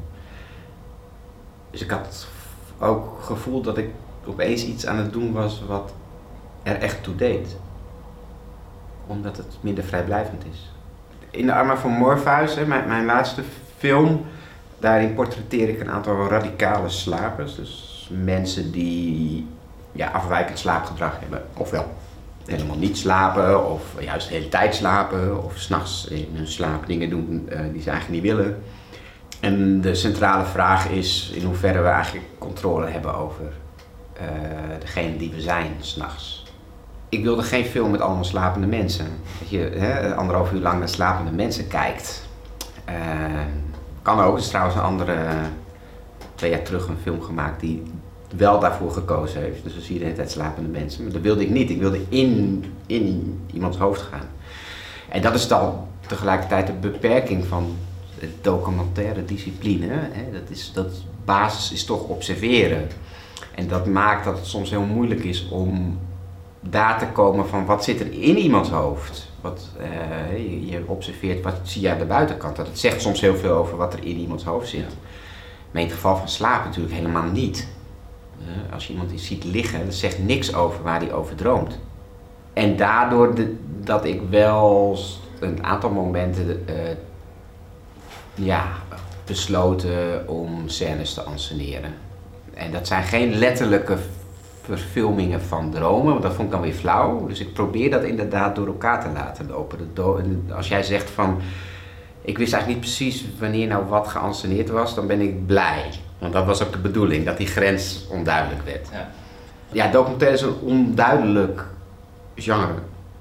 Dus 1.70 1.82
ik 1.82 1.90
had 1.90 2.26
ook 2.78 3.16
het 3.16 3.26
gevoel 3.26 3.62
dat 3.62 3.78
ik 3.78 3.88
opeens 4.26 4.64
iets 4.64 4.86
aan 4.86 4.96
het 4.96 5.12
doen 5.12 5.32
was 5.32 5.64
wat 5.66 5.92
er 6.62 6.76
echt 6.76 7.02
toe 7.02 7.16
deed. 7.16 7.56
Omdat 9.06 9.36
het 9.36 9.58
minder 9.60 9.84
vrijblijvend 9.84 10.42
is. 10.52 10.72
In 11.30 11.46
de 11.46 11.54
Armen 11.54 11.78
van 11.78 11.90
Morpheus, 11.90 12.54
mijn 12.66 13.04
laatste 13.04 13.42
film, 13.78 14.24
Daarin 14.80 15.14
portretteer 15.14 15.68
ik 15.68 15.80
een 15.80 15.90
aantal 15.90 16.28
radicale 16.28 16.88
slapers. 16.88 17.54
Dus 17.54 18.08
mensen 18.12 18.72
die 18.72 19.46
ja, 19.92 20.08
afwijkend 20.08 20.58
slaapgedrag 20.58 21.20
hebben. 21.20 21.42
Ofwel 21.56 21.92
helemaal 22.44 22.76
niet 22.76 22.98
slapen, 22.98 23.70
of 23.70 23.82
juist 24.00 24.28
de 24.28 24.34
hele 24.34 24.48
tijd 24.48 24.74
slapen, 24.74 25.44
of 25.44 25.56
s'nachts 25.56 26.06
in 26.06 26.28
hun 26.32 26.46
slaap 26.46 26.86
dingen 26.86 27.10
doen 27.10 27.48
uh, 27.52 27.58
die 27.72 27.82
ze 27.82 27.90
eigenlijk 27.90 28.22
niet 28.22 28.32
willen. 28.32 28.62
En 29.40 29.80
de 29.80 29.94
centrale 29.94 30.44
vraag 30.44 30.88
is 30.88 31.30
in 31.34 31.44
hoeverre 31.44 31.80
we 31.80 31.88
eigenlijk 31.88 32.26
controle 32.38 32.86
hebben 32.86 33.14
over 33.14 33.52
uh, 34.20 34.26
degene 34.80 35.16
die 35.16 35.30
we 35.30 35.40
zijn 35.40 35.70
s'nachts. 35.80 36.44
Ik 37.08 37.22
wilde 37.22 37.42
geen 37.42 37.64
film 37.64 37.90
met 37.90 38.00
allemaal 38.00 38.24
slapende 38.24 38.66
mensen. 38.66 39.06
Dat 39.38 39.50
je 39.50 39.58
hè, 39.58 40.14
anderhalf 40.14 40.52
uur 40.52 40.60
lang 40.60 40.78
naar 40.78 40.88
slapende 40.88 41.30
mensen 41.30 41.68
kijkt. 41.68 42.28
Uh, 42.88 42.94
kan 44.02 44.20
ook. 44.20 44.32
Er 44.32 44.40
is 44.40 44.48
trouwens 44.48 44.76
een 44.76 44.82
andere, 44.82 45.16
twee 46.34 46.50
jaar 46.50 46.62
terug 46.62 46.88
een 46.88 46.98
film 47.02 47.22
gemaakt 47.22 47.60
die 47.60 47.82
wel 48.36 48.60
daarvoor 48.60 48.90
gekozen 48.90 49.40
heeft. 49.40 49.62
Dus 49.62 49.72
dan 49.72 49.82
zie 49.82 49.92
je 49.92 49.98
de 49.98 50.04
hele 50.04 50.16
tijd 50.16 50.30
slapende 50.30 50.68
mensen. 50.68 51.02
Maar 51.02 51.12
dat 51.12 51.22
wilde 51.22 51.42
ik 51.42 51.50
niet. 51.50 51.70
Ik 51.70 51.80
wilde 51.80 52.00
in, 52.08 52.64
in 52.86 53.38
iemands 53.52 53.76
hoofd 53.76 54.00
gaan. 54.00 54.28
En 55.08 55.22
dat 55.22 55.34
is 55.34 55.48
dan 55.48 55.86
tegelijkertijd 56.06 56.66
de 56.66 56.72
beperking 56.72 57.46
van 57.46 57.76
de 58.18 58.28
documentaire 58.40 59.24
discipline. 59.24 59.86
Hè? 59.88 60.32
Dat, 60.32 60.50
is, 60.50 60.72
dat 60.74 60.92
basis 61.24 61.72
is 61.72 61.84
toch 61.84 62.02
observeren. 62.02 62.88
En 63.54 63.68
dat 63.68 63.86
maakt 63.86 64.24
dat 64.24 64.36
het 64.36 64.46
soms 64.46 64.70
heel 64.70 64.82
moeilijk 64.82 65.24
is 65.24 65.48
om 65.48 65.98
daar 66.60 66.98
te 66.98 67.06
komen 67.06 67.48
van 67.48 67.66
wat 67.66 67.84
zit 67.84 68.00
er 68.00 68.12
in 68.12 68.38
iemands 68.38 68.70
hoofd. 68.70 69.28
Wat, 69.40 69.68
uh, 69.80 70.70
je, 70.70 70.82
observeert 70.86 71.44
wat 71.44 71.54
zie 71.62 71.82
je 71.82 71.90
aan 71.90 71.98
de 71.98 72.04
buitenkant. 72.04 72.56
Dat 72.56 72.66
het 72.66 72.78
zegt 72.78 73.02
soms 73.02 73.20
heel 73.20 73.36
veel 73.36 73.52
over 73.52 73.76
wat 73.76 73.92
er 73.92 74.04
in 74.04 74.16
iemands 74.16 74.44
hoofd 74.44 74.68
zit. 74.68 74.96
Maar 75.70 75.82
in 75.82 75.88
het 75.88 75.96
geval 75.96 76.16
van 76.16 76.28
slaap 76.28 76.64
natuurlijk 76.64 76.94
helemaal 76.94 77.30
niet. 77.30 77.68
Uh, 78.40 78.72
als 78.72 78.86
je 78.86 78.92
iemand 78.92 79.20
ziet 79.20 79.44
liggen, 79.44 79.84
dat 79.84 79.94
zegt 79.94 80.18
niks 80.18 80.54
over 80.54 80.82
waar 80.82 81.00
hij 81.00 81.12
over 81.12 81.34
droomt. 81.34 81.78
En 82.52 82.76
daardoor 82.76 83.34
de, 83.34 83.56
dat 83.80 84.04
ik 84.04 84.20
wel 84.30 84.98
een 85.40 85.64
aantal 85.64 85.90
momenten 85.90 86.68
eh, 86.68 86.74
ja, 88.34 88.68
besloten 89.24 90.28
om 90.28 90.68
scènes 90.68 91.14
te 91.14 91.22
anseneren. 91.22 91.94
En 92.54 92.72
dat 92.72 92.86
zijn 92.86 93.02
geen 93.02 93.34
letterlijke 93.34 93.98
verfilmingen 94.78 95.40
van 95.40 95.70
dromen, 95.70 96.10
want 96.10 96.22
dat 96.22 96.34
vond 96.34 96.46
ik 96.46 96.52
dan 96.52 96.62
weer 96.62 96.72
flauw. 96.72 97.26
Dus 97.26 97.40
ik 97.40 97.52
probeer 97.52 97.90
dat 97.90 98.02
inderdaad 98.02 98.56
door 98.56 98.66
elkaar 98.66 99.02
te 99.02 99.08
laten 99.14 99.46
lopen. 99.48 99.92
Als 100.56 100.68
jij 100.68 100.82
zegt 100.82 101.10
van, 101.10 101.40
ik 102.20 102.38
wist 102.38 102.52
eigenlijk 102.52 102.82
niet 102.82 102.94
precies 102.94 103.26
wanneer 103.38 103.66
nou 103.66 103.86
wat 103.86 104.08
geanceneerd 104.08 104.70
was, 104.70 104.94
dan 104.94 105.06
ben 105.06 105.20
ik 105.20 105.46
blij. 105.46 105.84
Want 106.18 106.32
dat 106.32 106.46
was 106.46 106.62
ook 106.62 106.72
de 106.72 106.78
bedoeling, 106.78 107.24
dat 107.24 107.36
die 107.36 107.46
grens 107.46 108.06
onduidelijk 108.10 108.64
werd. 108.64 108.88
Ja. 108.92 109.10
Ja, 109.72 109.90
documentaire 109.90 110.36
is 110.36 110.42
een 110.42 110.60
onduidelijk 110.60 111.64
genre 112.34 112.74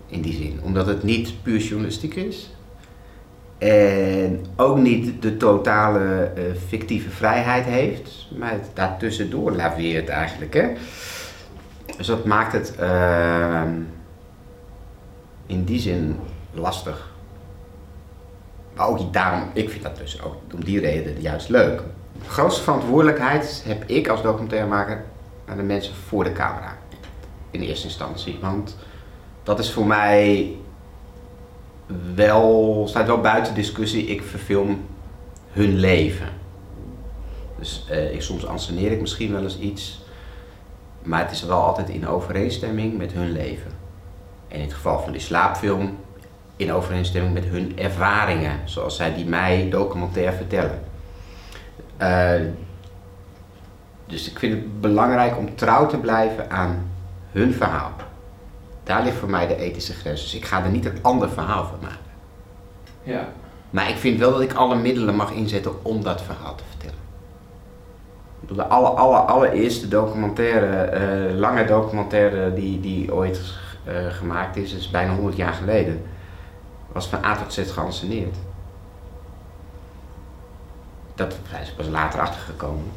in 0.07 0.21
die 0.21 0.33
zin. 0.33 0.59
Omdat 0.63 0.87
het 0.87 1.03
niet 1.03 1.33
puur 1.43 1.59
journalistiek 1.59 2.15
is. 2.15 2.49
En 3.57 4.45
ook 4.55 4.77
niet 4.77 5.21
de 5.21 5.37
totale 5.37 6.23
eh, 6.23 6.43
fictieve 6.67 7.09
vrijheid 7.09 7.65
heeft. 7.65 8.27
Maar 8.37 8.51
het 8.51 8.69
daartussendoor 8.73 9.51
laveert 9.51 10.09
eigenlijk. 10.09 10.53
Hè? 10.53 10.67
Dus 11.99 12.07
dat 12.07 12.25
maakt 12.25 12.53
het 12.53 12.75
ehm, 12.75 13.73
in 15.45 15.63
die 15.63 15.79
zin 15.79 16.19
lastig. 16.51 17.11
Maar 18.75 18.87
ook 18.87 19.13
daarom, 19.13 19.49
ik 19.53 19.69
vind 19.69 19.83
dat 19.83 19.97
dus 19.97 20.21
ook 20.21 20.35
om 20.53 20.63
die 20.63 20.79
reden 20.79 21.21
juist 21.21 21.49
leuk. 21.49 21.81
De 22.23 22.29
grootste 22.29 22.63
verantwoordelijkheid 22.63 23.63
heb 23.65 23.83
ik 23.89 24.07
als 24.07 24.21
documentairemaker 24.21 25.03
aan 25.45 25.57
de 25.57 25.63
mensen 25.63 25.93
voor 25.95 26.23
de 26.23 26.31
camera. 26.31 26.77
In 27.51 27.61
eerste 27.61 27.85
instantie. 27.85 28.37
Want 28.41 28.77
dat 29.43 29.59
is 29.59 29.71
voor 29.71 29.85
mij 29.85 30.55
wel, 32.15 32.83
staat 32.87 33.07
wel 33.07 33.21
buiten 33.21 33.53
discussie. 33.53 34.05
Ik 34.05 34.23
verfilm 34.23 34.85
hun 35.51 35.75
leven. 35.75 36.29
Dus 37.57 37.85
eh, 37.89 38.13
ik, 38.13 38.21
soms 38.21 38.45
anseneer 38.45 38.91
ik 38.91 39.01
misschien 39.01 39.31
wel 39.31 39.43
eens 39.43 39.59
iets. 39.59 39.98
Maar 41.03 41.19
het 41.19 41.31
is 41.31 41.43
wel 41.43 41.61
altijd 41.61 41.89
in 41.89 42.07
overeenstemming 42.07 42.97
met 42.97 43.11
hun 43.11 43.31
leven. 43.31 43.71
En 44.47 44.55
in 44.55 44.61
het 44.61 44.73
geval 44.73 44.99
van 44.99 45.11
die 45.11 45.21
slaapfilm, 45.21 45.97
in 46.55 46.73
overeenstemming 46.73 47.33
met 47.33 47.45
hun 47.45 47.77
ervaringen. 47.77 48.59
Zoals 48.65 48.95
zij 48.95 49.13
die 49.13 49.25
mij 49.25 49.67
documentair 49.69 50.33
vertellen. 50.33 50.81
Eh, 51.97 52.41
dus 54.05 54.29
ik 54.31 54.39
vind 54.39 54.53
het 54.53 54.81
belangrijk 54.81 55.37
om 55.37 55.55
trouw 55.55 55.87
te 55.87 55.97
blijven 55.97 56.51
aan 56.51 56.89
hun 57.31 57.53
verhaal. 57.53 57.91
Daar 58.83 59.03
ligt 59.03 59.17
voor 59.17 59.29
mij 59.29 59.47
de 59.47 59.55
ethische 59.55 59.93
grens. 59.93 60.21
Dus 60.21 60.35
ik 60.35 60.45
ga 60.45 60.63
er 60.63 60.69
niet 60.69 60.85
een 60.85 60.99
ander 61.01 61.29
verhaal 61.29 61.65
van 61.65 61.79
maken. 61.81 61.97
Ja. 63.03 63.27
Maar 63.69 63.89
ik 63.89 63.97
vind 63.97 64.19
wel 64.19 64.31
dat 64.31 64.41
ik 64.41 64.53
alle 64.53 64.75
middelen 64.75 65.15
mag 65.15 65.31
inzetten 65.31 65.85
om 65.85 66.03
dat 66.03 66.21
verhaal 66.21 66.55
te 66.55 66.63
vertellen. 66.69 66.78
De 68.55 68.63
aller, 68.65 69.19
allereerste 69.19 69.87
documentaire, 69.87 70.81
eh, 70.81 71.37
lange 71.37 71.65
documentaire 71.65 72.53
die, 72.53 72.79
die 72.79 73.13
ooit 73.13 73.39
eh, 73.83 73.93
gemaakt 74.09 74.55
is, 74.55 74.73
is 74.73 74.89
bijna 74.89 75.13
100 75.13 75.35
jaar 75.35 75.53
geleden. 75.53 76.01
Was 76.91 77.07
van 77.07 77.25
A 77.25 77.35
tot 77.35 77.53
Z 77.53 77.71
geanceneerd. 77.73 78.35
Dat 81.15 81.35
pas 81.75 81.87
later 81.87 82.19
achtergekomen. 82.19 82.91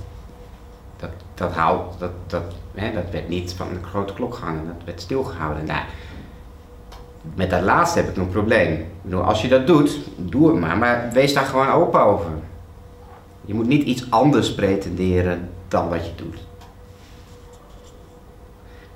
Dat, 0.97 1.11
dat, 1.35 1.53
haal, 1.53 1.95
dat, 1.99 2.11
dat, 2.27 2.43
hè, 2.75 2.93
dat 2.93 3.11
werd 3.11 3.29
niet 3.29 3.53
van 3.53 3.69
een 3.69 3.85
grote 3.85 4.13
klok 4.13 4.35
gehangen, 4.35 4.67
dat 4.67 4.85
werd 4.85 5.01
stilgehouden. 5.01 5.65
Met 7.35 7.51
dat 7.51 7.63
laatste 7.63 7.99
heb 7.99 8.09
ik 8.09 8.17
een 8.17 8.29
probleem. 8.29 8.87
Ik 9.05 9.15
als 9.15 9.43
je 9.43 9.49
dat 9.49 9.67
doet, 9.67 9.99
doe 10.17 10.51
het 10.51 10.61
maar, 10.61 10.79
maar 10.79 11.11
wees 11.13 11.35
daar 11.35 11.45
gewoon 11.45 11.71
open 11.71 12.01
over. 12.01 12.31
Je 13.45 13.55
moet 13.55 13.67
niet 13.67 13.83
iets 13.83 14.11
anders 14.11 14.55
pretenderen 14.55 15.49
dan 15.69 15.89
wat 15.89 16.07
je 16.07 16.13
doet. 16.17 16.39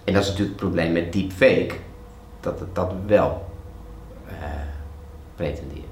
En 0.05 0.13
dat 0.13 0.23
is 0.23 0.29
natuurlijk 0.29 0.61
het 0.61 0.69
probleem 0.69 0.93
met 0.93 1.13
deepfake, 1.13 1.75
dat 2.41 2.61
het 2.61 2.75
dat 2.75 2.93
wel 3.07 3.47
eh, 4.27 4.35
pretendeert. 5.35 5.85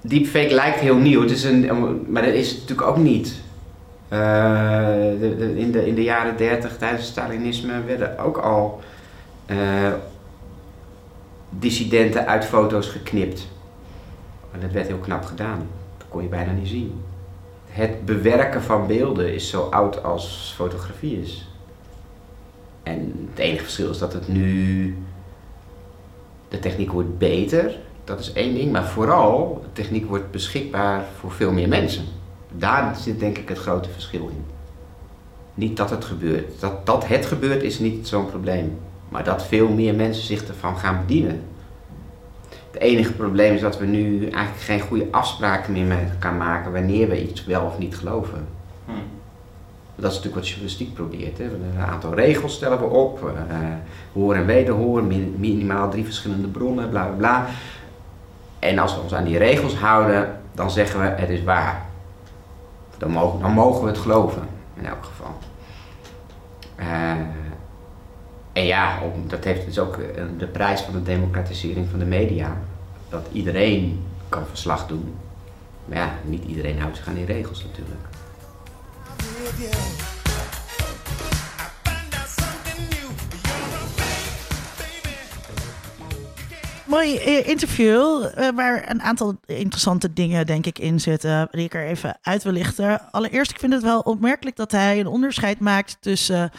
Deepfake 0.00 0.54
lijkt 0.54 0.80
heel 0.80 0.96
nieuw, 0.96 1.20
het 1.20 1.30
is 1.30 1.44
een, 1.44 2.04
maar 2.08 2.22
dat 2.22 2.34
is 2.34 2.52
natuurlijk 2.52 2.88
ook 2.88 2.96
niet. 2.96 3.44
Eh, 4.08 5.22
in, 5.58 5.72
de, 5.72 5.86
in 5.86 5.94
de 5.94 6.02
jaren 6.02 6.36
30 6.36 6.76
tijdens 6.76 7.02
het 7.02 7.10
Stalinisme 7.10 7.82
werden 7.82 8.18
ook 8.18 8.36
al 8.36 8.80
eh, 9.46 9.92
dissidenten 11.50 12.26
uit 12.26 12.44
foto's 12.44 12.88
geknipt. 12.88 13.48
En 14.52 14.60
dat 14.60 14.70
werd 14.70 14.86
heel 14.86 14.98
knap 14.98 15.24
gedaan. 15.24 15.68
Dat 15.98 16.06
kon 16.08 16.22
je 16.22 16.28
bijna 16.28 16.52
niet 16.52 16.68
zien. 16.68 17.00
Het 17.76 18.04
bewerken 18.04 18.62
van 18.62 18.86
beelden 18.86 19.34
is 19.34 19.48
zo 19.48 19.60
oud 19.60 20.02
als 20.02 20.52
fotografie 20.56 21.20
is. 21.20 21.48
En 22.82 23.28
het 23.30 23.38
enige 23.38 23.62
verschil 23.62 23.90
is 23.90 23.98
dat 23.98 24.12
het 24.12 24.28
nu. 24.28 24.96
De 26.48 26.58
techniek 26.58 26.92
wordt 26.92 27.18
beter, 27.18 27.78
dat 28.04 28.20
is 28.20 28.32
één 28.32 28.54
ding. 28.54 28.72
Maar 28.72 28.84
vooral, 28.84 29.60
de 29.62 29.72
techniek 29.72 30.08
wordt 30.08 30.30
beschikbaar 30.30 31.04
voor 31.18 31.32
veel 31.32 31.52
meer 31.52 31.68
mensen. 31.68 32.04
Daar 32.52 32.96
zit 32.96 33.20
denk 33.20 33.38
ik 33.38 33.48
het 33.48 33.58
grote 33.58 33.88
verschil 33.88 34.28
in. 34.28 34.44
Niet 35.54 35.76
dat 35.76 35.90
het 35.90 36.04
gebeurt. 36.04 36.60
Dat, 36.60 36.86
dat 36.86 37.06
het 37.06 37.26
gebeurt 37.26 37.62
is 37.62 37.78
niet 37.78 38.08
zo'n 38.08 38.30
probleem. 38.30 38.78
Maar 39.08 39.24
dat 39.24 39.46
veel 39.46 39.68
meer 39.68 39.94
mensen 39.94 40.24
zich 40.24 40.48
ervan 40.48 40.78
gaan 40.78 41.00
bedienen. 41.06 41.42
Het 42.76 42.84
enige 42.84 43.12
probleem 43.12 43.54
is 43.54 43.60
dat 43.60 43.78
we 43.78 43.86
nu 43.86 44.20
eigenlijk 44.28 44.62
geen 44.64 44.80
goede 44.80 45.06
afspraken 45.10 45.72
meer 45.72 45.84
met 45.84 46.10
elkaar 46.10 46.32
maken 46.32 46.72
wanneer 46.72 47.08
we 47.08 47.28
iets 47.28 47.44
wel 47.44 47.64
of 47.64 47.78
niet 47.78 47.96
geloven. 47.96 48.46
Hm. 48.86 48.92
Dat 49.94 50.10
is 50.10 50.16
natuurlijk 50.16 50.34
wat 50.34 50.46
journalistiek 50.48 50.94
probeert. 50.94 51.38
Hè. 51.38 51.44
Hebben 51.44 51.72
Een 51.76 51.84
aantal 51.84 52.14
regels 52.14 52.54
stellen 52.54 52.78
we 52.78 52.84
op. 52.84 53.28
eh 53.48 53.56
hoor 54.12 54.34
en 54.34 54.46
wederhoor, 54.46 55.02
min- 55.04 55.34
minimaal 55.38 55.90
drie 55.90 56.04
verschillende 56.04 56.48
bronnen, 56.48 56.88
bla 56.90 57.04
bla 57.04 57.14
bla. 57.16 57.46
En 58.58 58.78
als 58.78 58.94
we 58.94 59.00
ons 59.00 59.14
aan 59.14 59.24
die 59.24 59.38
regels 59.38 59.74
houden, 59.76 60.40
dan 60.54 60.70
zeggen 60.70 61.00
we 61.00 61.06
het 61.06 61.28
is 61.30 61.42
waar. 61.44 61.86
Dan 62.98 63.10
mogen, 63.10 63.40
dan 63.40 63.52
mogen 63.52 63.82
we 63.82 63.88
het 63.88 63.98
geloven, 63.98 64.42
in 64.74 64.86
elk 64.86 65.04
geval. 65.04 65.34
Eh, 66.76 67.12
en 68.56 68.64
ja, 68.64 69.02
dat 69.26 69.44
heeft 69.44 69.64
dus 69.64 69.78
ook 69.78 69.96
eh, 69.96 70.24
de 70.38 70.46
prijs 70.46 70.80
van 70.80 70.92
de 70.92 71.02
democratisering 71.02 71.88
van 71.90 71.98
de 71.98 72.04
media. 72.04 72.56
Dat 73.08 73.26
iedereen 73.32 74.04
kan 74.28 74.46
verslag 74.46 74.86
doen. 74.86 75.14
Maar 75.84 75.98
ja, 75.98 76.14
niet 76.24 76.44
iedereen 76.44 76.80
houdt 76.80 76.96
zich 76.96 77.06
aan 77.06 77.14
die 77.14 77.24
regels 77.24 77.64
natuurlijk. 77.64 78.00
Mooi 86.84 87.16
eh, 87.16 87.48
interview, 87.48 88.24
eh, 88.24 88.48
waar 88.54 88.90
een 88.90 89.02
aantal 89.02 89.36
interessante 89.46 90.12
dingen, 90.12 90.46
denk 90.46 90.66
ik, 90.66 90.78
in 90.78 91.00
zitten, 91.00 91.48
die 91.50 91.64
ik 91.64 91.74
er 91.74 91.86
even 91.86 92.18
uit 92.22 92.42
wil 92.42 92.52
lichten. 92.52 93.12
Allereerst, 93.12 93.50
ik 93.50 93.58
vind 93.58 93.72
het 93.72 93.82
wel 93.82 94.00
opmerkelijk 94.00 94.56
dat 94.56 94.70
hij 94.70 95.00
een 95.00 95.06
onderscheid 95.06 95.60
maakt 95.60 95.96
tussen 96.00 96.50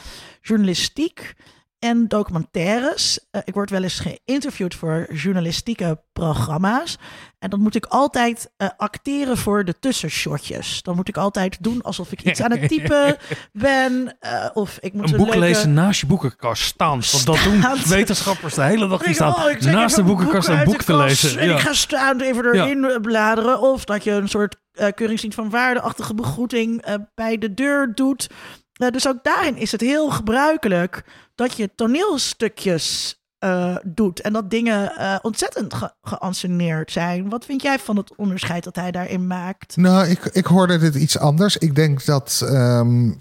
journalistiek 0.41 1.36
en 1.80 2.07
documentaires. 2.07 3.19
Eh, 3.32 3.41
ik 3.45 3.53
word 3.53 3.69
wel 3.69 3.84
eens 3.84 3.99
geïnterviewd 3.99 4.75
voor 4.75 5.07
journalistieke 5.13 6.01
programma's. 6.13 6.97
En 7.39 7.49
dan 7.49 7.59
moet 7.61 7.75
ik 7.75 7.86
altijd 7.86 8.51
eh, 8.57 8.67
acteren 8.78 9.38
voor 9.38 9.65
de 9.65 9.80
tussenshotjes. 9.80 10.82
Dan 10.82 10.95
moet 10.95 11.07
ik 11.07 11.17
altijd 11.17 11.57
doen 11.63 11.82
alsof 11.82 12.11
ik 12.11 12.21
iets 12.23 12.41
aan 12.41 12.51
het 12.51 12.67
typen 12.69 13.17
ben. 13.51 14.15
eh, 14.19 14.45
of 14.53 14.78
ik 14.82 14.93
moet 14.93 15.11
Een 15.11 15.17
boek 15.17 15.25
leuke- 15.25 15.39
lezen 15.39 15.73
naast 15.73 15.99
je 15.99 16.05
boekenkast 16.07 16.63
staan. 16.63 17.01
Want 17.11 17.25
dat 17.25 17.39
doen 17.43 17.63
wetenschappers 17.88 18.53
de 18.53 18.63
hele 18.63 18.88
dag. 18.88 19.03
Die 19.03 19.13
staan 19.13 19.36
oh, 19.36 19.59
naast 19.59 19.95
de 19.95 20.03
boekenkast 20.03 20.47
boek 20.47 20.57
een 20.57 20.63
boek 20.65 20.82
te 20.82 20.95
lezen. 20.95 21.39
En 21.39 21.47
Ja. 21.47 21.53
ik 21.55 21.59
ga 21.59 21.73
staan 21.73 22.19
even 22.21 22.45
erin 22.45 23.01
bladeren. 23.01 23.61
Of 23.61 23.86
dat 23.86 24.03
je 24.03 24.11
een 24.11 24.30
soort 24.30 24.55
keuringsdienst 24.95 25.38
van 25.38 25.49
waardeachtige 25.49 26.13
begroeting 26.13 26.86
bij 27.15 27.38
de 27.38 27.53
deur 27.53 27.91
doet. 27.95 28.30
Dus 28.91 29.07
ook 29.07 29.23
daarin 29.23 29.57
is 29.57 29.71
het 29.71 29.82
heel 29.82 30.09
gebruikelijk 30.09 31.03
dat 31.38 31.58
je 31.58 31.70
toneelstukjes 31.76 33.16
eh, 33.40 33.76
doet. 33.84 34.22
En 34.22 34.34
dat 34.34 34.50
dingen 34.50 34.96
eh, 34.98 35.16
ontzettend 35.22 35.74
ge 35.74 35.92
geanceneerd 36.02 36.92
zijn. 36.92 37.30
Wat 37.30 37.46
vind 37.46 37.62
jij 37.62 37.80
van 37.80 37.98
het 37.98 38.16
onderscheid 38.16 38.64
dat 38.64 38.76
hij 38.76 38.92
daarin 38.92 39.28
maakt? 39.28 39.76
Nou, 39.78 40.08
ik, 40.08 40.26
ik 40.26 40.46
hoorde 40.46 40.78
dit 40.78 40.96
iets 40.96 41.18
anders. 41.18 41.58
Ik 41.58 41.76
denk 41.76 42.06
dat 42.06 42.42
ehm, 42.46 43.12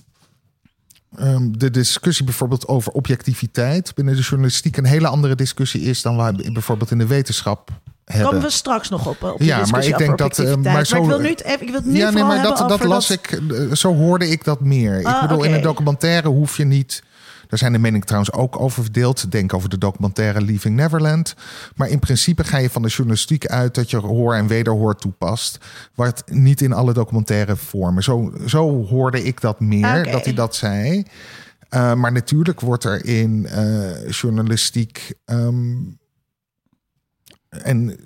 ehm, 1.16 1.50
de 1.50 1.70
discussie 1.70 2.24
bijvoorbeeld 2.24 2.68
over 2.68 2.92
objectiviteit 2.92 3.94
binnen 3.94 4.16
de 4.16 4.22
journalistiek 4.22 4.76
een 4.76 4.84
hele 4.84 5.08
andere 5.08 5.34
discussie 5.34 5.80
is 5.82 6.02
dan 6.02 6.16
we 6.36 6.52
bijvoorbeeld 6.52 6.90
in 6.90 6.98
de 6.98 7.06
wetenschap 7.06 7.70
hebben. 8.04 8.26
Komen 8.28 8.42
we 8.42 8.50
straks 8.50 8.88
nog 8.88 9.06
op, 9.06 9.34
Ja, 9.38 9.66
maar 9.70 9.84
ik 9.84 9.98
denk 9.98 10.18
dat, 10.18 10.38
eh, 10.38 10.54
maar 10.56 10.86
zo- 10.86 10.96
ik 10.96 11.04
wil 11.04 11.18
nu, 11.20 11.28
ik 11.28 11.68
wil 11.70 11.80
nu 11.84 11.96
ja, 11.96 12.10
nee, 12.10 12.24
maar 12.24 12.42
dat, 12.42 12.68
dat 12.68 12.84
las 12.84 13.10
ik. 13.10 13.40
Zo 13.72 13.94
hoorde 13.94 14.28
ik 14.28 14.44
dat 14.44 14.60
meer. 14.60 14.98
ik 15.00 15.06
Ah, 15.06 15.20
bedoel, 15.20 15.44
in 15.44 15.52
een 15.52 15.62
documentaire 15.62 16.28
hoef 16.28 16.56
je 16.56 16.64
niet 16.64 17.02
Daar 17.48 17.58
zijn 17.58 17.72
de 17.72 17.78
meningen 17.78 18.06
trouwens 18.06 18.32
ook 18.32 18.60
over 18.60 18.82
verdeeld. 18.82 19.30
Denk 19.30 19.54
over 19.54 19.68
de 19.68 19.78
documentaire 19.78 20.40
Leaving 20.40 20.76
Neverland. 20.76 21.34
Maar 21.76 21.88
in 21.88 21.98
principe 21.98 22.44
ga 22.44 22.58
je 22.58 22.70
van 22.70 22.82
de 22.82 22.88
journalistiek 22.88 23.46
uit 23.46 23.74
dat 23.74 23.90
je 23.90 23.96
hoor 23.96 24.34
en 24.34 24.46
wederhoor 24.46 24.96
toepast. 24.96 25.58
Wat 25.94 26.22
niet 26.26 26.60
in 26.60 26.72
alle 26.72 26.92
documentaire 26.92 27.56
vormen. 27.56 28.02
Zo, 28.02 28.32
zo 28.46 28.84
hoorde 28.84 29.22
ik 29.22 29.40
dat 29.40 29.60
meer, 29.60 30.10
dat 30.10 30.24
hij 30.24 30.34
dat 30.34 30.54
zei. 30.54 31.04
Uh, 31.70 31.94
maar 31.94 32.12
natuurlijk 32.12 32.60
wordt 32.60 32.84
er 32.84 33.04
in 33.04 33.46
uh, 33.50 34.10
journalistiek. 34.10 35.14
Um, 35.24 35.98
en 37.48 37.96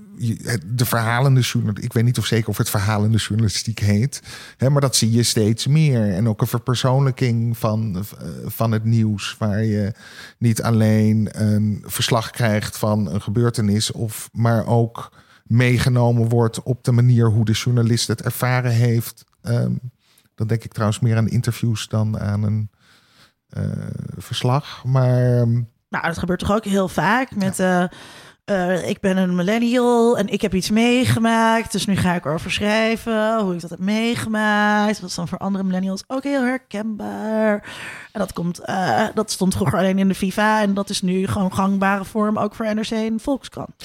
de 0.67 0.85
verhalende 0.85 1.41
journalistiek. 1.41 1.85
Ik 1.85 1.93
weet 1.93 2.05
niet 2.05 2.19
of 2.19 2.27
zeker 2.27 2.49
of 2.49 2.57
het 2.57 2.71
verhalende 2.71 3.19
journalistiek 3.19 3.79
heet. 3.79 4.23
Hè, 4.57 4.71
maar 4.71 4.81
dat 4.81 4.97
zie 4.97 5.13
je 5.13 5.23
steeds 5.23 5.67
meer. 5.67 6.15
En 6.15 6.29
ook 6.29 6.41
een 6.41 6.47
verpersoonlijking 6.47 7.59
van, 7.59 7.97
eh, 7.97 8.27
van 8.45 8.73
het 8.73 8.85
nieuws. 8.85 9.37
Waar 9.39 9.65
je 9.65 9.93
niet 10.39 10.63
alleen 10.63 11.29
een 11.33 11.85
verslag 11.87 12.31
krijgt 12.31 12.77
van 12.77 13.07
een 13.07 13.23
gebeurtenis. 13.23 13.93
Of, 13.93 14.29
maar 14.33 14.67
ook 14.67 15.13
meegenomen 15.45 16.29
wordt 16.29 16.63
op 16.63 16.85
de 16.85 16.93
manier 16.93 17.27
hoe 17.27 17.45
de 17.45 17.53
journalist 17.53 18.09
het 18.09 18.23
ervaren 18.23 18.73
heeft. 18.73 19.25
Um, 19.43 19.81
dan 20.35 20.47
denk 20.47 20.65
ik 20.65 20.73
trouwens 20.73 21.01
meer 21.01 21.17
aan 21.17 21.29
interviews 21.29 21.89
dan 21.89 22.19
aan 22.19 22.43
een 22.43 22.71
uh, 23.59 23.63
verslag. 24.17 24.85
Maar. 24.85 25.39
Um, 25.39 25.69
nou, 25.89 26.07
dat 26.07 26.19
gebeurt 26.19 26.39
toch 26.39 26.53
ook 26.53 26.65
heel 26.65 26.89
vaak 26.89 27.37
met. 27.37 27.57
Ja. 27.57 27.83
Uh, 27.83 27.89
uh, 28.47 28.89
ik 28.89 29.01
ben 29.01 29.17
een 29.17 29.35
millennial 29.35 30.19
en 30.19 30.29
ik 30.29 30.41
heb 30.41 30.55
iets 30.55 30.71
meegemaakt. 30.71 31.73
Dus 31.73 31.87
nu 31.87 31.97
ga 31.97 32.15
ik 32.15 32.25
erover 32.25 32.51
schrijven 32.51 33.41
hoe 33.41 33.55
ik 33.55 33.61
dat 33.61 33.71
heb 33.71 33.79
meegemaakt. 33.79 35.01
Dat 35.01 35.11
is 35.11 35.15
dan 35.15 35.29
voor 35.29 35.39
andere 35.39 35.65
millennials 35.65 36.05
ook 36.07 36.23
heel 36.23 36.43
herkenbaar. 36.43 37.53
En 38.13 38.21
dat, 38.21 38.33
komt, 38.33 38.61
uh, 38.67 39.07
dat 39.15 39.31
stond 39.31 39.55
vroeger 39.55 39.79
alleen 39.79 39.99
in 39.99 40.09
de 40.09 40.15
FIFA. 40.15 40.63
En 40.63 40.75
dat 40.75 40.91
is 40.91 41.03
nu 41.03 41.27
gewoon 41.27 41.55
gangbare 41.55 42.05
vorm 42.05 42.39
ook 42.39 42.55
voor 42.55 42.75
NRC 42.75 42.91
en 42.91 43.21
Volkskrant. 43.21 43.85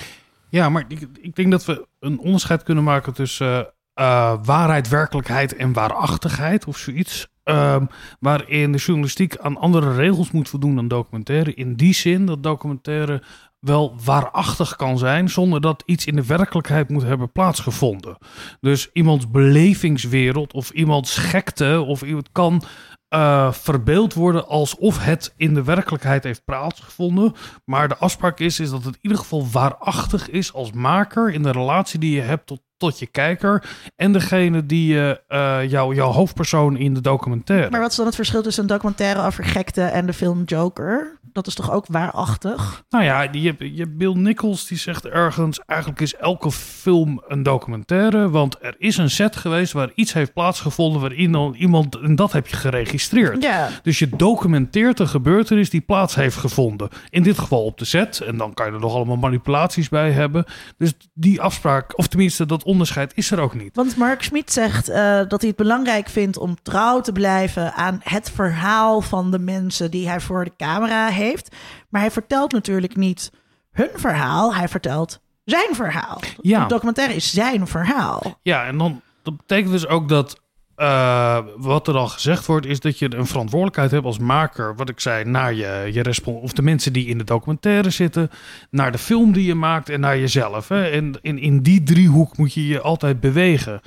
Ja, 0.50 0.70
maar 0.70 0.86
ik, 0.88 1.08
ik 1.22 1.36
denk 1.36 1.52
dat 1.52 1.66
we 1.66 1.88
een 2.00 2.20
onderscheid 2.20 2.64
kunnen 2.64 2.84
maken 2.84 3.14
tussen 3.14 3.74
uh, 3.96 4.34
waarheid, 4.44 4.90
werkelijkheid 4.90 5.56
en 5.56 5.74
waarachtigheid 5.74 6.66
of 6.66 6.78
zoiets. 6.78 7.28
Um, 7.44 7.88
waarin 8.20 8.72
de 8.72 8.78
journalistiek 8.78 9.38
aan 9.38 9.58
andere 9.58 9.96
regels 9.96 10.32
moet 10.32 10.50
voldoen 10.50 10.76
dan 10.76 10.88
documentaire. 10.88 11.54
In 11.54 11.76
die 11.76 11.94
zin 11.94 12.26
dat 12.26 12.44
documentaire 12.44 13.22
wel 13.66 13.96
waarachtig 14.04 14.76
kan 14.76 14.98
zijn 14.98 15.30
zonder 15.30 15.62
dat 15.62 15.84
iets 15.86 16.06
in 16.06 16.16
de 16.16 16.26
werkelijkheid 16.26 16.90
moet 16.90 17.04
hebben 17.04 17.32
plaatsgevonden. 17.32 18.18
Dus 18.62 18.90
iemands 18.94 19.30
belevingswereld 19.30 20.54
of 20.54 20.70
iemands 20.70 21.18
gekte 21.18 21.84
of 21.88 22.02
iemand 22.02 22.30
kan 22.32 22.64
uh, 23.10 23.52
verbeeld 23.52 24.14
worden 24.14 24.48
alsof 24.48 25.04
het 25.04 25.34
in 25.38 25.54
de 25.54 25.64
werkelijkheid 25.64 26.24
heeft 26.24 26.46
plaatsgevonden. 26.46 27.34
Maar 27.66 27.88
de 27.88 27.98
afspraak 27.98 28.40
is, 28.40 28.60
is 28.60 28.70
dat 28.70 28.84
het 28.84 28.94
in 28.94 29.00
ieder 29.02 29.18
geval 29.18 29.48
waarachtig 29.52 30.30
is 30.30 30.54
als 30.54 30.72
maker 30.72 31.34
in 31.34 31.44
de 31.44 31.52
relatie 31.52 32.00
die 32.00 32.16
je 32.16 32.22
hebt 32.22 32.48
tot, 32.48 32.62
tot 32.78 33.00
je 33.00 33.06
kijker 33.06 33.64
en 33.96 34.12
degene 34.12 34.66
die 34.66 34.94
je, 34.94 35.22
uh, 35.30 35.70
jou, 35.70 35.96
jouw 35.96 36.12
hoofdpersoon 36.12 36.78
in 36.78 36.94
de 36.94 37.02
documentaire. 37.02 37.70
Maar 37.70 37.82
wat 37.82 37.90
is 37.90 37.96
dan 37.96 38.06
het 38.06 38.16
verschil 38.16 38.42
tussen 38.42 38.64
een 38.64 38.70
documentaire 38.70 39.26
over 39.26 39.44
gekte 39.44 39.82
en 39.82 40.06
de 40.06 40.14
film 40.14 40.44
Joker? 40.46 41.20
Dat 41.32 41.48
is 41.48 41.56
toch 41.56 41.72
ook 41.72 41.86
waarachtig? 41.88 42.84
Nou 42.90 43.04
ja, 43.04 43.28
je 43.32 43.76
je 43.76 43.88
Bill 43.88 44.14
Nichols 44.14 44.68
die 44.68 44.78
zegt 44.78 45.06
ergens... 45.06 45.60
eigenlijk 45.66 46.02
is 46.02 46.16
elke 46.16 46.52
film 46.52 47.24
een 47.28 47.44
documentaire... 47.44 48.30
want 48.30 48.58
er 48.62 48.76
is 48.78 48.98
een 48.98 49.10
set 49.10 49.36
geweest 49.36 49.74
waar 49.74 49.92
iets 49.96 50.14
heeft 50.14 50.34
plaatsgevonden... 50.34 51.02
waarin 51.02 51.32
dan 51.32 51.54
iemand... 51.54 51.96
en 51.96 52.16
dat 52.16 52.32
heb 52.32 52.48
je 52.48 52.56
geregistreerd. 52.56 53.44
Ja. 53.44 53.70
Dus 53.84 54.00
je 54.00 54.10
documenteert 54.10 55.00
een 55.00 55.08
gebeurtenis 55.08 55.70
die 55.70 55.82
plaats 55.82 56.16
heeft 56.16 56.38
gevonden. 56.38 56.90
In 57.10 57.24
dit 57.24 57.40
geval 57.40 57.64
op 57.64 57.78
de 57.78 57.86
set. 57.86 58.20
En 58.20 58.38
dan 58.38 58.54
kan 58.54 58.66
je 58.66 58.72
er 58.72 58.80
nog 58.80 58.94
allemaal 58.94 59.16
manipulaties 59.16 59.90
bij 59.90 60.12
hebben. 60.12 60.46
Dus 60.78 60.94
die 61.14 61.42
afspraak, 61.42 61.98
of 61.98 62.08
tenminste 62.08 62.46
dat 62.46 62.64
onderscheid 62.66 63.12
is 63.16 63.32
er 63.32 63.40
ook 63.40 63.54
niet. 63.54 63.76
Want 63.76 63.98
Mark 63.98 64.24
Schmidt 64.24 64.52
zegt 64.52 64.90
uh, 64.90 64.96
dat 65.28 65.40
hij 65.42 65.50
het 65.50 65.56
belangrijk 65.56 66.10
vindt... 66.10 66.38
om 66.38 66.62
trouw 66.62 67.02
te 67.02 67.12
blijven 67.12 67.74
aan 67.74 68.00
het 68.04 68.32
verhaal 68.32 69.02
van 69.02 69.32
de 69.32 69.40
mensen... 69.40 69.92
die 69.92 70.08
hij 70.08 70.20
voor 70.20 70.44
de 70.44 70.56
camera 70.58 71.08
heeft 71.08 71.24
heeft. 71.26 71.56
Maar 71.90 72.02
hij 72.02 72.12
vertelt 72.12 72.52
natuurlijk 72.52 72.96
niet 72.96 73.32
hun 73.72 73.90
verhaal. 73.96 74.56
Hij 74.56 74.68
vertelt 74.68 75.20
zijn 75.44 75.76
verhaal. 75.76 76.22
Ja. 76.42 76.62
De 76.62 76.68
documentaire 76.68 77.16
is 77.16 77.34
zijn 77.34 77.68
verhaal. 77.68 78.40
Ja, 78.42 78.66
en 78.66 78.78
dan 78.78 79.02
dat 79.24 79.38
betekent 79.38 79.72
dus 79.72 79.88
ook 79.88 80.10
dat 80.10 80.40
uh, 80.78 81.40
wat 81.58 81.88
er 81.88 81.94
dan 81.94 82.10
gezegd 82.10 82.46
wordt, 82.46 82.66
is 82.66 82.80
dat 82.80 83.00
je 83.00 83.16
een 83.16 83.28
verantwoordelijkheid 83.28 83.92
hebt 83.92 84.06
als 84.06 84.20
maker, 84.20 84.76
wat 84.76 84.90
ik 84.90 85.00
zei, 85.00 85.24
naar 85.24 85.54
je, 85.54 85.90
je 85.92 86.02
respons 86.02 86.42
of 86.42 86.54
de 86.54 86.62
mensen 86.62 86.94
die 86.94 87.08
in 87.08 87.18
de 87.18 87.24
documentaire 87.24 87.90
zitten, 87.90 88.30
naar 88.70 88.92
de 88.92 88.98
film 88.98 89.32
die 89.32 89.46
je 89.46 89.56
maakt 89.56 89.90
en 89.90 90.00
naar 90.00 90.18
jezelf. 90.18 90.68
Hè? 90.68 90.90
En 90.90 91.20
in, 91.22 91.40
in 91.40 91.62
die 91.62 91.84
driehoek 91.84 92.38
moet 92.38 92.54
je 92.54 92.68
je 92.68 92.82
altijd 92.82 93.20
bewegen. 93.20 93.82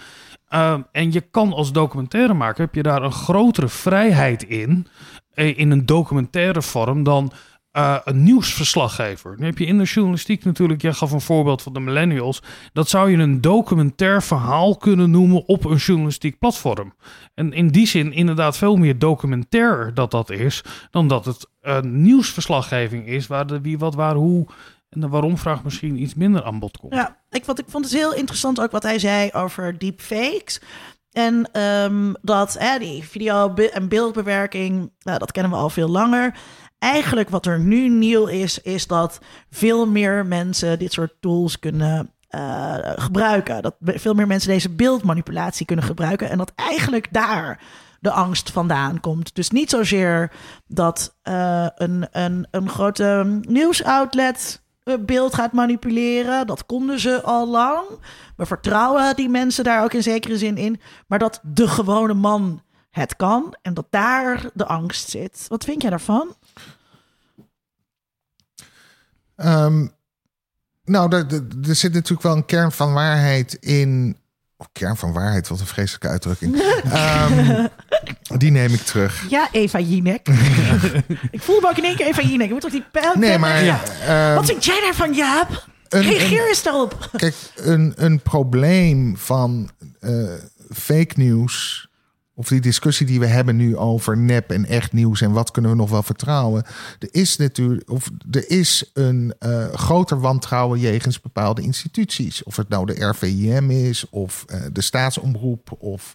Uh, 0.50 0.74
en 0.92 1.12
je 1.12 1.20
kan 1.20 1.52
als 1.52 1.72
documentairemaker, 1.72 2.64
heb 2.64 2.74
je 2.74 2.82
daar 2.82 3.02
een 3.02 3.12
grotere 3.12 3.68
vrijheid 3.68 4.42
in, 4.42 4.86
in 5.34 5.70
een 5.70 5.86
documentaire 5.86 6.62
vorm 6.62 7.02
dan 7.02 7.32
uh, 7.78 7.98
een 8.04 8.22
nieuwsverslaggever. 8.22 9.34
Nu 9.38 9.46
heb 9.46 9.58
je 9.58 9.66
in 9.66 9.78
de 9.78 9.84
journalistiek 9.84 10.44
natuurlijk, 10.44 10.82
jij 10.82 10.92
gaf 10.92 11.10
een 11.10 11.20
voorbeeld 11.20 11.62
van 11.62 11.72
de 11.72 11.80
millennials, 11.80 12.42
dat 12.72 12.88
zou 12.88 13.10
je 13.10 13.16
een 13.16 13.40
documentair 13.40 14.22
verhaal 14.22 14.76
kunnen 14.76 15.10
noemen 15.10 15.48
op 15.48 15.64
een 15.64 15.76
journalistiek 15.76 16.38
platform. 16.38 16.94
En 17.34 17.52
in 17.52 17.68
die 17.68 17.86
zin 17.86 18.12
inderdaad 18.12 18.56
veel 18.56 18.76
meer 18.76 18.98
documentair 18.98 19.90
dat 19.94 20.10
dat 20.10 20.30
is, 20.30 20.64
dan 20.90 21.08
dat 21.08 21.24
het 21.24 21.48
een 21.60 22.02
nieuwsverslaggeving 22.02 23.06
is, 23.06 23.26
waar 23.26 23.46
de 23.46 23.60
wie, 23.60 23.78
wat, 23.78 23.94
waar, 23.94 24.14
hoe 24.14 24.46
en 24.88 25.00
de 25.00 25.08
waarom-vraag 25.08 25.64
misschien 25.64 26.02
iets 26.02 26.14
minder 26.14 26.44
aan 26.44 26.58
bod 26.58 26.78
komt. 26.78 26.94
Ja, 26.94 27.16
ik 27.30 27.44
vond, 27.44 27.58
ik 27.58 27.64
vond 27.68 27.84
het 27.84 27.94
heel 27.94 28.14
interessant 28.14 28.60
ook 28.60 28.70
wat 28.70 28.82
hij 28.82 28.98
zei 28.98 29.30
over 29.32 29.78
deepfakes. 29.78 30.60
En 31.12 31.60
um, 31.60 32.14
dat 32.22 32.56
hè, 32.58 32.78
die 32.78 33.02
video- 33.02 33.54
en 33.54 33.88
beeldbewerking, 33.88 34.90
nou, 34.98 35.18
dat 35.18 35.32
kennen 35.32 35.52
we 35.52 35.58
al 35.58 35.70
veel 35.70 35.88
langer. 35.88 36.34
Eigenlijk 36.78 37.28
wat 37.28 37.46
er 37.46 37.60
nu 37.60 37.88
nieuw 37.88 38.26
is, 38.26 38.60
is 38.60 38.86
dat 38.86 39.18
veel 39.50 39.86
meer 39.86 40.26
mensen 40.26 40.78
dit 40.78 40.92
soort 40.92 41.14
tools 41.20 41.58
kunnen 41.58 42.12
uh, 42.30 42.74
gebruiken. 42.96 43.62
Dat 43.62 43.74
veel 43.80 44.14
meer 44.14 44.26
mensen 44.26 44.50
deze 44.50 44.70
beeldmanipulatie 44.70 45.66
kunnen 45.66 45.84
gebruiken. 45.84 46.30
En 46.30 46.38
dat 46.38 46.52
eigenlijk 46.54 47.12
daar 47.12 47.60
de 48.00 48.10
angst 48.10 48.50
vandaan 48.50 49.00
komt. 49.00 49.34
Dus 49.34 49.50
niet 49.50 49.70
zozeer 49.70 50.32
dat 50.66 51.16
uh, 51.28 51.66
een, 51.74 52.06
een, 52.10 52.46
een 52.50 52.68
grote 52.68 53.40
nieuwsoutlet 53.48 54.62
beeld 55.00 55.34
gaat 55.34 55.52
manipuleren. 55.52 56.46
Dat 56.46 56.66
konden 56.66 57.00
ze 57.00 57.22
al 57.22 57.48
lang. 57.48 57.84
We 58.36 58.46
vertrouwen 58.46 59.16
die 59.16 59.28
mensen 59.28 59.64
daar 59.64 59.82
ook 59.82 59.92
in 59.92 60.02
zekere 60.02 60.38
zin 60.38 60.56
in. 60.56 60.80
Maar 61.06 61.18
dat 61.18 61.40
de 61.42 61.68
gewone 61.68 62.14
man 62.14 62.62
het 62.90 63.16
kan 63.16 63.54
en 63.62 63.74
dat 63.74 63.86
daar 63.90 64.50
de 64.54 64.66
angst 64.66 65.08
zit. 65.08 65.46
Wat 65.48 65.64
vind 65.64 65.82
jij 65.82 65.90
daarvan? 65.90 66.34
Um, 69.44 69.92
nou, 70.84 71.16
er, 71.16 71.26
zit 71.76 71.92
natuurlijk 71.92 72.22
wel 72.22 72.36
een 72.36 72.44
kern 72.44 72.72
van 72.72 72.92
waarheid 72.92 73.54
in. 73.54 74.16
Oh, 74.56 74.66
kern 74.72 74.96
van 74.96 75.12
waarheid, 75.12 75.48
wat 75.48 75.60
een 75.60 75.66
vreselijke 75.66 76.08
uitdrukking. 76.08 76.62
um, 76.84 77.68
die 78.40 78.50
neem 78.50 78.72
ik 78.72 78.80
terug. 78.80 79.24
Ja, 79.28 79.48
Eva 79.52 79.78
Jinek. 79.78 80.28
ik 81.30 81.42
voelde 81.42 81.60
me 81.60 81.68
ook 81.68 81.76
in 81.76 81.84
één 81.84 81.96
keer 81.96 82.06
Eva 82.06 82.22
Jinek. 82.22 82.46
Je 82.46 82.52
moet 82.52 82.62
toch 82.62 82.70
die 82.70 82.84
pijl... 82.92 83.14
Nee, 83.16 83.38
maar... 83.38 83.64
Ja. 83.64 83.80
Uh, 84.08 84.34
wat 84.34 84.46
vind 84.46 84.64
jij 84.64 84.80
daarvan, 84.80 85.14
Jaap? 85.14 85.66
Een, 85.88 86.02
Reageer 86.02 86.40
een, 86.42 86.48
eens 86.48 86.62
daarop. 86.62 87.10
Kijk, 87.16 87.34
een, 87.54 87.92
een 87.96 88.20
probleem 88.20 89.16
van 89.16 89.70
uh, 90.00 90.30
fake 90.72 91.12
news... 91.14 91.87
of 92.38 92.48
die 92.48 92.60
discussie 92.60 93.06
die 93.06 93.20
we 93.20 93.26
hebben 93.26 93.56
nu 93.56 93.76
over 93.76 94.16
nep 94.16 94.50
en 94.50 94.66
echt 94.66 94.92
nieuws... 94.92 95.20
en 95.20 95.32
wat 95.32 95.50
kunnen 95.50 95.70
we 95.70 95.76
nog 95.76 95.90
wel 95.90 96.02
vertrouwen... 96.02 96.64
er 96.98 97.08
is 97.10 97.36
natuurlijk 97.36 97.90
of 97.90 98.10
er 98.30 98.50
is 98.50 98.90
een 98.94 99.34
uh, 99.40 99.68
groter 99.72 100.20
wantrouwen 100.20 100.80
jegens 100.80 101.20
bepaalde 101.20 101.62
instituties. 101.62 102.42
Of 102.42 102.56
het 102.56 102.68
nou 102.68 102.86
de 102.86 103.04
RVIM 103.04 103.70
is, 103.70 104.08
of 104.10 104.44
uh, 104.50 104.60
de 104.72 104.80
staatsomroep... 104.80 105.76
of 105.78 106.14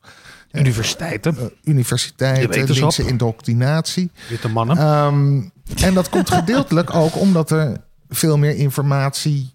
Universiteiten. 0.52 1.36
Uh, 1.40 1.46
universiteiten, 1.64 2.74
linkse 2.74 3.08
indoctrinatie. 3.08 4.12
Witte 4.30 4.50
mannen. 4.50 4.88
Um, 4.88 5.52
en 5.76 5.94
dat 5.94 6.10
komt 6.10 6.30
gedeeltelijk 6.30 6.96
ook 7.04 7.16
omdat 7.20 7.52
er 7.52 7.78
veel 8.10 8.38
meer 8.38 8.56
informatie 8.56 9.54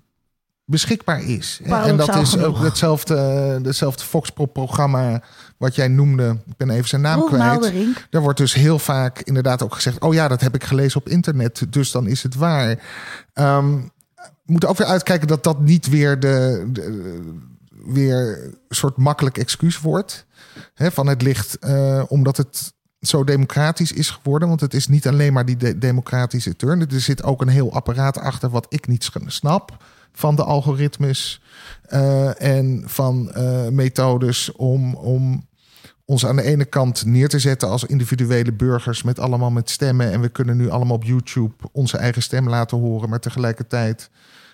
beschikbaar 0.69 1.23
is. 1.23 1.61
En 1.65 1.97
dat 1.97 2.17
is 2.17 2.39
ook 2.39 2.59
hetzelfde, 2.59 3.17
hetzelfde 3.63 4.05
Foxpro-programma 4.05 5.23
wat 5.59 5.75
jij 5.75 5.89
noemde. 5.89 6.37
Ik 6.47 6.57
ben 6.57 6.71
even 6.71 6.89
zijn 6.89 7.01
naam 7.01 7.19
Roel 7.19 7.29
kwijt. 7.29 7.73
Daar 8.11 8.23
wordt 8.23 8.39
dus 8.39 8.55
heel 8.55 8.79
vaak 8.79 9.21
inderdaad 9.21 9.63
ook 9.63 9.75
gezegd... 9.75 10.01
oh 10.01 10.15
ja, 10.15 10.29
dat 10.29 10.41
heb 10.41 10.55
ik 10.55 10.65
gelezen 10.65 11.01
op 11.01 11.09
internet, 11.09 11.67
dus 11.69 11.91
dan 11.91 12.07
is 12.07 12.23
het 12.23 12.35
waar. 12.35 12.69
Um, 13.35 13.91
we 14.17 14.55
moeten 14.55 14.69
ook 14.69 14.79
weer 14.79 14.87
uitkijken 14.87 15.29
dat 15.29 15.45
dat 15.45 15.61
niet 15.61 15.89
weer 15.89 16.21
de, 16.21 16.69
de 16.73 17.21
weer 17.85 18.45
een 18.45 18.77
soort 18.77 18.97
makkelijk 18.97 19.39
excuus 19.39 19.81
wordt. 19.81 20.27
He, 20.75 20.91
van 20.91 21.07
het 21.07 21.23
ligt 21.23 21.57
uh, 21.61 22.03
omdat 22.09 22.37
het 22.37 22.73
zo 23.01 23.25
democratisch 23.25 23.93
is 23.93 24.11
geworden. 24.11 24.49
Want 24.49 24.61
het 24.61 24.75
is 24.75 24.89
niet 24.89 25.09
alleen 25.09 25.33
maar 25.33 25.45
die 25.45 25.57
de- 25.57 25.79
democratische 25.79 26.57
turn. 26.57 26.81
Er 26.91 27.01
zit 27.01 27.23
ook 27.23 27.41
een 27.41 27.49
heel 27.49 27.73
apparaat 27.73 28.19
achter 28.19 28.51
wat 28.51 28.67
ik 28.69 28.87
niet 28.87 29.11
snap 29.27 29.85
van 30.13 30.37
de 30.37 30.45
algoritmes 30.45 31.43
eh, 31.89 32.43
en 32.43 32.83
van 32.87 33.31
eh, 33.33 33.69
methodes 33.69 34.53
om, 34.53 34.95
om 34.95 35.47
ons 36.05 36.27
aan 36.27 36.37
de 36.37 36.43
ene 36.43 36.65
kant 36.65 37.05
neer 37.05 37.29
te 37.29 37.39
zetten 37.39 37.69
als 37.69 37.85
individuele 37.85 38.53
burgers 38.53 39.03
met 39.03 39.19
allemaal 39.19 39.51
met 39.51 39.71
stemmen. 39.71 40.13
En 40.13 40.21
we 40.21 40.29
kunnen 40.29 40.57
nu 40.57 40.71
allemaal 40.71 40.97
op 40.97 41.05
YouTube 41.05 41.55
onze 41.73 41.97
eigen 41.97 42.23
stem 42.23 42.49
laten 42.49 42.79
horen. 42.79 43.09
Maar 43.09 43.21
tegelijkertijd 43.21 44.11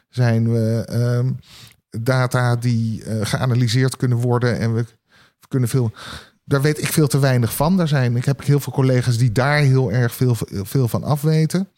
zijn 0.08 0.52
we 0.52 0.84
ehm, 0.86 1.30
data 2.02 2.56
die 2.56 3.04
eh, 3.04 3.26
geanalyseerd 3.26 3.96
kunnen 3.96 4.18
worden. 4.18 4.58
En 4.58 4.74
we 4.74 4.84
kunnen 5.48 5.68
veel. 5.68 5.92
Daar 6.44 6.62
weet 6.62 6.82
ik 6.82 6.92
veel 6.92 7.06
te 7.06 7.18
weinig 7.18 7.54
van. 7.54 7.76
Daar 7.76 7.88
zijn, 7.88 8.16
ik 8.16 8.24
heb 8.24 8.44
heel 8.44 8.60
veel 8.60 8.72
collega's 8.72 9.16
die 9.16 9.32
daar 9.32 9.58
heel 9.58 9.92
erg 9.92 10.14
veel, 10.14 10.36
veel 10.62 10.88
van 10.88 11.04
afweten. 11.04 11.68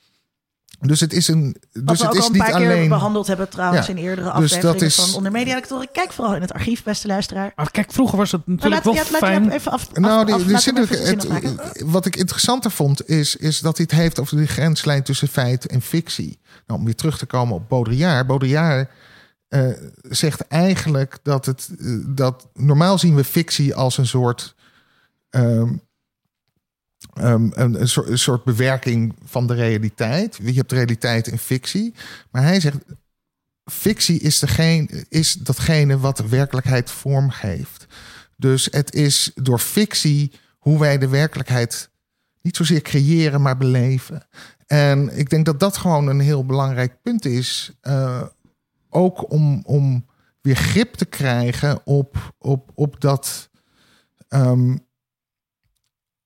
Dus 0.80 1.00
het 1.00 1.12
is 1.12 1.28
een. 1.28 1.56
Wat 1.72 1.86
Dus 1.86 1.98
we 1.98 2.06
het 2.06 2.14
ook 2.14 2.14
is 2.14 2.20
al 2.20 2.26
een 2.26 2.32
niet 2.32 2.42
paar 2.42 2.56
keer 2.60 2.70
alleen. 2.70 2.88
behandeld 2.88 3.26
hebben 3.26 3.48
trouwens 3.48 3.86
Ja, 3.86 3.92
in 3.92 3.98
eerdere 3.98 4.22
dus 4.40 4.52
afleveringen 4.52 4.86
is- 4.86 4.94
van 4.94 5.14
Onder 5.14 5.32
Media 5.32 5.54
Lectoren. 5.54 5.88
Kijk 5.92 6.12
vooral 6.12 6.34
in 6.34 6.40
het 6.40 6.52
archief, 6.52 6.82
beste 6.82 7.06
luisteraar. 7.06 7.52
Maar 7.56 7.70
kijk, 7.70 7.92
vroeger 7.92 8.18
was 8.18 8.32
het 8.32 8.46
natuurlijk 8.46 8.84
laat, 8.84 8.94
wel 8.94 9.04
ja, 9.04 9.18
fijn. 9.18 9.42
hem 9.42 9.50
even 9.52 9.72
af, 9.72 9.88
af, 9.88 9.96
Nou, 9.98 10.24
die, 10.24 10.34
af, 10.34 10.42
die 10.42 10.52
laat 10.52 10.62
zin 10.62 10.74
hem 10.74 10.82
ook- 10.84 10.90
even 10.90 11.06
zin 11.06 11.18
het, 11.18 11.26
afmaken. 11.30 11.90
wat 11.90 12.06
ik 12.06 12.16
interessanter 12.16 12.70
vond, 12.70 13.08
is, 13.08 13.36
is 13.36 13.60
dat 13.60 13.76
hij 13.76 13.86
het 13.90 13.98
heeft 14.00 14.18
over 14.20 14.36
die 14.36 14.46
grenslijn 14.46 15.02
tussen 15.02 15.28
feit 15.28 15.66
en 15.66 15.82
fictie. 15.82 16.38
Nou, 16.66 16.78
om 16.80 16.84
weer 16.86 16.94
terug 16.96 17.18
te 17.18 17.26
komen 17.26 17.54
op 17.54 17.68
Baudrillard. 17.68 18.26
Baudrillard 18.26 18.90
eh, 19.48 19.68
zegt 20.02 20.40
eigenlijk 20.48 21.18
dat 21.22 21.46
het. 21.46 21.68
eh, 21.80 21.86
dat 22.06 22.46
normaal 22.54 22.98
zien 22.98 23.14
we 23.14 23.24
fictie 23.24 23.74
als 23.74 23.98
een 23.98 24.06
soort. 24.06 24.54
ehm, 25.30 25.72
ehm, 27.16 27.48
een, 27.52 27.88
soort, 28.18 28.44
bewerking 28.44 29.14
van 29.24 29.46
de 29.46 29.54
realiteit. 29.54 30.38
Je 30.42 30.52
hebt 30.52 30.72
realiteit 30.72 31.28
en 31.28 31.38
fictie. 31.38 31.94
Maar 32.30 32.42
hij 32.42 32.60
zegt. 32.60 32.76
Fictie 33.64 34.20
is, 34.20 34.42
is 35.08 35.32
datgene 35.32 35.98
wat 35.98 36.16
de 36.16 36.28
werkelijkheid 36.28 36.90
vormgeeft. 36.90 37.86
Dus 38.36 38.68
het 38.70 38.94
is 38.94 39.30
door 39.34 39.58
fictie 39.58 40.32
hoe 40.58 40.78
wij 40.78 40.98
de 40.98 41.08
werkelijkheid 41.08 41.90
niet 42.42 42.56
zozeer 42.56 42.82
creëren, 42.82 43.42
maar 43.42 43.56
beleven. 43.56 44.26
En 44.66 45.18
ik 45.18 45.30
denk 45.30 45.46
dat 45.46 45.60
dat 45.60 45.76
gewoon 45.76 46.06
een 46.06 46.20
heel 46.20 46.44
belangrijk 46.44 47.02
punt 47.02 47.24
is. 47.24 47.72
eh, 47.80 48.22
ook 48.90 49.30
om, 49.30 49.62
om 49.64 50.06
weer 50.40 50.56
grip 50.56 50.94
te 50.94 51.04
krijgen 51.04 51.86
op, 51.86 52.34
op, 52.38 52.70
op 52.74 53.00
dat. 53.00 53.50
ehm, 54.28 54.76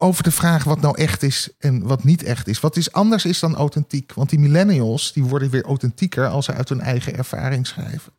over 0.03 0.22
de 0.22 0.30
vraag 0.30 0.64
wat 0.64 0.80
nou 0.80 0.96
echt 0.98 1.22
is 1.22 1.48
en 1.59 1.82
wat 1.82 2.05
niet 2.05 2.22
echt 2.22 2.48
is. 2.48 2.61
Wat 2.61 2.76
is 2.76 2.92
anders 2.92 3.24
is 3.24 3.38
dan 3.40 3.55
authentiek. 3.57 4.12
Want 4.14 4.30
die 4.30 4.38
millennials 4.38 5.12
die 5.12 5.24
worden 5.24 5.51
weer 5.51 5.64
authentieker 5.64 6.26
als 6.26 6.44
ze 6.44 6.53
uit 6.53 6.68
hun 6.68 6.80
eigen 6.80 7.16
ervaring 7.16 7.66
schrijven. 7.66 8.12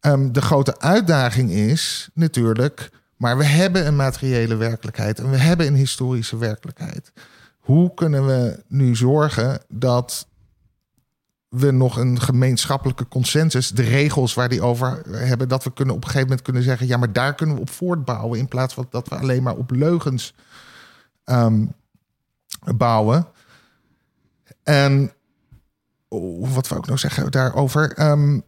Ehm, 0.00 0.32
de 0.32 0.42
grote 0.42 0.80
uitdaging 0.80 1.50
is 1.50 2.08
natuurlijk, 2.14 2.90
maar 3.16 3.38
we 3.38 3.44
hebben 3.44 3.86
een 3.86 3.96
materiële 3.96 4.56
werkelijkheid 4.56 5.18
en 5.18 5.30
we 5.30 5.36
hebben 5.36 5.66
een 5.66 5.74
historische 5.74 6.36
werkelijkheid. 6.36 7.12
Hoe 7.58 7.94
kunnen 7.94 8.26
we 8.26 8.62
nu 8.68 8.96
zorgen 8.96 9.60
dat 9.68 10.26
we 11.48 11.70
nog 11.70 11.96
een 11.96 12.20
gemeenschappelijke 12.20 13.08
consensus, 13.08 13.70
de 13.70 13.82
regels 13.82 14.34
waar 14.34 14.48
die 14.48 14.62
over 14.62 15.02
hebben, 15.10 15.48
dat 15.48 15.64
we 15.64 15.72
kunnen 15.72 15.94
op 15.94 16.00
een 16.00 16.06
gegeven 16.06 16.28
moment 16.28 16.44
kunnen 16.44 16.62
zeggen, 16.62 16.86
ja, 16.86 16.96
maar 16.96 17.12
daar 17.12 17.34
kunnen 17.34 17.54
we 17.54 17.60
op 17.60 17.70
voortbouwen 17.70 18.38
in 18.38 18.48
plaats 18.48 18.74
van 18.74 18.86
dat 18.90 19.08
we 19.08 19.16
alleen 19.16 19.42
maar 19.42 19.56
op 19.56 19.70
leugens 19.70 20.34
ehm, 21.26 21.66
bouwen. 22.76 23.26
En 24.62 25.12
oh, 26.08 26.54
wat 26.54 26.68
wil 26.68 26.78
ik 26.78 26.86
nou 26.86 26.98
zeggen 26.98 27.30
daarover? 27.30 27.92
Ehm 27.92 28.38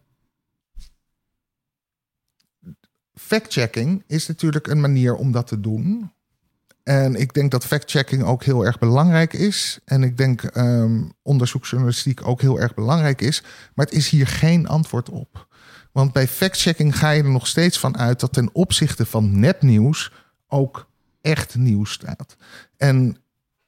fact-checking 3.13 4.03
is 4.07 4.27
natuurlijk 4.27 4.67
een 4.67 4.81
manier 4.81 5.15
om 5.15 5.31
dat 5.31 5.47
te 5.47 5.59
doen. 5.59 6.11
En 6.83 7.15
ik 7.15 7.33
denk 7.33 7.51
dat 7.51 7.65
fact-checking 7.65 8.23
ook 8.23 8.43
heel 8.43 8.65
erg 8.65 8.79
belangrijk 8.79 9.33
is. 9.33 9.79
En 9.85 10.03
ik 10.03 10.17
denk 10.17 10.43
ehm 10.43 11.03
onderzoeksjournalistiek 11.21 12.27
ook 12.27 12.41
heel 12.41 12.59
erg 12.59 12.73
belangrijk 12.73 13.21
is. 13.21 13.43
Maar 13.73 13.85
het 13.85 13.95
is 13.95 14.09
hier 14.09 14.27
geen 14.27 14.67
antwoord 14.67 15.09
op. 15.09 15.47
Want 15.91 16.13
bij 16.13 16.27
fact-checking 16.27 16.97
ga 16.97 17.09
je 17.09 17.23
er 17.23 17.29
nog 17.29 17.47
steeds 17.47 17.79
van 17.79 17.97
uit 17.97 18.19
dat 18.19 18.33
ten 18.33 18.49
opzichte 18.53 19.05
van 19.05 19.39
nepnieuws 19.39 20.11
ook 20.47 20.89
echt 21.21 21.55
nieuws 21.55 21.91
staat. 21.91 22.35
En 22.79 23.17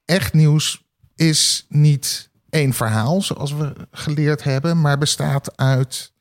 echt 0.06 0.34
nieuws 0.34 0.84
is 1.16 1.66
niet 1.70 2.30
één 2.50 2.74
verhaal, 2.74 3.22
zoals 3.22 3.54
we 3.54 3.74
geleerd 3.92 4.44
hebben, 4.44 4.82
maar 4.82 4.98
bestaat 4.98 5.58
uit 5.58 6.12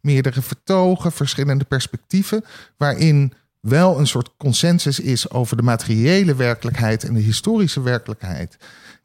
meerdere 0.00 0.42
vertogen, 0.42 1.12
verschillende 1.12 1.64
perspectieven, 1.64 2.44
waarin 2.76 3.32
wel 3.60 3.98
een 3.98 4.06
soort 4.06 4.30
consensus 4.36 5.00
is 5.00 5.30
over 5.30 5.56
de 5.56 5.62
materiële 5.62 6.34
werkelijkheid 6.34 7.04
en 7.04 7.14
de 7.14 7.20
historische 7.20 7.82
werkelijkheid. 7.82 8.56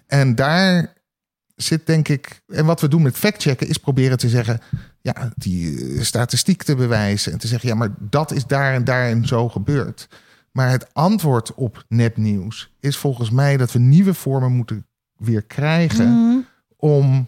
En 0.07 0.35
daar 0.35 0.93
zit 1.55 1.85
denk 1.85 2.07
ik, 2.07 2.41
en 2.47 2.65
wat 2.65 2.81
we 2.81 2.87
doen 2.87 3.01
met 3.01 3.17
factchecken 3.17 3.67
is 3.67 3.77
proberen 3.77 4.17
te 4.17 4.29
zeggen, 4.29 4.61
ja, 5.01 5.31
die 5.35 5.77
eh, 5.77 6.01
statistiek 6.01 6.63
te 6.63 6.75
bewijzen 6.75 7.31
en 7.31 7.37
te 7.37 7.47
zeggen, 7.47 7.69
ja, 7.69 7.75
maar 7.75 7.93
dat 7.99 8.31
is 8.31 8.45
daar 8.45 8.73
en 8.73 8.83
daar 8.83 9.07
en 9.07 9.27
zo 9.27 9.49
gebeurd. 9.49 10.07
Maar 10.51 10.69
het 10.69 10.93
antwoord 10.93 11.53
op 11.53 11.83
nepnieuws 11.87 12.73
is 12.79 12.97
volgens 12.97 13.29
mij 13.29 13.57
dat 13.57 13.71
we 13.71 13.79
nieuwe 13.79 14.13
vormen 14.13 14.51
moeten 14.51 14.87
weer 15.17 15.43
krijgen 15.43 16.07
Mhm. 16.09 16.39
om 16.77 17.27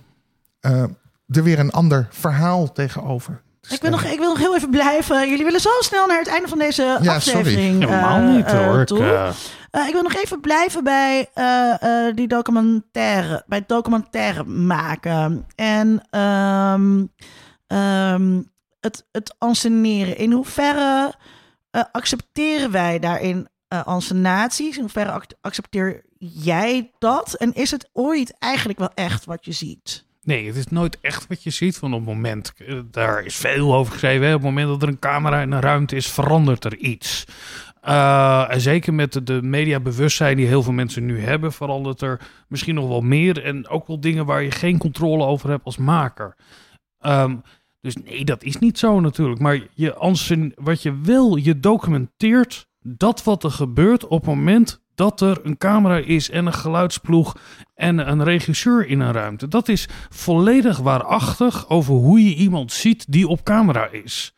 eh, 0.59 0.83
er 1.27 1.43
weer 1.43 1.59
een 1.59 1.71
ander 1.71 2.07
verhaal 2.11 2.71
tegenover 2.71 3.41
te 3.61 3.73
Ik 3.75 3.81
wil, 3.81 3.91
nog, 3.91 4.03
ik 4.03 4.19
wil 4.19 4.29
nog 4.29 4.39
heel 4.39 4.55
even 4.55 4.69
blijven. 4.69 5.29
Jullie 5.29 5.43
willen 5.45 5.59
zo 5.59 5.69
snel 5.79 6.07
naar 6.07 6.17
het 6.19 6.27
einde 6.27 6.47
van 6.47 6.57
deze 6.57 6.81
Ja, 7.01 7.19
sorry. 7.19 7.39
aflevering. 7.39 7.79
Helemaal 7.83 8.17
eh, 8.27 8.35
niet 8.35 8.51
hoor. 8.51 8.85
Toe. 8.85 9.03
eh, 9.71 9.87
ik 9.87 9.93
wil 9.93 10.01
nog 10.01 10.13
even 10.15 10.39
blijven 10.39 10.83
bij 10.83 11.29
eh, 11.33 12.07
eh, 12.07 12.15
die 12.15 12.27
documentaire, 12.27 13.43
bij 13.47 13.57
het 13.57 13.67
documentaire 13.67 14.43
maken. 14.43 15.45
En 15.55 16.01
ehm, 16.09 17.03
ehm, 17.67 18.41
het, 18.79 19.05
het 19.11 19.35
anseneren. 19.37 20.17
In 20.17 20.31
hoeverre 20.31 21.13
eh, 21.73 21.83
accepteren 21.91 22.71
wij 22.71 22.99
daarin 22.99 23.47
eh 23.67 23.85
ansenaties? 23.85 24.75
In 24.75 24.81
hoeverre 24.81 25.11
ac- 25.11 25.33
accepteer 25.41 26.03
jij 26.17 26.91
dat? 26.99 27.33
En 27.33 27.53
is 27.53 27.71
het 27.71 27.89
ooit 27.93 28.35
eigenlijk 28.39 28.79
wel 28.79 28.91
echt 28.93 29.25
wat 29.25 29.45
je 29.45 29.51
ziet? 29.51 30.05
Nee, 30.23 30.47
het 30.47 30.55
is 30.55 30.67
nooit 30.67 30.99
echt 31.01 31.27
wat 31.27 31.43
je 31.43 31.49
ziet. 31.49 31.77
Van 31.77 31.93
op 31.93 31.99
het 32.05 32.07
moment, 32.15 32.53
eh, 32.57 32.79
daar 32.91 33.23
is 33.25 33.35
veel 33.35 33.73
over 33.75 33.91
geschreven. 33.93 34.27
Op 34.27 34.33
het 34.33 34.41
moment 34.43 34.67
dat 34.67 34.81
er 34.81 34.87
een 34.87 34.99
camera 34.99 35.41
in 35.41 35.51
een 35.51 35.59
ruimte 35.61 35.95
is, 35.95 36.07
verandert 36.07 36.65
er 36.65 36.77
iets. 36.77 37.25
En 37.81 38.61
zeker 38.61 38.93
met 38.93 39.13
de, 39.13 39.23
de 39.23 39.41
mediabewustzijn 39.41 40.37
die 40.37 40.47
heel 40.47 40.63
veel 40.63 40.73
mensen 40.73 41.05
nu 41.05 41.19
hebben, 41.21 41.53
verandert 41.53 42.01
er 42.01 42.21
misschien 42.47 42.75
nog 42.75 42.87
wel 42.87 43.01
meer. 43.01 43.43
En 43.43 43.67
ook 43.67 43.87
wel 43.87 43.99
dingen 43.99 44.25
waar 44.25 44.43
je 44.43 44.51
geen 44.51 44.77
controle 44.77 45.25
over 45.25 45.49
hebt 45.49 45.65
als 45.65 45.77
maker. 45.77 46.35
Ehm, 46.99 47.35
dus 47.83 47.95
nee, 47.95 48.25
dat 48.25 48.43
is 48.43 48.57
niet 48.57 48.79
zo 48.79 48.99
natuurlijk. 48.99 49.39
Maar 49.39 49.59
je, 49.73 49.95
ansen, 49.95 50.51
wat 50.55 50.81
je 50.81 50.99
wil, 51.01 51.35
je 51.35 51.59
documenteert 51.59 52.67
dat 52.79 53.23
wat 53.23 53.43
er 53.43 53.51
gebeurt 53.51 54.07
op 54.07 54.19
het 54.19 54.35
moment 54.35 54.81
dat 54.95 55.21
er 55.21 55.39
een 55.43 55.57
camera 55.57 55.97
is 55.97 56.29
en 56.29 56.45
een 56.45 56.53
geluidsploeg 56.53 57.37
en 57.75 58.09
een 58.09 58.23
regisseur 58.23 58.87
in 58.87 58.99
een 58.99 59.11
ruimte. 59.11 59.47
Dat 59.47 59.67
is 59.67 59.87
volledig 60.09 60.77
waarachtig 60.77 61.69
over 61.69 61.93
hoe 61.93 62.23
je 62.23 62.35
iemand 62.35 62.71
ziet 62.71 63.11
die 63.11 63.27
op 63.27 63.43
camera 63.43 63.87
is. 63.91 64.33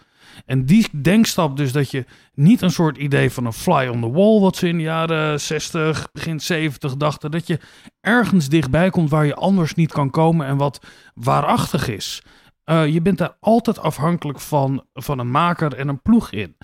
En 0.45 0.65
die 0.65 0.87
denkstap 1.01 1.57
dus 1.57 1.71
dat 1.71 1.91
je 1.91 2.05
niet 2.33 2.61
een 2.61 2.71
soort 2.71 2.97
idee 2.97 3.31
van 3.31 3.45
een 3.45 3.53
fly 3.53 3.87
on 3.87 4.01
the 4.01 4.11
wall, 4.11 4.39
wat 4.39 4.55
ze 4.55 4.67
in 4.67 4.77
de 4.77 4.83
jaren 4.83 5.41
60, 5.41 6.09
begin 6.11 6.39
70 6.39 6.95
dachten, 6.95 7.31
dat 7.31 7.47
je 7.47 7.59
ergens 8.01 8.49
dichtbij 8.49 8.89
komt 8.89 9.09
waar 9.09 9.25
je 9.25 9.35
anders 9.35 9.73
niet 9.73 9.91
kan 9.91 10.09
komen 10.09 10.47
en 10.47 10.57
wat 10.57 10.85
waarachtig 11.13 11.87
is. 11.87 12.23
Eh, 12.65 12.87
je 12.87 13.01
bent 13.01 13.17
daar 13.17 13.37
altijd 13.39 13.79
afhankelijk 13.79 14.39
van, 14.39 14.85
van 14.93 15.19
een 15.19 15.31
maker 15.31 15.73
en 15.73 15.87
een 15.87 16.01
ploeg 16.01 16.31
in. 16.31 16.57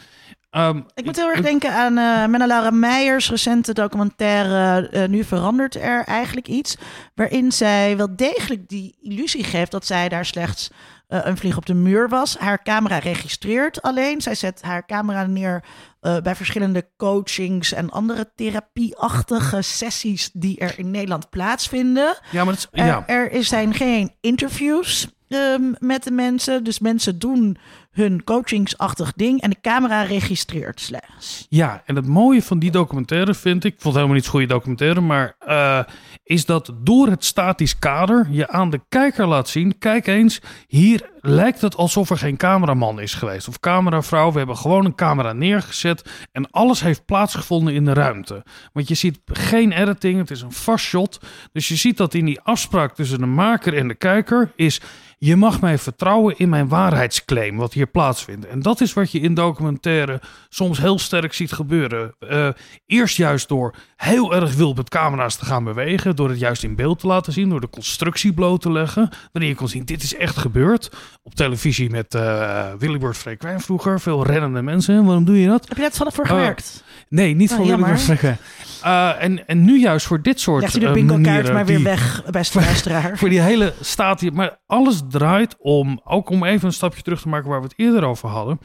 Ehm, 0.50 0.82
Ik 0.94 1.06
moet 1.06 1.16
heel 1.16 1.30
erg 1.30 1.42
denken 1.42 1.74
aan 1.74 1.98
uh, 1.98 2.26
Menna 2.26 2.48
Laura 2.48 2.70
Meijers 2.70 3.30
recente 3.30 3.74
documentaire 3.74 4.90
uh, 4.94 5.08
Nu 5.08 5.24
verandert 5.24 5.76
er 5.76 6.04
eigenlijk 6.04 6.48
iets. 6.48 6.78
Waarin 7.16 7.52
zij 7.52 7.98
wel 7.98 8.16
degelijk 8.16 8.70
die 8.70 8.98
illusie 9.02 9.44
geeft 9.44 9.72
dat 9.72 9.86
zij 9.86 10.10
daar 10.10 10.26
slechts 10.26 10.70
uh, 11.10 11.20
een 11.24 11.38
vlieg 11.38 11.58
op 11.58 11.66
de 11.66 11.74
muur 11.74 12.10
was. 12.10 12.38
Haar 12.38 12.64
camera 12.64 12.98
registreert 12.98 13.82
alleen. 13.82 14.22
Zij 14.22 14.36
zet 14.36 14.62
haar 14.62 14.86
camera 14.86 15.26
neer 15.26 15.64
uh, 16.02 16.18
bij 16.18 16.36
verschillende 16.36 16.90
coachings 16.98 17.74
en 17.74 17.90
andere 17.90 18.32
therapieachtige 18.36 19.62
sessies 19.62 20.30
die 20.34 20.60
er 20.60 20.80
in 20.80 20.92
Nederland 20.92 21.30
plaatsvinden. 21.30 22.18
Ja, 22.32 22.44
maar 22.44 22.68
ja. 22.72 23.04
er, 23.08 23.32
er 23.32 23.44
zijn 23.44 23.74
geen 23.74 24.16
interviews 24.22 25.08
um, 25.34 25.76
met 25.80 26.04
de 26.04 26.12
mensen. 26.12 26.64
Dus 26.64 26.80
mensen 26.80 27.20
doen 27.20 27.58
hun 27.92 28.24
coachingsachtig 28.24 29.14
ding 29.14 29.42
en 29.42 29.50
de 29.50 29.62
camera 29.62 30.02
registreert 30.02 30.80
slechts. 30.80 31.46
Ja, 31.50 31.82
en 31.86 31.96
het 31.96 32.08
mooie 32.08 32.42
van 32.42 32.60
die 32.60 32.72
documentaire 32.72 33.34
vind 33.34 33.64
ik, 33.64 33.74
ik 33.74 33.82
vond 33.82 33.96
helemaal 33.96 34.16
niet 34.16 34.24
zo'n 34.24 34.34
goede 34.34 34.48
documentaire, 34.48 35.02
maar 35.02 35.36
eh, 35.40 35.80
is 36.24 36.46
dat 36.46 36.74
door 36.76 37.08
het 37.08 37.26
statisch 37.26 37.80
kader 37.80 38.28
je 38.30 38.48
aan 38.48 38.70
de 38.70 38.82
kijker 38.90 39.28
laat 39.28 39.50
zien, 39.50 39.78
kijk 39.78 40.08
eens, 40.08 40.42
hier 40.68 41.10
lijkt 41.22 41.62
het 41.62 41.76
alsof 41.76 42.10
er 42.10 42.18
geen 42.18 42.38
cameraman 42.38 43.00
is 43.00 43.14
geweest 43.14 43.48
of 43.48 43.60
cameravrouw. 43.60 44.32
We 44.32 44.38
hebben 44.38 44.58
gewoon 44.58 44.86
een 44.86 44.96
camera 44.96 45.34
neergezet 45.34 46.10
en 46.32 46.52
alles 46.52 46.82
heeft 46.82 47.06
plaatsgevonden 47.06 47.74
in 47.74 47.86
de 47.86 47.94
ruimte. 47.94 48.44
Want 48.74 48.88
je 48.88 48.96
ziet 48.96 49.20
geen 49.26 49.72
editing, 49.72 50.18
het 50.18 50.32
is 50.32 50.42
een 50.42 50.52
vast 50.52 50.86
shot. 50.86 51.20
Dus 51.52 51.68
je 51.68 51.76
ziet 51.76 51.98
dat 51.98 52.14
in 52.14 52.26
die 52.26 52.40
afspraak 52.42 52.96
tussen 52.96 53.20
de 53.20 53.26
maker 53.26 53.78
en 53.78 53.88
de 53.88 53.96
kijker 53.96 54.52
is 54.56 54.82
je 55.24 55.36
mag 55.36 55.62
mij 55.62 55.78
vertrouwen 55.78 56.38
in 56.38 56.50
mijn 56.50 56.68
waarheidsclaim, 56.68 57.58
wat 57.58 57.74
hier 57.82 57.92
plaatsvindt. 57.92 58.46
En 58.46 58.62
dat 58.62 58.82
is 58.82 58.94
wat 58.94 59.12
je 59.12 59.20
in 59.20 59.34
documentaire 59.34 60.22
soms 60.50 60.78
heel 60.78 61.00
sterk 61.00 61.34
ziet 61.34 61.52
gebeuren. 61.52 62.16
Uh, 62.20 62.50
eerst 62.86 63.18
juist 63.18 63.48
door 63.48 63.76
heel 63.96 64.34
erg 64.34 64.56
wild 64.56 64.76
met 64.76 64.90
camera's 64.90 65.36
te 65.36 65.46
gaan 65.46 65.64
bewegen, 65.64 66.16
door 66.16 66.30
het 66.30 66.40
juist 66.40 66.64
in 66.64 66.76
beeld 66.76 67.00
te 67.00 67.08
laten 67.08 67.34
zien, 67.34 67.50
door 67.50 67.62
de 67.62 67.70
constructie 67.70 68.34
bloot 68.34 68.62
te 68.62 68.72
leggen. 68.72 69.10
Wanneer 69.32 69.52
je 69.52 69.58
kon 69.58 69.68
zien, 69.68 69.86
dit 69.86 70.04
is 70.04 70.16
echt 70.16 70.38
gebeurd. 70.38 70.92
Op 71.24 71.36
televisie 71.36 71.90
met 71.90 72.14
uh, 72.14 72.74
Willybird 72.78 73.18
Frequijn 73.18 73.62
vroeger, 73.62 74.00
veel 74.00 74.26
rennende 74.26 74.62
mensen. 74.62 75.06
Waarom 75.06 75.26
doe 75.26 75.40
je 75.40 75.48
dat? 75.48 75.68
Heb 75.68 75.78
je 75.78 75.84
net 75.84 75.98
van 75.98 76.12
voor 76.12 76.28
gewerkt? 76.28 76.84
Nee, 77.12 77.36
niet 77.36 77.52
oh, 77.52 77.58
van 77.58 77.66
Willybird 77.66 78.02
Frequijn. 78.02 78.38
Uh, 78.84 79.24
en, 79.24 79.48
en 79.48 79.64
nu 79.64 79.80
juist 79.80 80.06
voor 80.06 80.22
dit 80.22 80.40
soort 80.40 80.62
Leg 80.62 80.74
je 80.74 80.80
de 80.80 80.92
bingo 80.92 81.20
kaart 81.22 81.54
maar 81.54 81.66
weer 81.66 81.76
die, 81.76 81.86
weg, 81.86 82.24
beste 82.32 82.60
luisteraar. 82.66 83.18
voor 83.18 83.30
die 83.30 83.42
hele 83.42 83.74
staat 83.82 84.20
hier. 84.20 84.34
Maar 84.34 84.60
alles 84.68 85.02
draait 85.10 85.56
om, 85.60 86.02
ook 86.04 86.30
om 86.30 86.44
even 86.44 86.68
een 86.68 86.74
stapje 86.74 87.02
terug 87.02 87.22
te 87.22 87.30
maken 87.30 87.50
waar 87.50 87.62
we 87.62 87.68
het 87.68 87.80
eerder 87.80 88.04
over 88.04 88.30
hadden. 88.30 88.60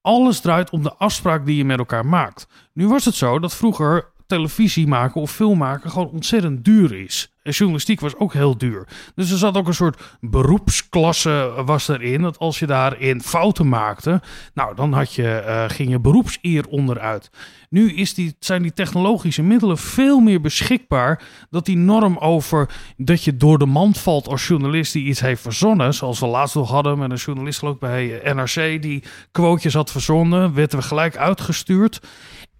Alles 0.00 0.40
draait 0.40 0.70
om 0.70 0.82
de 0.82 0.94
afspraak 0.94 1.46
die 1.46 1.56
je 1.56 1.64
met 1.64 1.78
elkaar 1.78 2.06
maakt. 2.06 2.46
Nu 2.72 2.88
was 2.88 3.04
het 3.04 3.14
zo 3.14 3.38
dat 3.38 3.54
vroeger 3.54 4.12
televisie 4.26 4.86
maken 4.86 5.20
of 5.20 5.30
film 5.30 5.58
maken 5.58 5.90
gewoon 5.90 6.10
ontzettend 6.10 6.64
duur 6.64 6.94
is. 6.94 7.29
Journalistiek 7.50 8.00
was 8.00 8.16
ook 8.16 8.32
heel 8.32 8.58
duur. 8.58 8.86
Dus 9.14 9.30
er 9.30 9.38
zat 9.38 9.56
ook 9.56 9.66
een 9.66 9.74
soort 9.74 10.02
beroepsklasse 10.20 11.52
was 11.64 11.88
erin. 11.88 12.22
Dat 12.22 12.38
als 12.38 12.58
je 12.58 12.66
daarin 12.66 13.22
fouten 13.22 13.68
maakte, 13.68 14.20
nou 14.54 14.74
dan 14.74 14.92
had 14.92 15.14
je, 15.14 15.44
uh, 15.46 15.64
ging 15.68 15.90
je 15.90 16.00
beroepseer 16.00 16.66
onderuit. 16.68 17.30
Nu 17.70 17.92
is 17.92 18.14
die, 18.14 18.36
zijn 18.38 18.62
die 18.62 18.72
technologische 18.72 19.42
middelen 19.42 19.78
veel 19.78 20.20
meer 20.20 20.40
beschikbaar. 20.40 21.22
Dat 21.50 21.64
die 21.64 21.76
norm 21.76 22.16
over 22.18 22.68
dat 22.96 23.24
je 23.24 23.36
door 23.36 23.58
de 23.58 23.66
mand 23.66 23.98
valt 23.98 24.28
als 24.28 24.46
journalist 24.46 24.92
die 24.92 25.04
iets 25.04 25.20
heeft 25.20 25.42
verzonnen. 25.42 25.94
Zoals 25.94 26.20
we 26.20 26.26
laatst 26.26 26.54
nog 26.54 26.70
hadden 26.70 26.98
met 26.98 27.10
een 27.10 27.16
journalist 27.16 27.62
ook 27.62 27.80
bij 27.80 28.20
NRC 28.34 28.82
die 28.82 29.02
quotejes 29.30 29.74
had 29.74 29.90
verzonnen. 29.90 30.54
Werden 30.54 30.78
we 30.78 30.84
gelijk 30.84 31.16
uitgestuurd. 31.16 32.00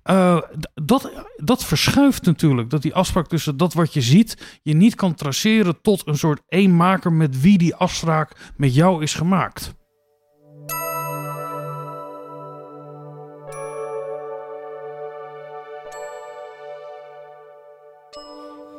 Uh, 0.05 0.41
dat, 0.75 1.11
dat 1.37 1.65
verschuift 1.65 2.25
natuurlijk. 2.25 2.71
Dat 2.71 2.83
die 2.83 2.95
afspraak 2.95 3.27
tussen 3.27 3.57
dat 3.57 3.73
wat 3.73 3.93
je 3.93 4.01
ziet, 4.01 4.61
je 4.63 4.75
niet 4.75 4.95
kan 4.95 5.15
traceren 5.15 5.81
tot 5.83 6.07
een 6.07 6.19
soort 6.19 6.43
eenmaker 6.49 7.13
met 7.13 7.41
wie 7.41 7.59
die 7.59 7.75
afspraak 7.75 8.53
met 8.57 8.75
jou 8.75 9.03
is 9.03 9.15
gemaakt. 9.15 9.75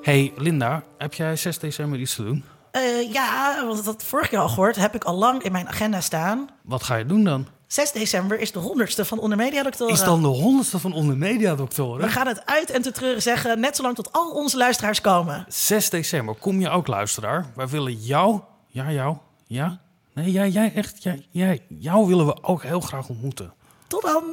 Hey 0.02 0.34
Linda, 0.36 0.84
heb 0.98 1.14
jij 1.14 1.36
6 1.36 1.60
december 1.60 2.00
iets 2.00 2.16
te 2.16 2.24
doen? 2.24 2.44
Uh, 2.72 3.14
ja, 3.14 3.66
want 3.66 3.86
dat 3.86 4.04
vorige 4.04 4.30
keer 4.30 4.40
al 4.40 4.50
gehoord, 4.50 4.76
heb 4.76 4.96
ik 4.96 5.04
al 5.04 5.16
lang 5.16 5.44
in 5.44 5.52
mijn 5.52 5.68
agenda 5.68 6.02
staan. 6.02 6.50
Wat 6.64 6.84
ga 6.84 6.96
je 6.96 7.06
doen 7.06 7.24
dan? 7.24 7.48
6 7.72 7.92
december 7.92 8.40
is 8.40 8.52
de 8.52 8.60
honderdste 8.60 9.06
van 9.06 9.20
Onder 9.20 9.38
Media 9.38 9.64
Doctoren. 9.64 9.94
Is 9.94 10.04
dan 10.04 10.22
de 10.22 10.28
honderdste 10.28 10.80
van 10.80 10.94
Onder 10.94 11.18
Media 11.18 11.56
Doctoren? 11.56 12.02
We 12.02 12.12
gaan 12.12 12.28
het 12.28 12.46
uit 12.46 12.70
en 12.70 12.82
te 12.82 12.92
treuren 12.92 13.22
zeggen, 13.22 13.60
net 13.60 13.76
zolang 13.76 13.96
tot 13.96 14.12
al 14.12 14.32
onze 14.32 14.58
luisteraars 14.58 15.02
komen. 15.02 15.46
6 15.48 15.90
december, 15.90 16.36
kom 16.36 16.60
je 16.60 16.70
ook 16.70 16.88
luisteraar? 16.88 17.52
Wij 17.56 17.68
willen 17.68 17.94
jou, 17.94 18.40
ja 18.68 18.92
jou, 18.92 19.18
ja? 19.48 19.82
Nee, 20.14 20.32
jij, 20.32 20.50
jij 20.50 20.74
echt, 20.74 21.04
jij, 21.04 21.26
jij, 21.30 21.66
jou 21.68 22.08
willen 22.08 22.26
we 22.26 22.44
ook 22.44 22.64
heel 22.64 22.82
graag 22.82 23.10
ontmoeten. 23.10 23.54
Tot 23.88 24.02
dan! 24.02 24.24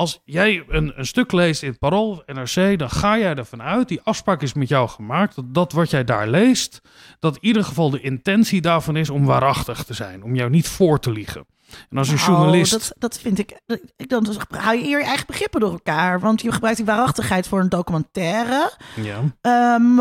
Als 0.00 0.20
jij 0.24 0.64
een, 0.68 0.92
een, 0.96 1.06
stuk 1.06 1.32
leest 1.32 1.62
in 1.62 1.68
het 1.68 1.78
Parool 1.78 2.22
NRC, 2.26 2.78
dan 2.78 2.90
ga 2.90 3.18
jij 3.18 3.34
ervan 3.34 3.62
uit, 3.62 3.88
die 3.88 4.00
afspraak 4.02 4.42
is 4.42 4.52
met 4.52 4.68
jou 4.68 4.88
gemaakt, 4.88 5.34
dat 5.34 5.54
dat 5.54 5.72
wat 5.72 5.90
jij 5.90 6.04
daar 6.04 6.28
leest, 6.28 6.80
dat 7.18 7.34
in 7.34 7.44
ieder 7.44 7.64
geval 7.64 7.90
de 7.90 8.00
intentie 8.00 8.60
daarvan 8.60 8.96
is 8.96 9.10
om 9.10 9.24
waarachtig 9.24 9.84
te 9.84 9.94
zijn, 9.94 10.22
om 10.22 10.34
jou 10.34 10.50
niet 10.50 10.68
voor 10.68 11.00
te 11.00 11.12
liegen. 11.12 11.46
En 11.90 11.98
als 11.98 12.08
een 12.08 12.14
nou, 12.14 12.30
journalist. 12.30 12.70
Dat, 12.72 12.92
dat 12.98 13.18
vind 13.18 13.38
ik. 13.38 13.60
Dan 13.96 14.26
hou 14.48 14.76
je 14.76 14.84
eer 14.84 14.98
je 14.98 15.04
eigen 15.04 15.26
begrippen 15.26 15.60
door 15.60 15.72
elkaar. 15.72 16.20
Want 16.20 16.42
je 16.42 16.52
gebruikt 16.52 16.76
die 16.78 16.86
waarachtigheid 16.86 17.48
voor 17.48 17.60
een 17.60 17.68
documentaire. 17.68 18.72
Ja. 18.96 19.74
Um, 19.74 20.00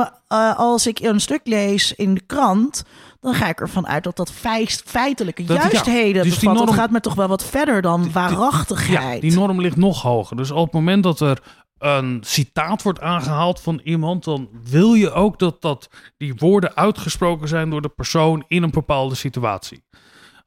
als 0.55 0.87
ik 0.87 0.99
een 0.99 1.19
stuk 1.19 1.41
lees 1.43 1.93
in 1.93 2.13
de 2.13 2.21
krant 2.25 2.83
dan 3.19 3.33
ga 3.33 3.47
ik 3.47 3.59
ervan 3.59 3.87
uit 3.87 4.03
dat 4.03 4.15
dat 4.15 4.31
feitelijke 4.85 5.43
dat, 5.43 5.57
juistheden 5.57 6.23
dus 6.23 6.39
bevat. 6.39 6.57
Dat 6.57 6.75
gaat 6.75 6.91
me 6.91 6.99
toch 6.99 7.15
wel 7.15 7.27
wat 7.27 7.45
verder 7.45 7.81
dan 7.81 8.11
waarachtigheid. 8.11 9.21
Ja, 9.21 9.29
die 9.29 9.37
norm 9.37 9.61
ligt 9.61 9.75
nog 9.75 10.01
hoger. 10.01 10.37
Dus 10.37 10.51
op 10.51 10.65
het 10.65 10.73
moment 10.73 11.03
dat 11.03 11.19
er 11.19 11.41
een 11.77 12.17
citaat 12.21 12.83
wordt 12.83 13.01
aangehaald 13.01 13.59
van 13.61 13.81
iemand, 13.83 14.23
dan 14.23 14.49
wil 14.63 14.93
je 14.93 15.11
ook 15.11 15.39
dat, 15.39 15.61
dat 15.61 15.89
die 16.17 16.33
woorden 16.35 16.75
uitgesproken 16.75 17.47
zijn 17.47 17.69
door 17.69 17.81
de 17.81 17.89
persoon 17.89 18.43
in 18.47 18.63
een 18.63 18.71
bepaalde 18.71 19.15
situatie. 19.15 19.83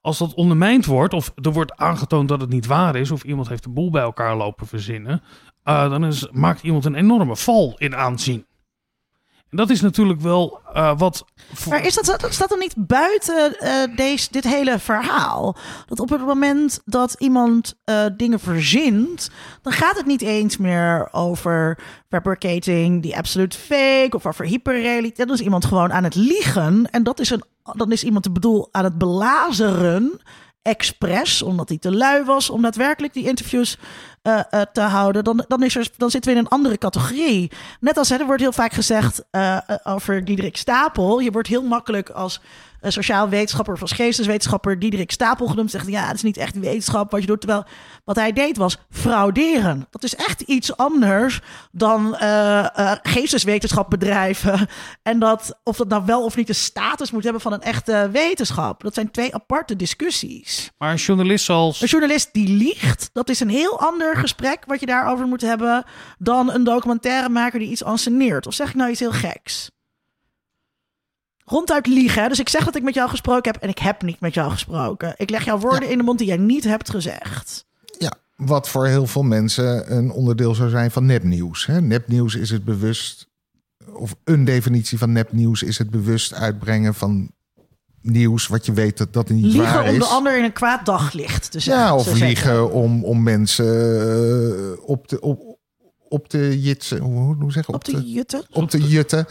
Als 0.00 0.18
dat 0.18 0.34
ondermijnd 0.34 0.86
wordt, 0.86 1.14
of 1.14 1.32
er 1.34 1.52
wordt 1.52 1.76
aangetoond 1.76 2.28
dat 2.28 2.40
het 2.40 2.50
niet 2.50 2.66
waar 2.66 2.96
is, 2.96 3.10
of 3.10 3.22
iemand 3.22 3.48
heeft 3.48 3.62
de 3.62 3.70
boel 3.70 3.90
bij 3.90 4.02
elkaar 4.02 4.36
lopen 4.36 4.66
verzinnen, 4.66 5.22
uh, 5.64 5.90
dan 5.90 6.04
is, 6.04 6.28
maakt 6.30 6.62
iemand 6.62 6.84
een 6.84 6.94
enorme 6.94 7.36
val 7.36 7.74
in 7.78 7.96
aanzien 7.96 8.46
dat 9.55 9.70
is 9.70 9.80
natuurlijk 9.80 10.20
wel 10.20 10.61
uh, 10.74 10.98
wat. 10.98 11.24
Maar 11.68 11.86
is 11.86 11.94
dat, 11.94 12.26
staat 12.30 12.50
er 12.53 12.59
niet 12.59 12.74
buiten 12.76 13.57
uh, 13.61 13.96
deze, 13.96 14.28
dit 14.30 14.44
hele 14.44 14.78
verhaal? 14.78 15.57
Dat 15.86 16.00
op 16.00 16.09
het 16.09 16.26
moment 16.26 16.80
dat 16.84 17.16
iemand 17.18 17.74
uh, 17.84 18.05
dingen 18.16 18.40
verzint, 18.40 19.30
dan 19.62 19.72
gaat 19.72 19.96
het 19.96 20.07
niet 20.07 20.22
eens 20.22 20.57
meer 20.57 21.09
over 21.11 21.78
fabricating 22.09 23.03
die 23.03 23.16
absolute 23.16 23.59
fake 23.59 24.16
of 24.16 24.26
over 24.26 24.44
hyperrealiteit. 24.44 25.28
Dan 25.28 25.36
is 25.36 25.44
iemand 25.44 25.64
gewoon 25.64 25.92
aan 25.92 26.05
het 26.05 26.14
liegen. 26.14 26.90
En 26.90 27.03
dat 27.03 27.20
is 27.20 27.30
een, 27.30 27.42
dan 27.62 27.92
is 27.92 28.05
iemand, 28.05 28.32
bedoel, 28.32 28.68
aan 28.70 28.84
het 28.84 28.98
belazeren 28.98 30.20
expres, 30.62 31.42
omdat 31.42 31.68
hij 31.68 31.78
te 31.78 31.92
lui 31.92 32.24
was 32.24 32.50
om 32.50 32.62
daadwerkelijk 32.62 33.12
die 33.12 33.26
interviews 33.26 33.78
uh, 34.22 34.40
uh, 34.50 34.60
te 34.72 34.80
houden, 34.80 35.24
dan, 35.24 35.44
dan, 35.48 35.62
is 35.62 35.76
er, 35.76 35.88
dan 35.96 36.10
zitten 36.10 36.32
we 36.32 36.38
in 36.38 36.44
een 36.44 36.50
andere 36.50 36.78
categorie. 36.78 37.50
Net 37.80 37.96
als 37.96 38.08
hè, 38.08 38.16
er 38.16 38.26
wordt 38.26 38.42
heel 38.42 38.52
vaak 38.52 38.72
gezegd 38.72 39.24
uh, 39.30 39.58
over 39.82 40.24
Diederik 40.24 40.56
Stapel. 40.56 41.18
Je 41.18 41.30
wordt 41.30 41.48
heel 41.48 41.62
makkelijk 41.62 42.10
als 42.10 42.40
sociaal 42.90 43.28
wetenschapper 43.28 43.74
of 43.74 43.80
als 43.80 43.92
geesteswetenschapper 43.92 44.78
Diederik 44.78 45.10
Stapel 45.10 45.46
genoemd. 45.46 45.70
Zegt 45.70 45.88
ja, 45.88 46.06
het 46.06 46.16
is 46.16 46.22
niet 46.22 46.36
echt 46.36 46.58
wetenschap 46.58 47.10
wat 47.10 47.20
je 47.20 47.26
doet. 47.26 47.40
Terwijl 47.40 47.64
wat 48.04 48.16
hij 48.16 48.32
deed 48.32 48.56
was 48.56 48.78
frauderen. 48.90 49.86
Dat 49.90 50.02
is 50.02 50.14
echt 50.14 50.40
iets 50.40 50.76
anders 50.76 51.40
dan 51.72 52.16
uh, 52.22 52.66
uh, 52.76 52.92
geesteswetenschap 53.02 53.90
bedrijven. 53.90 54.60
En 55.02 55.18
dat 55.18 55.60
of 55.64 55.76
dat 55.76 55.88
nou 55.88 56.04
wel 56.04 56.24
of 56.24 56.36
niet 56.36 56.46
de 56.46 56.52
status 56.52 57.10
moet 57.10 57.22
hebben 57.22 57.42
van 57.42 57.52
een 57.52 57.60
echte 57.60 58.08
wetenschap. 58.12 58.82
Dat 58.82 58.94
zijn 58.94 59.10
twee 59.10 59.34
aparte 59.34 59.76
discussies. 59.76 60.70
Maar 60.78 60.90
een 60.90 60.96
journalist 60.96 61.44
zoals. 61.44 61.80
Een 61.80 61.88
journalist 61.88 62.28
die 62.32 62.48
liegt, 62.48 63.10
dat 63.12 63.28
is 63.28 63.40
een 63.40 63.48
heel 63.48 63.80
ander 63.80 64.16
gesprek 64.16 64.64
wat 64.66 64.80
je 64.80 64.86
daarover 64.86 65.26
moet 65.26 65.40
hebben. 65.40 65.84
dan 66.18 66.52
een 66.52 66.64
documentairemaker 66.64 67.58
die 67.58 67.70
iets 67.70 67.84
anseneert. 67.84 68.46
Of 68.46 68.54
zeg 68.54 68.68
ik 68.68 68.74
nou 68.74 68.90
iets 68.90 69.00
heel 69.00 69.12
geks? 69.12 69.70
Ronduit 71.53 71.86
liegen. 71.86 72.28
Dus 72.28 72.40
ik 72.40 72.48
zeg 72.48 72.64
dat 72.64 72.76
ik 72.76 72.82
met 72.82 72.94
jou 72.94 73.09
gesproken 73.09 73.53
heb 73.53 73.62
en 73.62 73.68
ik 73.68 73.78
heb 73.78 74.03
niet 74.03 74.20
met 74.20 74.34
jou 74.34 74.50
gesproken. 74.50 75.14
Ik 75.16 75.30
leg 75.30 75.44
jouw 75.44 75.59
woorden 75.59 75.90
in 75.90 75.98
de 75.98 76.05
mond 76.05 76.18
die 76.18 76.26
jij 76.26 76.36
niet 76.36 76.64
hebt 76.64 76.90
gezegd. 76.90 77.64
Ja, 77.98 78.12
wat 78.36 78.68
voor 78.68 78.86
heel 78.86 79.07
veel 79.07 79.22
mensen 79.22 79.96
een 79.96 80.11
onderdeel 80.11 80.55
zou 80.55 80.70
zijn 80.70 80.90
van 80.90 81.07
nepnieuws. 81.07 81.66
Hè? 81.66 81.80
Nepnieuws 81.80 82.34
is 82.34 82.50
het 82.50 82.64
bewust, 82.64 83.28
of 83.92 84.14
een 84.24 84.44
definitie 84.44 84.98
van 84.98 85.12
nepnieuws 85.12 85.62
is 85.62 85.78
het 85.78 85.90
bewust 85.90 86.34
uitbrengen 86.34 86.94
van 86.94 87.30
nieuws 88.03 88.46
wat 88.46 88.66
je 88.66 88.72
weet 88.72 88.98
dat 88.98 89.12
dat 89.12 89.28
niet 89.28 89.44
liegen 89.44 89.72
waar 89.72 89.86
is. 89.86 89.92
om 89.92 89.98
de 89.98 90.05
ander 90.05 90.38
in 90.38 90.44
een 90.44 90.53
kwaad 90.53 90.86
daglicht 90.86 91.50
te 91.50 91.61
zetten. 91.61 91.82
Ja, 91.82 91.94
of 91.94 92.12
liegen 92.12 92.72
om, 92.72 93.05
om 93.05 93.22
mensen 93.22 93.66
uh, 93.66 94.88
op 94.88 95.09
de 95.09 95.20
op, 95.20 95.59
op 96.09 96.30
de 96.30 96.61
jitsen, 96.61 96.98
hoe, 96.98 97.34
hoe 97.34 97.53
zeggen 97.53 97.74
op, 97.74 97.88
op 97.88 97.94
de, 97.94 98.11
jutten, 98.11 98.44
op 98.50 98.70
de 98.70 98.78
jutten 98.78 99.26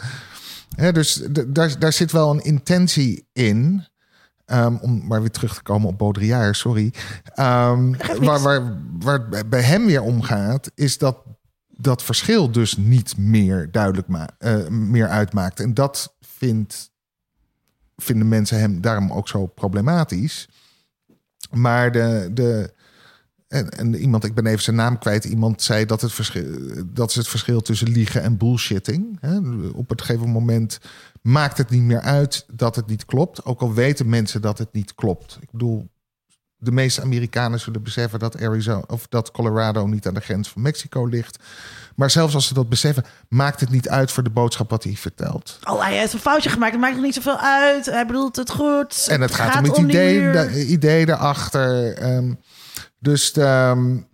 dus 0.76 1.22
daar, 1.46 1.78
daar 1.78 1.92
zit 1.92 2.12
wel 2.12 2.30
een 2.30 2.44
intentie 2.44 3.26
in. 3.32 3.86
Um, 4.46 4.76
om 4.76 5.06
maar 5.06 5.20
weer 5.20 5.30
terug 5.30 5.54
te 5.54 5.62
komen 5.62 5.88
op 5.88 5.98
Baudrillard, 5.98 6.56
sorry. 6.56 6.92
Um, 7.36 7.96
waar, 8.20 8.40
waar, 8.40 8.78
waar 8.98 9.26
het 9.30 9.50
bij 9.50 9.62
hem 9.62 9.86
weer 9.86 10.02
om 10.02 10.22
gaat, 10.22 10.70
is 10.74 10.98
dat 10.98 11.16
dat 11.82 12.02
verschil 12.02 12.52
dus 12.52 12.76
niet 12.76 13.16
meer 13.16 13.68
duidelijk 13.70 14.08
ma 14.08 14.28
eh, 14.38 14.68
meer 14.68 15.08
uitmaakt. 15.08 15.60
En 15.60 15.74
dat 15.74 16.14
vindt, 16.20 16.90
vinden 17.96 18.28
mensen 18.28 18.58
hem 18.58 18.80
daarom 18.80 19.12
ook 19.12 19.28
zo 19.28 19.46
problematisch. 19.46 20.48
Maar 21.50 21.92
de, 21.92 22.30
de, 22.32 22.74
en, 23.52 23.70
en 23.70 23.94
iemand, 23.94 24.24
ik 24.24 24.34
ben 24.34 24.46
even 24.46 24.62
zijn 24.62 24.76
naam 24.76 24.98
kwijt, 24.98 25.24
iemand 25.24 25.62
zei 25.62 25.86
dat, 25.86 26.00
het 26.00 26.12
verschil, 26.12 26.44
dat 26.86 27.10
is 27.10 27.16
het 27.16 27.28
verschil 27.28 27.60
tussen 27.60 27.88
liegen 27.88 28.22
en 28.22 28.36
bullshitting. 28.36 29.18
Hè? 29.20 29.38
Op 29.72 29.88
het 29.88 30.02
gegeven 30.02 30.28
moment 30.28 30.78
maakt 31.22 31.58
het 31.58 31.70
niet 31.70 31.82
meer 31.82 32.00
uit 32.00 32.44
dat 32.52 32.76
het 32.76 32.86
niet 32.86 33.04
klopt. 33.04 33.44
Ook 33.44 33.60
al 33.60 33.74
weten 33.74 34.08
mensen 34.08 34.42
dat 34.42 34.58
het 34.58 34.72
niet 34.72 34.94
klopt. 34.94 35.38
Ik 35.40 35.50
bedoel, 35.50 35.88
de 36.56 36.72
meeste 36.72 37.02
Amerikanen 37.02 37.60
zullen 37.60 37.82
beseffen 37.82 38.18
dat 38.18 38.42
Arizona 38.42 38.82
of 38.86 39.06
dat 39.08 39.30
Colorado 39.30 39.86
niet 39.86 40.06
aan 40.06 40.14
de 40.14 40.20
grens 40.20 40.48
van 40.48 40.62
Mexico 40.62 41.06
ligt. 41.06 41.38
Maar 41.94 42.10
zelfs 42.10 42.34
als 42.34 42.46
ze 42.46 42.54
dat 42.54 42.68
beseffen, 42.68 43.04
maakt 43.28 43.60
het 43.60 43.70
niet 43.70 43.88
uit 43.88 44.10
voor 44.10 44.22
de 44.22 44.30
boodschap 44.30 44.70
wat 44.70 44.84
hij 44.84 44.94
vertelt. 44.94 45.58
Oh, 45.64 45.82
hij 45.82 45.96
heeft 45.96 46.12
een 46.12 46.18
foutje 46.18 46.50
gemaakt. 46.50 46.72
Het 46.72 46.80
maakt 46.80 46.94
nog 46.94 47.04
niet 47.04 47.14
zoveel 47.14 47.38
uit. 47.38 47.86
Hij 47.86 48.06
bedoelt 48.06 48.36
het 48.36 48.50
goed. 48.50 49.06
En 49.08 49.20
het, 49.20 49.34
gaat, 49.34 49.58
om 49.58 49.64
het 49.64 49.76
idee, 49.76 50.30
de, 50.30 50.66
idee 50.66 51.08
erachter. 51.08 52.02
Um, 52.16 52.38
dus 53.02 53.36
um, 53.36 54.06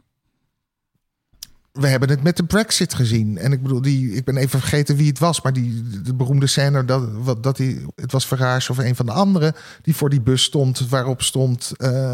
we 1.73 1.87
hebben 1.87 2.09
het 2.09 2.23
met 2.23 2.37
de 2.37 2.45
Brexit 2.45 2.95
gezien. 2.95 3.39
En 3.39 3.53
ik 3.53 3.63
bedoel, 3.63 3.83
die, 3.83 4.13
ik 4.13 4.25
ben 4.25 4.37
even 4.37 4.61
vergeten 4.61 4.97
wie 4.97 5.09
het 5.09 5.19
was. 5.19 5.43
Maar 5.43 5.53
die 5.53 5.83
de 6.03 6.15
beroemde 6.15 6.47
scène 6.47 6.85
dat, 6.85 7.09
wat, 7.13 7.43
dat 7.43 7.59
hij, 7.59 7.87
het 7.95 8.13
was 8.13 8.25
Farage 8.25 8.71
of 8.71 8.79
een 8.79 8.97
van 8.97 9.07
de 9.07 9.13
anderen 9.13 9.55
die 9.83 9.97
voor 9.97 10.11
die 10.11 10.21
bus 10.21 10.43
stond, 10.43 10.89
waarop 10.89 11.23
stond. 11.23 11.73
Uh, 11.79 12.13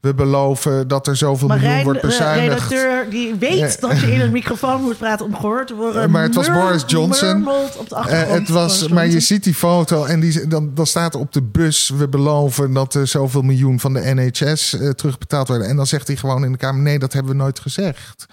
we 0.00 0.14
beloven 0.14 0.88
dat 0.88 1.06
er 1.06 1.16
zoveel 1.16 1.48
Marijn, 1.48 1.64
miljoen 1.64 1.84
wordt 1.84 2.00
bezuinigd. 2.00 2.68
De 2.68 2.74
redacteur 2.74 3.10
die 3.10 3.34
weet 3.34 3.80
dat 3.80 4.00
je 4.00 4.12
in 4.12 4.20
een 4.20 4.32
microfoon 4.32 4.82
moet 4.82 4.98
praten 4.98 5.26
om 5.26 5.36
gehoord 5.36 5.66
te 5.66 5.74
worden. 5.74 6.10
Maar 6.10 6.22
het 6.22 6.34
was 6.34 6.50
Boris 6.50 6.84
Johnson. 6.86 7.48
Op 7.78 7.88
de 7.88 7.94
uh, 7.94 8.30
het 8.30 8.48
was, 8.48 8.88
maar 8.88 9.06
je 9.06 9.20
ziet 9.20 9.44
die 9.44 9.54
foto 9.54 10.04
en 10.04 10.20
die, 10.20 10.46
dan, 10.46 10.70
dan 10.74 10.86
staat 10.86 11.14
er 11.14 11.20
op 11.20 11.32
de 11.32 11.42
bus... 11.42 11.92
we 11.96 12.08
beloven 12.08 12.72
dat 12.72 12.94
er 12.94 13.06
zoveel 13.06 13.42
miljoen 13.42 13.80
van 13.80 13.92
de 13.92 14.14
NHS 14.14 14.76
terugbetaald 14.94 15.48
worden. 15.48 15.68
En 15.68 15.76
dan 15.76 15.86
zegt 15.86 16.06
hij 16.06 16.16
gewoon 16.16 16.44
in 16.44 16.52
de 16.52 16.58
Kamer... 16.58 16.82
nee, 16.82 16.98
dat 16.98 17.12
hebben 17.12 17.32
we 17.32 17.38
nooit 17.38 17.60
gezegd 17.60 18.26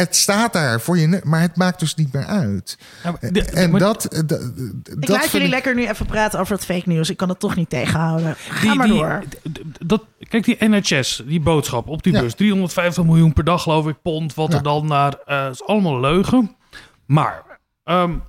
het 0.00 0.16
staat 0.16 0.52
daar 0.52 0.80
voor 0.80 0.98
je, 0.98 1.20
maar 1.24 1.40
het 1.40 1.56
maakt 1.56 1.80
dus 1.80 1.94
niet 1.94 2.12
meer 2.12 2.24
uit. 2.24 2.78
en 3.52 3.70
dat, 3.78 4.22
dat, 4.26 4.52
Ik 5.00 5.08
laat 5.08 5.30
jullie 5.30 5.48
lekker 5.48 5.74
nu 5.74 5.88
even 5.88 6.06
praten 6.06 6.40
over 6.40 6.54
het 6.54 6.64
fake 6.64 6.88
news. 6.88 7.10
Ik 7.10 7.16
kan 7.16 7.28
het 7.28 7.38
toch 7.38 7.56
niet 7.56 7.70
tegenhouden. 7.70 8.34
Ga 8.36 8.60
die, 8.60 8.74
maar 8.74 8.88
door. 8.88 9.22
dat, 9.86 10.04
kijk, 10.28 10.44
die 10.44 10.68
NHS, 10.68 11.22
die 11.26 11.40
boodschap 11.40 11.88
op 11.88 12.02
die 12.02 12.12
bus. 12.12 12.34
350 12.34 13.04
miljoen 13.04 13.32
per 13.32 13.44
dag, 13.44 13.62
geloof 13.62 13.86
ik, 13.86 14.02
pond. 14.02 14.34
Wat 14.34 14.54
er 14.54 14.62
dan 14.62 14.86
naar... 14.86 15.14
Uh, 15.26 15.48
is 15.50 15.64
allemaal 15.64 16.00
leugen. 16.00 16.56
Maar 17.06 17.42
um, 17.84 18.22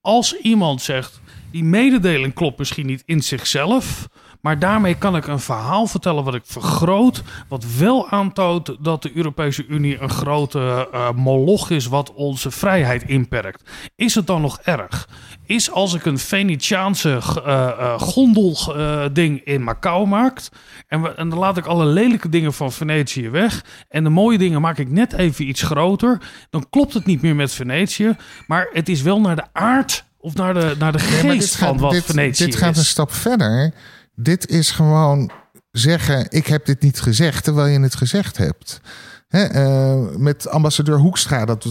als 0.00 0.36
iemand 0.36 0.82
zegt... 0.82 1.20
die 1.50 1.64
mededeling 1.64 2.34
klopt 2.34 2.58
misschien 2.58 2.86
niet 2.86 3.02
in 3.06 3.22
zichzelf... 3.22 4.08
Maar 4.40 4.58
daarmee 4.58 4.94
kan 4.94 5.16
ik 5.16 5.26
een 5.26 5.40
verhaal 5.40 5.86
vertellen 5.86 6.24
wat 6.24 6.34
ik 6.34 6.42
vergroot. 6.44 7.22
Wat 7.48 7.64
wel 7.78 8.08
aantoont 8.08 8.76
dat 8.80 9.02
de 9.02 9.10
Europese 9.14 9.66
Unie 9.66 10.00
een 10.00 10.10
grote 10.10 10.88
uh, 10.92 11.10
moloch 11.10 11.70
is 11.70 11.86
wat 11.86 12.12
onze 12.12 12.50
vrijheid 12.50 13.02
inperkt. 13.02 13.70
Is 13.96 14.14
het 14.14 14.26
dan 14.26 14.40
nog 14.40 14.60
erg? 14.60 15.08
Is 15.46 15.70
als 15.70 15.94
ik 15.94 16.04
een 16.04 16.18
Venetiaanse 16.18 17.08
uh, 17.08 17.44
uh, 17.46 17.98
gondelding 17.98 19.44
in 19.44 19.62
Macau 19.62 20.06
maak. 20.06 20.40
En, 20.88 21.02
we, 21.02 21.14
en 21.14 21.28
dan 21.28 21.38
laat 21.38 21.56
ik 21.56 21.66
alle 21.66 21.84
lelijke 21.84 22.28
dingen 22.28 22.52
van 22.52 22.72
Venetië 22.72 23.30
weg. 23.30 23.64
En 23.88 24.04
de 24.04 24.10
mooie 24.10 24.38
dingen 24.38 24.60
maak 24.60 24.78
ik 24.78 24.90
net 24.90 25.12
even 25.12 25.48
iets 25.48 25.62
groter. 25.62 26.20
Dan 26.50 26.66
klopt 26.70 26.94
het 26.94 27.06
niet 27.06 27.22
meer 27.22 27.36
met 27.36 27.52
Venetië. 27.52 28.16
Maar 28.46 28.68
het 28.72 28.88
is 28.88 29.02
wel 29.02 29.20
naar 29.20 29.36
de 29.36 29.46
aard 29.52 30.04
of 30.20 30.34
naar 30.34 30.54
de, 30.54 30.74
naar 30.78 30.92
de 30.92 30.98
geest 30.98 31.56
van 31.56 31.78
wat 31.78 31.90
dit, 31.90 32.04
Venetië 32.04 32.44
dit 32.44 32.56
gaat 32.56 32.76
een 32.76 32.84
stap 32.84 33.12
verder. 33.12 33.74
Dit 34.20 34.48
is 34.48 34.70
gewoon 34.70 35.30
zeggen: 35.70 36.26
ik 36.28 36.46
heb 36.46 36.66
dit 36.66 36.82
niet 36.82 37.00
gezegd, 37.00 37.44
terwijl 37.44 37.66
je 37.66 37.80
het 37.80 37.96
gezegd 37.96 38.36
hebt. 38.36 38.80
uh, 39.30 39.94
met 40.16 40.48
ambassadeur 40.48 40.98
Hoekstra, 40.98 41.44
dat, 41.44 41.66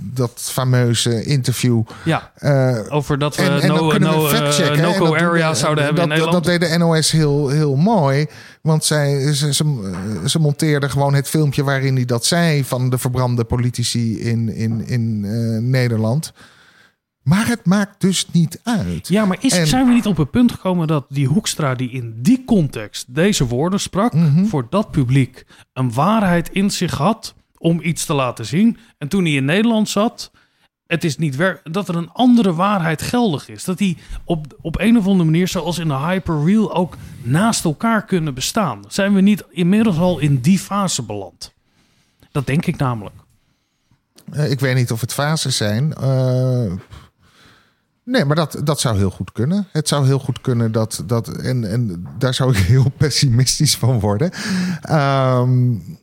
dat 0.00 0.32
fameuze 0.34 1.24
interview. 1.24 1.82
Ja, 2.04 2.32
uh, 2.38 2.78
over 2.88 3.18
dat 3.18 3.36
we 3.36 3.42
en, 3.42 3.68
no, 3.68 3.74
no, 3.74 4.30
uh, 4.30 4.98
no 5.00 5.14
area 5.14 5.54
zouden 5.54 5.84
hebben 5.84 6.08
dat, 6.08 6.18
in. 6.18 6.30
Dat 6.30 6.44
deed 6.44 6.60
de 6.60 6.78
NOS 6.78 7.10
heel, 7.10 7.48
heel 7.48 7.76
mooi. 7.76 8.26
Want 8.62 8.84
zij, 8.84 9.32
ze, 9.32 9.54
ze, 9.54 9.92
ze 10.24 10.38
monteerde 10.38 10.88
gewoon 10.88 11.14
het 11.14 11.28
filmpje 11.28 11.64
waarin 11.64 11.94
hij 11.94 12.04
dat 12.04 12.24
zei... 12.24 12.64
van 12.64 12.90
de 12.90 12.98
verbrande 12.98 13.44
politici 13.44 14.20
in, 14.20 14.48
in, 14.48 14.86
in 14.86 15.20
Nederland... 15.70 16.32
Maar 17.22 17.46
het 17.46 17.66
maakt 17.66 18.00
dus 18.00 18.26
niet 18.32 18.60
uit. 18.62 19.08
Ja, 19.08 19.24
maar 19.24 19.36
is, 19.40 19.68
zijn 19.68 19.86
we 19.86 19.92
niet 19.92 20.06
op 20.06 20.16
het 20.16 20.30
punt 20.30 20.52
gekomen 20.52 20.86
dat 20.86 21.04
die 21.08 21.26
Hoekstra 21.26 21.74
die 21.74 21.90
in 21.90 22.14
die 22.22 22.44
context 22.44 23.14
deze 23.14 23.46
woorden 23.46 23.80
sprak, 23.80 24.12
Mhm. 24.14 24.44
voor 24.44 24.66
dat 24.70 24.90
publiek 24.90 25.46
een 25.72 25.92
waarheid 25.92 26.48
in 26.48 26.70
zich 26.70 26.94
had 26.94 27.34
om 27.58 27.80
iets 27.82 28.04
te 28.04 28.14
laten 28.14 28.46
zien. 28.46 28.78
En 28.98 29.08
toen 29.08 29.24
hij 29.24 29.32
in 29.32 29.44
Nederland 29.44 29.88
zat, 29.88 30.30
het 30.86 31.04
is 31.04 31.16
niet 31.16 31.38
dat 31.62 31.88
er 31.88 31.96
een 31.96 32.10
andere 32.10 32.54
waarheid 32.54 33.02
geldig 33.02 33.48
is. 33.48 33.64
Dat 33.64 33.78
die 33.78 33.96
op, 34.24 34.46
op 34.60 34.80
een 34.80 34.96
of 34.98 35.06
andere 35.06 35.24
manier, 35.30 35.48
zoals 35.48 35.78
in 35.78 35.88
de 35.88 35.94
hyperreal, 35.98 36.74
ook 36.74 36.96
naast 37.22 37.64
elkaar 37.64 38.04
kunnen 38.04 38.34
bestaan. 38.34 38.84
Zijn 38.88 39.14
we 39.14 39.20
niet 39.20 39.44
inmiddels 39.50 39.98
al 39.98 40.18
in 40.18 40.40
die 40.40 40.58
fase 40.58 41.02
beland? 41.02 41.52
Dat 42.32 42.46
denk 42.46 42.66
ik 42.66 42.76
namelijk. 42.76 43.14
Uh, 44.32 44.50
ik 44.50 44.60
weet 44.60 44.74
niet 44.74 44.92
of 44.92 45.00
het 45.00 45.12
fases 45.12 45.56
zijn. 45.56 45.94
Uh, 46.00 46.72
Nee, 48.04 48.24
maar 48.24 48.36
dat, 48.36 48.60
dat 48.64 48.80
zou 48.80 48.96
heel 48.96 49.10
goed 49.10 49.32
kunnen. 49.32 49.68
Het 49.72 49.88
zou 49.88 50.06
heel 50.06 50.18
goed 50.18 50.40
kunnen 50.40 50.72
dat. 50.72 51.02
dat 51.06 51.28
en, 51.28 51.70
en 51.70 52.06
daar 52.18 52.34
zou 52.34 52.50
ik 52.50 52.56
heel 52.74 52.90
pessimistisch 52.96 53.76
van 53.76 54.00
worden. 54.00 54.32
Um, 54.90 56.00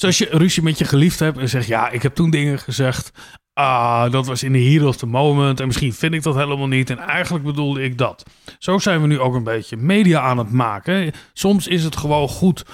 Zoals 0.00 0.18
je 0.18 0.28
ruzie 0.30 0.62
met 0.62 0.78
je 0.78 0.84
geliefd 0.84 1.18
hebt 1.18 1.38
en 1.38 1.48
zegt: 1.48 1.66
Ja, 1.66 1.90
ik 1.90 2.02
heb 2.02 2.14
toen 2.14 2.30
dingen 2.30 2.58
gezegd. 2.58 3.10
Ah, 3.52 4.12
dat 4.12 4.26
was 4.26 4.42
in 4.42 4.52
de 4.52 4.62
heat 4.62 4.86
of 4.86 4.96
the 4.96 5.06
moment. 5.06 5.60
En 5.60 5.66
misschien 5.66 5.92
vind 5.92 6.14
ik 6.14 6.22
dat 6.22 6.34
helemaal 6.34 6.66
niet. 6.66 6.90
En 6.90 6.98
eigenlijk 6.98 7.44
bedoelde 7.44 7.82
ik 7.82 7.98
dat. 7.98 8.22
Zo 8.58 8.78
zijn 8.78 9.00
we 9.00 9.06
nu 9.06 9.18
ook 9.18 9.34
een 9.34 9.44
beetje 9.44 9.76
media 9.76 10.20
aan 10.20 10.38
het 10.38 10.50
maken. 10.50 11.12
Soms 11.32 11.66
is 11.66 11.84
het 11.84 11.96
gewoon 11.96 12.28
goed 12.28 12.64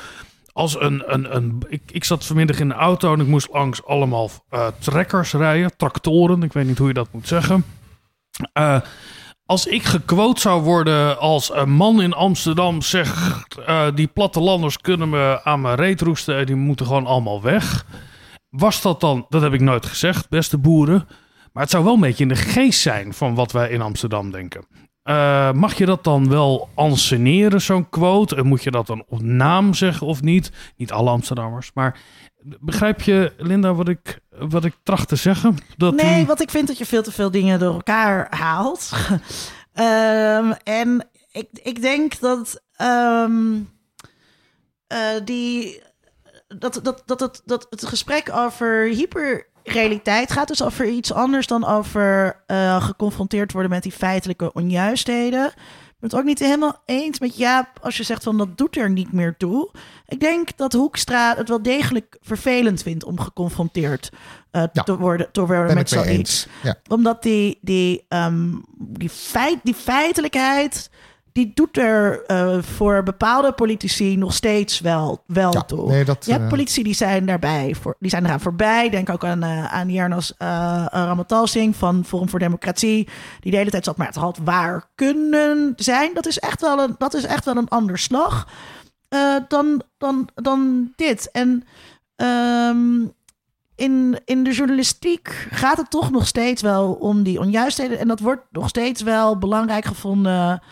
als 0.56 0.80
een. 0.80 1.02
een, 1.06 1.36
een 1.36 1.62
ik, 1.68 1.82
ik 1.86 2.04
zat 2.04 2.26
vanmiddag 2.26 2.60
in 2.60 2.68
de 2.68 2.74
auto 2.74 3.12
en 3.12 3.20
ik 3.20 3.26
moest 3.26 3.48
langs 3.52 3.84
allemaal 3.84 4.30
uh, 4.50 4.66
trekkers 4.78 5.32
rijden, 5.32 5.76
tractoren. 5.76 6.42
Ik 6.42 6.52
weet 6.52 6.66
niet 6.66 6.78
hoe 6.78 6.88
je 6.88 6.94
dat 6.94 7.12
moet 7.12 7.28
zeggen. 7.28 7.64
Uh, 8.58 8.80
als 9.44 9.66
ik 9.66 9.82
gequote 9.84 10.40
zou 10.40 10.62
worden 10.62 11.18
als 11.18 11.54
een 11.54 11.70
man 11.70 12.02
in 12.02 12.12
Amsterdam 12.12 12.82
zegt... 12.82 13.58
Uh, 13.58 13.86
die 13.94 14.06
plattelanders 14.06 14.78
kunnen 14.78 15.08
me 15.08 15.40
aan 15.44 15.60
mijn 15.60 15.76
reet 15.76 16.00
roesten 16.00 16.36
en 16.36 16.46
die 16.46 16.54
moeten 16.54 16.86
gewoon 16.86 17.06
allemaal 17.06 17.42
weg. 17.42 17.86
Was 18.48 18.82
dat 18.82 19.00
dan, 19.00 19.26
dat 19.28 19.42
heb 19.42 19.52
ik 19.52 19.60
nooit 19.60 19.86
gezegd, 19.86 20.28
beste 20.28 20.58
boeren. 20.58 21.08
Maar 21.52 21.62
het 21.62 21.72
zou 21.72 21.84
wel 21.84 21.94
een 21.94 22.00
beetje 22.00 22.22
in 22.22 22.28
de 22.28 22.36
geest 22.36 22.80
zijn 22.80 23.14
van 23.14 23.34
wat 23.34 23.52
wij 23.52 23.70
in 23.70 23.82
Amsterdam 23.82 24.30
denken. 24.30 24.66
Uh, 25.06 25.52
mag 25.52 25.74
je 25.74 25.86
dat 25.86 26.04
dan 26.04 26.28
wel 26.28 26.68
anseneren, 26.74 27.60
zo'n 27.60 27.88
quote? 27.88 28.36
En 28.36 28.46
moet 28.46 28.62
je 28.62 28.70
dat 28.70 28.86
dan 28.86 29.04
op 29.08 29.22
naam 29.22 29.74
zeggen 29.74 30.06
of 30.06 30.22
niet? 30.22 30.50
Niet 30.76 30.92
alle 30.92 31.10
Amsterdammers, 31.10 31.70
maar 31.74 31.98
begrijp 32.60 33.00
je, 33.00 33.32
Linda, 33.36 33.74
wat 33.74 33.88
ik, 33.88 34.20
wat 34.30 34.64
ik 34.64 34.74
tracht 34.82 35.08
te 35.08 35.16
zeggen? 35.16 35.56
Dat 35.76 35.94
nee, 35.94 36.14
die... 36.14 36.26
want 36.26 36.40
ik 36.40 36.50
vind 36.50 36.66
dat 36.66 36.78
je 36.78 36.86
veel 36.86 37.02
te 37.02 37.12
veel 37.12 37.30
dingen 37.30 37.58
door 37.58 37.74
elkaar 37.74 38.26
haalt. 38.30 38.92
um, 39.74 40.52
en 40.82 41.08
ik, 41.32 41.48
ik 41.52 41.80
denk 41.80 42.20
dat 42.20 42.62
um, 42.82 43.70
uh, 44.92 44.98
die, 45.24 45.82
dat, 46.48 46.80
dat, 46.82 47.02
dat, 47.06 47.18
dat, 47.18 47.42
dat 47.44 47.66
het 47.70 47.86
gesprek 47.86 48.32
over 48.32 48.84
hyper 48.86 49.46
realiteit 49.68 50.32
gaat 50.32 50.48
dus 50.48 50.62
over 50.62 50.88
iets 50.88 51.12
anders 51.12 51.46
dan 51.46 51.66
over 51.66 52.40
uh, 52.46 52.82
geconfronteerd 52.84 53.52
worden 53.52 53.70
met 53.70 53.82
die 53.82 53.92
feitelijke 53.92 54.52
onjuistheden. 54.52 55.46
Ik 55.46 56.02
ben 56.02 56.10
het 56.10 56.18
ook 56.18 56.24
niet 56.26 56.38
helemaal 56.38 56.82
eens 56.84 57.18
met 57.18 57.36
Jaap 57.36 57.68
als 57.80 57.96
je 57.96 58.02
zegt 58.02 58.22
van 58.22 58.38
dat 58.38 58.58
doet 58.58 58.76
er 58.76 58.90
niet 58.90 59.12
meer 59.12 59.34
toe. 59.36 59.70
Ik 60.06 60.20
denk 60.20 60.56
dat 60.56 60.72
Hoekstra 60.72 61.36
het 61.36 61.48
wel 61.48 61.62
degelijk 61.62 62.16
vervelend 62.20 62.82
vindt 62.82 63.04
om 63.04 63.20
geconfronteerd 63.20 64.10
uh, 64.12 64.62
ja, 64.72 64.82
te 64.82 64.96
worden, 64.96 65.32
te 65.32 65.46
worden 65.46 65.74
met 65.74 65.88
zoiets. 65.88 66.46
Ja. 66.62 66.76
Omdat 66.88 67.22
die, 67.22 67.58
die, 67.60 68.04
um, 68.08 68.64
die, 68.78 69.10
feit, 69.10 69.58
die 69.62 69.74
feitelijkheid 69.74 70.90
die 71.36 71.50
doet 71.54 71.78
er 71.78 72.24
uh, 72.26 72.62
voor 72.62 73.02
bepaalde 73.02 73.52
politici 73.52 74.16
nog 74.16 74.34
steeds 74.34 74.80
wel, 74.80 75.22
wel 75.26 75.52
ja, 75.52 75.62
toe. 75.62 75.88
Nee, 75.88 76.04
dat, 76.04 76.24
je 76.24 76.30
hebt 76.30 76.44
uh... 76.44 76.48
politici 76.48 76.82
die 76.82 76.94
zijn 76.94 77.26
daarbij, 77.26 77.74
voor, 77.80 77.96
die 77.98 78.10
zijn 78.10 78.24
eraan 78.24 78.40
voorbij. 78.40 78.90
Denk 78.90 79.10
ook 79.10 79.24
aan, 79.24 79.44
uh, 79.44 79.74
aan 79.74 79.90
Jernas 79.90 80.34
Ramatalsing 80.90 81.76
van 81.76 82.04
Forum 82.04 82.28
voor 82.28 82.38
Democratie, 82.38 83.08
die 83.40 83.50
de 83.50 83.56
hele 83.56 83.70
tijd 83.70 83.84
zat, 83.84 83.96
maar 83.96 84.06
het 84.06 84.16
had 84.16 84.38
waar 84.44 84.84
kunnen 84.94 85.72
zijn. 85.76 86.14
Dat 86.14 86.26
is 86.26 86.38
echt 86.38 86.60
wel 86.60 86.78
een, 86.78 86.94
dat 86.98 87.14
is 87.14 87.24
echt 87.24 87.44
wel 87.44 87.56
een 87.56 87.68
ander 87.68 87.98
slag. 87.98 88.48
eh, 89.08 89.36
dan, 89.48 89.82
dan, 89.98 90.28
dan 90.34 90.92
dit. 90.96 91.30
En 91.32 91.64
ehm, 92.16 93.04
in, 93.74 94.20
in 94.24 94.44
de 94.44 94.52
journalistiek 94.52 95.48
gaat 95.50 95.76
het 95.76 95.90
toch 95.90 96.10
nog 96.10 96.26
steeds 96.26 96.62
wel 96.62 96.92
om 96.92 97.22
die 97.22 97.40
onjuistheden. 97.40 97.98
En 97.98 98.08
dat 98.08 98.20
wordt 98.20 98.42
nog 98.50 98.68
steeds 98.68 99.02
wel 99.02 99.38
belangrijk 99.38 99.84
gevonden. 99.84 100.62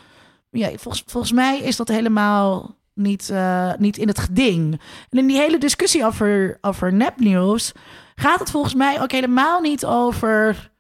Ja, 0.55 0.69
volgens, 0.69 1.05
volgens 1.07 1.33
mij 1.33 1.61
is 1.61 1.77
dat 1.77 1.89
helemaal 1.89 2.77
niet, 2.95 3.31
eh, 3.31 3.73
niet 3.79 3.97
in 3.99 4.09
het 4.09 4.19
geding. 4.19 4.81
En 5.11 5.19
in 5.19 5.27
die 5.27 5.37
hele 5.37 5.59
discussie 5.59 6.05
over, 6.05 6.59
over 6.61 6.93
nepnieuws 6.93 7.73
gaat 8.15 8.39
het 8.41 8.51
volgens 8.51 8.75
mij 8.75 9.03
ook 9.03 9.13
helemaal 9.13 9.61
niet 9.61 9.85
over 9.85 10.71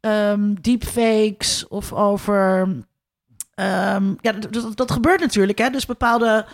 um, 0.00 0.60
deepfakes 0.60 1.68
of 1.68 1.92
over. 1.92 2.60
Um, 3.54 4.16
ja, 4.20 4.32
dat, 4.32 4.76
dat, 4.76 4.90
gebeurt 4.90 5.20
natuurlijk. 5.20 5.58
Hè? 5.58 5.70
Dus 5.70 5.86
bepaalde 5.86 6.46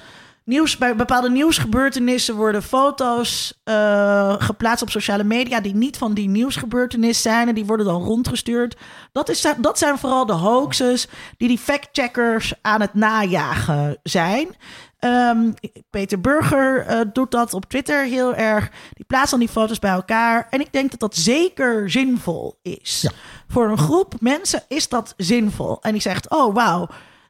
nieuws, 0.48 0.76
bij 0.76 0.96
bepaalde 0.96 1.30
nieuwsgebeurtenissen 1.30 2.34
worden 2.34 2.62
foto's 2.62 3.60
uh, 3.64 4.34
geplaatst 4.38 4.82
op 4.82 4.90
sociale 4.90 5.24
media 5.24 5.60
die 5.60 5.74
niet 5.74 5.96
van 5.96 6.14
die 6.14 6.28
nieuwsgebeurtenis 6.28 7.22
zijn 7.22 7.48
en 7.48 7.54
die 7.54 7.66
worden 7.66 7.86
dan 7.86 8.02
rondgestuurd. 8.02 8.76
Dat, 9.12 9.28
is, 9.28 9.46
dat 9.58 9.78
zijn 9.78 9.98
vooral 9.98 10.26
de 10.26 10.32
hoaxes 10.32 11.08
die 11.36 11.48
die 11.48 11.58
factcheckers 11.58 12.54
aan 12.62 12.80
het 12.80 12.94
najagen 12.94 13.98
zijn. 14.02 14.56
Um, 15.00 15.54
Peter 15.90 16.20
Burger 16.20 16.86
uh, 16.90 17.00
doet 17.12 17.30
dat 17.30 17.54
op 17.54 17.64
Twitter 17.64 18.04
heel 18.04 18.34
erg. 18.34 18.70
Die 18.92 19.04
plaatst 19.04 19.30
dan 19.30 19.40
die 19.40 19.48
foto's 19.48 19.78
bij 19.78 19.90
elkaar. 19.90 20.46
En 20.50 20.60
ik 20.60 20.72
denk 20.72 20.90
dat 20.90 21.00
dat 21.00 21.16
zeker 21.16 21.90
zinvol 21.90 22.58
is. 22.62 23.00
Ja. 23.02 23.10
Voor 23.48 23.70
een 23.70 23.78
groep 23.78 24.14
mensen 24.20 24.62
is 24.68 24.88
dat 24.88 25.14
zinvol. 25.16 25.78
En 25.80 25.92
die 25.92 26.00
zegt: 26.00 26.30
Oh, 26.30 26.54
wauw 26.54 26.88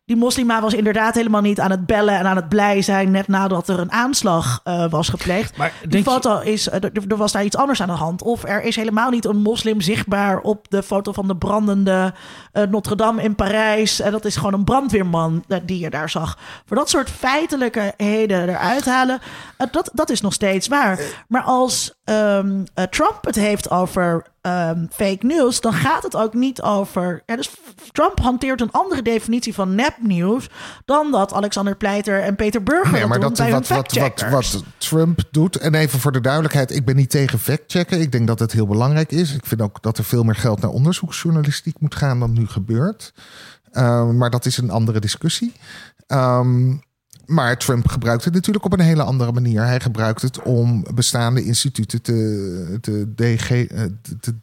die 0.08 0.16
moslima 0.16 0.60
was 0.60 0.74
inderdaad 0.74 1.14
helemaal 1.14 1.40
niet 1.40 1.60
aan 1.60 1.70
het 1.70 1.86
bellen 1.86 2.18
en 2.18 2.26
aan 2.26 2.36
het 2.36 2.48
blij 2.48 2.82
zijn 2.82 3.10
net 3.10 3.28
nadat 3.28 3.68
er 3.68 3.78
een 3.78 3.92
aanslag 3.92 4.60
uh, 4.64 4.90
was 4.90 5.08
gepleegd. 5.08 5.56
Maar 5.56 5.72
die 5.88 6.02
foto 6.02 6.40
je... 6.42 6.52
is, 6.52 6.68
uh, 6.68 6.74
er, 6.74 7.16
was 7.16 7.32
daar 7.32 7.44
iets 7.44 7.56
anders 7.56 7.82
aan 7.82 7.88
de 7.88 7.94
hand. 7.94 8.22
Of 8.22 8.44
er 8.44 8.62
is 8.62 8.76
helemaal 8.76 9.10
niet 9.10 9.24
een 9.24 9.36
moslim 9.36 9.80
zichtbaar 9.80 10.40
op 10.40 10.66
de 10.70 10.82
foto 10.82 11.12
van 11.12 11.28
de 11.28 11.36
brandende 11.36 12.14
uh, 12.52 12.62
Notre 12.62 12.96
Dame 12.96 13.22
in 13.22 13.34
Parijs. 13.34 14.00
En 14.00 14.12
dat 14.12 14.24
is 14.24 14.36
gewoon 14.36 14.54
een 14.54 14.64
brandweerman 14.64 15.44
die 15.64 15.78
je 15.78 15.90
daar 15.90 16.10
zag. 16.10 16.38
Voor 16.66 16.76
dat 16.76 16.90
soort 16.90 17.10
feitelijkheden 17.10 18.48
eruit 18.48 18.84
halen, 18.84 19.20
dat, 19.70 19.90
dat 19.92 20.10
is 20.10 20.20
nog 20.20 20.32
steeds 20.32 20.68
waar. 20.68 21.00
Maar 21.28 21.42
als 21.42 21.98
um, 22.04 22.64
Trump 22.90 23.18
het 23.24 23.34
heeft 23.34 23.70
over 23.70 24.24
um, 24.48 24.88
fake 24.90 25.26
news, 25.26 25.60
dan 25.60 25.72
gaat 25.72 26.02
het 26.02 26.16
ook 26.16 26.34
niet 26.34 26.62
over. 26.62 27.22
Ja, 27.26 27.36
dus 27.36 27.50
Trump 27.92 28.20
hanteert 28.20 28.60
een 28.60 28.70
andere 28.70 29.02
definitie 29.02 29.54
van 29.54 29.74
nepnieuws 29.74 30.48
dan 30.84 31.10
dat 31.10 31.32
Alexander 31.32 31.76
Pleiter 31.76 32.22
en 32.22 32.36
Peter 32.36 32.62
Burger 32.62 32.92
nee, 32.92 33.06
maar 33.06 33.20
doen 33.20 33.28
dat, 33.28 33.38
bij 33.38 33.50
wat, 33.50 33.68
wat, 33.68 33.92
wat, 33.92 34.30
wat, 34.30 34.62
Trump 34.78 35.20
doet. 35.30 35.56
En 35.56 35.74
even 35.74 36.00
voor 36.00 36.12
de 36.12 36.20
duidelijkheid, 36.20 36.70
ik 36.70 36.84
ben 36.84 36.96
niet 36.96 37.10
tegen 37.10 37.38
factchecken. 37.38 38.00
Ik 38.00 38.12
denk 38.12 38.26
dat 38.26 38.38
het 38.38 38.52
heel 38.52 38.66
belangrijk 38.66 39.12
is. 39.12 39.34
Ik 39.34 39.46
vind 39.46 39.60
ook 39.60 39.82
dat 39.82 39.98
er 39.98 40.04
veel 40.04 40.22
meer 40.22 40.36
geld 40.36 40.60
naar 40.60 40.70
onderzoeksjournalistiek 40.70 41.80
moet 41.80 41.94
gaan 41.94 42.20
dan 42.20 42.32
nu 42.32 42.46
gebeurt. 42.46 43.12
Uh, 43.72 44.10
maar 44.10 44.30
dat 44.30 44.46
is 44.46 44.56
een 44.56 44.70
andere 44.70 45.00
discussie. 45.00 45.52
Um, 46.06 46.82
maar 47.28 47.58
Trump 47.58 47.88
gebruikt 47.88 48.24
het 48.24 48.34
natuurlijk 48.34 48.64
op 48.64 48.72
een 48.72 48.80
hele 48.80 49.02
andere 49.02 49.32
manier. 49.32 49.62
Hij 49.62 49.80
gebruikt 49.80 50.22
het 50.22 50.42
om 50.42 50.84
bestaande 50.94 51.44
instituten 51.44 52.02
te, 52.02 52.78
te, 52.80 53.14
DG, 53.14 53.50
eh, 53.50 53.82
te. 54.20 54.34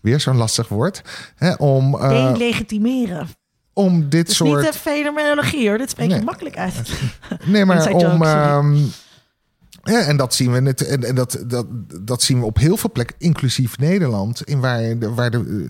Weer 0.00 0.20
zo'n 0.20 0.36
lastig 0.36 0.68
woord. 0.68 1.02
Hè, 1.36 1.52
om, 1.52 1.94
uh, 1.94 2.08
Delegitimeren. 2.08 3.28
Om 3.72 4.08
dit 4.08 4.32
soort. 4.32 4.62
Niet 4.62 4.72
de 4.72 4.78
fenomenologie 4.78 5.68
hoor, 5.68 5.78
dit 5.78 5.90
spreek 5.90 6.10
je 6.10 6.22
makkelijk 6.22 6.56
uit. 6.56 6.90
Nee, 7.44 7.64
maar 7.64 7.90
om. 7.92 8.22
Ja, 9.88 10.00
en 10.00 10.16
dat 10.16 10.34
zien 10.34 10.52
we 10.52 10.60
net, 10.60 10.86
en, 10.86 11.14
dat, 11.14 11.44
dat, 11.46 11.66
dat 12.02 12.22
zien 12.22 12.38
we 12.38 12.44
op 12.44 12.58
heel 12.58 12.76
veel 12.76 12.92
plekken, 12.92 13.16
inclusief 13.18 13.78
Nederland, 13.78 14.42
in 14.42 14.60
waar, 14.60 14.98
de, 14.98 15.14
waar, 15.14 15.30
de, 15.30 15.68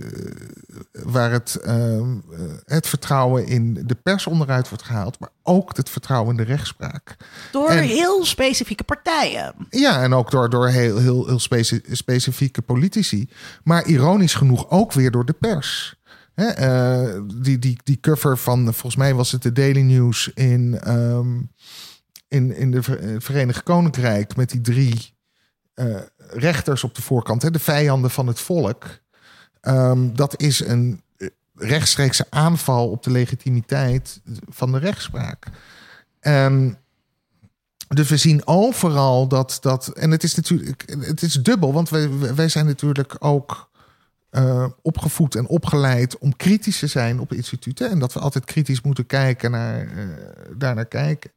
eh, 0.92 1.02
waar 1.04 1.30
het, 1.32 1.54
ehm, 1.54 2.12
eh, 2.32 2.40
het 2.64 2.86
vertrouwen 2.86 3.46
in 3.46 3.82
de 3.86 3.94
pers 3.94 4.26
onderuit 4.26 4.68
wordt 4.68 4.84
gehaald, 4.84 5.18
maar 5.18 5.30
ook 5.42 5.76
het 5.76 5.90
vertrouwen 5.90 6.30
in 6.30 6.36
de 6.36 6.42
rechtspraak. 6.42 7.16
Door 7.52 7.70
heel 7.70 8.24
specifieke 8.24 8.84
partijen. 8.84 9.54
Ja, 9.70 10.02
en 10.02 10.14
ook 10.14 10.30
door, 10.30 10.50
door 10.50 10.68
heel, 10.68 10.98
heel, 10.98 11.26
heel 11.26 11.40
specifieke 11.92 12.62
politici. 12.62 13.28
Maar 13.64 13.86
ironisch 13.86 14.34
genoeg 14.34 14.70
ook 14.70 14.92
weer 14.92 15.10
door 15.10 15.24
de 15.24 15.32
pers. 15.32 15.96
uh, 16.34 17.02
die, 17.34 17.58
die, 17.58 17.78
die 17.84 18.00
cover 18.00 18.38
van, 18.38 18.64
volgens 18.64 18.96
mij 18.96 19.14
was 19.14 19.32
het 19.32 19.42
de 19.42 19.52
Daily 19.52 19.80
News 19.80 20.30
in. 20.34 20.80
Um, 20.88 21.50
in, 22.28 22.56
in 22.56 22.70
de 22.70 22.78
eh, 22.78 23.14
Verenigd 23.18 23.62
Koninkrijk 23.62 24.36
met 24.36 24.50
die 24.50 24.60
drie 24.60 25.16
uh, 25.74 26.00
rechters 26.16 26.84
op 26.84 26.94
de 26.94 27.02
voorkant, 27.02 27.42
hè, 27.42 27.50
de 27.50 27.58
vijanden 27.58 28.10
van 28.10 28.26
het 28.26 28.40
volk. 28.40 28.84
Um, 29.62 30.16
dat 30.16 30.40
is 30.40 30.60
een 30.60 31.02
eh, 31.16 31.28
rechtstreekse 31.54 32.26
aanval 32.30 32.90
op 32.90 33.02
de 33.02 33.10
legitimiteit 33.10 34.20
van 34.48 34.72
de 34.72 34.78
rechtspraak. 34.78 35.46
Um, 36.20 36.76
dus 37.88 38.08
we 38.08 38.16
zien 38.16 38.46
overal 38.46 39.28
dat, 39.28 39.58
dat. 39.60 39.88
En 39.88 40.10
het 40.10 40.22
is 40.22 40.34
natuurlijk. 40.34 40.96
Het 41.00 41.22
is 41.22 41.32
dubbel, 41.32 41.72
want 41.72 41.88
wij, 41.88 42.34
wij 42.34 42.48
zijn 42.48 42.66
natuurlijk 42.66 43.16
ook 43.18 43.68
opgevoed 44.82 45.34
en 45.34 45.46
opgeleid 45.46 46.18
om 46.18 46.36
kritisch 46.36 46.78
te 46.78 46.86
zijn 46.86 47.20
op 47.20 47.32
instituten. 47.32 47.90
En 47.90 47.98
dat 47.98 48.12
we 48.12 48.20
altijd 48.20 48.44
kritisch 48.44 48.80
moeten 48.80 49.06
kijken 49.06 49.50
naar, 49.50 49.84
uh, 49.84 50.08
daar 50.56 50.74
naar 50.74 50.86
kijken. 50.86 51.30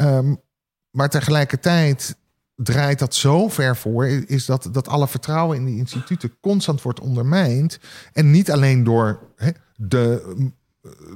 Um, 0.00 0.40
maar 0.90 1.08
tegelijkertijd 1.08 2.16
draait 2.54 2.98
dat 2.98 3.14
zo 3.14 3.48
ver 3.48 3.76
voor, 3.76 4.06
is 4.06 4.46
dat, 4.46 4.68
dat 4.72 4.88
alle 4.88 5.08
vertrouwen 5.08 5.56
in 5.56 5.64
die 5.64 5.76
instituten 5.76 6.36
constant 6.40 6.82
wordt 6.82 7.00
ondermijnd. 7.00 7.78
En 8.12 8.30
niet 8.30 8.50
alleen 8.50 8.84
door 8.84 9.20
de, 9.76 10.34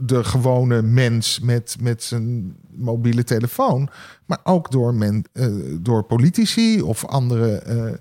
de 0.00 0.24
gewone 0.24 0.82
mens 0.82 1.40
met, 1.40 1.76
met 1.80 2.02
zijn 2.02 2.56
mobiele 2.70 3.24
telefoon, 3.24 3.90
maar 4.26 4.40
ook 4.42 4.70
door, 4.70 4.94
men, 4.94 5.24
uh, 5.32 5.76
door 5.80 6.02
politici 6.02 6.82
of 6.82 7.04
andere 7.04 8.00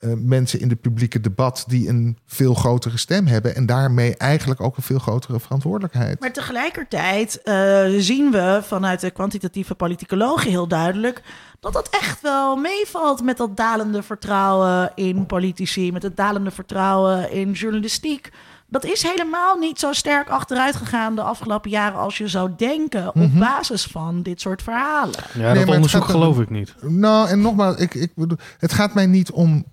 uh, 0.00 0.12
mensen 0.16 0.60
in 0.60 0.68
het 0.68 0.80
publieke 0.80 1.20
debat 1.20 1.64
die 1.68 1.88
een 1.88 2.18
veel 2.26 2.54
grotere 2.54 2.98
stem 2.98 3.26
hebben 3.26 3.54
en 3.54 3.66
daarmee 3.66 4.16
eigenlijk 4.16 4.60
ook 4.60 4.76
een 4.76 4.82
veel 4.82 4.98
grotere 4.98 5.40
verantwoordelijkheid. 5.40 6.20
Maar 6.20 6.32
tegelijkertijd 6.32 7.40
uh, 7.44 7.54
zien 7.98 8.30
we 8.30 8.60
vanuit 8.62 9.00
de 9.00 9.10
kwantitatieve 9.10 9.74
politicologie 9.74 10.50
heel 10.50 10.68
duidelijk 10.68 11.22
dat 11.60 11.72
dat 11.72 11.88
echt 11.88 12.20
wel 12.20 12.56
meevalt 12.56 13.22
met 13.22 13.36
dat 13.36 13.56
dalende 13.56 14.02
vertrouwen 14.02 14.92
in 14.94 15.26
politici, 15.26 15.92
met 15.92 16.02
het 16.02 16.16
dalende 16.16 16.50
vertrouwen 16.50 17.30
in 17.32 17.52
journalistiek 17.52 18.30
dat 18.70 18.84
is 18.84 19.02
helemaal 19.02 19.56
niet 19.56 19.78
zo 19.78 19.92
sterk 19.92 20.28
achteruit 20.28 20.76
gegaan 20.76 21.14
de 21.14 21.22
afgelopen 21.22 21.70
jaren 21.70 21.98
als 21.98 22.18
je 22.18 22.28
zou 22.28 22.50
denken 22.56 23.08
op 23.08 23.14
mhm. 23.14 23.38
basis 23.38 23.84
van 23.84 24.22
dit 24.22 24.40
soort 24.40 24.62
verhalen. 24.62 25.14
Ja, 25.34 25.54
dat 25.54 25.68
onderzoek 25.68 26.04
geloof 26.04 26.40
ik 26.40 26.50
niet. 26.50 26.74
Nou, 26.82 27.28
en 27.28 27.40
nogmaals, 27.40 27.76
ik, 27.76 27.94
ik 27.94 28.14
bedoel, 28.14 28.38
het 28.58 28.72
gaat 28.72 28.94
mij 28.94 29.06
niet 29.06 29.30
om 29.30 29.64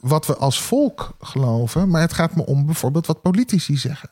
wat 0.00 0.26
we 0.26 0.36
als 0.36 0.60
volk 0.60 1.16
geloven, 1.20 1.88
maar 1.88 2.00
het 2.00 2.12
gaat 2.12 2.36
me 2.36 2.46
om 2.46 2.66
bijvoorbeeld 2.66 3.06
wat 3.06 3.22
politici 3.22 3.76
zeggen. 3.76 4.10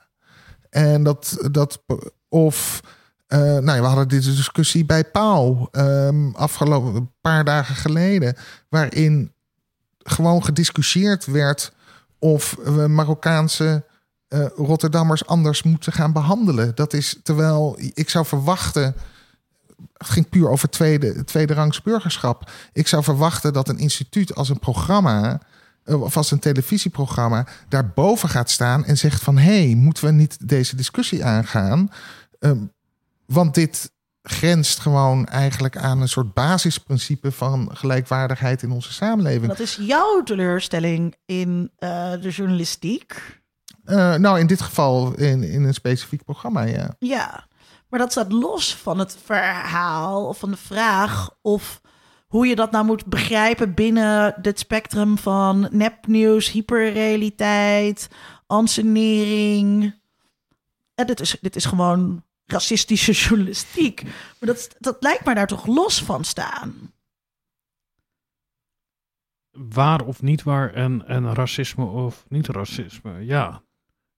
En 0.71 1.03
dat, 1.03 1.49
dat 1.51 1.83
of, 2.29 2.81
uh, 3.29 3.39
nou 3.39 3.73
ja, 3.73 3.81
we 3.81 3.87
hadden 3.87 4.09
deze 4.09 4.35
discussie 4.35 4.85
bij 4.85 5.05
Pauw 5.05 5.69
um, 5.73 6.35
afgelopen 6.35 6.95
een 6.95 7.13
paar 7.21 7.45
dagen 7.45 7.75
geleden, 7.75 8.37
waarin 8.69 9.33
gewoon 9.99 10.45
gediscussieerd 10.45 11.27
werd 11.27 11.73
of 12.19 12.57
we 12.65 12.89
Marokkaanse 12.89 13.85
uh, 14.29 14.47
Rotterdammers 14.57 15.27
anders 15.27 15.63
moeten 15.63 15.93
gaan 15.93 16.13
behandelen. 16.13 16.75
Dat 16.75 16.93
is 16.93 17.21
terwijl 17.23 17.79
ik 17.95 18.11
zou 18.11 18.27
verwachten. 18.27 18.95
Het 19.97 20.09
ging 20.09 20.29
puur 20.29 20.49
over 20.49 20.71
tweede, 20.71 21.25
tweede 21.25 21.55
rangs 21.55 21.83
burgerschap. 21.83 22.51
Ik 22.73 22.87
zou 22.87 23.03
verwachten 23.03 23.53
dat 23.53 23.69
een 23.69 23.79
instituut 23.79 24.35
als 24.35 24.49
een 24.49 24.59
programma 24.59 25.41
eh, 25.85 26.03
of 26.03 26.17
als 26.17 26.31
een 26.31 26.39
televisieprogramma 26.39 27.47
daarboven 27.69 28.29
gaat 28.29 28.51
staan 28.51 28.85
en 28.85 28.99
zegt 28.99 29.23
van 29.23 29.39
hé, 29.39 29.67
hey, 29.67 29.75
moeten 29.75 30.05
we 30.05 30.11
niet 30.11 30.49
deze 30.49 30.77
discussie 30.77 31.25
aangaan? 31.25 31.91
Uh, 32.41 32.53
want 33.27 33.55
dit 33.55 33.91
grenst 34.31 34.79
gewoon 34.79 35.27
eigenlijk 35.27 35.77
aan 35.77 36.01
een 36.01 36.09
soort 36.09 36.35
basisprincipe 36.35 37.33
van 37.33 37.71
gelijkwaardigheid 37.73 38.63
in 38.63 38.71
onze 38.71 38.93
samenleving. 38.93 39.47
Dat 39.47 39.59
is 39.59 39.79
jouw 39.81 40.23
teleurstelling 40.23 41.17
in 41.27 41.71
uh, 41.79 42.13
de 42.21 42.31
journalistiek? 42.31 43.41
Uh, 43.85 44.15
nou, 44.15 44.39
in 44.39 44.47
dit 44.47 44.61
geval 44.61 45.15
in, 45.15 45.43
in 45.43 45.65
een 45.65 45.75
specifiek 45.75 46.25
programma, 46.25 46.63
ja. 46.63 46.95
Ja, 46.99 47.47
maar 47.89 47.99
dat 47.99 48.11
staat 48.11 48.33
los 48.33 48.75
van 48.75 48.99
het 48.99 49.17
verhaal 49.25 50.27
of 50.27 50.39
van 50.39 50.51
de 50.51 50.57
vraag 50.57 51.31
of 51.43 51.81
hoe 52.27 52.47
je 52.47 52.57
dat 52.57 52.71
nou 52.71 52.85
moet 52.85 53.07
begrijpen 53.07 53.75
binnen 53.75 54.35
het 54.43 54.59
spectrum 54.59 55.19
van 55.19 55.69
nepnieuws, 55.71 56.51
hyperrealiteit, 56.51 58.09
ansenering. 58.47 59.95
En 60.95 61.07
dit, 61.07 61.21
is, 61.21 61.37
dit 61.41 61.57
is 61.57 61.65
gewoon 61.65 62.23
racistische 62.53 63.13
journalistiek. 63.13 64.03
Maar 64.03 64.49
dat, 64.55 64.69
dat 64.79 64.97
lijkt 65.01 65.25
maar 65.25 65.35
daar 65.35 65.47
toch 65.47 65.67
los 65.67 66.03
van 66.03 66.25
staan. 66.25 66.93
Waar 69.51 70.05
of 70.05 70.23
niet 70.23 70.43
waar 70.43 70.75
en, 70.75 71.07
en 71.07 71.35
racisme 71.35 71.85
of 71.85 72.25
niet 72.29 72.47
racisme. 72.47 73.25
Ja, 73.25 73.63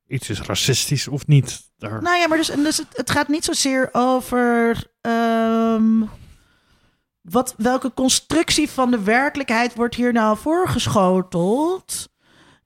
iets 0.06 0.30
is 0.30 0.40
racistisch 0.40 1.08
of 1.08 1.26
niet. 1.26 1.70
Daar. 1.76 2.02
Nou 2.02 2.18
ja, 2.18 2.28
maar 2.28 2.38
dus, 2.38 2.46
dus 2.46 2.76
het, 2.76 2.96
het 2.96 3.10
gaat 3.10 3.28
niet 3.28 3.44
zozeer 3.44 3.88
over 3.92 4.86
ehm, 5.00 6.02
wat, 7.20 7.54
welke 7.56 7.94
constructie 7.94 8.70
van 8.70 8.90
de 8.90 9.02
werkelijkheid 9.02 9.74
wordt 9.74 9.94
hier 9.94 10.12
nou 10.12 10.38
voorgeschoteld. 10.38 12.08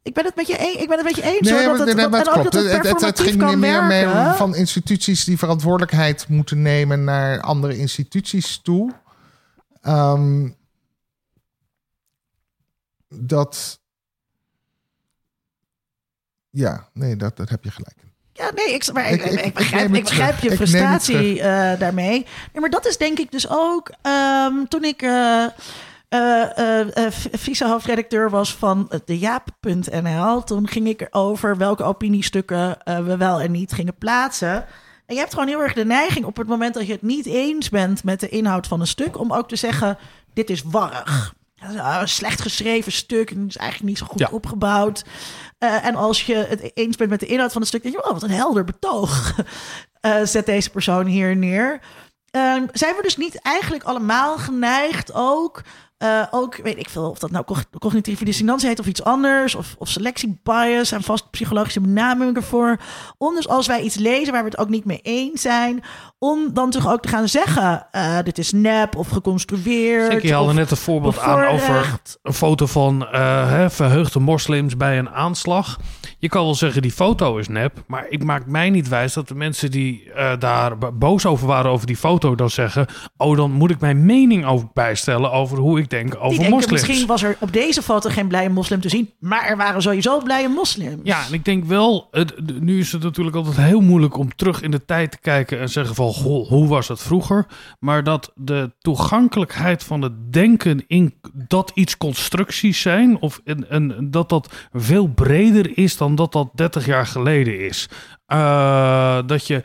Ik 0.04 0.14
ben 0.14 0.24
het 0.24 0.34
met 0.36 0.46
je, 0.46 0.58
een, 0.60 0.80
ik 0.80 0.88
ben 0.88 0.96
het 0.96 1.06
met 1.06 1.16
je 1.16 1.22
eens. 1.22 1.50
hoor, 1.50 1.62
dat 1.62 1.78
het, 1.78 1.86
nee, 1.86 1.94
dat, 1.96 2.10
maar 2.10 2.20
en 2.20 2.28
ook 2.28 2.34
dat 2.44 2.52
het 2.52 2.62
Het, 2.62 2.62
het, 2.64 2.72
het 2.72 2.82
performatief 2.82 3.26
ging 3.26 3.38
kan 3.38 3.58
meer 3.58 3.84
mee 3.84 4.06
van 4.36 4.54
instituties 4.54 5.24
die 5.24 5.38
verantwoordelijkheid 5.38 6.28
moeten 6.28 6.62
nemen 6.62 7.04
naar 7.04 7.40
andere 7.40 7.76
instituties 7.76 8.60
toe. 8.62 8.92
Ehm, 9.80 10.48
dat. 13.08 13.80
Ja, 16.50 16.88
nee, 16.92 17.16
dat, 17.16 17.36
dat 17.36 17.48
heb 17.48 17.64
je 17.64 17.70
gelijk. 17.70 17.96
Ja, 18.32 18.50
nee, 18.54 18.74
ik, 18.74 18.92
maar 18.92 19.10
ik, 19.10 19.24
Ik- 19.24 19.30
ik, 19.32 19.38
ik- 19.38 19.44
ik 19.44 19.54
begrijp, 19.54 19.94
ik 19.94 20.02
begrijp 20.04 20.38
je 20.38 20.50
frustratie 20.56 21.40
eh, 21.40 21.78
daarmee. 21.78 22.10
Nee, 22.52 22.60
maar 22.60 22.70
dat 22.70 22.86
is 22.86 22.96
denk 22.96 23.18
ik 23.18 23.30
dus 23.30 23.48
ook 23.48 23.92
ehm, 24.02 24.64
toen 24.68 24.84
ik 24.84 25.02
eh, 25.02 25.46
vice-hoofdredacteur 27.32 28.30
was 28.30 28.54
van 28.54 28.90
de 29.04 29.18
Jaap.nl. 29.18 30.42
Toen 30.44 30.68
ging 30.68 30.88
ik 30.88 31.08
over 31.10 31.56
welke 31.56 31.82
opiniestukken 31.82 32.82
eh, 32.82 32.98
we 32.98 33.16
wel 33.16 33.40
en 33.40 33.50
niet 33.50 33.72
gingen 33.72 33.94
plaatsen. 33.98 34.66
En 35.06 35.14
je 35.14 35.20
hebt 35.20 35.32
gewoon 35.32 35.48
heel 35.48 35.62
erg 35.62 35.72
de 35.72 35.84
neiging 35.84 36.24
op 36.24 36.36
het 36.36 36.46
moment 36.46 36.74
dat 36.74 36.86
je 36.86 36.92
het 36.92 37.02
niet 37.02 37.26
eens 37.26 37.68
bent 37.68 38.04
met 38.04 38.20
de 38.20 38.28
inhoud 38.28 38.66
van 38.66 38.80
een 38.80 38.86
stuk, 38.86 39.18
om 39.18 39.32
ook 39.32 39.48
te 39.48 39.56
zeggen: 39.56 39.98
dit 40.34 40.50
is 40.50 40.62
warrig. 40.62 41.34
Een 41.60 42.08
slecht 42.08 42.40
geschreven 42.40 42.92
stuk, 42.92 43.30
en 43.30 43.46
is 43.46 43.56
eigenlijk 43.56 43.88
niet 43.88 43.98
zo 43.98 44.06
goed 44.06 44.18
Ja. 44.18 44.28
opgebouwd. 44.30 45.04
Eh, 45.58 45.86
en 45.86 45.94
als 45.94 46.22
je 46.26 46.34
het 46.34 46.70
eens 46.76 46.96
bent 46.96 47.10
met 47.10 47.20
de 47.20 47.26
inhoud 47.26 47.52
van 47.52 47.60
het 47.60 47.70
stuk, 47.70 47.82
denk 47.82 47.94
je: 47.94 48.04
oh, 48.04 48.12
wat 48.12 48.22
een 48.22 48.30
helder 48.30 48.64
betoog. 48.64 49.32
Eh, 50.04 50.24
zet 50.24 50.46
deze 50.46 50.70
persoon 50.70 51.06
hier 51.06 51.36
neer. 51.36 51.80
Eh, 52.30 52.54
zijn 52.72 52.94
we 52.96 53.02
dus 53.02 53.16
niet 53.16 53.42
eigenlijk 53.42 53.84
allemaal 53.84 54.38
geneigd 54.38 55.14
ook 55.14 55.62
eh, 55.98 56.22
ook, 56.30 56.56
weet 56.56 56.78
ik 56.78 56.88
veel, 56.88 57.10
of 57.10 57.18
dat 57.18 57.30
nou 57.30 57.44
cog- 57.44 57.64
cognitieve 57.78 58.24
dissonantie 58.24 58.68
heet 58.68 58.78
of 58.80 58.86
iets 58.86 59.04
anders, 59.04 59.54
of, 59.54 59.74
of 59.78 59.88
selectiebias 59.88 60.92
en 60.92 61.02
vast 61.02 61.30
psychologische 61.30 61.80
benamingen 61.80 62.34
ervoor. 62.34 62.76
Om 63.18 63.34
dus 63.34 63.48
als 63.48 63.66
wij 63.66 63.80
iets 63.80 63.96
lezen 63.96 64.32
waar 64.32 64.42
we 64.42 64.48
het 64.48 64.58
ook 64.58 64.68
niet 64.68 64.84
mee 64.84 65.00
eens 65.02 65.40
zijn, 65.40 65.82
om 66.18 66.54
dan 66.54 66.70
toch 66.70 66.88
ook 66.92 67.00
te 67.02 67.08
gaan 67.08 67.28
zeggen: 67.28 67.86
eh, 67.90 68.18
dit 68.24 68.38
is 68.38 68.52
nep 68.52 68.96
of 68.96 69.08
geconstrueerd. 69.08 70.12
Zeker, 70.12 70.26
je 70.26 70.32
haalde 70.32 70.48
of 70.50 70.54
net 70.54 70.70
een 70.70 70.76
voorbeeld 70.76 71.18
aan 71.18 71.44
over 71.44 72.00
een 72.22 72.32
foto 72.32 72.66
van 72.66 73.06
eh, 73.06 73.50
hè, 73.50 73.70
verheugde 73.70 74.20
moslims 74.20 74.76
bij 74.76 74.98
een 74.98 75.10
aanslag. 75.10 75.78
Je 76.18 76.28
kan 76.30 76.44
wel 76.44 76.54
zeggen, 76.54 76.82
die 76.82 76.92
foto 76.92 77.36
is 77.36 77.48
nep. 77.48 77.82
Maar 77.86 78.06
ik 78.08 78.24
maak 78.24 78.46
mij 78.46 78.70
niet 78.70 78.88
wijs 78.88 79.12
dat 79.12 79.28
de 79.28 79.34
mensen 79.34 79.70
die 79.70 80.10
daar 80.38 80.78
bo- 80.78 80.92
boos 80.92 81.26
over 81.26 81.46
waren 81.46 81.70
over 81.70 81.86
die 81.86 81.96
foto... 81.96 82.34
dan 82.34 82.50
zeggen, 82.50 82.86
oh, 83.16 83.36
dan 83.36 83.50
moet 83.50 83.70
ik 83.70 83.80
mijn 83.80 84.04
mening 84.06 84.46
ook 84.46 84.72
bijstellen... 84.72 85.32
over 85.32 85.58
hoe 85.58 85.78
ik 85.78 85.83
denk 85.90 86.10
Die 86.10 86.20
over 86.20 86.38
denken, 86.38 86.50
moslims. 86.50 86.86
misschien 86.86 87.06
was 87.06 87.22
er 87.22 87.36
op 87.40 87.52
deze 87.52 87.82
foto 87.82 88.10
geen 88.10 88.28
blije 88.28 88.48
moslim 88.48 88.80
te 88.80 88.88
zien, 88.88 89.10
maar 89.18 89.46
er 89.46 89.56
waren 89.56 89.82
sowieso 89.82 90.20
blije 90.20 90.48
moslims. 90.48 91.00
Ja, 91.02 91.26
en 91.26 91.32
ik 91.32 91.44
denk 91.44 91.64
wel, 91.64 92.08
het, 92.10 92.60
nu 92.60 92.78
is 92.78 92.92
het 92.92 93.02
natuurlijk 93.02 93.36
altijd 93.36 93.56
heel 93.56 93.80
moeilijk 93.80 94.16
om 94.16 94.34
terug 94.34 94.62
in 94.62 94.70
de 94.70 94.84
tijd 94.84 95.10
te 95.10 95.18
kijken 95.20 95.60
en 95.60 95.68
zeggen 95.68 95.94
van, 95.94 96.12
goh, 96.12 96.48
hoe 96.48 96.68
was 96.68 96.88
het 96.88 97.02
vroeger? 97.02 97.46
Maar 97.78 98.04
dat 98.04 98.32
de 98.34 98.72
toegankelijkheid 98.78 99.84
van 99.84 100.02
het 100.02 100.32
denken 100.32 100.84
in 100.86 101.14
dat 101.32 101.70
iets 101.74 101.96
constructies 101.96 102.80
zijn, 102.80 103.20
of 103.20 103.40
en, 103.44 103.70
en 103.70 104.10
dat 104.10 104.28
dat 104.28 104.54
veel 104.72 105.06
breder 105.06 105.78
is 105.78 105.96
dan 105.96 106.14
dat 106.14 106.32
dat 106.32 106.50
30 106.54 106.86
jaar 106.86 107.06
geleden 107.06 107.60
is. 107.60 107.88
Eh, 108.26 109.18
dat 109.26 109.46
je, 109.46 109.62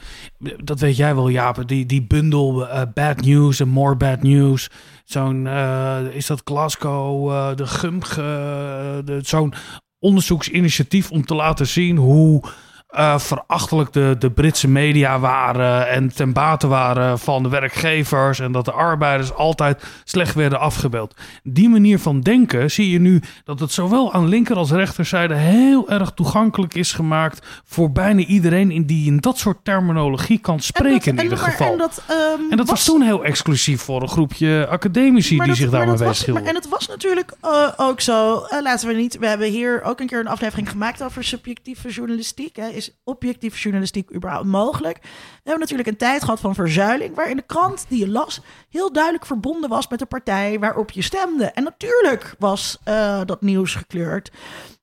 dat 0.63 0.80
weet 0.80 0.97
jij 0.97 1.15
wel, 1.15 1.30
Jaap, 1.30 1.67
die, 1.67 1.86
die 1.86 2.01
bundel 2.01 2.67
eh, 2.67 2.82
Bad 2.93 3.22
News 3.22 3.59
en 3.59 3.70
More 3.70 3.95
Bad 3.95 4.24
News. 4.24 4.70
Zo'n, 5.10 5.47
eh, 5.47 5.99
is 6.12 6.26
dat 6.26 6.41
Glasgow, 6.43 7.32
eh, 7.32 7.55
de 7.55 7.68
GUMG, 7.68 8.18
eh, 8.18 9.18
zo'n 9.22 9.53
onderzoeksinitiatief 9.99 11.12
om 11.12 11.26
te 11.26 11.36
laten 11.36 11.68
zien 11.68 11.97
hoe 11.97 12.41
eh, 12.90 13.20
verachtelijk 13.20 13.94
de, 13.94 14.16
de 14.20 14.32
Britse 14.32 14.68
media 14.68 15.20
waren 15.20 15.88
en 15.90 16.14
ten 16.16 16.34
bate 16.34 16.68
waren 16.68 17.20
van 17.20 17.44
de 17.44 17.50
werkgevers 17.50 18.40
en 18.40 18.52
dat 18.52 18.66
de 18.66 18.72
arbeiders 18.72 19.34
altijd 19.34 19.84
slecht 20.04 20.36
werden 20.36 20.60
afgebeeld. 20.60 21.14
Die 21.44 21.70
manier 21.70 22.00
van 22.00 22.22
denken 22.22 22.72
zie 22.72 22.90
je 22.92 23.00
nu 23.00 23.22
dat 23.44 23.60
het 23.60 23.72
zowel 23.72 24.14
aan 24.14 24.28
linker 24.28 24.56
als 24.56 24.72
rechterzijde 24.72 25.34
heel 25.36 25.90
erg 25.90 26.12
toegankelijk 26.12 26.74
is 26.76 26.92
gemaakt 26.92 27.48
voor 27.66 27.92
bijna 27.92 28.22
iedereen 28.22 28.72
in 28.72 28.86
die 28.86 29.06
in 29.08 29.18
dat 29.18 29.38
soort 29.38 29.58
terminologie 29.64 30.38
kan 30.40 30.60
spreken 30.60 31.16
dat- 31.16 31.24
in 31.26 31.30
ieder 31.32 31.40
maar- 31.40 31.52
geval. 31.52 31.72
En 31.72 31.78
dat, 31.78 32.02
ehm, 32.08 32.52
En 32.52 32.58
dat 32.58 32.70
was 32.70 32.86
toen 32.86 33.02
heel 33.02 33.24
exclusief 33.24 33.82
voor 33.82 34.02
een 34.02 34.08
groepje 34.10 34.68
academici 34.70 35.38
die 35.38 35.48
dat- 35.48 35.56
zich 35.58 35.70
daarmee 35.70 35.96
dat 35.98 36.08
was- 36.08 36.20
bezig 36.20 36.34
maar- 36.34 36.44
En 36.44 36.56
het 36.56 36.70
was 36.70 36.88
natuurlijk 36.88 37.32
eh, 37.42 37.68
ook 37.78 38.02
zo. 38.02 38.42
eh, 38.50 38.62
laten 38.62 38.88
we 38.88 38.94
niet. 38.94 39.18
We 39.18 39.28
hebben 39.28 39.48
hier 39.50 39.82
ook 39.84 40.00
een 40.00 40.08
keer 40.08 40.20
een 40.20 40.28
aflevering 40.28 40.70
gemaakt 40.70 41.04
over 41.04 41.24
subjectieve 41.24 41.90
journalistiek. 41.90 42.56
Hè. 42.56 42.68
Is 42.80 43.00
objectieve 43.04 43.58
journalistiek 43.58 44.14
überhaupt 44.16 44.46
mogelijk? 44.48 44.98
We 45.02 45.10
hebben 45.44 45.60
natuurlijk 45.60 45.90
een 45.90 45.98
tijd 45.98 46.24
gehad 46.24 46.40
van 46.40 46.56
verzuiling. 46.56 47.16
waarin 47.16 47.36
de 47.36 47.42
krant 47.46 47.86
die 47.90 48.00
je 48.00 48.10
las. 48.10 48.42
heel 48.70 48.92
duidelijk 48.92 49.26
verbonden 49.26 49.70
was 49.70 49.88
met 49.88 50.00
de 50.00 50.06
partij 50.06 50.60
waarop 50.60 50.92
je 50.92 51.02
stemde. 51.02 51.46
En 51.46 51.64
natuurlijk 51.64 52.36
was 52.40 52.78
eh, 52.84 53.22
dat 53.26 53.42
nieuws 53.42 53.76
gekleurd. 53.76 54.32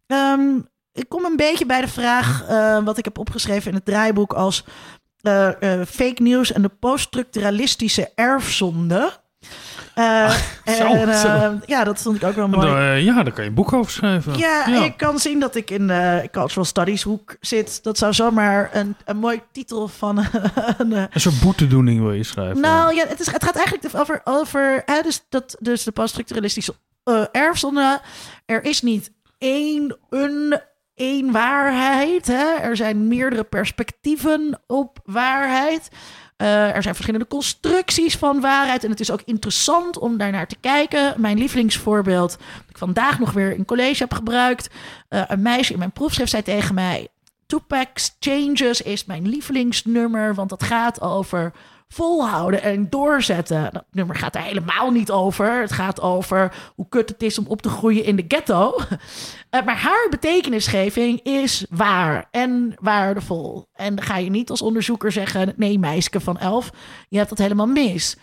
Ehm, 0.06 0.58
ik 0.92 1.08
kom 1.08 1.24
een 1.24 1.36
beetje 1.36 1.66
bij 1.66 1.80
de 1.80 1.88
vraag. 1.88 2.44
eh, 2.48 2.84
wat 2.84 2.98
ik 2.98 3.04
heb 3.04 3.18
opgeschreven 3.18 3.68
in 3.68 3.74
het 3.76 3.84
draaiboek 3.84 4.32
als. 4.32 4.64
eh, 5.22 5.82
fake 5.86 6.22
news 6.22 6.52
en 6.52 6.62
de 6.62 6.68
poststructuralistische 6.68 8.10
erfzonde. 8.14 9.24
Eh, 9.96 10.30
Zo, 10.78 10.84
en, 10.92 11.08
eh, 11.08 11.20
zo. 11.20 11.58
ja, 11.66 11.84
dat 11.84 12.02
vond 12.02 12.16
ik 12.16 12.24
ook 12.24 12.34
wel 12.34 12.48
mooi. 12.48 12.66
Eh, 12.68 13.04
ja, 13.04 13.22
daar 13.22 13.32
kan 13.32 13.42
je 13.44 13.48
een 13.48 13.54
boek 13.56 13.72
over 13.72 13.92
schrijven. 13.92 14.38
Ja, 14.38 14.84
ik 14.84 14.96
kan 14.96 15.18
zien 15.18 15.40
dat 15.40 15.54
ik 15.54 15.70
in 15.70 15.86
de 15.86 16.28
cultural 16.30 16.64
studies 16.64 17.02
hoek 17.02 17.36
zit. 17.40 17.82
Dat 17.82 17.98
zou 17.98 18.12
zomaar 18.12 18.70
een, 18.72 18.96
een 19.04 19.16
mooi 19.16 19.40
titel 19.52 19.88
van 19.88 20.18
een... 20.78 20.92
eh, 20.92 21.04
Een 21.10 21.20
soort 21.20 21.40
boetedoening 21.40 22.00
wil 22.00 22.12
je 22.12 22.22
schrijven. 22.24 22.60
nou 22.60 22.94
ja, 22.94 23.06
het, 23.06 23.20
is, 23.20 23.30
het 23.30 23.44
gaat 23.44 23.56
eigenlijk 23.56 23.96
over, 23.96 24.20
over 24.24 24.82
hè, 24.86 25.02
dus, 25.02 25.24
dat, 25.28 25.56
dus 25.60 25.82
de 25.84 25.92
poststructuralistische 25.92 26.74
erfzonde. 27.32 28.00
Er 28.46 28.64
is 28.64 28.82
niet 28.82 29.12
één, 29.38 29.96
een, 30.10 30.60
één 30.94 31.32
waarheid. 31.32 32.26
Hè? 32.26 32.54
Er 32.54 32.76
zijn 32.76 33.08
meerdere 33.08 33.44
perspectieven 33.44 34.60
op 34.66 34.98
waarheid. 35.04 35.88
Eh, 36.36 36.74
er 36.74 36.82
zijn 36.82 36.94
verschillende 36.94 37.26
constructies 37.26 38.16
van 38.16 38.40
waarheid. 38.40 38.84
En 38.84 38.90
het 38.90 39.00
is 39.00 39.10
ook 39.10 39.22
interessant 39.24 39.98
om 39.98 40.16
daarnaar 40.16 40.46
te 40.46 40.56
kijken. 40.60 41.14
Mijn 41.20 41.38
lievelingsvoorbeeld, 41.38 42.30
dat 42.30 42.68
ik 42.68 42.78
vandaag 42.78 43.18
nog 43.18 43.32
weer 43.32 43.52
in 43.52 43.64
college 43.64 44.02
heb 44.02 44.14
gebruikt. 44.14 44.70
Eh, 45.08 45.22
een 45.26 45.42
meisje 45.42 45.72
in 45.72 45.78
mijn 45.78 45.92
proefschrift 45.92 46.30
zei 46.30 46.42
tegen 46.42 46.74
mij... 46.74 47.08
Tupac's 47.46 48.16
Changes 48.20 48.82
is 48.82 49.04
mijn 49.04 49.28
lievelingsnummer, 49.28 50.34
want 50.34 50.48
dat 50.50 50.62
gaat 50.62 51.00
over 51.00 51.52
volhouden 51.88 52.62
en 52.62 52.90
doorzetten. 52.90 53.68
Dat 53.72 53.84
nummer 53.90 54.16
gaat 54.16 54.34
er 54.34 54.40
helemaal 54.40 54.90
niet 54.90 55.10
over. 55.10 55.60
Het 55.60 55.72
gaat 55.72 56.00
over 56.00 56.54
hoe 56.74 56.88
kut 56.88 57.08
het 57.08 57.22
is 57.22 57.38
om 57.38 57.46
op 57.46 57.62
te 57.62 57.68
groeien 57.68 58.04
in 58.04 58.16
de 58.16 58.24
ghetto. 58.28 58.74
Eh, 59.50 59.64
maar 59.64 59.76
haar 59.76 60.06
betekenisgeving 60.10 61.20
is 61.22 61.66
waar 61.70 62.28
en 62.30 62.74
waardevol. 62.80 63.68
En 63.74 63.94
dan 63.94 64.04
ga 64.04 64.16
je 64.16 64.30
niet 64.30 64.50
als 64.50 64.62
onderzoeker 64.62 65.12
zeggen: 65.12 65.52
nee, 65.56 65.78
meisje 65.78 66.20
van 66.20 66.38
elf, 66.38 66.70
je 67.08 67.16
hebt 67.16 67.28
dat 67.28 67.38
helemaal 67.38 67.66
mis. 67.66 68.16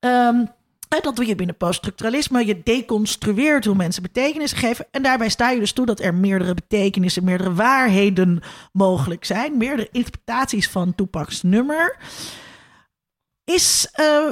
Ehm, 0.00 0.44
en 0.92 1.00
dat 1.02 1.16
doe 1.16 1.26
je 1.26 1.34
binnen 1.34 1.56
poststructuralisme. 1.56 2.46
Je 2.46 2.60
deconstrueert 2.62 3.64
hoe 3.64 3.74
mensen 3.74 4.02
betekenis 4.02 4.52
geven. 4.52 4.86
En 4.90 5.02
daarbij 5.02 5.28
sta 5.28 5.50
je 5.50 5.58
dus 5.58 5.72
toe 5.72 5.86
dat 5.86 6.00
er 6.00 6.14
meerdere 6.14 6.54
betekenissen, 6.54 7.24
meerdere 7.24 7.54
waarheden 7.54 8.42
mogelijk 8.72 9.24
zijn. 9.24 9.56
Meerdere 9.56 9.88
interpretaties 9.92 10.68
van 10.68 10.94
Tupac's 10.94 11.42
nummer. 11.42 11.96
Is, 13.54 13.88
eh, 13.92 14.30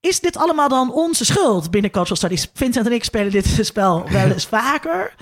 is 0.00 0.20
dit 0.20 0.36
allemaal 0.36 0.68
dan 0.68 0.92
onze 0.92 1.24
schuld 1.24 1.70
binnen 1.70 1.90
Cultural 1.90 2.16
Studies? 2.16 2.50
Vincent 2.54 2.86
en 2.86 2.92
ik 2.92 3.04
spelen 3.04 3.32
dit 3.32 3.58
spel 3.66 4.10
wel 4.10 4.30
eens 4.30 4.46
vaker. 4.46 5.14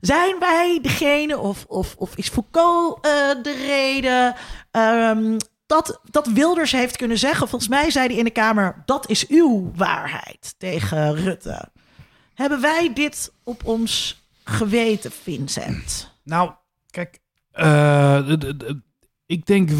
Zijn 0.00 0.38
wij 0.38 0.78
degene, 0.82 1.38
of, 1.38 1.64
of, 1.68 1.94
of 1.98 2.16
is 2.16 2.28
Foucault 2.28 2.94
eh, 3.06 3.10
de 3.42 3.54
reden, 3.66 4.34
ehm, 4.70 5.38
dat, 5.66 6.00
dat 6.10 6.26
Wilders 6.26 6.72
heeft 6.72 6.96
kunnen 6.96 7.18
zeggen? 7.18 7.48
Volgens 7.48 7.70
mij 7.70 7.90
zei 7.90 8.06
hij 8.06 8.16
in 8.16 8.24
de 8.24 8.30
Kamer, 8.30 8.82
dat 8.84 9.08
is 9.08 9.26
uw 9.26 9.70
waarheid 9.74 10.54
tegen 10.58 11.14
Rutte. 11.14 11.68
Hebben 12.34 12.60
wij 12.60 12.92
dit 12.94 13.32
op 13.44 13.64
ons 13.66 14.24
geweten, 14.44 15.12
Vincent? 15.12 16.14
Nou, 16.24 16.52
kijk, 16.90 17.18
d- 18.38 18.74
ik 19.26 19.46
denk 19.46 19.70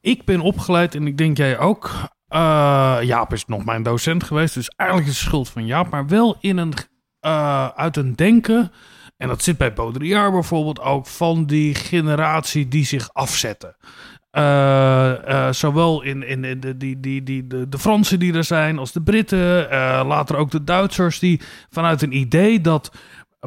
ik 0.00 0.24
ben 0.24 0.40
opgeleid 0.40 0.94
en 0.94 1.06
ik 1.06 1.18
denk 1.18 1.36
jij 1.36 1.58
ook. 1.58 1.90
Uh, 2.32 2.98
Jaap 3.02 3.32
is 3.32 3.46
nog 3.46 3.64
mijn 3.64 3.82
docent 3.82 4.24
geweest, 4.24 4.54
dus 4.54 4.68
eigenlijk 4.68 5.10
is 5.10 5.18
het 5.18 5.26
schuld 5.26 5.48
van 5.48 5.66
Jaap, 5.66 5.90
maar 5.90 6.06
wel 6.06 6.36
in 6.40 6.56
een, 6.56 6.72
uh, 7.20 7.68
uit 7.68 7.96
een 7.96 8.16
denken. 8.16 8.72
En 9.16 9.28
dat 9.28 9.42
zit 9.42 9.58
bij 9.58 9.72
Baudrillard 9.72 10.32
bijvoorbeeld 10.32 10.80
ook 10.80 11.06
van 11.06 11.46
die 11.46 11.74
generatie 11.74 12.68
die 12.68 12.84
zich 12.84 13.10
afzetten. 13.12 13.76
Uh, 14.38 15.50
zowel 15.50 16.02
in, 16.02 16.22
in, 16.22 16.60
de, 16.60 16.76
die, 16.76 17.00
die, 17.00 17.22
die, 17.22 17.46
de, 17.46 17.68
de 17.68 17.78
Fransen 17.78 18.18
die 18.18 18.34
er 18.34 18.44
zijn, 18.44 18.78
als 18.78 18.92
de 18.92 19.02
Britten, 19.02 19.68
later 20.06 20.36
ook 20.36 20.50
de 20.50 20.64
Duitsers, 20.64 21.18
die 21.18 21.40
vanuit 21.70 22.02
een 22.02 22.16
idee 22.16 22.60
dat 22.60 22.92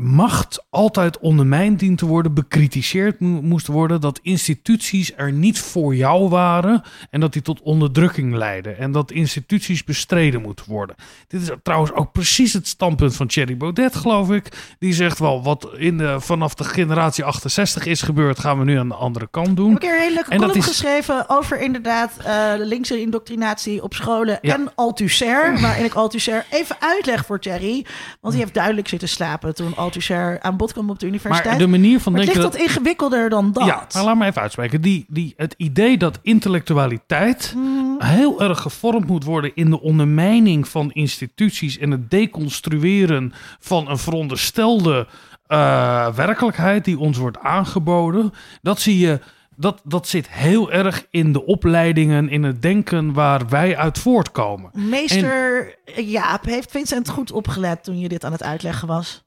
macht 0.01 0.65
altijd 0.69 1.19
ondermijnd 1.19 1.79
dient 1.79 1.97
te 1.97 2.05
worden, 2.05 2.33
bekritiseerd 2.33 3.19
moest 3.19 3.67
worden, 3.67 4.01
dat 4.01 4.19
instituties 4.21 5.11
er 5.15 5.31
niet 5.31 5.59
voor 5.59 5.95
jou 5.95 6.29
waren 6.29 6.81
en 7.09 7.19
dat 7.19 7.33
die 7.33 7.41
tot 7.41 7.61
onderdrukking 7.61 8.33
leiden 8.33 8.77
en 8.77 8.91
dat 8.91 9.11
instituties 9.11 9.83
bestreden 9.83 10.41
moeten 10.41 10.65
worden. 10.69 10.95
Dit 11.27 11.41
is 11.41 11.49
trouwens 11.63 11.93
ook 11.93 12.11
precies 12.11 12.53
het 12.53 12.67
standpunt 12.67 13.15
van 13.15 13.27
Thierry 13.27 13.57
Baudet, 13.57 13.95
geloof 13.95 14.31
ik. 14.31 14.75
Die 14.79 14.93
zegt 14.93 15.19
wel, 15.19 15.43
wat 15.43 15.69
in 15.77 15.97
de, 15.97 16.15
vanaf 16.19 16.53
de 16.53 16.63
generatie 16.63 17.23
68 17.23 17.85
is 17.85 18.01
gebeurd, 18.01 18.39
gaan 18.39 18.59
we 18.59 18.65
nu 18.65 18.77
aan 18.77 18.87
de 18.87 18.95
andere 18.95 19.27
kant 19.31 19.55
doen. 19.55 19.75
Ik 19.75 19.81
heb 19.81 19.91
een 19.91 19.99
hele 19.99 20.13
leuke 20.13 20.35
column 20.35 20.55
is... 20.55 20.65
geschreven 20.65 21.29
over 21.29 21.61
inderdaad 21.61 22.11
uh, 22.19 22.25
de 22.57 22.65
linkse 22.65 23.01
indoctrinatie 23.01 23.83
op 23.83 23.93
scholen 23.93 24.39
ja. 24.41 24.53
en 24.53 24.71
Althusser, 24.75 25.61
waarin 25.61 25.85
ik 25.85 25.93
Althusser 25.93 26.45
even 26.49 26.75
uitleg 26.79 27.25
voor 27.25 27.39
Thierry, 27.39 27.85
want 28.21 28.33
die 28.33 28.43
heeft 28.43 28.53
duidelijk 28.53 28.87
zitten 28.87 29.09
slapen 29.09 29.55
toen 29.55 29.75
Althusser 29.85 30.41
aan 30.41 30.57
bod 30.57 30.73
kwam 30.73 30.89
op 30.89 30.99
de 30.99 31.05
universiteit. 31.05 31.45
Maar 31.45 31.57
de 31.57 31.67
manier 31.67 31.99
van 31.99 32.13
denken... 32.13 32.33
ligt 32.33 32.51
dat, 32.51 32.61
ingewikkelder 32.61 33.29
dan 33.29 33.51
dat. 33.51 33.65
Ja, 33.65 33.87
maar 33.93 34.03
laat 34.03 34.17
me 34.17 34.25
even 34.25 34.41
uitspreken. 34.41 34.81
Die, 34.81 35.05
die, 35.07 35.33
het 35.37 35.53
idee 35.57 35.97
dat 35.97 36.19
intellectualiteit 36.21 37.51
hmm. 37.53 37.95
heel 37.99 38.41
erg 38.41 38.61
gevormd 38.61 39.07
moet 39.07 39.23
worden... 39.23 39.51
in 39.55 39.69
de 39.69 39.81
ondermijning 39.81 40.67
van 40.67 40.91
instituties... 40.91 41.77
en 41.77 41.91
het 41.91 42.11
deconstrueren 42.11 43.33
van 43.59 43.89
een 43.89 43.97
veronderstelde 43.97 45.07
uh, 45.47 46.15
werkelijkheid... 46.15 46.85
die 46.85 46.99
ons 46.99 47.17
wordt 47.17 47.39
aangeboden. 47.39 48.31
Dat 48.61 48.79
zie 48.79 48.97
je... 48.97 49.19
Dat, 49.57 49.81
dat 49.83 50.07
zit 50.07 50.29
heel 50.29 50.71
erg 50.71 51.05
in 51.09 51.31
de 51.31 51.45
opleidingen, 51.45 52.29
in 52.29 52.43
het 52.43 52.61
denken 52.61 53.13
waar 53.13 53.49
wij 53.49 53.77
uit 53.77 53.99
voortkomen. 53.99 54.69
Meester 54.73 55.75
en... 55.95 56.05
Jaap, 56.05 56.45
heeft 56.45 56.71
Vincent 56.71 57.09
goed 57.09 57.31
opgelet 57.31 57.83
toen 57.83 57.99
je 57.99 58.07
dit 58.07 58.23
aan 58.23 58.31
het 58.31 58.43
uitleggen 58.43 58.87
was? 58.87 59.24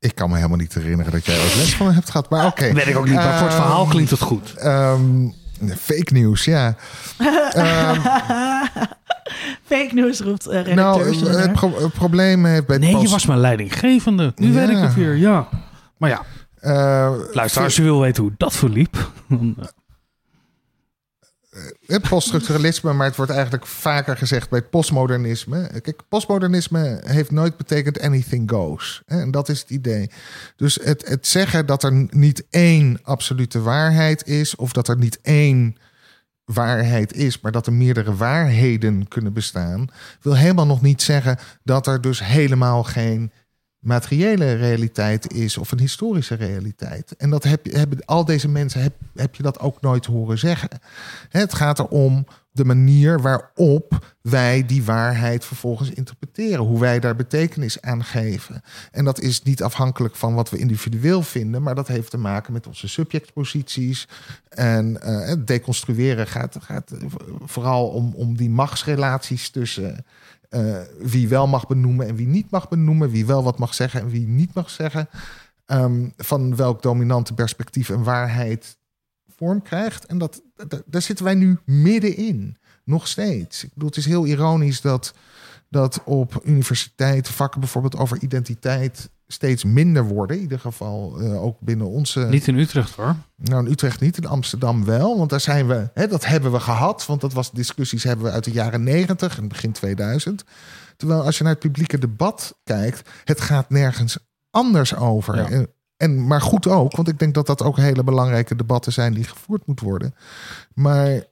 Ik 0.00 0.14
kan 0.14 0.28
me 0.28 0.36
helemaal 0.36 0.56
niet 0.56 0.74
herinneren 0.74 1.12
dat 1.12 1.26
jij 1.26 1.38
ook 1.38 1.54
les 1.54 1.74
van 1.74 1.92
hebt 1.92 2.10
gehad. 2.10 2.30
Maar 2.30 2.46
oké. 2.46 2.62
Okay. 2.62 2.74
Weet 2.74 2.86
ik 2.86 2.96
ook 2.96 3.04
niet, 3.04 3.14
maar 3.14 3.38
voor 3.38 3.46
het 3.46 3.56
ehm, 3.56 3.62
verhaal 3.62 3.86
klinkt 3.86 4.10
het 4.10 4.20
goed. 4.20 4.54
Um, 4.64 5.34
fake 5.76 6.12
nieuws, 6.12 6.44
ja. 6.44 6.66
um, 7.18 8.00
fake 9.70 9.90
nieuws 9.90 10.20
roept 10.20 10.48
uh, 10.48 10.66
Nou, 10.66 11.02
het, 11.02 11.52
pro 11.52 11.82
het, 11.82 11.92
probleem 11.92 12.44
heeft 12.44 12.66
bij 12.66 12.78
Nee, 12.78 12.96
je 12.96 13.08
was 13.08 13.26
mijn 13.26 13.38
leidinggevende. 13.40 14.32
Nu 14.36 14.46
ja. 14.46 14.52
weet 14.52 14.68
ik 14.68 14.76
het 14.76 14.94
weer, 14.94 15.16
ja. 15.16 15.48
Maar 15.96 16.10
ja, 16.10 16.22
uh, 16.60 17.20
luister, 17.32 17.62
als 17.62 17.76
je 17.76 17.82
wil 17.82 18.00
weten 18.00 18.22
hoe 18.22 18.32
dat 18.36 18.52
verliep... 18.52 19.10
eh, 19.28 19.36
poststructuralisme, 22.08 22.92
maar 22.92 23.06
het 23.06 23.16
wordt 23.16 23.32
eigenlijk 23.32 23.66
vaker 23.66 24.16
gezegd 24.16 24.50
bij 24.50 24.62
postmodernisme. 24.62 25.80
Kijk, 25.82 26.02
postmodernisme 26.08 27.00
heeft 27.04 27.30
nooit 27.30 27.56
betekend 27.56 28.00
anything 28.00 28.50
goes. 28.50 29.02
En 29.06 29.30
dat 29.30 29.48
is 29.48 29.60
het 29.60 29.70
idee. 29.70 30.10
Dus 30.56 30.78
het, 30.82 31.08
het 31.08 31.26
zeggen 31.26 31.66
dat 31.66 31.82
er 31.82 32.06
niet 32.10 32.46
één 32.50 32.98
absolute 33.02 33.60
waarheid 33.60 34.26
is, 34.26 34.56
of 34.56 34.72
dat 34.72 34.88
er 34.88 34.96
niet 34.96 35.18
één 35.22 35.76
waarheid 36.44 37.14
is, 37.14 37.40
maar 37.40 37.52
dat 37.52 37.66
er 37.66 37.72
meerdere 37.72 38.14
waarheden 38.16 39.08
kunnen 39.08 39.32
bestaan, 39.32 39.88
wil 40.20 40.36
helemaal 40.36 40.66
nog 40.66 40.82
niet 40.82 41.02
zeggen 41.02 41.38
dat 41.62 41.86
er 41.86 42.00
dus 42.00 42.24
helemaal 42.24 42.84
geen 42.84 43.32
materiële 43.78 44.52
realiteit 44.52 45.32
is 45.32 45.58
of 45.58 45.72
een 45.72 45.80
historische 45.80 46.34
realiteit. 46.34 47.16
En 47.16 47.30
dat 47.30 47.44
heb, 47.44 47.72
hebben 47.72 48.04
al 48.04 48.24
deze 48.24 48.48
mensen 48.48 48.82
heb, 48.82 48.94
heb 49.14 49.34
je 49.34 49.42
dat 49.42 49.60
ook 49.60 49.80
nooit 49.80 50.06
horen 50.06 50.38
zeggen. 50.38 50.68
Het 51.28 51.54
gaat 51.54 51.78
erom 51.78 52.26
de 52.50 52.64
manier 52.64 53.20
waarop 53.20 54.16
wij 54.20 54.66
die 54.66 54.84
waarheid 54.84 55.44
vervolgens 55.44 55.90
interpreteren, 55.90 56.64
hoe 56.64 56.80
wij 56.80 57.00
daar 57.00 57.16
betekenis 57.16 57.80
aan 57.80 58.04
geven. 58.04 58.62
En 58.90 59.04
dat 59.04 59.20
is 59.20 59.42
niet 59.42 59.62
afhankelijk 59.62 60.16
van 60.16 60.34
wat 60.34 60.50
we 60.50 60.58
individueel 60.58 61.22
vinden, 61.22 61.62
maar 61.62 61.74
dat 61.74 61.88
heeft 61.88 62.10
te 62.10 62.18
maken 62.18 62.52
met 62.52 62.66
onze 62.66 62.88
subjectposities. 62.88 64.08
En 64.48 65.02
het 65.02 65.46
deconstrueren 65.46 66.26
gaat, 66.26 66.56
gaat 66.60 66.92
vooral 67.44 67.88
om, 67.88 68.12
om 68.14 68.36
die 68.36 68.50
machtsrelaties 68.50 69.50
tussen 69.50 70.04
uh, 70.50 70.80
wie 70.98 71.28
wel 71.28 71.46
mag 71.46 71.66
benoemen 71.66 72.06
en 72.06 72.14
wie 72.16 72.26
niet 72.26 72.50
mag 72.50 72.68
benoemen, 72.68 73.10
wie 73.10 73.26
wel 73.26 73.42
wat 73.42 73.58
mag 73.58 73.74
zeggen 73.74 74.00
en 74.00 74.08
wie 74.08 74.26
niet 74.26 74.54
mag 74.54 74.70
zeggen, 74.70 75.08
um, 75.66 76.12
van 76.16 76.56
welk 76.56 76.82
dominante 76.82 77.34
perspectief 77.34 77.88
en 77.90 78.02
waarheid 78.02 78.76
vorm 79.36 79.62
krijgt. 79.62 80.06
En 80.06 80.18
dat, 80.18 80.42
daar 80.86 81.02
zitten 81.02 81.24
wij 81.24 81.34
nu 81.34 81.58
middenin, 81.64 82.56
nog 82.84 83.08
steeds. 83.08 83.64
Ik 83.64 83.72
bedoel, 83.72 83.88
het 83.88 83.98
is 83.98 84.06
heel 84.06 84.26
ironisch 84.26 84.80
dat, 84.80 85.14
dat 85.68 86.00
op 86.04 86.40
universiteiten 86.44 87.32
vakken 87.32 87.60
bijvoorbeeld 87.60 87.96
over 87.96 88.22
identiteit 88.22 89.10
steeds 89.28 89.64
minder 89.64 90.04
worden. 90.04 90.36
In 90.36 90.42
ieder 90.42 90.60
geval 90.60 91.22
uh, 91.22 91.42
ook 91.42 91.60
binnen 91.60 91.86
onze. 91.86 92.20
Niet 92.20 92.46
in 92.46 92.58
Utrecht 92.58 92.94
hoor. 92.94 93.16
Nou, 93.36 93.64
in 93.64 93.72
Utrecht 93.72 94.00
niet, 94.00 94.16
in 94.16 94.26
Amsterdam 94.26 94.84
wel. 94.84 95.18
Want 95.18 95.30
daar 95.30 95.40
zijn 95.40 95.66
we, 95.66 95.90
hè, 95.94 96.06
dat 96.06 96.26
hebben 96.26 96.52
we 96.52 96.60
gehad. 96.60 97.06
Want 97.06 97.20
dat 97.20 97.32
was 97.32 97.50
discussies 97.50 98.04
hebben 98.04 98.26
we 98.26 98.32
uit 98.32 98.44
de 98.44 98.50
jaren 98.50 98.82
90 98.82 99.38
en 99.38 99.48
begin 99.48 99.72
2000. 99.72 100.44
Terwijl 100.96 101.22
als 101.22 101.38
je 101.38 101.42
naar 101.42 101.52
het 101.52 101.62
publieke 101.62 101.98
debat 101.98 102.58
kijkt, 102.64 103.08
het 103.24 103.40
gaat 103.40 103.70
nergens 103.70 104.18
anders 104.50 104.94
over. 104.96 105.36
Ja. 105.36 105.48
En, 105.48 105.68
en, 105.96 106.26
maar 106.26 106.40
goed 106.40 106.66
ook, 106.66 106.96
want 106.96 107.08
ik 107.08 107.18
denk 107.18 107.34
dat 107.34 107.46
dat 107.46 107.62
ook 107.62 107.76
hele 107.76 108.04
belangrijke 108.04 108.56
debatten 108.56 108.92
zijn 108.92 109.14
die 109.14 109.24
gevoerd 109.24 109.66
moeten 109.66 109.86
worden. 109.86 110.14
Maar 110.74 111.24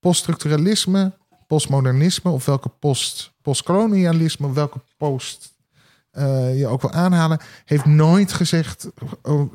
poststructuralisme, 0.00 1.12
postmodernisme 1.46 2.30
of 2.30 2.44
welke 2.44 2.68
post, 2.68 3.32
postkolonialisme, 3.42 4.52
welke 4.52 4.80
post 4.96 5.51
uh, 6.18 6.58
je 6.58 6.66
ook 6.66 6.80
wil 6.80 6.92
aanhalen, 6.92 7.40
heeft 7.64 7.84
nooit 7.84 8.32
gezegd: 8.32 8.88
oh, 9.22 9.54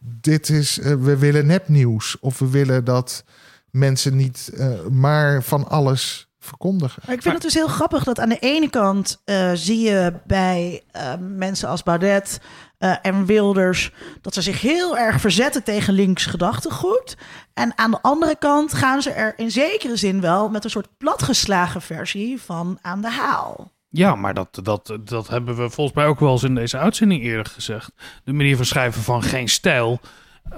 dit 0.00 0.48
is, 0.48 0.78
uh, 0.78 0.94
we 0.94 1.16
willen 1.16 1.46
nepnieuws. 1.46 2.16
Of 2.20 2.38
we 2.38 2.50
willen 2.50 2.84
dat 2.84 3.24
mensen 3.70 4.16
niet 4.16 4.50
uh, 4.54 4.86
maar 4.90 5.42
van 5.42 5.68
alles 5.68 6.28
verkondigen. 6.38 7.02
Ik 7.02 7.22
vind 7.22 7.34
het 7.34 7.42
dus 7.42 7.54
heel 7.54 7.68
grappig 7.68 8.04
dat 8.04 8.20
aan 8.20 8.28
de 8.28 8.38
ene 8.38 8.70
kant 8.70 9.22
zie 9.54 9.80
je 9.80 10.12
bij 10.26 10.82
mensen 11.18 11.68
als 11.68 11.82
Baudet 11.82 12.40
en 12.78 13.26
Wilders 13.26 13.92
dat 14.20 14.34
ze 14.34 14.42
zich 14.42 14.60
heel 14.60 14.98
erg 14.98 15.20
verzetten 15.20 15.62
tegen 15.62 15.94
links 15.94 16.26
gedachtegoed. 16.26 17.16
En 17.54 17.72
aan 17.78 17.90
de 17.90 18.02
andere 18.02 18.36
kant 18.38 18.74
gaan 18.74 19.02
ze 19.02 19.10
er 19.10 19.34
in 19.36 19.50
zekere 19.50 19.96
zin 19.96 20.20
wel 20.20 20.48
met 20.48 20.64
een 20.64 20.70
soort 20.70 20.98
platgeslagen 20.98 21.82
versie 21.82 22.40
van 22.42 22.78
aan 22.82 23.00
de 23.00 23.10
haal. 23.10 23.70
Ja, 23.90 24.14
maar 24.14 24.34
dat, 24.34 24.60
dat, 24.62 24.98
dat 25.04 25.28
hebben 25.28 25.56
we 25.56 25.70
volgens 25.70 25.96
mij 25.96 26.06
ook 26.06 26.20
wel 26.20 26.32
eens 26.32 26.42
in 26.42 26.54
deze 26.54 26.78
uitzending 26.78 27.22
eerder 27.22 27.52
gezegd. 27.52 27.92
De 28.24 28.32
manier 28.32 28.56
van 28.56 28.64
schrijven 28.64 29.02
van 29.02 29.22
geen 29.22 29.48
stijl 29.48 30.00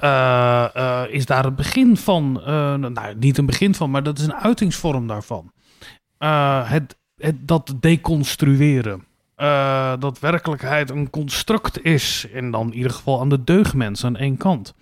uh, 0.02 0.68
uh, 0.76 1.02
is 1.08 1.26
daar 1.26 1.44
het 1.44 1.56
begin 1.56 1.96
van. 1.96 2.36
Uh, 2.40 2.74
nou, 2.74 3.14
niet 3.14 3.38
een 3.38 3.46
begin 3.46 3.74
van, 3.74 3.90
maar 3.90 4.02
dat 4.02 4.18
is 4.18 4.24
een 4.24 4.34
uitingsvorm 4.34 5.06
daarvan. 5.06 5.52
het, 6.64 6.96
het, 7.16 7.48
dat 7.48 7.74
deconstrueren. 7.80 9.04
dat 9.98 10.18
werkelijkheid 10.18 10.90
een 10.90 11.10
construct 11.10 11.84
is. 11.84 12.26
En 12.34 12.50
dan 12.50 12.66
in 12.66 12.76
ieder 12.76 12.92
geval 12.92 13.20
aan 13.20 13.28
de 13.28 13.44
deugdmens 13.44 14.04
aan 14.04 14.16
één 14.16 14.36
kant. 14.36 14.74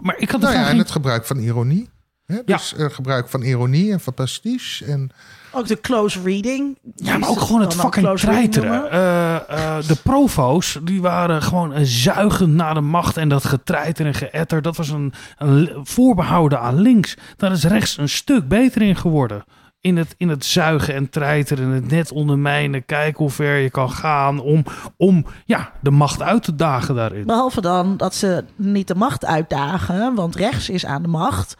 Maar 0.00 0.18
ik 0.18 0.30
had 0.30 0.40
nou 0.40 0.54
ja, 0.54 0.68
en 0.68 0.78
het 0.78 0.90
gebruik 0.90 1.26
van 1.26 1.38
ironie. 1.38 1.88
Hè? 2.24 2.38
Dus 2.44 2.74
ja. 2.76 2.88
gebruik 2.88 3.28
van 3.28 3.42
ironie 3.42 3.92
en 3.92 4.00
van 4.00 4.14
pastiche. 4.14 4.84
En 4.84 5.10
ook 5.52 5.66
de 5.66 5.80
close 5.80 6.22
reading. 6.22 6.78
Ja, 6.94 7.18
maar 7.18 7.28
ook 7.28 7.40
gewoon 7.40 7.60
het 7.60 7.74
fucking 7.74 8.18
treiteren. 8.18 8.84
Uh, 8.92 9.36
uh, 9.50 9.76
de 9.86 9.96
provo's, 10.02 10.78
die 10.82 11.00
waren 11.00 11.42
gewoon 11.42 11.72
een 11.72 11.86
zuigend 11.86 12.54
naar 12.54 12.74
de 12.74 12.80
macht. 12.80 13.16
En 13.16 13.28
dat 13.28 13.44
getreiter 13.44 14.06
en 14.06 14.14
geëtter, 14.14 14.62
dat 14.62 14.76
was 14.76 14.88
een, 14.88 15.12
een 15.36 15.70
voorbehouden 15.82 16.60
aan 16.60 16.80
links. 16.80 17.16
Daar 17.36 17.52
is 17.52 17.64
rechts 17.64 17.98
een 17.98 18.08
stuk 18.08 18.48
beter 18.48 18.82
in 18.82 18.96
geworden. 18.96 19.44
In 19.80 19.96
het, 19.96 20.14
in 20.16 20.28
het 20.28 20.44
zuigen 20.44 20.94
en 20.94 21.10
treiteren, 21.10 21.68
het 21.68 21.90
net 21.90 22.12
ondermijnen, 22.12 22.84
kijken 22.84 23.18
hoe 23.18 23.30
ver 23.30 23.56
je 23.56 23.70
kan 23.70 23.90
gaan 23.90 24.40
om, 24.40 24.64
om 24.96 25.26
ja, 25.44 25.72
de 25.80 25.90
macht 25.90 26.22
uit 26.22 26.42
te 26.42 26.54
dagen 26.54 26.94
daarin. 26.94 27.26
Behalve 27.26 27.60
dan 27.60 27.96
dat 27.96 28.14
ze 28.14 28.44
niet 28.56 28.88
de 28.88 28.94
macht 28.94 29.24
uitdagen, 29.24 30.14
want 30.14 30.36
rechts 30.36 30.68
is 30.68 30.86
aan 30.86 31.02
de 31.02 31.08
macht. 31.08 31.56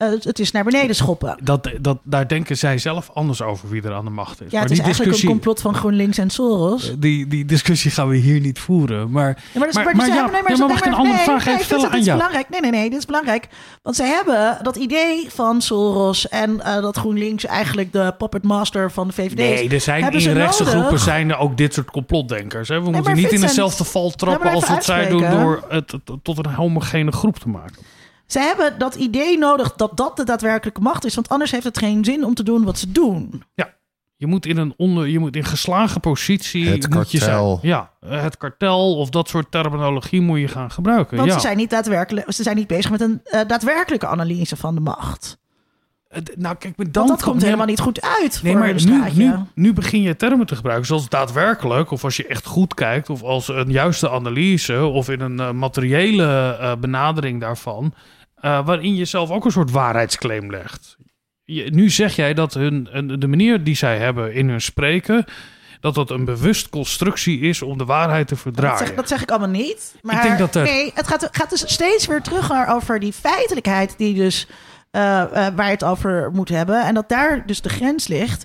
Eh, 0.00 0.08
het 0.20 0.38
is 0.38 0.50
naar 0.52 0.64
beneden 0.64 0.96
schoppen. 0.96 1.36
Dat, 1.42 1.70
dat, 1.80 1.98
daar 2.02 2.28
denken 2.28 2.56
zij 2.56 2.78
zelf 2.78 3.10
anders 3.14 3.42
over 3.42 3.68
wie 3.68 3.82
er 3.82 3.92
aan 3.92 4.04
de 4.04 4.10
macht 4.10 4.40
is. 4.40 4.50
Ja, 4.50 4.58
maar 4.60 4.62
het 4.68 4.70
is 4.78 4.84
eigenlijk 4.84 5.18
een 5.18 5.28
complot 5.28 5.60
van 5.60 5.74
GroenLinks 5.74 6.18
en 6.18 6.30
Soros. 6.30 6.94
die, 6.98 7.26
die 7.26 7.44
discussie 7.44 7.90
gaan 7.90 8.08
we 8.08 8.16
hier 8.16 8.40
niet 8.40 8.58
voeren. 8.58 9.10
Maar, 9.10 9.28
Ja, 9.28 9.34
maar, 9.34 9.60
dat 9.60 9.68
is- 9.68 9.74
maar, 9.74 9.84
maar, 9.84 9.96
maar 9.96 10.04
ze 10.06 10.12
ja, 10.12 10.16
hebben- 10.22 10.32
nee, 10.32 10.42
ja, 10.50 10.54
ze- 10.56 10.60
maar 10.60 10.68
mag 10.68 10.78
ik 10.78 10.84
nee, 10.84 10.92
een 10.92 10.98
andere 10.98 11.16
nee, 11.16 11.24
vraag 11.24 11.44
nee, 11.44 11.62
stellen 11.64 11.90
aan 11.90 11.98
is 11.98 12.04
jou? 12.04 12.16
belangrijk. 12.16 12.48
Nee, 12.48 12.60
nee, 12.60 12.70
nee, 12.70 12.90
dit 12.90 12.98
is 12.98 13.06
belangrijk. 13.06 13.48
Want 13.82 13.96
zij 13.96 14.08
hebben 14.08 14.58
dat 14.62 14.76
idee 14.76 15.26
van 15.30 15.60
Soros 15.62 16.28
en 16.28 16.60
eh, 16.60 16.80
dat 16.82 16.96
GroenLinks 16.96 17.44
eigenlijk 17.46 17.92
de 17.92 18.14
puppet 18.18 18.42
master 18.42 18.90
van 18.90 19.06
de 19.06 19.12
VVD 19.12 19.30
is. 19.38 19.60
Nee, 19.60 19.68
er 19.68 19.80
zijn 19.80 20.12
in 20.12 20.20
ze 20.20 20.32
rechtse 20.32 20.62
nodig. 20.64 20.78
groepen 20.78 20.98
zijn 20.98 21.30
er 21.30 21.36
ook 21.38 21.56
dit 21.56 21.74
soort 21.74 21.90
complotdenkers. 21.90 22.68
Hè? 22.68 22.82
We 22.82 22.90
moeten 22.90 23.14
niet 23.14 23.32
in 23.32 23.40
dezelfde 23.40 23.84
val 23.84 24.10
trappen 24.10 24.50
als 24.50 24.68
wat 24.68 24.84
zij 24.84 25.08
doen 25.08 25.30
door 25.30 25.64
het- 25.68 25.94
tot 26.22 26.38
een 26.46 26.52
homogene 26.52 27.12
groep 27.12 27.38
te 27.38 27.48
maken. 27.48 27.76
Zij 28.32 28.46
hebben 28.46 28.78
dat 28.78 28.94
idee 28.94 29.38
nodig 29.38 29.72
dat 29.74 29.96
dat 29.96 30.16
de 30.16 30.24
daadwerkelijke 30.24 30.80
macht 30.80 31.04
is. 31.04 31.14
Want 31.14 31.28
anders 31.28 31.50
heeft 31.50 31.64
het 31.64 31.78
geen 31.78 32.04
zin 32.04 32.24
om 32.24 32.34
te 32.34 32.42
doen 32.42 32.64
wat 32.64 32.78
ze 32.78 32.92
doen. 32.92 33.42
Je 34.16 34.26
moet 34.26 34.46
in 34.46 34.56
een 34.56 34.74
onder, 34.76 35.08
je 35.08 35.18
moet 35.18 35.36
in 35.36 35.44
geslagen 35.44 36.00
positie. 36.00 36.68
Het 36.68 36.90
moet 36.90 37.10
je 37.10 37.18
zijn. 37.18 37.30
kartel. 37.30 37.58
Ja, 37.62 37.90
het 38.06 38.36
kartel 38.36 38.96
of 38.96 39.10
dat 39.10 39.28
soort 39.28 39.50
terminologie 39.50 40.20
moet 40.20 40.40
je 40.40 40.48
gaan 40.48 40.70
gebruiken. 40.70 41.16
Want 41.16 41.28
ja. 41.28 41.34
ze, 41.34 41.40
zijn 41.40 41.56
niet 41.56 41.70
daadwerkelijk, 41.70 42.32
ze 42.32 42.42
zijn 42.42 42.56
niet 42.56 42.66
bezig 42.66 42.90
met 42.90 43.00
een 43.00 43.20
eh, 43.24 43.40
daadwerkelijke 43.46 44.06
analyse 44.06 44.56
van 44.56 44.74
de 44.74 44.80
macht. 44.80 45.38
Nou, 46.36 46.56
kijk, 46.56 46.76
dan 46.76 46.86
Want 46.92 47.08
dat 47.08 47.22
komt 47.22 47.42
helemaal 47.42 47.66
niet 47.66 47.80
goed 47.80 48.00
uit 48.00 48.40
Nee, 48.42 48.52
voor 48.52 48.60
maar 48.60 49.14
nu, 49.14 49.34
nu 49.54 49.72
begin 49.72 50.02
je 50.02 50.16
termen 50.16 50.46
te 50.46 50.56
gebruiken 50.56 50.86
zoals 50.86 51.08
daadwerkelijk, 51.08 51.90
of 51.90 52.04
als 52.04 52.16
je 52.16 52.26
echt 52.26 52.46
goed 52.46 52.74
kijkt, 52.74 53.10
of 53.10 53.22
als 53.22 53.48
een 53.48 53.70
juiste 53.70 54.10
analyse, 54.10 54.84
of 54.84 55.08
in 55.08 55.20
een 55.20 55.40
eh, 55.40 55.52
materiële 55.52 56.56
eh, 56.60 56.72
benadering 56.76 57.40
daarvan, 57.40 57.94
eh, 58.40 58.66
waarin 58.66 58.94
je 58.94 59.04
zelf 59.04 59.30
ook 59.30 59.44
een 59.44 59.50
soort 59.50 59.70
waarheidsclaim 59.70 60.50
legt. 60.50 60.96
Je, 61.44 61.70
nu 61.70 61.90
zeg 61.90 62.16
jij 62.16 62.34
dat 62.34 62.54
hun, 62.54 62.88
de 63.20 63.26
manier 63.28 63.64
die 63.64 63.76
zij 63.76 63.98
hebben 63.98 64.34
in 64.34 64.48
hun 64.48 64.60
spreken, 64.60 65.24
dat 65.80 65.94
dat 65.94 66.10
een 66.10 66.24
bewust 66.24 66.68
constructie 66.68 67.40
is 67.40 67.62
om 67.62 67.78
de 67.78 67.84
waarheid 67.84 68.28
te 68.28 68.34
Dat 68.34 68.42
verdraaien. 68.42 68.78
zeg, 68.86 68.94
dat 68.94 69.08
zeg 69.08 69.22
ik 69.22 69.30
allemaal 69.30 69.48
niet. 69.48 69.94
Maar 70.02 70.22
denk 70.22 70.38
dat 70.38 70.54
er- 70.54 70.62
nee, 70.62 70.90
het 70.94 71.06
gaat, 71.06 71.28
gaat 71.32 71.50
dus 71.50 71.72
steeds 71.72 72.06
weer 72.06 72.22
terug 72.22 72.48
naar 72.48 72.74
over 72.74 73.00
die 73.00 73.12
feitelijkheid 73.12 73.94
die 73.98 74.14
dus, 74.14 74.46
eh, 74.90 75.20
eh, 75.22 75.54
waar 75.54 75.66
je 75.66 75.72
het 75.72 75.84
over 75.84 76.30
moet 76.32 76.48
hebben. 76.48 76.84
En 76.86 76.94
dat 76.94 77.08
daar 77.08 77.46
dus 77.46 77.60
de 77.60 77.68
grens 77.68 78.08
ligt. 78.08 78.44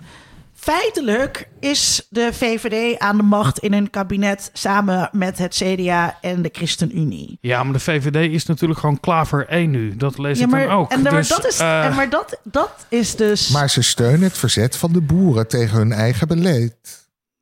Feitelijk 0.66 1.48
is 1.60 2.08
de 2.10 2.30
VVD 2.34 3.00
aan 3.00 3.18
de 3.18 3.24
macht 3.24 3.60
in 3.60 3.74
een 3.74 3.90
kabinet 3.90 4.50
samen 4.54 5.10
met 5.12 5.38
het 5.38 5.56
CDA 5.56 6.18
en 6.22 6.42
de 6.42 6.50
ChristenUnie. 6.52 7.38
Ja, 7.42 7.64
maar 7.64 7.74
de 7.74 7.80
VVD 7.80 8.32
is 8.34 8.46
natuurlijk 8.46 8.80
gewoon 8.80 9.00
klaver 9.00 9.48
1 9.48 9.70
nu. 9.72 9.96
Dat 9.96 10.18
lees 10.18 10.40
Ja, 10.40 10.46
ik 10.46 10.52
dan 10.52 10.70
ook. 10.70 10.92
en, 10.92 11.02
maar, 11.02 11.12
Dus, 11.12 11.28
dat 11.28 11.48
is, 11.48 11.60
eh, 11.60 11.86
en 11.86 11.96
maar 11.96 12.10
dat, 12.10 12.40
dat 12.44 12.86
is 12.90 13.16
dus. 13.16 13.50
Maar 13.50 13.70
ze 13.70 13.82
steunen 13.82 14.22
het 14.24 14.38
verzet 14.38 14.78
van 14.78 14.92
de 14.94 15.02
boeren 15.02 15.48
tegen 15.48 15.78
hun 15.78 15.92
eigen 15.92 16.28
beleid. 16.28 16.76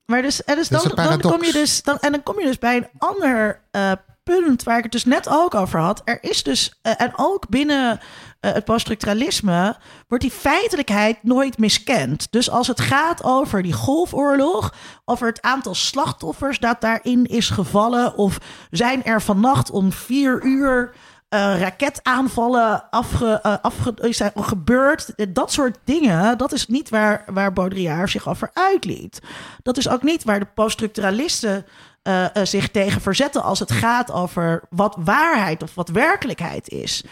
Maar 0.05 0.21
dus, 0.21 0.43
en 0.43 0.55
dus 0.55 0.67
dan, 0.67 0.91
dan 0.95 1.19
kom 1.19 1.43
je 1.43 1.51
dus, 1.51 1.83
dan, 1.83 1.97
en 1.99 2.11
dan 2.11 2.23
kom 2.23 2.39
je 2.39 2.45
dus 2.45 2.59
bij 2.59 2.75
een 2.75 2.89
ander 2.97 3.61
eh, 3.71 3.91
punt 4.23 4.63
waar 4.63 4.77
ik 4.77 4.83
het 4.83 4.91
dus 4.91 5.05
net 5.05 5.29
ook 5.29 5.55
over 5.55 5.79
had. 5.79 6.01
Er 6.05 6.17
is 6.21 6.43
dus, 6.43 6.79
eh, 6.81 6.93
en 6.97 7.11
ook 7.15 7.49
binnen 7.49 7.99
het 8.47 8.65
poststructuralisme, 8.65 9.75
wordt 10.07 10.23
die 10.23 10.33
feitelijkheid 10.33 11.23
nooit 11.23 11.57
miskend. 11.57 12.27
Dus 12.31 12.49
als 12.49 12.67
het 12.67 12.81
gaat 12.81 13.23
over 13.23 13.63
die 13.63 13.73
golfoorlog, 13.73 14.73
over 15.05 15.27
het 15.27 15.41
aantal 15.41 15.75
slachtoffers 15.75 16.59
dat 16.59 16.81
daarin 16.81 17.25
is 17.25 17.49
gevallen, 17.49 18.15
of 18.15 18.37
zijn 18.71 19.03
er 19.03 19.21
vannacht 19.21 19.71
om 19.71 19.91
vier 19.91 20.43
uur 20.43 20.93
eh, 21.29 21.59
raketaanvallen 21.59 22.89
afge, 22.89 23.39
eh, 23.41 24.27
gebeurd. 24.35 25.13
Dat 25.29 25.51
soort 25.51 25.77
dingen, 25.83 26.37
dat 26.37 26.51
is 26.51 26.67
niet 26.67 26.89
waar, 26.89 27.23
waar 27.27 27.53
Baudrillard 27.53 28.09
zich 28.09 28.29
over 28.29 28.49
uitliet. 28.53 29.21
Dat 29.63 29.77
is 29.77 29.89
ook 29.89 30.03
niet 30.03 30.23
waar 30.23 30.39
de 30.39 30.47
poststructuralisten 30.53 31.65
eh, 32.03 32.35
eh, 32.35 32.45
zich 32.45 32.69
tegen 32.69 33.01
verzetten 33.01 33.43
als 33.43 33.59
het 33.59 33.71
gaat 33.71 34.11
over 34.11 34.63
wat 34.69 34.95
waarheid 34.99 35.63
of 35.63 35.75
wat 35.75 35.89
werkelijkheid 35.89 36.69
is. 36.69 37.03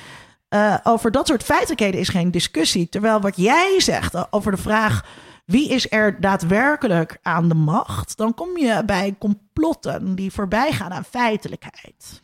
Eh, 0.51 0.77
over 0.83 1.11
dat 1.11 1.27
soort 1.27 1.43
feitelijkheden 1.43 1.99
is 1.99 2.09
geen 2.09 2.31
discussie. 2.31 2.89
Terwijl 2.89 3.21
wat 3.21 3.37
jij 3.37 3.75
zegt 3.79 4.31
over 4.33 4.51
de 4.51 4.57
vraag 4.57 5.05
wie 5.45 5.69
is 5.69 5.91
er 5.91 6.21
daadwerkelijk 6.21 7.17
aan 7.21 7.49
de 7.49 7.55
macht, 7.55 8.17
dan 8.17 8.33
kom 8.33 8.57
je 8.57 8.83
bij 8.85 9.15
complotten 9.19 10.15
die 10.15 10.31
voorbij 10.31 10.71
gaan 10.71 10.91
aan 10.91 11.03
feitelijkheid. 11.03 12.21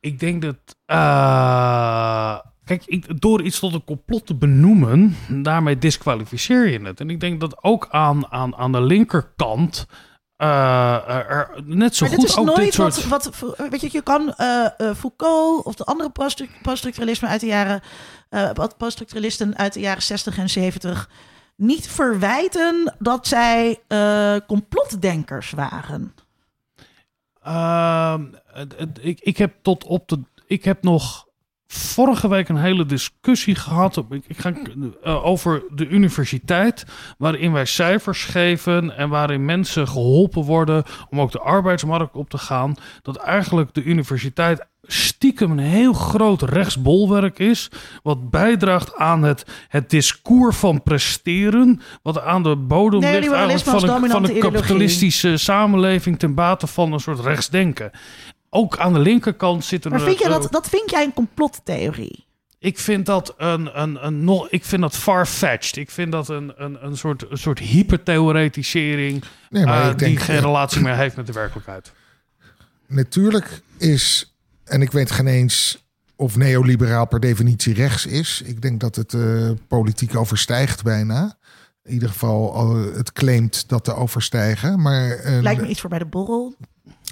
Ik 0.00 0.20
denk 0.20 0.42
dat. 0.42 0.56
eh, 0.86 2.38
kijk, 2.64 3.20
door 3.20 3.42
iets 3.42 3.58
tot 3.58 3.74
een 3.74 3.84
complot 3.84 4.26
te 4.26 4.34
benoemen, 4.34 5.16
daarmee 5.28 5.78
disqualificeer 5.78 6.68
je 6.68 6.80
het. 6.80 7.00
En 7.00 7.10
ik 7.10 7.20
denk 7.20 7.40
dat 7.40 7.62
ook 7.62 7.88
aan, 7.90 8.32
aan, 8.32 8.56
aan 8.56 8.72
de 8.72 8.80
linkerkant. 8.80 9.86
Eh, 10.36 11.08
er, 11.08 11.28
er 11.28 11.50
net 11.64 11.96
zo 11.96 12.04
maar 12.04 12.14
goed 12.14 12.22
dit 12.22 12.30
is 12.30 12.36
ook 12.36 12.46
nooit 12.46 12.58
dit 12.58 12.74
soort. 12.74 13.08
wat, 13.08 13.38
wat... 13.38 13.56
Weet 13.70 13.80
je, 13.80 13.88
je 13.92 14.02
kan 14.02 14.34
eh, 14.34 14.64
eh, 14.64 14.96
Foucault 14.96 15.64
of 15.64 15.74
de 15.74 15.84
andere 15.84 16.10
poststru- 16.10 16.48
poststructuralisme 16.62 17.28
uit 17.28 17.40
de 17.40 17.46
jaren... 17.46 17.80
eh, 18.28 18.50
poststructuralisten 18.76 19.56
uit 19.56 19.72
de 19.72 19.80
jaren 19.80 20.02
60 20.02 20.38
en 20.38 20.50
70... 20.50 21.10
niet 21.56 21.88
verwijten 21.88 22.94
dat 22.98 23.26
zij 23.26 23.80
eh, 23.88 24.36
complotdenkers 24.46 25.50
waren. 25.50 26.14
Ehm, 27.42 28.24
ik, 29.00 29.20
ik 29.20 29.36
heb 29.36 29.54
tot 29.62 29.84
op 29.84 30.08
de. 30.08 30.22
Ik 30.46 30.64
heb 30.64 30.82
nog 30.82 31.25
vorige 31.66 32.28
week 32.28 32.48
een 32.48 32.56
hele 32.56 32.86
discussie 32.86 33.54
gehad 33.54 33.96
op- 33.96 34.12
ik, 34.14 34.24
ik 34.26 34.38
ga, 34.38 34.52
eh, 35.02 35.24
over 35.24 35.62
de 35.74 35.88
universiteit. 35.88 36.84
Waarin 37.18 37.52
wij 37.52 37.64
cijfers 37.64 38.24
geven 38.24 38.96
en 38.96 39.08
waarin 39.08 39.44
mensen 39.44 39.88
geholpen 39.88 40.42
worden 40.42 40.84
om 41.10 41.20
ook 41.20 41.32
de 41.32 41.40
arbeidsmarkt 41.40 42.14
op 42.14 42.30
te 42.30 42.38
gaan. 42.38 42.74
Dat 43.02 43.16
eigenlijk 43.16 43.74
de 43.74 43.82
universiteit 43.82 44.66
stiekem 44.88 45.50
een 45.50 45.58
heel 45.58 45.92
groot 45.92 46.42
rechtsbolwerk 46.42 47.38
is. 47.38 47.70
Wat 48.02 48.30
bijdraagt 48.30 48.94
aan 48.96 49.22
het, 49.22 49.44
het 49.68 49.90
discours 49.90 50.56
van 50.56 50.82
presteren. 50.82 51.80
Wat 52.02 52.20
aan 52.20 52.42
de 52.42 52.56
bodem 52.56 53.00
ligt 53.00 53.32
eigenlijk 53.32 53.64
van 53.64 53.74
een, 54.04 54.10
van 54.10 54.24
een 54.24 54.28
kapitalistische 54.52 55.36
samenleving 55.36 56.18
ten 56.18 56.34
bate 56.34 56.66
van 56.66 56.92
een 56.92 57.00
soort 57.00 57.20
rechtsdenken. 57.20 57.90
Ook 58.50 58.76
aan 58.78 58.92
de 58.92 58.98
linkerkant 58.98 59.64
zitten 59.64 59.90
Maar 59.90 60.00
er- 60.00 60.06
vind 60.06 60.18
je 60.18 60.28
dat, 60.28 60.52
dat 60.52 60.68
vind 60.68 60.90
jij 60.90 61.04
een 61.04 61.12
complottheorie? 61.12 62.24
Ik 62.58 62.78
vind 62.78 63.06
dat 63.06 63.34
een, 63.36 63.80
een, 63.82 64.06
een 64.06 64.24
nog, 64.24 64.48
ik 64.48 64.64
vind 64.64 64.82
dat 64.82 64.96
far-fetched. 64.96 65.76
Ik 65.76 65.90
vind 65.90 66.12
dat 66.12 66.28
een, 66.28 66.52
een, 66.56 66.84
een 66.84 66.96
soort, 66.96 67.30
een 67.30 67.38
soort 67.38 67.58
hypertheoretisering 67.58 69.24
Nee, 69.50 69.64
maar 69.64 69.82
eh, 69.84 69.90
ik 69.90 69.98
denk, 69.98 70.16
die 70.16 70.24
geen 70.24 70.36
eh, 70.36 70.42
relatie 70.42 70.80
meer 70.80 70.96
heeft 70.96 71.16
met 71.16 71.26
de 71.26 71.32
werkelijkheid. 71.32 71.92
Natuurlijk 72.86 73.60
is, 73.78 74.34
en 74.64 74.82
ik 74.82 74.92
weet 74.92 75.10
geen 75.10 75.26
eens 75.26 75.84
of 76.16 76.36
neoliberaal 76.36 77.06
per 77.06 77.20
definitie 77.20 77.74
rechts 77.74 78.06
is. 78.06 78.42
Ik 78.44 78.62
denk 78.62 78.80
dat 78.80 78.96
het 78.96 79.14
eh, 79.14 79.50
politiek 79.68 80.16
overstijgt 80.16 80.82
bijna. 80.82 81.38
In 81.82 81.92
ieder 81.92 82.08
geval, 82.08 82.54
eh, 82.54 82.96
het 82.96 83.12
claimt 83.12 83.68
dat 83.68 83.84
te 83.84 83.94
overstijgen. 83.94 84.82
Maar, 84.82 85.10
eh, 85.10 85.42
Lijkt 85.42 85.60
me 85.60 85.68
iets 85.68 85.80
voor 85.80 85.90
bij 85.90 85.98
de 85.98 86.06
borrel. 86.06 86.54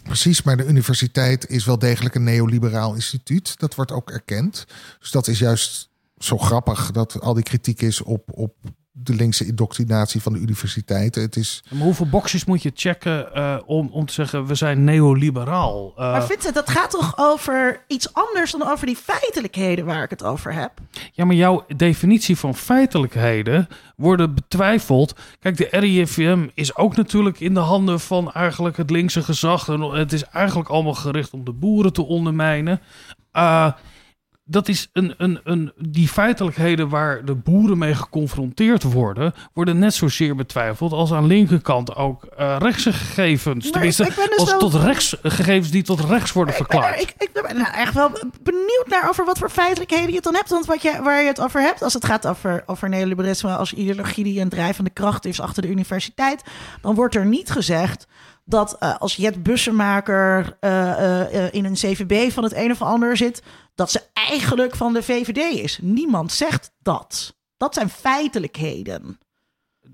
Precies, 0.05 0.43
maar 0.43 0.57
de 0.57 0.67
universiteit 0.67 1.51
is 1.51 1.65
wel 1.65 1.79
degelijk 1.79 2.15
een 2.15 2.25
neoliberaal 2.25 2.95
instituut. 2.95 3.59
Dat 3.59 3.75
wordt 3.75 3.93
ook 3.93 4.11
erkend. 4.11 4.65
Dus 5.01 5.11
dat 5.11 5.29
is 5.29 5.39
juist 5.39 5.91
zo 6.19 6.39
grappig 6.39 6.91
dat 6.91 7.21
al 7.21 7.35
die 7.35 7.43
kritiek 7.43 7.83
is 7.83 8.03
op, 8.03 8.33
op 8.33 8.55
de 8.97 9.15
linkse 9.15 9.47
indoctrinatie 9.47 10.23
van 10.23 10.33
de 10.33 10.39
universiteiten. 10.39 11.23
Het 11.23 11.37
is 11.37 11.65
Maar 11.71 11.83
hoeveel 11.83 12.09
boxjes 12.09 12.45
moet 12.45 12.63
je 12.63 12.71
checken 12.75 13.35
eh, 13.35 13.57
om, 13.67 13.89
om 13.93 14.07
te 14.07 14.13
zeggen 14.13 14.47
we 14.47 14.55
zijn 14.55 14.85
neoliberaal? 14.85 15.93
Eh, 15.97 16.13
Maar 16.13 16.27
Vincent, 16.27 16.55
dat 16.55 16.71
gaat 16.71 16.91
toch 16.91 17.13
over 17.17 17.85
iets 17.87 18.13
anders 18.13 18.53
dan 18.53 18.69
over 18.69 18.87
die 18.87 18.97
feitelijkheden 18.97 19.85
waar 19.85 20.03
ik 20.03 20.11
het 20.11 20.23
over 20.25 20.53
heb? 20.53 20.73
Ja, 21.13 21.25
maar 21.25 21.37
jouw 21.37 21.65
definitie 21.77 22.37
van 22.37 22.55
feitelijkheden 22.55 23.69
worden 23.97 24.35
betwijfeld. 24.35 25.15
Kijk, 25.41 25.57
de 25.57 25.69
RIVM 25.71 26.47
is 26.55 26.77
ook 26.77 26.97
natuurlijk 26.97 27.41
in 27.41 27.55
de 27.55 27.61
handen 27.61 28.01
van 28.01 28.33
eigenlijk 28.33 28.77
het 28.77 28.91
linkse 28.91 29.23
gezag. 29.23 29.69
En 29.69 29.81
het 29.81 30.13
is 30.13 30.25
eigenlijk 30.25 30.69
allemaal 30.69 30.95
gericht 30.95 31.33
om 31.33 31.45
de 31.45 31.53
boeren 31.53 31.93
te 31.93 32.03
ondermijnen. 32.03 32.81
Eh, 33.33 33.73
dat 34.47 34.69
is 34.69 34.89
een, 34.93 35.15
een, 35.17 35.41
een, 35.45 35.73
die 35.79 36.09
feitelijkheden 36.09 36.89
waar 36.89 37.25
de 37.25 37.35
boeren 37.35 37.79
mee 37.79 37.95
geconfronteerd 37.95 38.83
worden, 38.83 39.35
worden 39.53 39.79
net 39.79 39.95
zozeer 39.95 40.35
betwijfeld 40.37 40.93
als 40.93 41.13
aan 41.13 41.27
linkerkant 41.27 41.95
ook 41.97 42.25
eh 42.25 42.57
rechtse 42.59 42.93
gegevens. 42.93 43.71
Tenminste, 43.71 44.03
ik 44.05 44.15
dus 44.15 44.37
als 44.39 44.51
wel- 44.51 44.59
tot 44.59 44.75
rechts, 44.75 45.17
gegevens 45.23 45.71
die 45.71 45.83
tot 45.83 46.01
rechts 46.01 46.33
worden 46.33 46.55
Ik 46.55 46.61
ben, 46.61 46.69
verklaard. 46.71 47.01
ik, 47.03 47.15
ik 47.19 47.31
ben 47.33 47.57
nou 47.57 47.75
echt 47.75 47.95
wel 47.95 48.11
benieuwd 48.43 48.87
naar 48.89 49.09
over 49.09 49.25
wat 49.25 49.39
voor 49.39 49.51
feitelijkheden 49.51 50.09
je 50.09 50.15
het 50.15 50.25
dan 50.25 50.35
hebt. 50.35 50.51
Want 50.51 50.67
wat 50.67 50.83
je, 50.83 51.01
waar 51.03 51.21
je 51.23 51.29
het 51.29 51.41
over 51.41 51.61
hebt, 51.61 51.83
als 51.83 51.95
het 51.95 52.05
gaat 52.05 52.27
over, 52.27 52.63
over 52.67 52.89
neoliberalisme 52.89 53.57
als 53.57 53.73
ideologie 53.73 54.25
die 54.25 54.41
een 54.41 54.49
drijvende 54.49 54.91
kracht 54.91 55.25
is 55.25 55.41
achter 55.41 55.63
de 55.63 55.69
universiteit, 55.69 56.43
dan 56.81 56.95
wordt 56.95 57.15
er 57.15 57.27
niet 57.27 57.51
gezegd 57.51 58.07
dat 58.47 58.77
eh, 58.79 58.97
als 58.99 59.17
Jet 59.17 59.43
Bussemaker 59.43 60.57
eh, 60.61 60.91
eh, 60.91 61.45
eh, 61.45 61.53
in 61.55 61.65
een 61.65 61.75
CVB 61.75 62.31
van 62.33 62.43
het 62.45 62.55
een 62.55 62.71
of 62.71 62.83
ander 62.83 63.17
zit, 63.17 63.43
dat 63.75 63.91
ze 63.91 64.03
eigenlijk 64.13 64.77
van 64.77 64.93
de 64.93 65.03
VVD 65.03 65.61
is. 65.63 65.79
Niemand 65.83 66.33
zegt 66.33 66.73
dat. 66.79 67.37
Dat 67.57 67.75
zijn 67.75 67.89
feitelijkheden. 67.89 69.19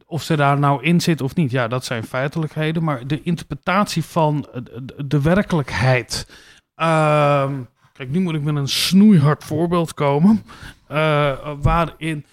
Of 0.06 0.22
ze 0.22 0.36
daar 0.36 0.58
nou 0.58 0.82
in 0.82 1.00
zit 1.00 1.20
of 1.20 1.34
niet, 1.34 1.50
ja, 1.50 1.68
dat 1.68 1.84
zijn 1.84 2.04
feitelijkheden. 2.04 2.84
Maar 2.84 3.06
de 3.06 3.22
interpretatie 3.22 4.04
van 4.04 4.48
de, 5.04 5.20
werkelijkheid. 5.20 6.26
Ehm, 6.74 7.54
kijk, 7.92 8.10
nu 8.10 8.20
moet 8.20 8.34
ik 8.34 8.42
met 8.42 8.56
een 8.56 8.68
snoeihard 8.68 9.44
voorbeeld 9.44 9.94
komen. 9.94 10.44
eh, 10.86 11.54
waarin. 11.60 12.26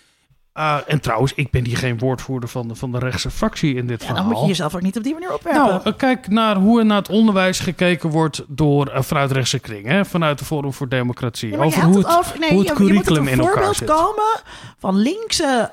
Eh, 0.57 0.77
en 0.88 0.99
trouwens, 0.99 1.34
ik 1.34 1.51
ben 1.51 1.65
hier 1.65 1.77
geen 1.77 1.97
woordvoerder 1.99 2.49
van 2.49 2.67
de, 2.67 2.75
van 2.75 2.91
de 2.91 2.99
rechtse 2.99 3.29
fractie 3.31 3.75
in 3.75 3.88
dit 3.88 3.99
Ja, 4.01 4.05
verhaal. 4.07 4.23
dan 4.23 4.31
moet 4.34 4.41
je 4.41 4.47
jezelf 4.47 4.75
ook 4.75 4.81
niet 4.81 4.97
op 4.97 5.03
die 5.03 5.13
manier 5.13 5.34
opwerpen. 5.34 5.63
Nou, 5.65 5.81
eh, 5.84 5.93
kijk 5.97 6.27
naar 6.27 6.55
hoe 6.55 6.79
er 6.79 6.85
naar 6.85 6.97
het 6.97 7.09
onderwijs 7.09 7.59
gekeken 7.59 8.09
wordt 8.09 8.43
door 8.47 8.91
uh, 8.93 9.01
vanuit 9.01 9.31
rechtse 9.31 9.59
kring, 9.59 9.85
hè, 9.85 10.05
vanuit 10.05 10.39
de 10.39 10.45
Forum 10.45 10.73
voor 10.73 10.89
Democratie. 10.89 11.49
Ja, 11.51 11.57
over 11.57 11.84
hoe 11.84 11.97
het 11.97 12.07
het, 12.07 12.17
over- 12.17 12.39
nee, 12.39 12.49
hoe 12.49 12.59
het 12.59 12.67
je- 12.67 12.73
je 12.73 12.93
moet 12.93 13.03
curriculum 13.03 13.27
in 13.27 13.34
een 13.34 13.39
elkaar 13.39 13.53
voorbeeld 13.53 13.75
zit. 13.75 13.88
komen 13.88 14.41
van 14.77 14.95
linkse, 14.95 15.71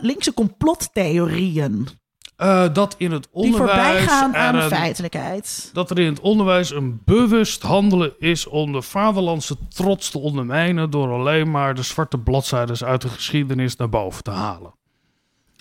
linkse 0.00 0.34
complottheorieën. 0.34 1.88
Eh, 2.36 2.64
dat 2.72 2.94
in 2.98 3.10
het 3.12 3.22
Die 3.22 3.30
onderwijs 3.32 3.72
voorbij 3.82 4.02
gaan 4.06 4.34
er 4.34 4.40
aan 4.40 4.54
de 4.54 4.62
feitelijkheid. 4.76 5.70
dat 5.72 5.90
er 5.90 5.98
in 5.98 6.06
het 6.06 6.20
onderwijs 6.20 6.70
een 6.70 7.00
bewust 7.04 7.62
handelen 7.62 8.12
is 8.18 8.46
om 8.46 8.72
de 8.72 8.82
vaderlandse 8.82 9.56
trots 9.68 10.10
te 10.10 10.18
ondermijnen 10.18 10.90
door 10.90 11.12
alleen 11.12 11.50
maar 11.50 11.74
de 11.74 11.82
zwarte 11.82 12.18
bladzijden 12.18 12.86
uit 12.86 13.00
de 13.02 13.08
geschiedenis 13.08 13.76
naar 13.76 13.88
boven 13.88 14.22
te 14.22 14.30
halen. 14.30 14.74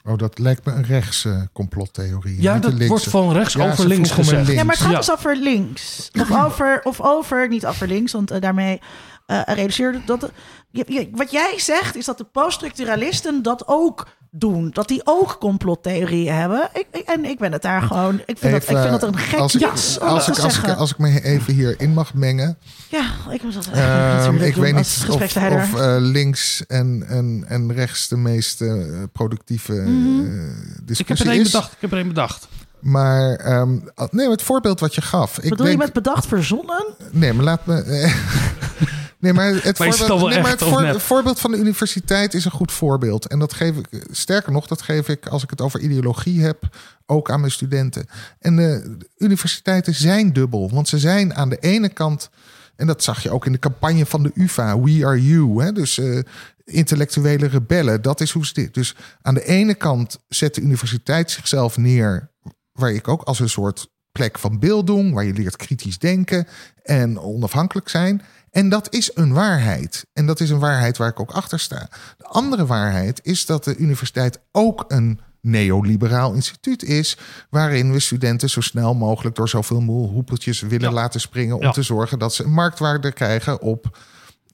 Oh, 0.07 0.17
dat 0.17 0.39
lijkt 0.39 0.65
me 0.65 0.71
een 0.71 0.83
rechtse 0.85 1.49
complottheorie. 1.53 2.41
Ja, 2.41 2.53
dat 2.59 2.69
linkse. 2.71 2.87
wordt 2.87 3.03
van 3.09 3.31
rechts 3.33 3.53
Ja, 3.53 3.71
over 3.71 3.87
links 3.87 4.11
gezegd. 4.11 4.35
links. 4.47 4.53
Ja, 4.53 4.63
maar 4.63 4.73
het 4.75 4.83
gaat 4.83 4.91
Ja. 4.91 4.97
dus 4.97 5.11
over 5.11 5.35
links. 5.35 6.09
Of 6.21 6.43
over, 6.45 6.81
of 6.83 7.01
over 7.01 7.47
niet 7.47 7.65
over 7.65 7.87
links, 7.87 8.11
want 8.11 8.31
eh, 8.31 8.41
daarmee 8.41 8.81
eh 9.25 9.41
realiseerde 9.45 10.01
dat... 10.05 10.31
je- 10.71 10.85
je- 10.87 11.09
wat 11.11 11.31
jij 11.31 11.53
zegt 11.59 11.95
is 11.95 12.05
dat 12.05 12.17
de 12.17 12.23
poststructuralisten 12.23 13.41
dat 13.41 13.67
ook 13.67 14.07
doen. 14.39 14.69
Dat 14.73 14.87
die 14.87 15.01
ook 15.03 15.35
complottheorieën 15.39 16.33
hebben. 16.33 16.69
Ik, 16.73 16.85
ik- 16.91 17.07
en 17.07 17.25
ik 17.25 17.37
ben 17.39 17.51
het 17.51 17.61
daar 17.61 17.81
gewoon... 17.81 18.15
Ik 18.25 18.37
vind, 18.37 18.51
dat, 18.53 18.61
ik 18.61 18.77
vind 18.77 18.89
dat 18.89 19.03
een 19.03 19.17
gek 19.17 19.39
als 19.39 19.55
ik, 19.55 19.63
als, 19.63 19.95
ik, 20.27 20.37
als, 20.39 20.57
ik, 20.57 20.67
als 20.67 20.91
ik 20.91 20.97
me 20.97 21.23
even 21.23 21.53
hierin 21.53 21.93
mag 21.93 22.13
mengen. 22.13 22.57
Ja, 22.89 23.05
ik 23.31 23.43
moet 23.43 23.53
dat 23.53 23.67
Ehm, 23.71 24.35
ik 24.35 24.55
weet 24.55 24.73
als 24.73 25.01
niet 25.01 25.09
of, 25.09 25.79
eh, 25.79 25.95
links 25.99 26.65
en, 26.67 27.03
en, 27.07 27.43
en 27.47 27.73
rechts 27.73 28.07
de 28.07 28.17
meest 28.17 28.61
eh, 28.61 28.73
productieve 29.11 29.73
eh, 29.73 29.87
Ik 29.87 30.87
discussie 30.87 31.15
heb 31.17 31.27
er 31.27 31.33
één 31.33 31.43
bedacht. 31.43 31.71
Ik 31.71 31.77
heb 31.81 31.91
er 31.91 31.97
één 31.97 32.07
bedacht. 32.07 32.47
Maar 32.79 33.35
ehm, 33.35 33.77
nee, 34.11 34.29
het 34.29 34.41
voorbeeld 34.41 34.79
wat 34.79 34.95
je 34.95 35.01
gaf. 35.01 35.37
Ik 35.37 35.49
Bedoel 35.49 35.65
denk, 35.65 35.77
je 35.79 35.83
met 35.85 35.93
bedacht 35.93 36.25
verzonnen? 36.27 36.85
Nee, 37.11 37.33
maar 37.33 37.43
laat 37.45 37.65
me. 37.65 37.83
nee, 39.25 39.33
maar 39.33 39.63
het, 39.63 39.79
Maar 39.79 39.87
is 39.87 39.99
het 39.99 40.07
voorbeeld, 40.07 40.29
nee, 40.29 40.41
maar 40.41 40.51
het 40.51 41.01
voor- 41.01 41.35
van 41.35 41.51
de 41.51 41.57
universiteit 41.57 42.33
is 42.33 42.45
een 42.45 42.51
goed 42.51 42.71
voorbeeld. 42.71 43.27
En 43.27 43.39
dat 43.39 43.53
geef 43.53 43.77
ik, 43.77 44.05
sterker 44.11 44.51
nog, 44.51 44.67
dat 44.67 44.81
geef 44.81 45.09
ik 45.09 45.27
als 45.27 45.43
ik 45.43 45.49
het 45.49 45.61
over 45.61 45.79
ideologie 45.79 46.41
heb, 46.41 46.77
ook 47.05 47.31
aan 47.31 47.39
mijn 47.39 47.51
studenten. 47.51 48.05
En 48.39 48.55
de, 48.55 48.97
universiteiten 49.17 49.93
zijn 49.93 50.33
dubbel, 50.33 50.69
want 50.73 50.87
ze 50.87 50.99
zijn 50.99 51.35
aan 51.35 51.49
de 51.49 51.57
ene 51.57 51.89
kant. 51.89 52.29
En 52.75 52.87
dat 52.87 53.03
zag 53.03 53.23
je 53.23 53.31
ook 53.31 53.45
in 53.45 53.51
de 53.51 53.59
campagne 53.59 54.05
van 54.05 54.23
de 54.23 54.31
UVA, 54.33 54.79
We 54.79 55.05
Are 55.05 55.25
You. 55.27 55.63
Hè? 55.63 55.71
Dus 55.71 55.97
eh, 55.97 56.19
intellectuele 56.63 57.47
rebellen, 57.47 58.01
dat 58.01 58.21
is 58.21 58.31
hoe 58.31 58.45
ze 58.45 58.53
dit. 58.53 58.73
Dus 58.73 58.95
aan 59.21 59.33
de 59.33 59.45
ene 59.45 59.75
kant 59.75 60.19
zet 60.27 60.55
de 60.55 60.61
universiteit 60.61 61.31
zichzelf 61.31 61.77
neer, 61.77 62.31
waar 62.71 62.91
ik 62.91 63.07
ook 63.07 63.21
als 63.21 63.39
een 63.39 63.49
soort 63.49 63.93
plek 64.11 64.39
van 64.39 64.59
beelding, 64.59 65.13
waar 65.13 65.25
je 65.25 65.33
leert 65.33 65.55
kritisch 65.55 65.99
denken 65.99 66.47
en 66.83 67.19
onafhankelijk 67.19 67.89
zijn. 67.89 68.21
En 68.55 68.69
dat 68.69 68.93
is 68.93 69.11
een 69.13 69.33
waarheid. 69.33 70.05
En 70.13 70.25
dat 70.25 70.39
is 70.39 70.49
een 70.49 70.59
waarheid 70.59 70.97
waar 70.97 71.09
ik 71.09 71.19
ook 71.19 71.31
achter 71.31 71.59
sta. 71.59 71.89
De 72.17 72.25
andere 72.25 72.65
waarheid 72.65 73.19
is 73.23 73.45
dat 73.45 73.63
de 73.63 73.75
universiteit 73.77 74.39
ook 74.51 74.85
een 74.87 75.19
neoliberaal 75.41 76.33
instituut 76.33 76.83
is, 76.83 77.17
waarin 77.49 77.91
we 77.91 77.99
studenten 77.99 78.49
zo 78.49 78.61
snel 78.61 78.93
mogelijk 78.95 79.35
door 79.35 79.49
zoveel 79.49 79.81
hoepeltjes 79.81 80.61
willen 80.61 80.89
Ja. 80.89 80.91
laten 80.95 81.19
springen 81.21 81.55
om 81.55 81.61
Ja. 81.61 81.71
te 81.71 81.81
zorgen 81.81 82.19
dat 82.19 82.33
ze 82.33 82.43
een 82.43 82.51
marktwaarde 82.51 83.11
krijgen 83.11 83.61
op, 83.61 83.97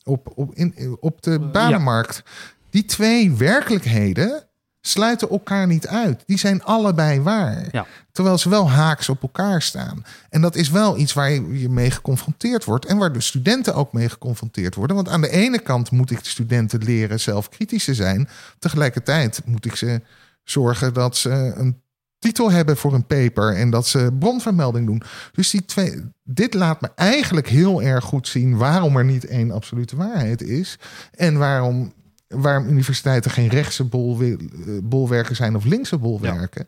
op, 0.03 0.32
op, 0.36 0.56
in, 0.56 0.98
op 0.99 1.22
de 1.22 1.40
banenmarkt. 1.40 2.23
Die 2.69 2.86
twee 2.86 3.32
werkelijkheden 3.32 4.44
sluiten 4.82 5.30
elkaar 5.30 5.68
niet 5.68 5.88
uit. 5.88 6.24
Die 6.26 6.38
zijn 6.38 6.64
allebei 6.64 7.22
waar. 7.22 7.68
Ja. 7.72 7.86
Terwijl 8.12 8.38
ze 8.38 8.49
wel 8.49 8.70
haaks 8.70 9.10
op 9.10 9.22
elkaar 9.22 9.62
staan. 9.62 10.06
En 10.30 10.41
dat 10.41 10.56
is 10.56 10.70
wel 10.70 10.98
iets 10.98 11.14
waar 11.14 11.32
je 11.32 11.60
je 11.60 11.70
mee 11.70 11.91
geconfronteerd 11.91 12.66
wordt. 12.66 12.86
En 12.86 12.98
waar 12.98 13.14
de 13.14 13.22
studenten 13.22 13.76
ook 13.76 13.94
mee 13.94 14.10
geconfronteerd 14.10 14.76
worden. 14.76 14.95
Want 14.95 15.10
aan 15.10 15.22
de 15.22 15.30
ene 15.30 15.60
kant 15.60 15.91
moet 15.91 16.12
ik 16.12 16.24
de 16.24 16.30
studenten 16.30 16.84
leren 16.84 17.20
zelf 17.20 17.49
kritisch 17.49 17.86
te 17.86 17.94
zijn. 17.94 18.30
Tegelijkertijd 18.60 19.41
moet 19.45 19.66
ik 19.66 19.76
ze 19.76 20.02
zorgen 20.44 20.94
dat 20.94 21.18
ze 21.18 21.53
een 21.56 21.82
titel 22.20 22.52
hebben 22.52 22.78
voor 22.78 22.94
een 22.94 23.06
paper. 23.06 23.56
En 23.56 23.70
dat 23.70 23.88
ze 23.88 24.10
bronvermelding 24.20 24.86
doen. 24.86 25.02
Dus 25.32 25.49
die 25.49 25.66
twee, 25.66 26.02
dit 26.24 26.53
laat 26.53 26.82
me 26.82 26.90
eigenlijk 26.95 27.48
heel 27.48 27.82
erg 27.82 28.03
goed 28.03 28.28
zien 28.28 28.58
waarom 28.58 28.98
er 28.98 29.06
niet 29.06 29.26
één 29.26 29.52
absolute 29.52 29.95
waarheid 29.95 30.41
is. 30.41 30.80
En 31.12 31.38
waarom, 31.38 31.94
waarom 32.32 32.68
universiteiten 32.68 33.32
geen 33.32 33.48
rechtse 33.48 33.84
bolwe- 33.84 34.38
eh, 34.38 34.78
bolwerken 34.84 35.36
zijn 35.36 35.56
of 35.56 35.64
linkse 35.66 35.98
bolwerken. 35.98 36.68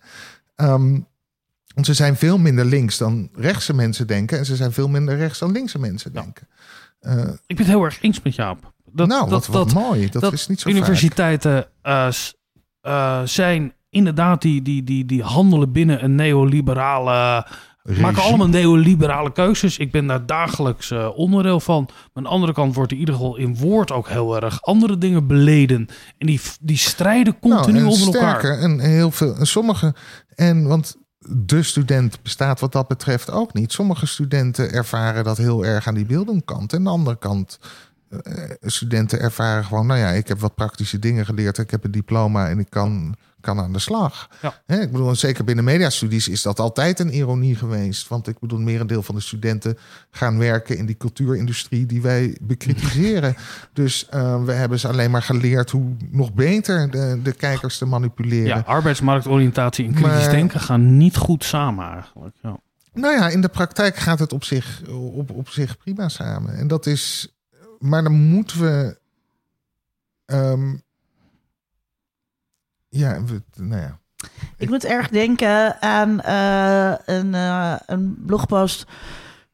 Ehm, 0.55 0.99
want 1.75 1.85
ze 1.85 1.93
zijn 1.93 2.15
veel 2.15 2.37
minder 2.37 2.65
links 2.65 2.97
dan 2.97 3.29
rechtse 3.33 3.73
mensen 3.73 4.07
denken. 4.07 4.37
En 4.37 4.45
ze 4.45 4.55
zijn 4.55 4.71
veel 4.71 4.87
minder 4.89 5.17
rechts 5.17 5.39
dan 5.39 5.51
linkse 5.51 5.79
mensen 5.79 6.11
Ja. 6.13 6.21
denken. 6.21 6.47
Eh, 6.99 7.17
Ik 7.47 7.55
ben 7.55 7.65
het 7.65 7.67
heel 7.75 7.83
erg 7.83 8.01
eens 8.01 8.21
met 8.21 8.35
Jaap. 8.35 8.73
Dat, 8.91 9.07
nou, 9.07 9.21
dat, 9.29 9.29
wat, 9.29 9.55
wat 9.55 9.69
dat, 9.69 9.83
mooi. 9.83 10.09
Dat, 10.09 10.21
dat 10.21 10.33
is 10.33 10.47
niet 10.47 10.59
zo 10.59 10.69
universiteiten 10.69 11.67
eh, 11.81 13.21
zijn 13.23 13.73
inderdaad 13.89 14.41
die, 14.41 14.61
die, 14.61 14.83
die, 14.83 15.05
die 15.05 15.23
handelen 15.23 15.71
binnen 15.71 16.03
een 16.03 16.15
neoliberale... 16.15 17.47
vaak. 17.83 17.97
maken 17.97 18.21
allemaal 18.21 18.47
neoliberale 18.47 19.31
keuzes. 19.31 19.77
Ik 19.77 19.91
ben 19.91 20.07
daar 20.07 20.25
dagelijks 20.25 20.91
eh, 20.91 21.09
onderdeel 21.15 21.59
van. 21.59 21.83
Maar 21.85 22.09
aan 22.13 22.23
de 22.23 22.29
andere 22.29 22.53
kant 22.53 22.75
wordt 22.75 22.91
in 22.91 22.97
ieder 22.97 23.15
geval 23.15 23.37
in 23.37 23.57
woord 23.57 23.91
ook 23.91 24.09
heel 24.09 24.41
erg 24.41 24.61
andere 24.61 24.97
dingen 24.97 25.27
beleden. 25.27 25.87
En 26.17 26.27
die, 26.27 26.41
die 26.61 26.77
strijden 26.77 27.39
continu 27.39 27.79
Nou, 27.79 27.85
en 27.85 27.91
onder 27.91 28.15
elkaar. 28.15 28.39
sterker, 28.39 28.59
en 28.59 28.79
heel 28.79 29.11
veel. 29.11 29.35
En 29.35 29.47
sommige. 29.47 29.95
En 30.35 30.67
want 30.67 30.95
de 31.29 31.63
student 31.63 32.21
bestaat 32.21 32.59
wat 32.59 32.71
dat 32.71 32.87
betreft 32.87 33.31
ook 33.31 33.53
niet. 33.53 33.71
Sommige 33.71 34.05
studenten 34.05 34.71
ervaren 34.71 35.23
dat 35.23 35.37
heel 35.37 35.65
erg 35.65 35.87
aan 35.87 35.95
die 35.95 36.05
beeldingkant. 36.05 36.71
En 36.71 36.77
aan 36.77 36.83
de 36.83 36.89
andere 36.89 37.17
kant. 37.17 37.59
Eh, 38.21 38.49
studenten 38.61 39.19
ervaren 39.19 39.65
gewoon, 39.65 39.87
nou 39.87 39.99
ja, 39.99 40.09
ik 40.09 40.27
heb 40.27 40.39
wat 40.39 40.55
praktische 40.55 40.99
dingen 40.99 41.25
geleerd. 41.25 41.57
Ik 41.57 41.71
heb 41.71 41.83
een 41.83 41.91
diploma 41.91 42.49
en 42.49 42.59
ik 42.59 42.69
kan, 42.69 43.15
kan 43.41 43.59
aan 43.59 43.73
de 43.73 43.79
slag. 43.79 44.29
Ja. 44.41 44.61
Hè, 44.65 44.81
ik 44.81 44.91
bedoel, 44.91 45.15
zeker 45.15 45.43
binnen 45.43 45.63
mediastudies 45.63 46.27
is 46.27 46.41
dat 46.41 46.59
altijd 46.59 46.99
een 46.99 47.15
ironie 47.15 47.55
geweest. 47.55 48.07
Want 48.07 48.27
ik 48.27 48.39
bedoel, 48.39 48.59
merendeel 48.59 49.03
van 49.03 49.15
de 49.15 49.21
studenten 49.21 49.77
gaan 50.11 50.37
werken 50.37 50.77
in 50.77 50.85
die 50.85 50.97
cultuurindustrie 50.97 51.85
die 51.85 52.01
wij 52.01 52.37
bekritiseren. 52.41 53.35
dus 53.73 54.09
eh, 54.09 54.43
we 54.43 54.51
hebben 54.51 54.79
ze 54.79 54.87
alleen 54.87 55.11
maar 55.11 55.23
geleerd 55.23 55.69
hoe 55.71 55.95
nog 56.11 56.33
beter 56.33 56.91
de, 56.91 57.19
de 57.23 57.33
kijkers 57.33 57.77
te 57.77 57.85
manipuleren. 57.85 58.47
Ja, 58.47 58.63
arbeidsmarktoriëntatie 58.65 59.85
en 59.85 59.93
kritisch 59.93 60.11
Maar- 60.11 60.29
denken 60.31 60.59
gaan 60.59 60.97
niet 60.97 61.15
goed 61.15 61.43
samen 61.43 61.91
eigenlijk. 61.91 62.35
Ja. 62.41 62.57
Nou 62.93 63.13
ja, 63.15 63.29
in 63.29 63.41
de 63.41 63.47
praktijk 63.47 63.95
gaat 63.95 64.19
het 64.19 64.33
op 64.33 64.43
zich, 64.43 64.81
op, 64.89 65.31
op 65.31 65.49
zich 65.49 65.77
prima 65.77 66.09
samen. 66.09 66.55
En 66.55 66.67
dat 66.67 66.85
is. 66.85 67.27
Maar 67.83 68.03
dan 68.03 68.13
moeten 68.13 68.59
we. 68.61 68.97
ehm, 70.25 70.75
ja, 72.89 73.23
we, 73.23 73.43
nou 73.55 73.81
ja. 73.81 73.99
Ik 74.57 74.69
moet 74.69 74.85
erg 74.85 75.09
denken 75.09 75.81
aan 75.81 76.21
eh, 76.21 76.93
een, 77.05 77.33
eh, 77.33 77.75
een 77.85 78.23
blogpost 78.25 78.85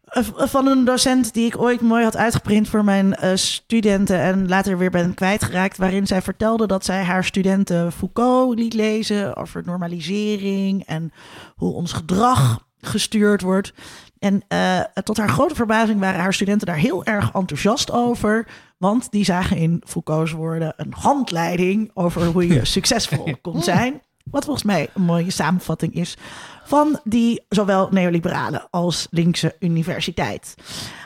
eh, 0.03 0.23
van 0.35 0.67
een 0.67 0.85
docent 0.85 1.33
die 1.33 1.45
ik 1.45 1.57
ooit 1.57 1.81
mooi 1.81 2.03
had 2.03 2.17
uitgeprint 2.17 2.67
voor 2.67 2.83
mijn 2.83 3.37
studenten 3.37 4.19
en 4.19 4.47
later 4.47 4.77
weer 4.77 4.91
ben 4.91 5.13
kwijtgeraakt, 5.13 5.77
waarin 5.77 6.07
zij 6.07 6.21
vertelde 6.21 6.67
dat 6.67 6.85
zij 6.85 7.03
haar 7.03 7.23
studenten 7.23 7.91
Foucault 7.91 8.59
liet 8.59 8.73
lezen 8.73 9.35
over 9.35 9.61
normalisering 9.65 10.85
en 10.85 11.11
hoe 11.55 11.73
ons 11.73 11.93
gedrag 11.93 12.67
gestuurd 12.81 13.41
wordt. 13.41 13.73
En 14.19 14.43
eh, 14.47 14.79
tot 15.03 15.17
haar 15.17 15.29
grote 15.29 15.55
verbazing 15.55 15.99
waren 15.99 16.19
haar 16.19 16.33
studenten 16.33 16.67
daar 16.67 16.75
heel 16.75 17.03
erg 17.05 17.31
enthousiast 17.33 17.91
over. 17.91 18.47
Want 18.77 19.11
die 19.11 19.23
zagen 19.25 19.57
in 19.57 19.83
Foucault's 19.87 20.31
woorden 20.31 20.73
een 20.77 20.93
handleiding 20.97 21.91
over 21.93 22.25
hoe 22.25 22.47
je 22.47 22.65
succesvol 22.65 23.37
kon 23.41 23.61
zijn. 23.63 24.01
Wat 24.23 24.43
volgens 24.43 24.65
mij 24.65 24.89
een 24.93 25.01
mooie 25.01 25.31
samenvatting 25.31 25.93
is 25.93 26.17
van 26.65 26.99
die 27.03 27.45
zowel 27.49 27.87
neoliberale 27.91 28.67
als 28.69 29.07
linkse 29.09 29.55
universiteit. 29.59 30.53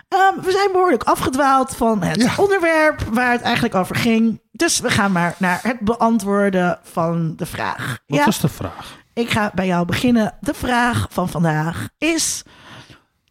Ehm, 0.10 0.42
we 0.46 0.52
zijn 0.52 0.72
behoorlijk 0.72 1.04
afgedwaald 1.04 1.76
van 1.76 2.02
het 2.02 2.22
Ja. 2.22 2.34
onderwerp 2.38 3.02
waar 3.02 3.32
het 3.32 3.42
eigenlijk 3.42 3.76
over 3.76 3.96
ging. 3.96 4.42
Dus 4.52 4.80
we 4.80 4.90
gaan 4.90 5.12
maar 5.12 5.36
naar 5.38 5.60
het 5.64 5.80
beantwoorden 5.80 6.80
van 6.84 7.34
de 7.36 7.46
vraag. 7.46 8.00
Wat 8.08 8.20
ja, 8.20 8.26
was 8.26 8.40
de 8.40 8.50
vraag? 8.50 9.02
ik 9.14 9.30
ga 9.30 9.52
bij 9.56 9.66
jou 9.66 9.86
beginnen. 9.86 10.34
De 10.40 10.54
vraag 10.54 11.08
van 11.10 11.30
vandaag 11.30 11.88
is: 11.98 12.44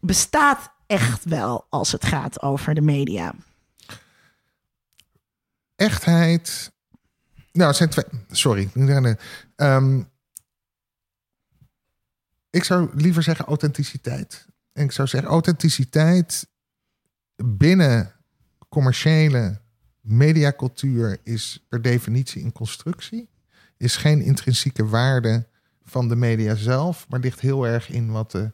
bestaat 0.05 0.71
echt 0.87 1.23
wel 1.23 1.65
als 1.69 1.91
het 1.91 2.05
gaat 2.05 2.41
over 2.41 2.73
de 2.73 2.81
media? 2.81 3.33
echtheid. 5.83 6.71
Nou, 7.51 7.73
zijn 7.73 7.89
twee. 7.89 8.05
Sorry. 8.31 8.69
Ehm, 9.55 10.01
ik 12.49 12.63
zou 12.63 12.89
liever 12.93 13.23
zeggen 13.23 13.45
authenticiteit. 13.45 14.45
En 14.73 14.83
ik 14.83 14.91
zou 14.91 15.07
zeggen 15.07 15.29
authenticiteit 15.29 16.47
binnen 17.35 18.11
commerciële 18.69 19.61
mediacultuur 20.01 21.19
is 21.23 21.65
per 21.69 21.81
definitie 21.81 22.43
een 22.43 22.51
constructie. 22.51 23.29
Is 23.77 23.95
geen 23.95 24.21
intrinsieke 24.21 24.85
waarde 24.85 25.47
van 25.83 26.07
de 26.07 26.15
media 26.15 26.55
zelf, 26.55 27.05
maar 27.09 27.19
ligt 27.19 27.39
heel 27.39 27.67
erg 27.67 27.89
in 27.89 28.11
wat 28.11 28.31
de 28.31 28.53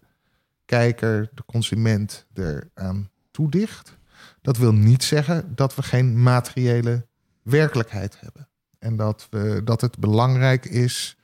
kijker, 0.70 1.30
de 1.34 1.46
consument 1.46 2.26
eraan 2.34 3.10
toedicht. 3.32 3.98
Dat 4.42 4.58
wil 4.58 4.74
niet 4.74 5.04
zeggen 5.04 5.56
dat 5.56 5.76
we 5.76 5.84
geen 5.84 6.22
materiële 6.24 7.08
werkelijkheid 7.42 8.20
hebben. 8.20 8.50
En 8.80 8.96
dat, 8.96 9.28
we, 9.30 9.62
dat 9.64 9.82
het 9.82 9.98
belangrijk 9.98 10.66
is 10.66 11.18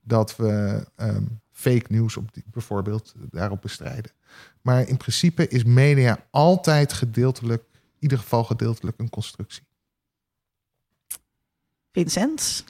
dat 0.00 0.36
we 0.36 0.86
ehm, 0.96 1.24
fake 1.52 1.86
news 1.88 2.16
op 2.16 2.34
die, 2.34 2.44
bijvoorbeeld 2.46 3.14
daarop 3.30 3.62
bestrijden. 3.62 4.12
Maar 4.62 4.88
in 4.88 4.96
principe 4.96 5.48
is 5.48 5.64
media 5.64 6.26
altijd 6.30 6.92
gedeeltelijk, 6.92 7.62
in 7.72 7.80
ieder 7.98 8.18
geval 8.18 8.44
gedeeltelijk 8.44 8.98
een 8.98 9.10
constructie. 9.10 9.66
Vincent? 11.92 12.64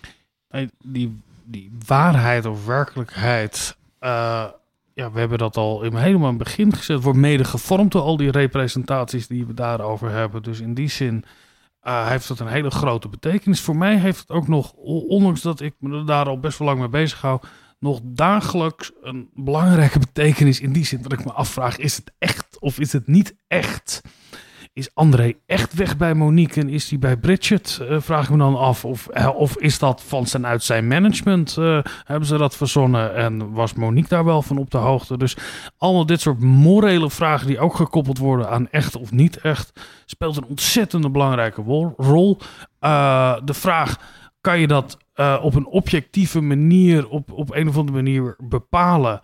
Die, 0.85 1.20
die 1.44 1.73
waarheid 1.86 2.47
of 2.47 2.66
werkelijkheid, 2.66 3.77
uh, 4.01 4.51
ja, 4.97 5.10
we 5.10 5.18
hebben 5.18 5.39
dat 5.39 5.56
al 5.56 5.82
helemaal 5.82 6.31
in 6.31 6.35
het 6.35 6.44
begin 6.44 6.73
gezet, 6.73 7.02
wordt 7.02 7.18
mede 7.18 7.44
gevormd 7.44 7.93
door 7.93 8.02
al 8.02 8.16
die 8.16 8.31
representaties 8.31 9.27
die 9.27 9.47
we 9.47 9.55
daarover 9.55 10.10
hebben. 10.10 10.43
Dus 10.43 10.60
in 10.60 10.74
die 10.74 10.89
zin 10.89 11.24
uh, 11.82 12.09
heeft 12.09 12.28
het 12.28 12.40
een 12.40 12.47
hele 12.47 12.70
grote 12.70 13.09
betekenis. 13.09 13.60
Voor 13.60 13.77
mij 13.77 13.98
heeft 13.98 14.18
het 14.18 14.31
ook 14.31 14.48
nog, 14.48 14.73
ondanks 14.73 15.40
dat 15.40 15.60
ik 15.60 15.74
me 15.78 16.05
daar 16.05 16.27
al 16.27 16.40
best 16.40 16.59
wel 16.59 16.68
lang 16.68 16.81
mee 16.81 16.89
bezig 16.89 17.20
hou, 17.20 17.40
nog 17.78 18.01
dagelijks 18.02 18.93
een 19.02 19.31
belangrijke 19.35 19.98
betekenis 19.98 20.60
in 20.60 20.73
die 20.73 20.85
zin 20.85 21.02
dat 21.02 21.12
ik 21.12 21.24
me 21.24 21.32
afvraag: 21.32 21.77
is 21.77 21.97
het 21.97 22.12
echt 22.18 22.56
of 22.60 22.78
is 22.78 22.93
het 22.93 23.06
niet 23.06 23.36
echt? 23.47 24.02
Is 24.77 24.90
André 24.94 25.32
echt 25.47 25.74
weg 25.74 25.97
bij 25.97 26.15
Monique 26.15 26.61
en 26.61 26.69
is 26.69 26.90
hij 26.90 26.98
bij 26.98 27.16
Bridget? 27.16 27.78
Uh, 27.82 28.01
vraag 28.01 28.24
ik 28.24 28.31
me 28.31 28.36
dan 28.36 28.57
af. 28.57 28.85
Of, 28.85 29.09
uh, 29.15 29.28
of 29.36 29.57
is 29.57 29.78
dat 29.78 30.03
van 30.03 30.27
zijn 30.27 30.47
uit 30.47 30.62
zijn 30.62 30.89
management? 30.89 31.57
Uh, 31.59 31.78
hebben 32.05 32.28
ze 32.28 32.36
dat 32.36 32.57
verzonnen 32.57 33.15
en 33.15 33.53
was 33.53 33.74
Monique 33.74 34.09
daar 34.09 34.24
wel 34.24 34.43
van 34.43 34.59
op 34.59 34.70
de 34.70 34.78
hoogte? 34.78 35.16
Dus 35.19 35.36
allemaal 35.78 36.07
dit 36.07 36.20
soort 36.20 36.40
morele 36.40 37.11
vragen 37.11 37.47
die 37.47 37.59
ook 37.59 37.74
gekoppeld 37.74 38.19
worden 38.19 38.51
aan 38.51 38.70
echt 38.70 38.97
of 38.97 39.12
niet 39.12 39.40
echt, 39.40 39.81
speelt 40.05 40.36
een 40.36 40.47
ontzettende 40.48 41.11
belangrijke 41.11 41.62
rol. 41.97 42.39
de 43.44 43.55
vraag: 43.55 44.01
kan 44.40 44.61
je 44.61 44.66
dat 44.66 44.98
op 45.43 45.55
een 45.55 45.66
objectieve 45.66 46.40
manier, 46.40 47.09
op, 47.09 47.32
op 47.32 47.55
een 47.55 47.69
of 47.69 47.77
andere 47.77 47.97
manier 48.03 48.36
bepalen? 48.39 49.20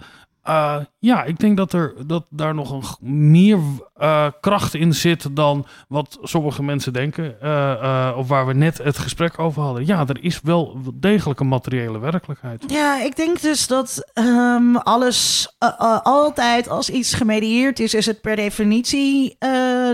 Uh, 0.48 0.76
ja, 0.98 1.24
ik 1.24 1.38
denk 1.38 1.56
dat, 1.56 1.72
er, 1.72 1.94
dat 2.06 2.26
daar 2.30 2.54
nog 2.54 2.98
een 3.00 3.30
meer 3.38 3.58
uh, 4.00 4.26
kracht 4.40 4.74
in 4.74 4.94
zit 4.94 5.36
dan 5.36 5.66
wat 5.88 6.18
sommige 6.22 6.62
mensen 6.62 6.92
denken. 6.92 7.36
Uh, 7.42 8.14
of 8.16 8.28
waar 8.28 8.46
we 8.46 8.52
net 8.52 8.78
het 8.78 8.98
gesprek 8.98 9.38
over 9.38 9.62
hadden. 9.62 9.86
Ja, 9.86 10.06
er 10.06 10.24
is 10.24 10.40
wel 10.40 10.80
degelijk 10.94 11.40
een 11.40 11.48
materiële 11.48 11.98
werkelijkheid. 11.98 12.64
Ja, 12.66 13.02
ik 13.02 13.16
denk 13.16 13.40
dus 13.40 13.66
dat 13.66 14.10
um, 14.14 14.76
alles 14.76 15.54
altijd 16.02 16.68
als 16.68 16.90
iets 16.90 17.14
gemedieerd 17.14 17.80
is, 17.80 17.94
is 17.94 18.06
het 18.06 18.20
per 18.20 18.36
definitie 18.36 19.36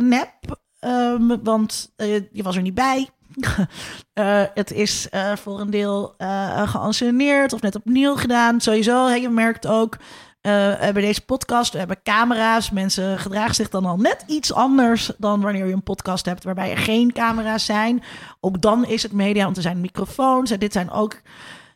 nep. 0.01 0.33
Um, 0.81 1.43
want 1.43 1.93
je 2.33 2.43
was 2.43 2.57
er 2.57 2.63
niet 2.63 2.75
bij. 2.75 3.09
Het 4.55 4.73
is 4.73 5.09
voor 5.35 5.61
een 5.61 5.71
deel 5.71 6.15
uh, 6.19 6.69
geanceneerd 6.69 7.53
of 7.53 7.61
net 7.61 7.77
opnieuw 7.77 8.17
gedaan. 8.17 8.61
Sowieso, 8.61 9.09
je 9.09 9.29
merkt 9.29 9.67
ook 9.67 9.97
bij 10.79 10.93
deze 10.93 11.25
podcast, 11.25 11.73
we 11.73 11.79
hebben 11.79 12.03
camera's. 12.03 12.71
Mensen 12.71 13.19
gedragen 13.19 13.55
zich 13.55 13.69
dan 13.69 13.85
al 13.85 13.97
net 13.97 14.25
iets 14.27 14.53
anders 14.53 15.11
dan 15.19 15.41
wanneer 15.41 15.67
je 15.67 15.73
een 15.73 15.83
podcast 15.83 16.25
hebt 16.25 16.45
waarbij 16.45 16.71
er 16.71 16.79
geen 16.79 17.13
camera's 17.13 17.65
zijn. 17.65 18.03
Ook 18.41 18.61
dan 18.61 18.87
is 18.87 19.03
het 19.03 19.13
media, 19.13 19.45
want 19.45 19.57
er 19.57 19.63
zijn 19.63 19.81
microfoons. 19.81 20.51
En 20.51 20.59
dit 20.59 20.73
zijn 20.73 20.91
ook 20.91 21.17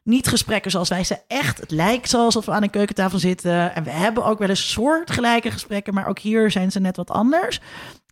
niet 0.02 0.28
gesprekken 0.28 0.70
zoals 0.70 0.88
wij 0.88 1.04
ze 1.04 1.18
echt. 1.26 1.60
Het 1.60 1.70
lijkt 1.70 2.14
alsof 2.14 2.44
we 2.44 2.52
aan 2.52 2.62
een 2.62 2.70
keukentafel 2.70 3.18
zitten. 3.18 3.74
En 3.74 3.84
we 3.84 3.90
hebben 3.90 4.24
ook 4.24 4.38
wel 4.38 4.48
eens 4.48 4.70
soortgelijke 4.70 5.50
gesprekken, 5.50 5.94
maar 5.94 6.06
ook 6.06 6.18
hier 6.18 6.50
zijn 6.50 6.72
ze 6.72 6.80
net 6.80 6.96
wat 6.96 7.10
anders. 7.10 7.60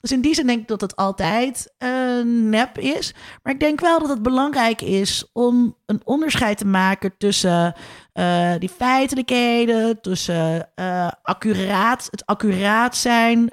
Dus 0.00 0.12
in 0.12 0.20
die 0.20 0.34
zin 0.34 0.46
denk 0.46 0.60
ik 0.60 0.68
dat 0.68 0.80
het 0.80 0.96
altijd 0.96 1.74
uh, 1.78 2.24
nep 2.24 2.78
is. 2.78 3.14
Maar 3.42 3.52
ik 3.52 3.60
denk 3.60 3.80
wel 3.80 3.98
dat 3.98 4.08
het 4.08 4.22
belangrijk 4.22 4.80
is 4.80 5.30
om 5.32 5.76
een 5.86 6.00
onderscheid 6.04 6.58
te 6.58 6.66
maken 6.66 7.14
tussen 7.18 7.74
uh, 8.14 8.52
die 8.58 8.68
feitelijkheden, 8.68 10.00
tussen 10.00 10.68
uh, 10.76 11.08
accuraat, 11.22 12.08
het 12.10 12.26
accuraat 12.26 12.96
zijn 12.96 13.52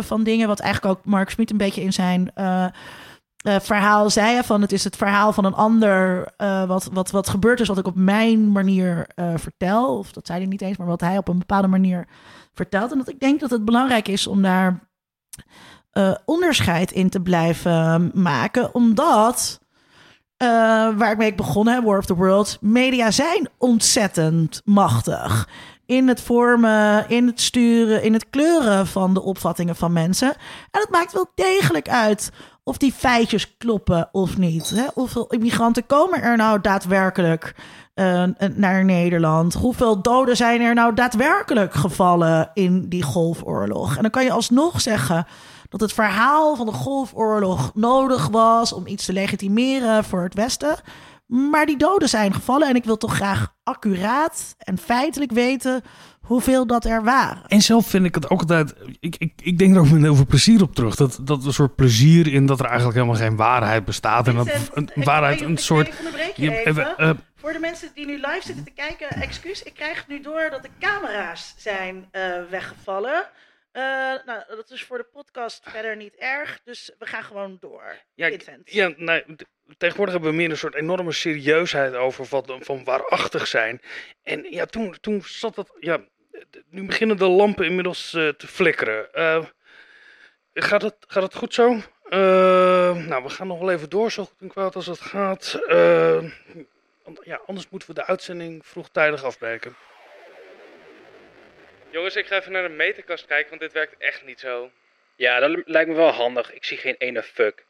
van 0.00 0.22
dingen, 0.22 0.48
wat 0.48 0.60
eigenlijk 0.60 0.98
ook 0.98 1.04
Mark 1.04 1.30
Smit 1.30 1.50
een 1.50 1.56
beetje 1.56 1.82
in 1.82 1.92
zijn 1.92 2.32
verhaal 3.44 4.10
zei. 4.10 4.42
Van 4.42 4.60
het 4.60 4.72
is 4.72 4.84
het 4.84 4.96
verhaal 4.96 5.32
van 5.32 5.44
een 5.44 5.54
ander, 5.54 6.32
wat, 6.66 6.88
wat, 6.92 7.10
wat 7.10 7.28
gebeurt 7.28 7.60
is, 7.60 7.68
wat 7.68 7.78
ik 7.78 7.86
op 7.86 7.96
mijn 7.96 8.52
manier 8.52 9.06
vertel. 9.36 9.98
Of 9.98 10.12
dat 10.12 10.26
zei 10.26 10.38
hij 10.38 10.48
niet 10.48 10.62
eens, 10.62 10.76
maar 10.76 10.86
wat 10.86 11.00
hij 11.00 11.18
op 11.18 11.28
een 11.28 11.38
bepaalde 11.38 11.68
manier 11.68 12.06
vertelt. 12.54 12.92
En 12.92 12.98
dat 12.98 13.08
ik 13.08 13.20
denk 13.20 13.40
dat 13.40 13.50
het 13.50 13.64
belangrijk 13.64 14.08
is 14.08 14.26
om 14.26 14.42
daar 14.42 14.88
uh, 15.92 16.14
onderscheid 16.24 16.92
in 16.92 17.08
te 17.08 17.20
blijven 17.20 18.10
maken. 18.14 18.74
Omdat, 18.74 19.60
uh, 20.42 20.48
waar 20.96 21.10
ik 21.12 21.18
mee 21.18 21.34
begonnen 21.34 21.74
heb, 21.74 21.84
War 21.84 21.98
of 21.98 22.06
the 22.06 22.14
World, 22.14 22.58
media 22.60 23.10
zijn 23.10 23.48
ontzettend 23.58 24.62
machtig. 24.64 25.48
In 25.86 26.08
het 26.08 26.20
vormen, 26.20 27.08
in 27.08 27.26
het 27.26 27.40
sturen, 27.40 28.02
in 28.02 28.12
het 28.12 28.30
kleuren 28.30 28.86
van 28.86 29.14
de 29.14 29.22
opvattingen 29.22 29.76
van 29.76 29.92
mensen. 29.92 30.28
En 30.70 30.80
het 30.80 30.90
maakt 30.90 31.12
wel 31.12 31.30
degelijk 31.34 31.88
uit 31.88 32.30
of 32.62 32.76
die 32.76 32.92
feitjes 32.92 33.56
kloppen 33.56 34.08
of 34.12 34.38
niet. 34.38 34.90
Hoeveel 34.94 35.26
immigranten 35.26 35.86
komen 35.86 36.22
er 36.22 36.36
nou 36.36 36.60
daadwerkelijk 36.60 37.54
uh, 37.94 38.22
naar 38.54 38.84
Nederland? 38.84 39.54
Hoeveel 39.54 40.02
doden 40.02 40.36
zijn 40.36 40.60
er 40.60 40.74
nou 40.74 40.94
daadwerkelijk 40.94 41.74
gevallen 41.74 42.50
in 42.54 42.88
die 42.88 43.02
golfoorlog? 43.02 43.96
En 43.96 44.02
dan 44.02 44.10
kan 44.10 44.24
je 44.24 44.32
alsnog 44.32 44.80
zeggen 44.80 45.26
dat 45.68 45.80
het 45.80 45.92
verhaal 45.92 46.56
van 46.56 46.66
de 46.66 46.72
golfoorlog 46.72 47.70
nodig 47.74 48.28
was 48.28 48.72
om 48.72 48.86
iets 48.86 49.04
te 49.04 49.12
legitimeren 49.12 50.04
voor 50.04 50.22
het 50.22 50.34
Westen. 50.34 50.76
Maar 51.26 51.66
die 51.66 51.76
doden 51.76 52.08
zijn 52.08 52.34
gevallen 52.34 52.68
en 52.68 52.74
ik 52.74 52.84
wil 52.84 52.96
toch 52.96 53.14
graag 53.14 53.54
accuraat 53.62 54.54
en 54.58 54.78
feitelijk 54.78 55.32
weten 55.32 55.82
hoeveel 56.20 56.66
dat 56.66 56.84
er 56.84 57.04
waren. 57.04 57.42
En 57.46 57.60
zelf 57.60 57.86
vind 57.86 58.04
ik 58.04 58.14
het 58.14 58.30
ook 58.30 58.40
altijd. 58.40 58.74
Ik, 59.00 59.16
ik, 59.16 59.32
ik 59.42 59.58
denk 59.58 59.74
er 59.74 59.80
ook 59.80 59.90
met 59.90 60.02
heel 60.02 60.14
veel 60.14 60.26
plezier 60.26 60.62
op 60.62 60.74
terug. 60.74 60.94
Dat, 60.94 61.18
dat 61.22 61.44
een 61.44 61.52
soort 61.52 61.74
plezier 61.74 62.32
in 62.32 62.46
dat 62.46 62.60
er 62.60 62.66
eigenlijk 62.66 62.96
helemaal 62.96 63.16
geen 63.16 63.36
waarheid 63.36 63.84
bestaat. 63.84 64.28
En 64.28 64.34
dat 64.34 64.48
een, 64.72 64.90
waarheid 64.94 65.40
een 65.40 65.56
soort. 65.56 65.94
Je, 66.36 66.94
uh, 66.98 67.10
voor 67.34 67.52
de 67.52 67.58
mensen 67.58 67.90
die 67.94 68.06
nu 68.06 68.14
live 68.14 68.40
zitten 68.42 68.64
te 68.64 68.70
kijken, 68.70 69.08
excuus. 69.08 69.62
Ik 69.62 69.74
krijg 69.74 70.08
nu 70.08 70.20
door 70.20 70.48
dat 70.50 70.62
de 70.62 70.70
camera's 70.78 71.54
zijn 71.56 72.08
uh, 72.12 72.42
weggevallen. 72.50 73.28
Uh, 73.72 73.82
nou, 74.26 74.42
dat 74.48 74.70
is 74.70 74.84
voor 74.84 74.98
de 74.98 75.06
podcast 75.12 75.60
verder 75.70 75.96
niet 75.96 76.14
erg, 76.14 76.60
dus 76.64 76.94
we 76.98 77.06
gaan 77.06 77.22
gewoon 77.22 77.56
door. 77.60 77.96
Ja, 78.14 78.26
ja 78.64 78.92
nee, 78.96 79.24
tegenwoordig 79.78 80.14
hebben 80.14 80.30
we 80.30 80.36
meer 80.36 80.50
een 80.50 80.56
soort 80.56 80.74
enorme 80.74 81.12
serieusheid 81.12 81.94
over 81.94 82.26
wat 82.30 82.56
van 82.60 82.84
waarachtig 82.84 83.46
zijn. 83.46 83.80
En 84.22 84.46
ja, 84.50 84.66
toen, 84.66 84.96
toen 85.00 85.22
zat 85.24 85.54
dat. 85.54 85.76
Ja, 85.80 86.04
nu 86.68 86.86
beginnen 86.86 87.16
de 87.16 87.28
lampen 87.28 87.66
inmiddels 87.66 88.12
uh, 88.12 88.28
te 88.28 88.46
flikkeren. 88.46 89.08
Uh, 89.14 89.44
gaat, 90.54 90.82
het, 90.82 90.96
gaat 91.06 91.22
het 91.22 91.34
goed 91.34 91.54
zo? 91.54 91.80
nou, 93.08 93.22
we 93.22 93.28
gaan 93.28 93.46
nog 93.46 93.58
wel 93.58 93.70
even 93.70 93.90
door, 93.90 94.10
zo 94.10 94.24
goed 94.24 94.40
en 94.40 94.48
kwaad 94.48 94.74
als 94.74 94.86
het 94.86 95.00
gaat. 95.00 95.58
ja, 97.22 97.40
anders 97.46 97.68
moeten 97.68 97.88
we 97.88 97.94
de 97.94 98.06
uitzending 98.06 98.66
vroegtijdig 98.66 99.24
afbreken. 99.24 99.76
Jongens, 101.90 102.16
ik 102.16 102.26
ga 102.26 102.36
even 102.36 102.52
naar 102.52 102.68
de 102.68 102.74
meterkast 102.74 103.26
kijken, 103.26 103.48
want 103.48 103.60
dit 103.60 103.72
werkt 103.72 103.94
echt 103.98 104.24
niet 104.24 104.40
zo. 104.40 104.70
Ja, 105.16 105.40
dat 105.40 105.62
lijkt 105.64 105.90
me 105.90 105.96
wel 105.96 106.10
handig. 106.10 106.52
Ik 106.52 106.64
zie 106.64 106.76
geen 106.76 106.94
ene 106.98 107.22
fuck. 107.22 107.64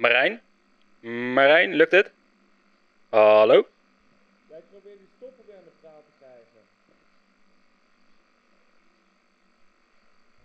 Marijn? 0.00 0.40
Marijn, 1.34 1.74
lukt 1.74 1.92
het? 1.92 2.10
Hallo? 3.08 3.68
Jij 4.48 4.60
probeert 4.70 4.98
die 4.98 5.08
stoppen 5.16 5.44
weer 5.46 5.56
aan 5.56 5.64
de 5.64 5.70
praat 5.80 6.02
te 6.04 6.12
krijgen. 6.18 6.60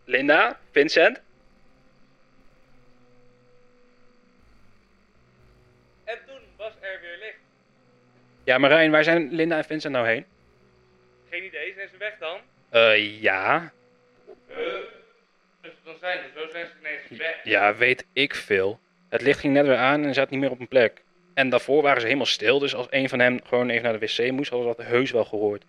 Linda? 0.05 0.59
Vincent? 0.71 1.21
En 6.03 6.17
toen 6.25 6.39
was 6.55 6.73
er 6.79 6.99
weer 7.01 7.17
licht. 7.17 7.39
Ja, 8.43 8.57
Marijn, 8.57 8.91
waar 8.91 9.03
zijn 9.03 9.31
Linda 9.31 9.57
en 9.57 9.65
Vincent 9.65 9.93
nou 9.93 10.07
heen? 10.07 10.25
Geen 11.29 11.43
idee, 11.43 11.73
zijn 11.73 11.89
ze 11.89 11.97
weg 11.97 12.17
dan? 12.17 12.39
Eh, 12.69 12.81
uh, 12.81 13.21
ja. 13.21 13.73
Uh, 14.49 14.57
dan 15.83 15.95
zijn. 15.99 16.19
Dus 16.21 16.43
zo 16.43 16.49
zijn 16.49 16.65
ze 16.65 16.73
ineens 16.79 17.21
weg. 17.21 17.43
Ja, 17.43 17.75
weet 17.75 18.05
ik 18.13 18.35
veel. 18.35 18.79
Het 19.15 19.23
licht 19.23 19.39
ging 19.39 19.53
net 19.53 19.65
weer 19.65 19.77
aan 19.77 20.03
en 20.05 20.13
zat 20.13 20.29
niet 20.29 20.39
meer 20.39 20.51
op 20.51 20.59
een 20.59 20.67
plek. 20.67 21.01
En 21.33 21.49
daarvoor 21.49 21.81
waren 21.81 21.99
ze 21.99 22.05
helemaal 22.05 22.25
stil, 22.27 22.59
dus 22.59 22.75
als 22.75 22.87
een 22.89 23.09
van 23.09 23.19
hen 23.19 23.41
gewoon 23.45 23.69
even 23.69 23.83
naar 23.83 23.99
de 23.99 24.05
wc 24.05 24.31
moest, 24.31 24.49
hadden 24.49 24.69
we 24.69 24.75
dat 24.77 24.85
heus 24.85 25.11
wel 25.11 25.25
gehoord. 25.25 25.63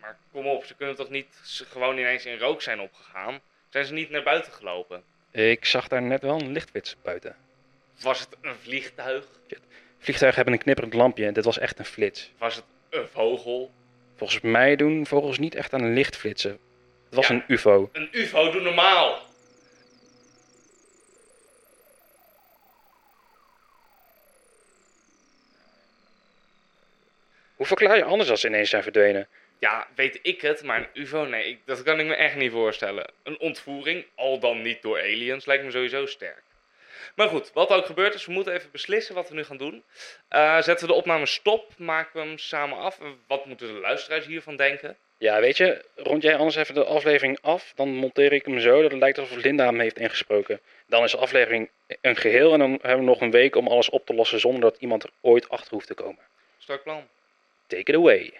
Maar 0.00 0.16
kom 0.32 0.46
op, 0.46 0.64
ze 0.64 0.74
kunnen 0.74 0.96
toch 0.96 1.10
niet 1.10 1.26
gewoon 1.70 1.98
ineens 1.98 2.26
in 2.26 2.38
rook 2.38 2.62
zijn 2.62 2.80
opgegaan? 2.80 3.40
Zijn 3.68 3.84
ze 3.84 3.92
niet 3.92 4.10
naar 4.10 4.22
buiten 4.22 4.52
gelopen? 4.52 5.02
Ik 5.30 5.64
zag 5.64 5.88
daar 5.88 6.02
net 6.02 6.22
wel 6.22 6.40
een 6.40 6.52
lichtwits 6.52 6.96
buiten. 7.02 7.36
Was 8.00 8.20
het 8.20 8.36
een 8.40 8.54
vliegtuig? 8.62 9.24
Vliegtuigen 9.98 10.34
hebben 10.42 10.54
een 10.58 10.64
knipperend 10.64 10.94
lampje 10.94 11.26
en 11.26 11.32
dit 11.32 11.44
was 11.44 11.58
echt 11.58 11.78
een 11.78 11.84
flits. 11.84 12.32
Was 12.38 12.54
het 12.54 12.64
een 12.90 13.08
vogel? 13.08 13.70
Volgens 14.16 14.40
mij 14.40 14.76
doen 14.76 15.06
vogels 15.06 15.38
niet 15.38 15.54
echt 15.54 15.72
aan 15.72 15.82
een 15.82 15.94
licht 15.94 16.16
flitsen. 16.16 16.58
Het 17.04 17.14
was 17.14 17.28
Ja. 17.28 17.34
een 17.34 17.44
ufo. 17.48 17.88
Een 17.92 18.08
ufo, 18.12 18.50
doe 18.50 18.60
normaal! 18.60 19.26
Hoe 27.58 27.66
verklaar 27.66 27.96
je 27.96 28.04
anders 28.04 28.30
als 28.30 28.40
ze 28.40 28.46
ineens 28.46 28.70
zijn 28.70 28.82
verdwenen? 28.82 29.28
Ja, 29.58 29.86
weet 29.94 30.18
ik 30.22 30.40
het, 30.40 30.62
maar 30.62 30.78
een 30.78 31.02
ufo, 31.02 31.24
nee, 31.24 31.44
ik- 31.48 31.60
dat 31.64 31.82
kan 31.82 32.00
ik 32.00 32.06
me 32.06 32.14
echt 32.14 32.36
niet 32.36 32.52
voorstellen. 32.52 33.10
Een 33.22 33.40
ontvoering, 33.40 34.04
al 34.14 34.38
dan 34.38 34.62
niet 34.62 34.82
door 34.82 34.98
aliens, 35.00 35.46
lijkt 35.46 35.64
me 35.64 35.70
sowieso 35.70 36.06
sterk. 36.06 36.42
Maar 37.14 37.28
goed, 37.28 37.50
wat 37.52 37.68
ook 37.70 37.86
gebeurd 37.86 38.14
is, 38.14 38.26
we 38.26 38.32
moeten 38.32 38.52
even 38.54 38.70
beslissen 38.70 39.14
wat 39.14 39.28
we 39.28 39.34
nu 39.34 39.44
gaan 39.44 39.56
doen. 39.56 39.82
Eh, 40.28 40.54
zetten 40.62 40.86
we 40.86 40.92
de 40.92 40.98
opname 40.98 41.26
stop, 41.26 41.72
maken 41.78 42.20
we 42.20 42.26
hem 42.26 42.38
samen 42.38 42.78
af. 42.78 42.98
Wat 43.26 43.46
moeten 43.46 43.66
de 43.66 43.72
luisteraars 43.80 44.26
hiervan 44.26 44.56
denken? 44.56 44.96
Ja, 45.18 45.40
weet 45.40 45.56
je, 45.56 45.84
rond 45.96 46.22
jij 46.22 46.36
anders 46.36 46.56
even 46.56 46.74
de 46.74 46.84
aflevering 46.84 47.38
af, 47.40 47.72
dan 47.74 47.88
monteer 47.88 48.32
ik 48.32 48.44
hem 48.44 48.60
zo 48.60 48.82
dat 48.82 48.90
het 48.90 49.00
lijkt 49.00 49.18
alsof 49.18 49.36
Linda 49.42 49.64
hem 49.64 49.80
heeft 49.80 49.98
ingesproken. 49.98 50.60
Dan 50.86 51.04
is 51.04 51.10
de 51.10 51.16
aflevering 51.18 51.70
een 52.00 52.16
geheel 52.16 52.52
en 52.52 52.58
dan 52.58 52.70
hebben 52.70 52.98
we 52.98 53.04
nog 53.04 53.20
een 53.20 53.30
week 53.30 53.56
om 53.56 53.68
alles 53.68 53.88
op 53.90 54.06
te 54.06 54.14
lossen 54.14 54.40
zonder 54.40 54.60
dat 54.60 54.76
iemand 54.78 55.02
er 55.02 55.10
ooit 55.20 55.48
achter 55.48 55.70
hoeft 55.70 55.86
te 55.86 55.94
komen. 55.94 56.22
Strak 56.58 56.82
plan. 56.82 57.08
Take 57.68 57.92
it 57.92 57.94
away. 57.94 58.32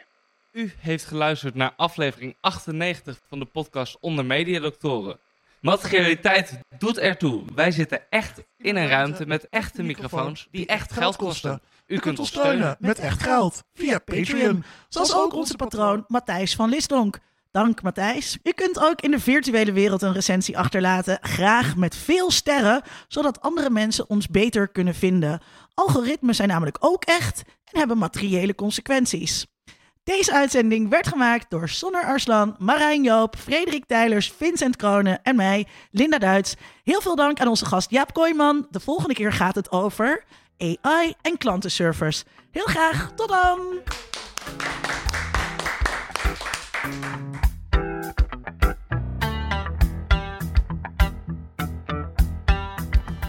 U 0.53 0.73
heeft 0.81 1.05
geluisterd 1.05 1.55
naar 1.55 1.73
aflevering 1.77 2.37
98 2.41 3.21
van 3.29 3.39
de 3.39 3.45
podcast 3.45 3.97
Onder 4.01 4.25
Mediadoktoren. 4.25 5.19
Materialiteit 5.61 6.59
doet 6.79 6.99
ertoe. 6.99 7.43
Wij 7.55 7.71
zitten 7.71 8.11
echt 8.11 8.43
in 8.57 8.77
een 8.77 8.89
ruimte 8.89 9.27
met 9.27 9.49
echte 9.49 9.83
microfoons 9.83 10.49
die 10.51 10.67
echt 10.67 10.93
geld 10.93 11.17
kosten. 11.17 11.61
U 11.87 11.99
kunt 11.99 12.19
ons 12.19 12.29
steunen 12.29 12.77
met 12.79 12.99
echt 12.99 13.23
geld 13.23 13.63
via 13.75 13.99
Patreon. 13.99 14.65
Zoals 14.89 15.15
ook 15.15 15.35
onze 15.35 15.57
patroon 15.57 16.05
Matthijs 16.07 16.55
van 16.55 16.69
Lisdonk. 16.69 17.19
Dank 17.51 17.83
Matthijs. 17.83 18.39
U 18.43 18.53
kunt 18.53 18.81
ook 18.81 19.01
in 19.01 19.11
de 19.11 19.21
virtuele 19.21 19.73
wereld 19.73 20.03
een 20.03 20.13
recensie 20.13 20.59
achterlaten. 20.59 21.19
Graag 21.21 21.77
met 21.77 21.97
veel 21.97 22.31
sterren, 22.31 22.83
zodat 23.09 23.41
andere 23.41 23.71
mensen 23.71 24.09
ons 24.09 24.27
beter 24.27 24.69
kunnen 24.69 24.95
vinden. 24.95 25.41
Algoritmes 25.75 26.37
zijn 26.37 26.49
namelijk 26.49 26.77
ook 26.81 27.05
echt 27.05 27.43
en 27.73 27.79
hebben 27.79 27.99
materiële 27.99 28.55
consequenties. 28.55 29.47
Deze 30.05 30.33
uitzending 30.33 30.89
werd 30.89 31.07
gemaakt 31.07 31.51
door 31.51 31.69
Sonner 31.69 32.05
Arslan, 32.05 32.55
Marijn 32.59 33.03
Joop, 33.03 33.37
Frederik 33.37 33.85
Tijlers, 33.87 34.33
Vincent 34.37 34.77
Kronen 34.77 35.23
en 35.23 35.37
mij, 35.37 35.67
Linda 35.91 36.19
Duits. 36.19 36.55
Heel 36.85 37.01
veel 37.01 37.17
dank 37.17 37.41
aan 37.41 37.49
onze 37.49 37.67
gast 37.67 37.91
Jaap 37.91 38.13
Kooijman. 38.13 38.67
De 38.71 38.81
volgende 38.81 39.15
keer 39.15 39.33
gaat 39.33 39.55
het 39.55 39.71
over 39.71 40.25
AI 40.59 41.15
en 41.23 41.39
klantenservice. 41.39 42.25
Heel 42.51 42.65
graag, 42.65 43.13
tot 43.15 43.29
dan! 43.29 43.61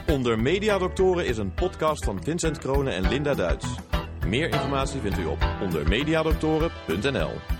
Onder 0.07 0.39
Mediadoktoren 0.39 1.25
is 1.25 1.37
een 1.37 1.53
podcast 1.53 2.05
van 2.05 2.23
Vincent 2.23 2.57
Kronen 2.57 2.93
en 2.93 3.07
Linda 3.07 3.33
Duits. 3.33 3.67
Meer 4.29 4.49
informatie 4.53 4.99
vindt 5.01 5.19
u 5.19 5.25
op 5.25 5.45
ondermediadoktoren.nl. 5.61 7.58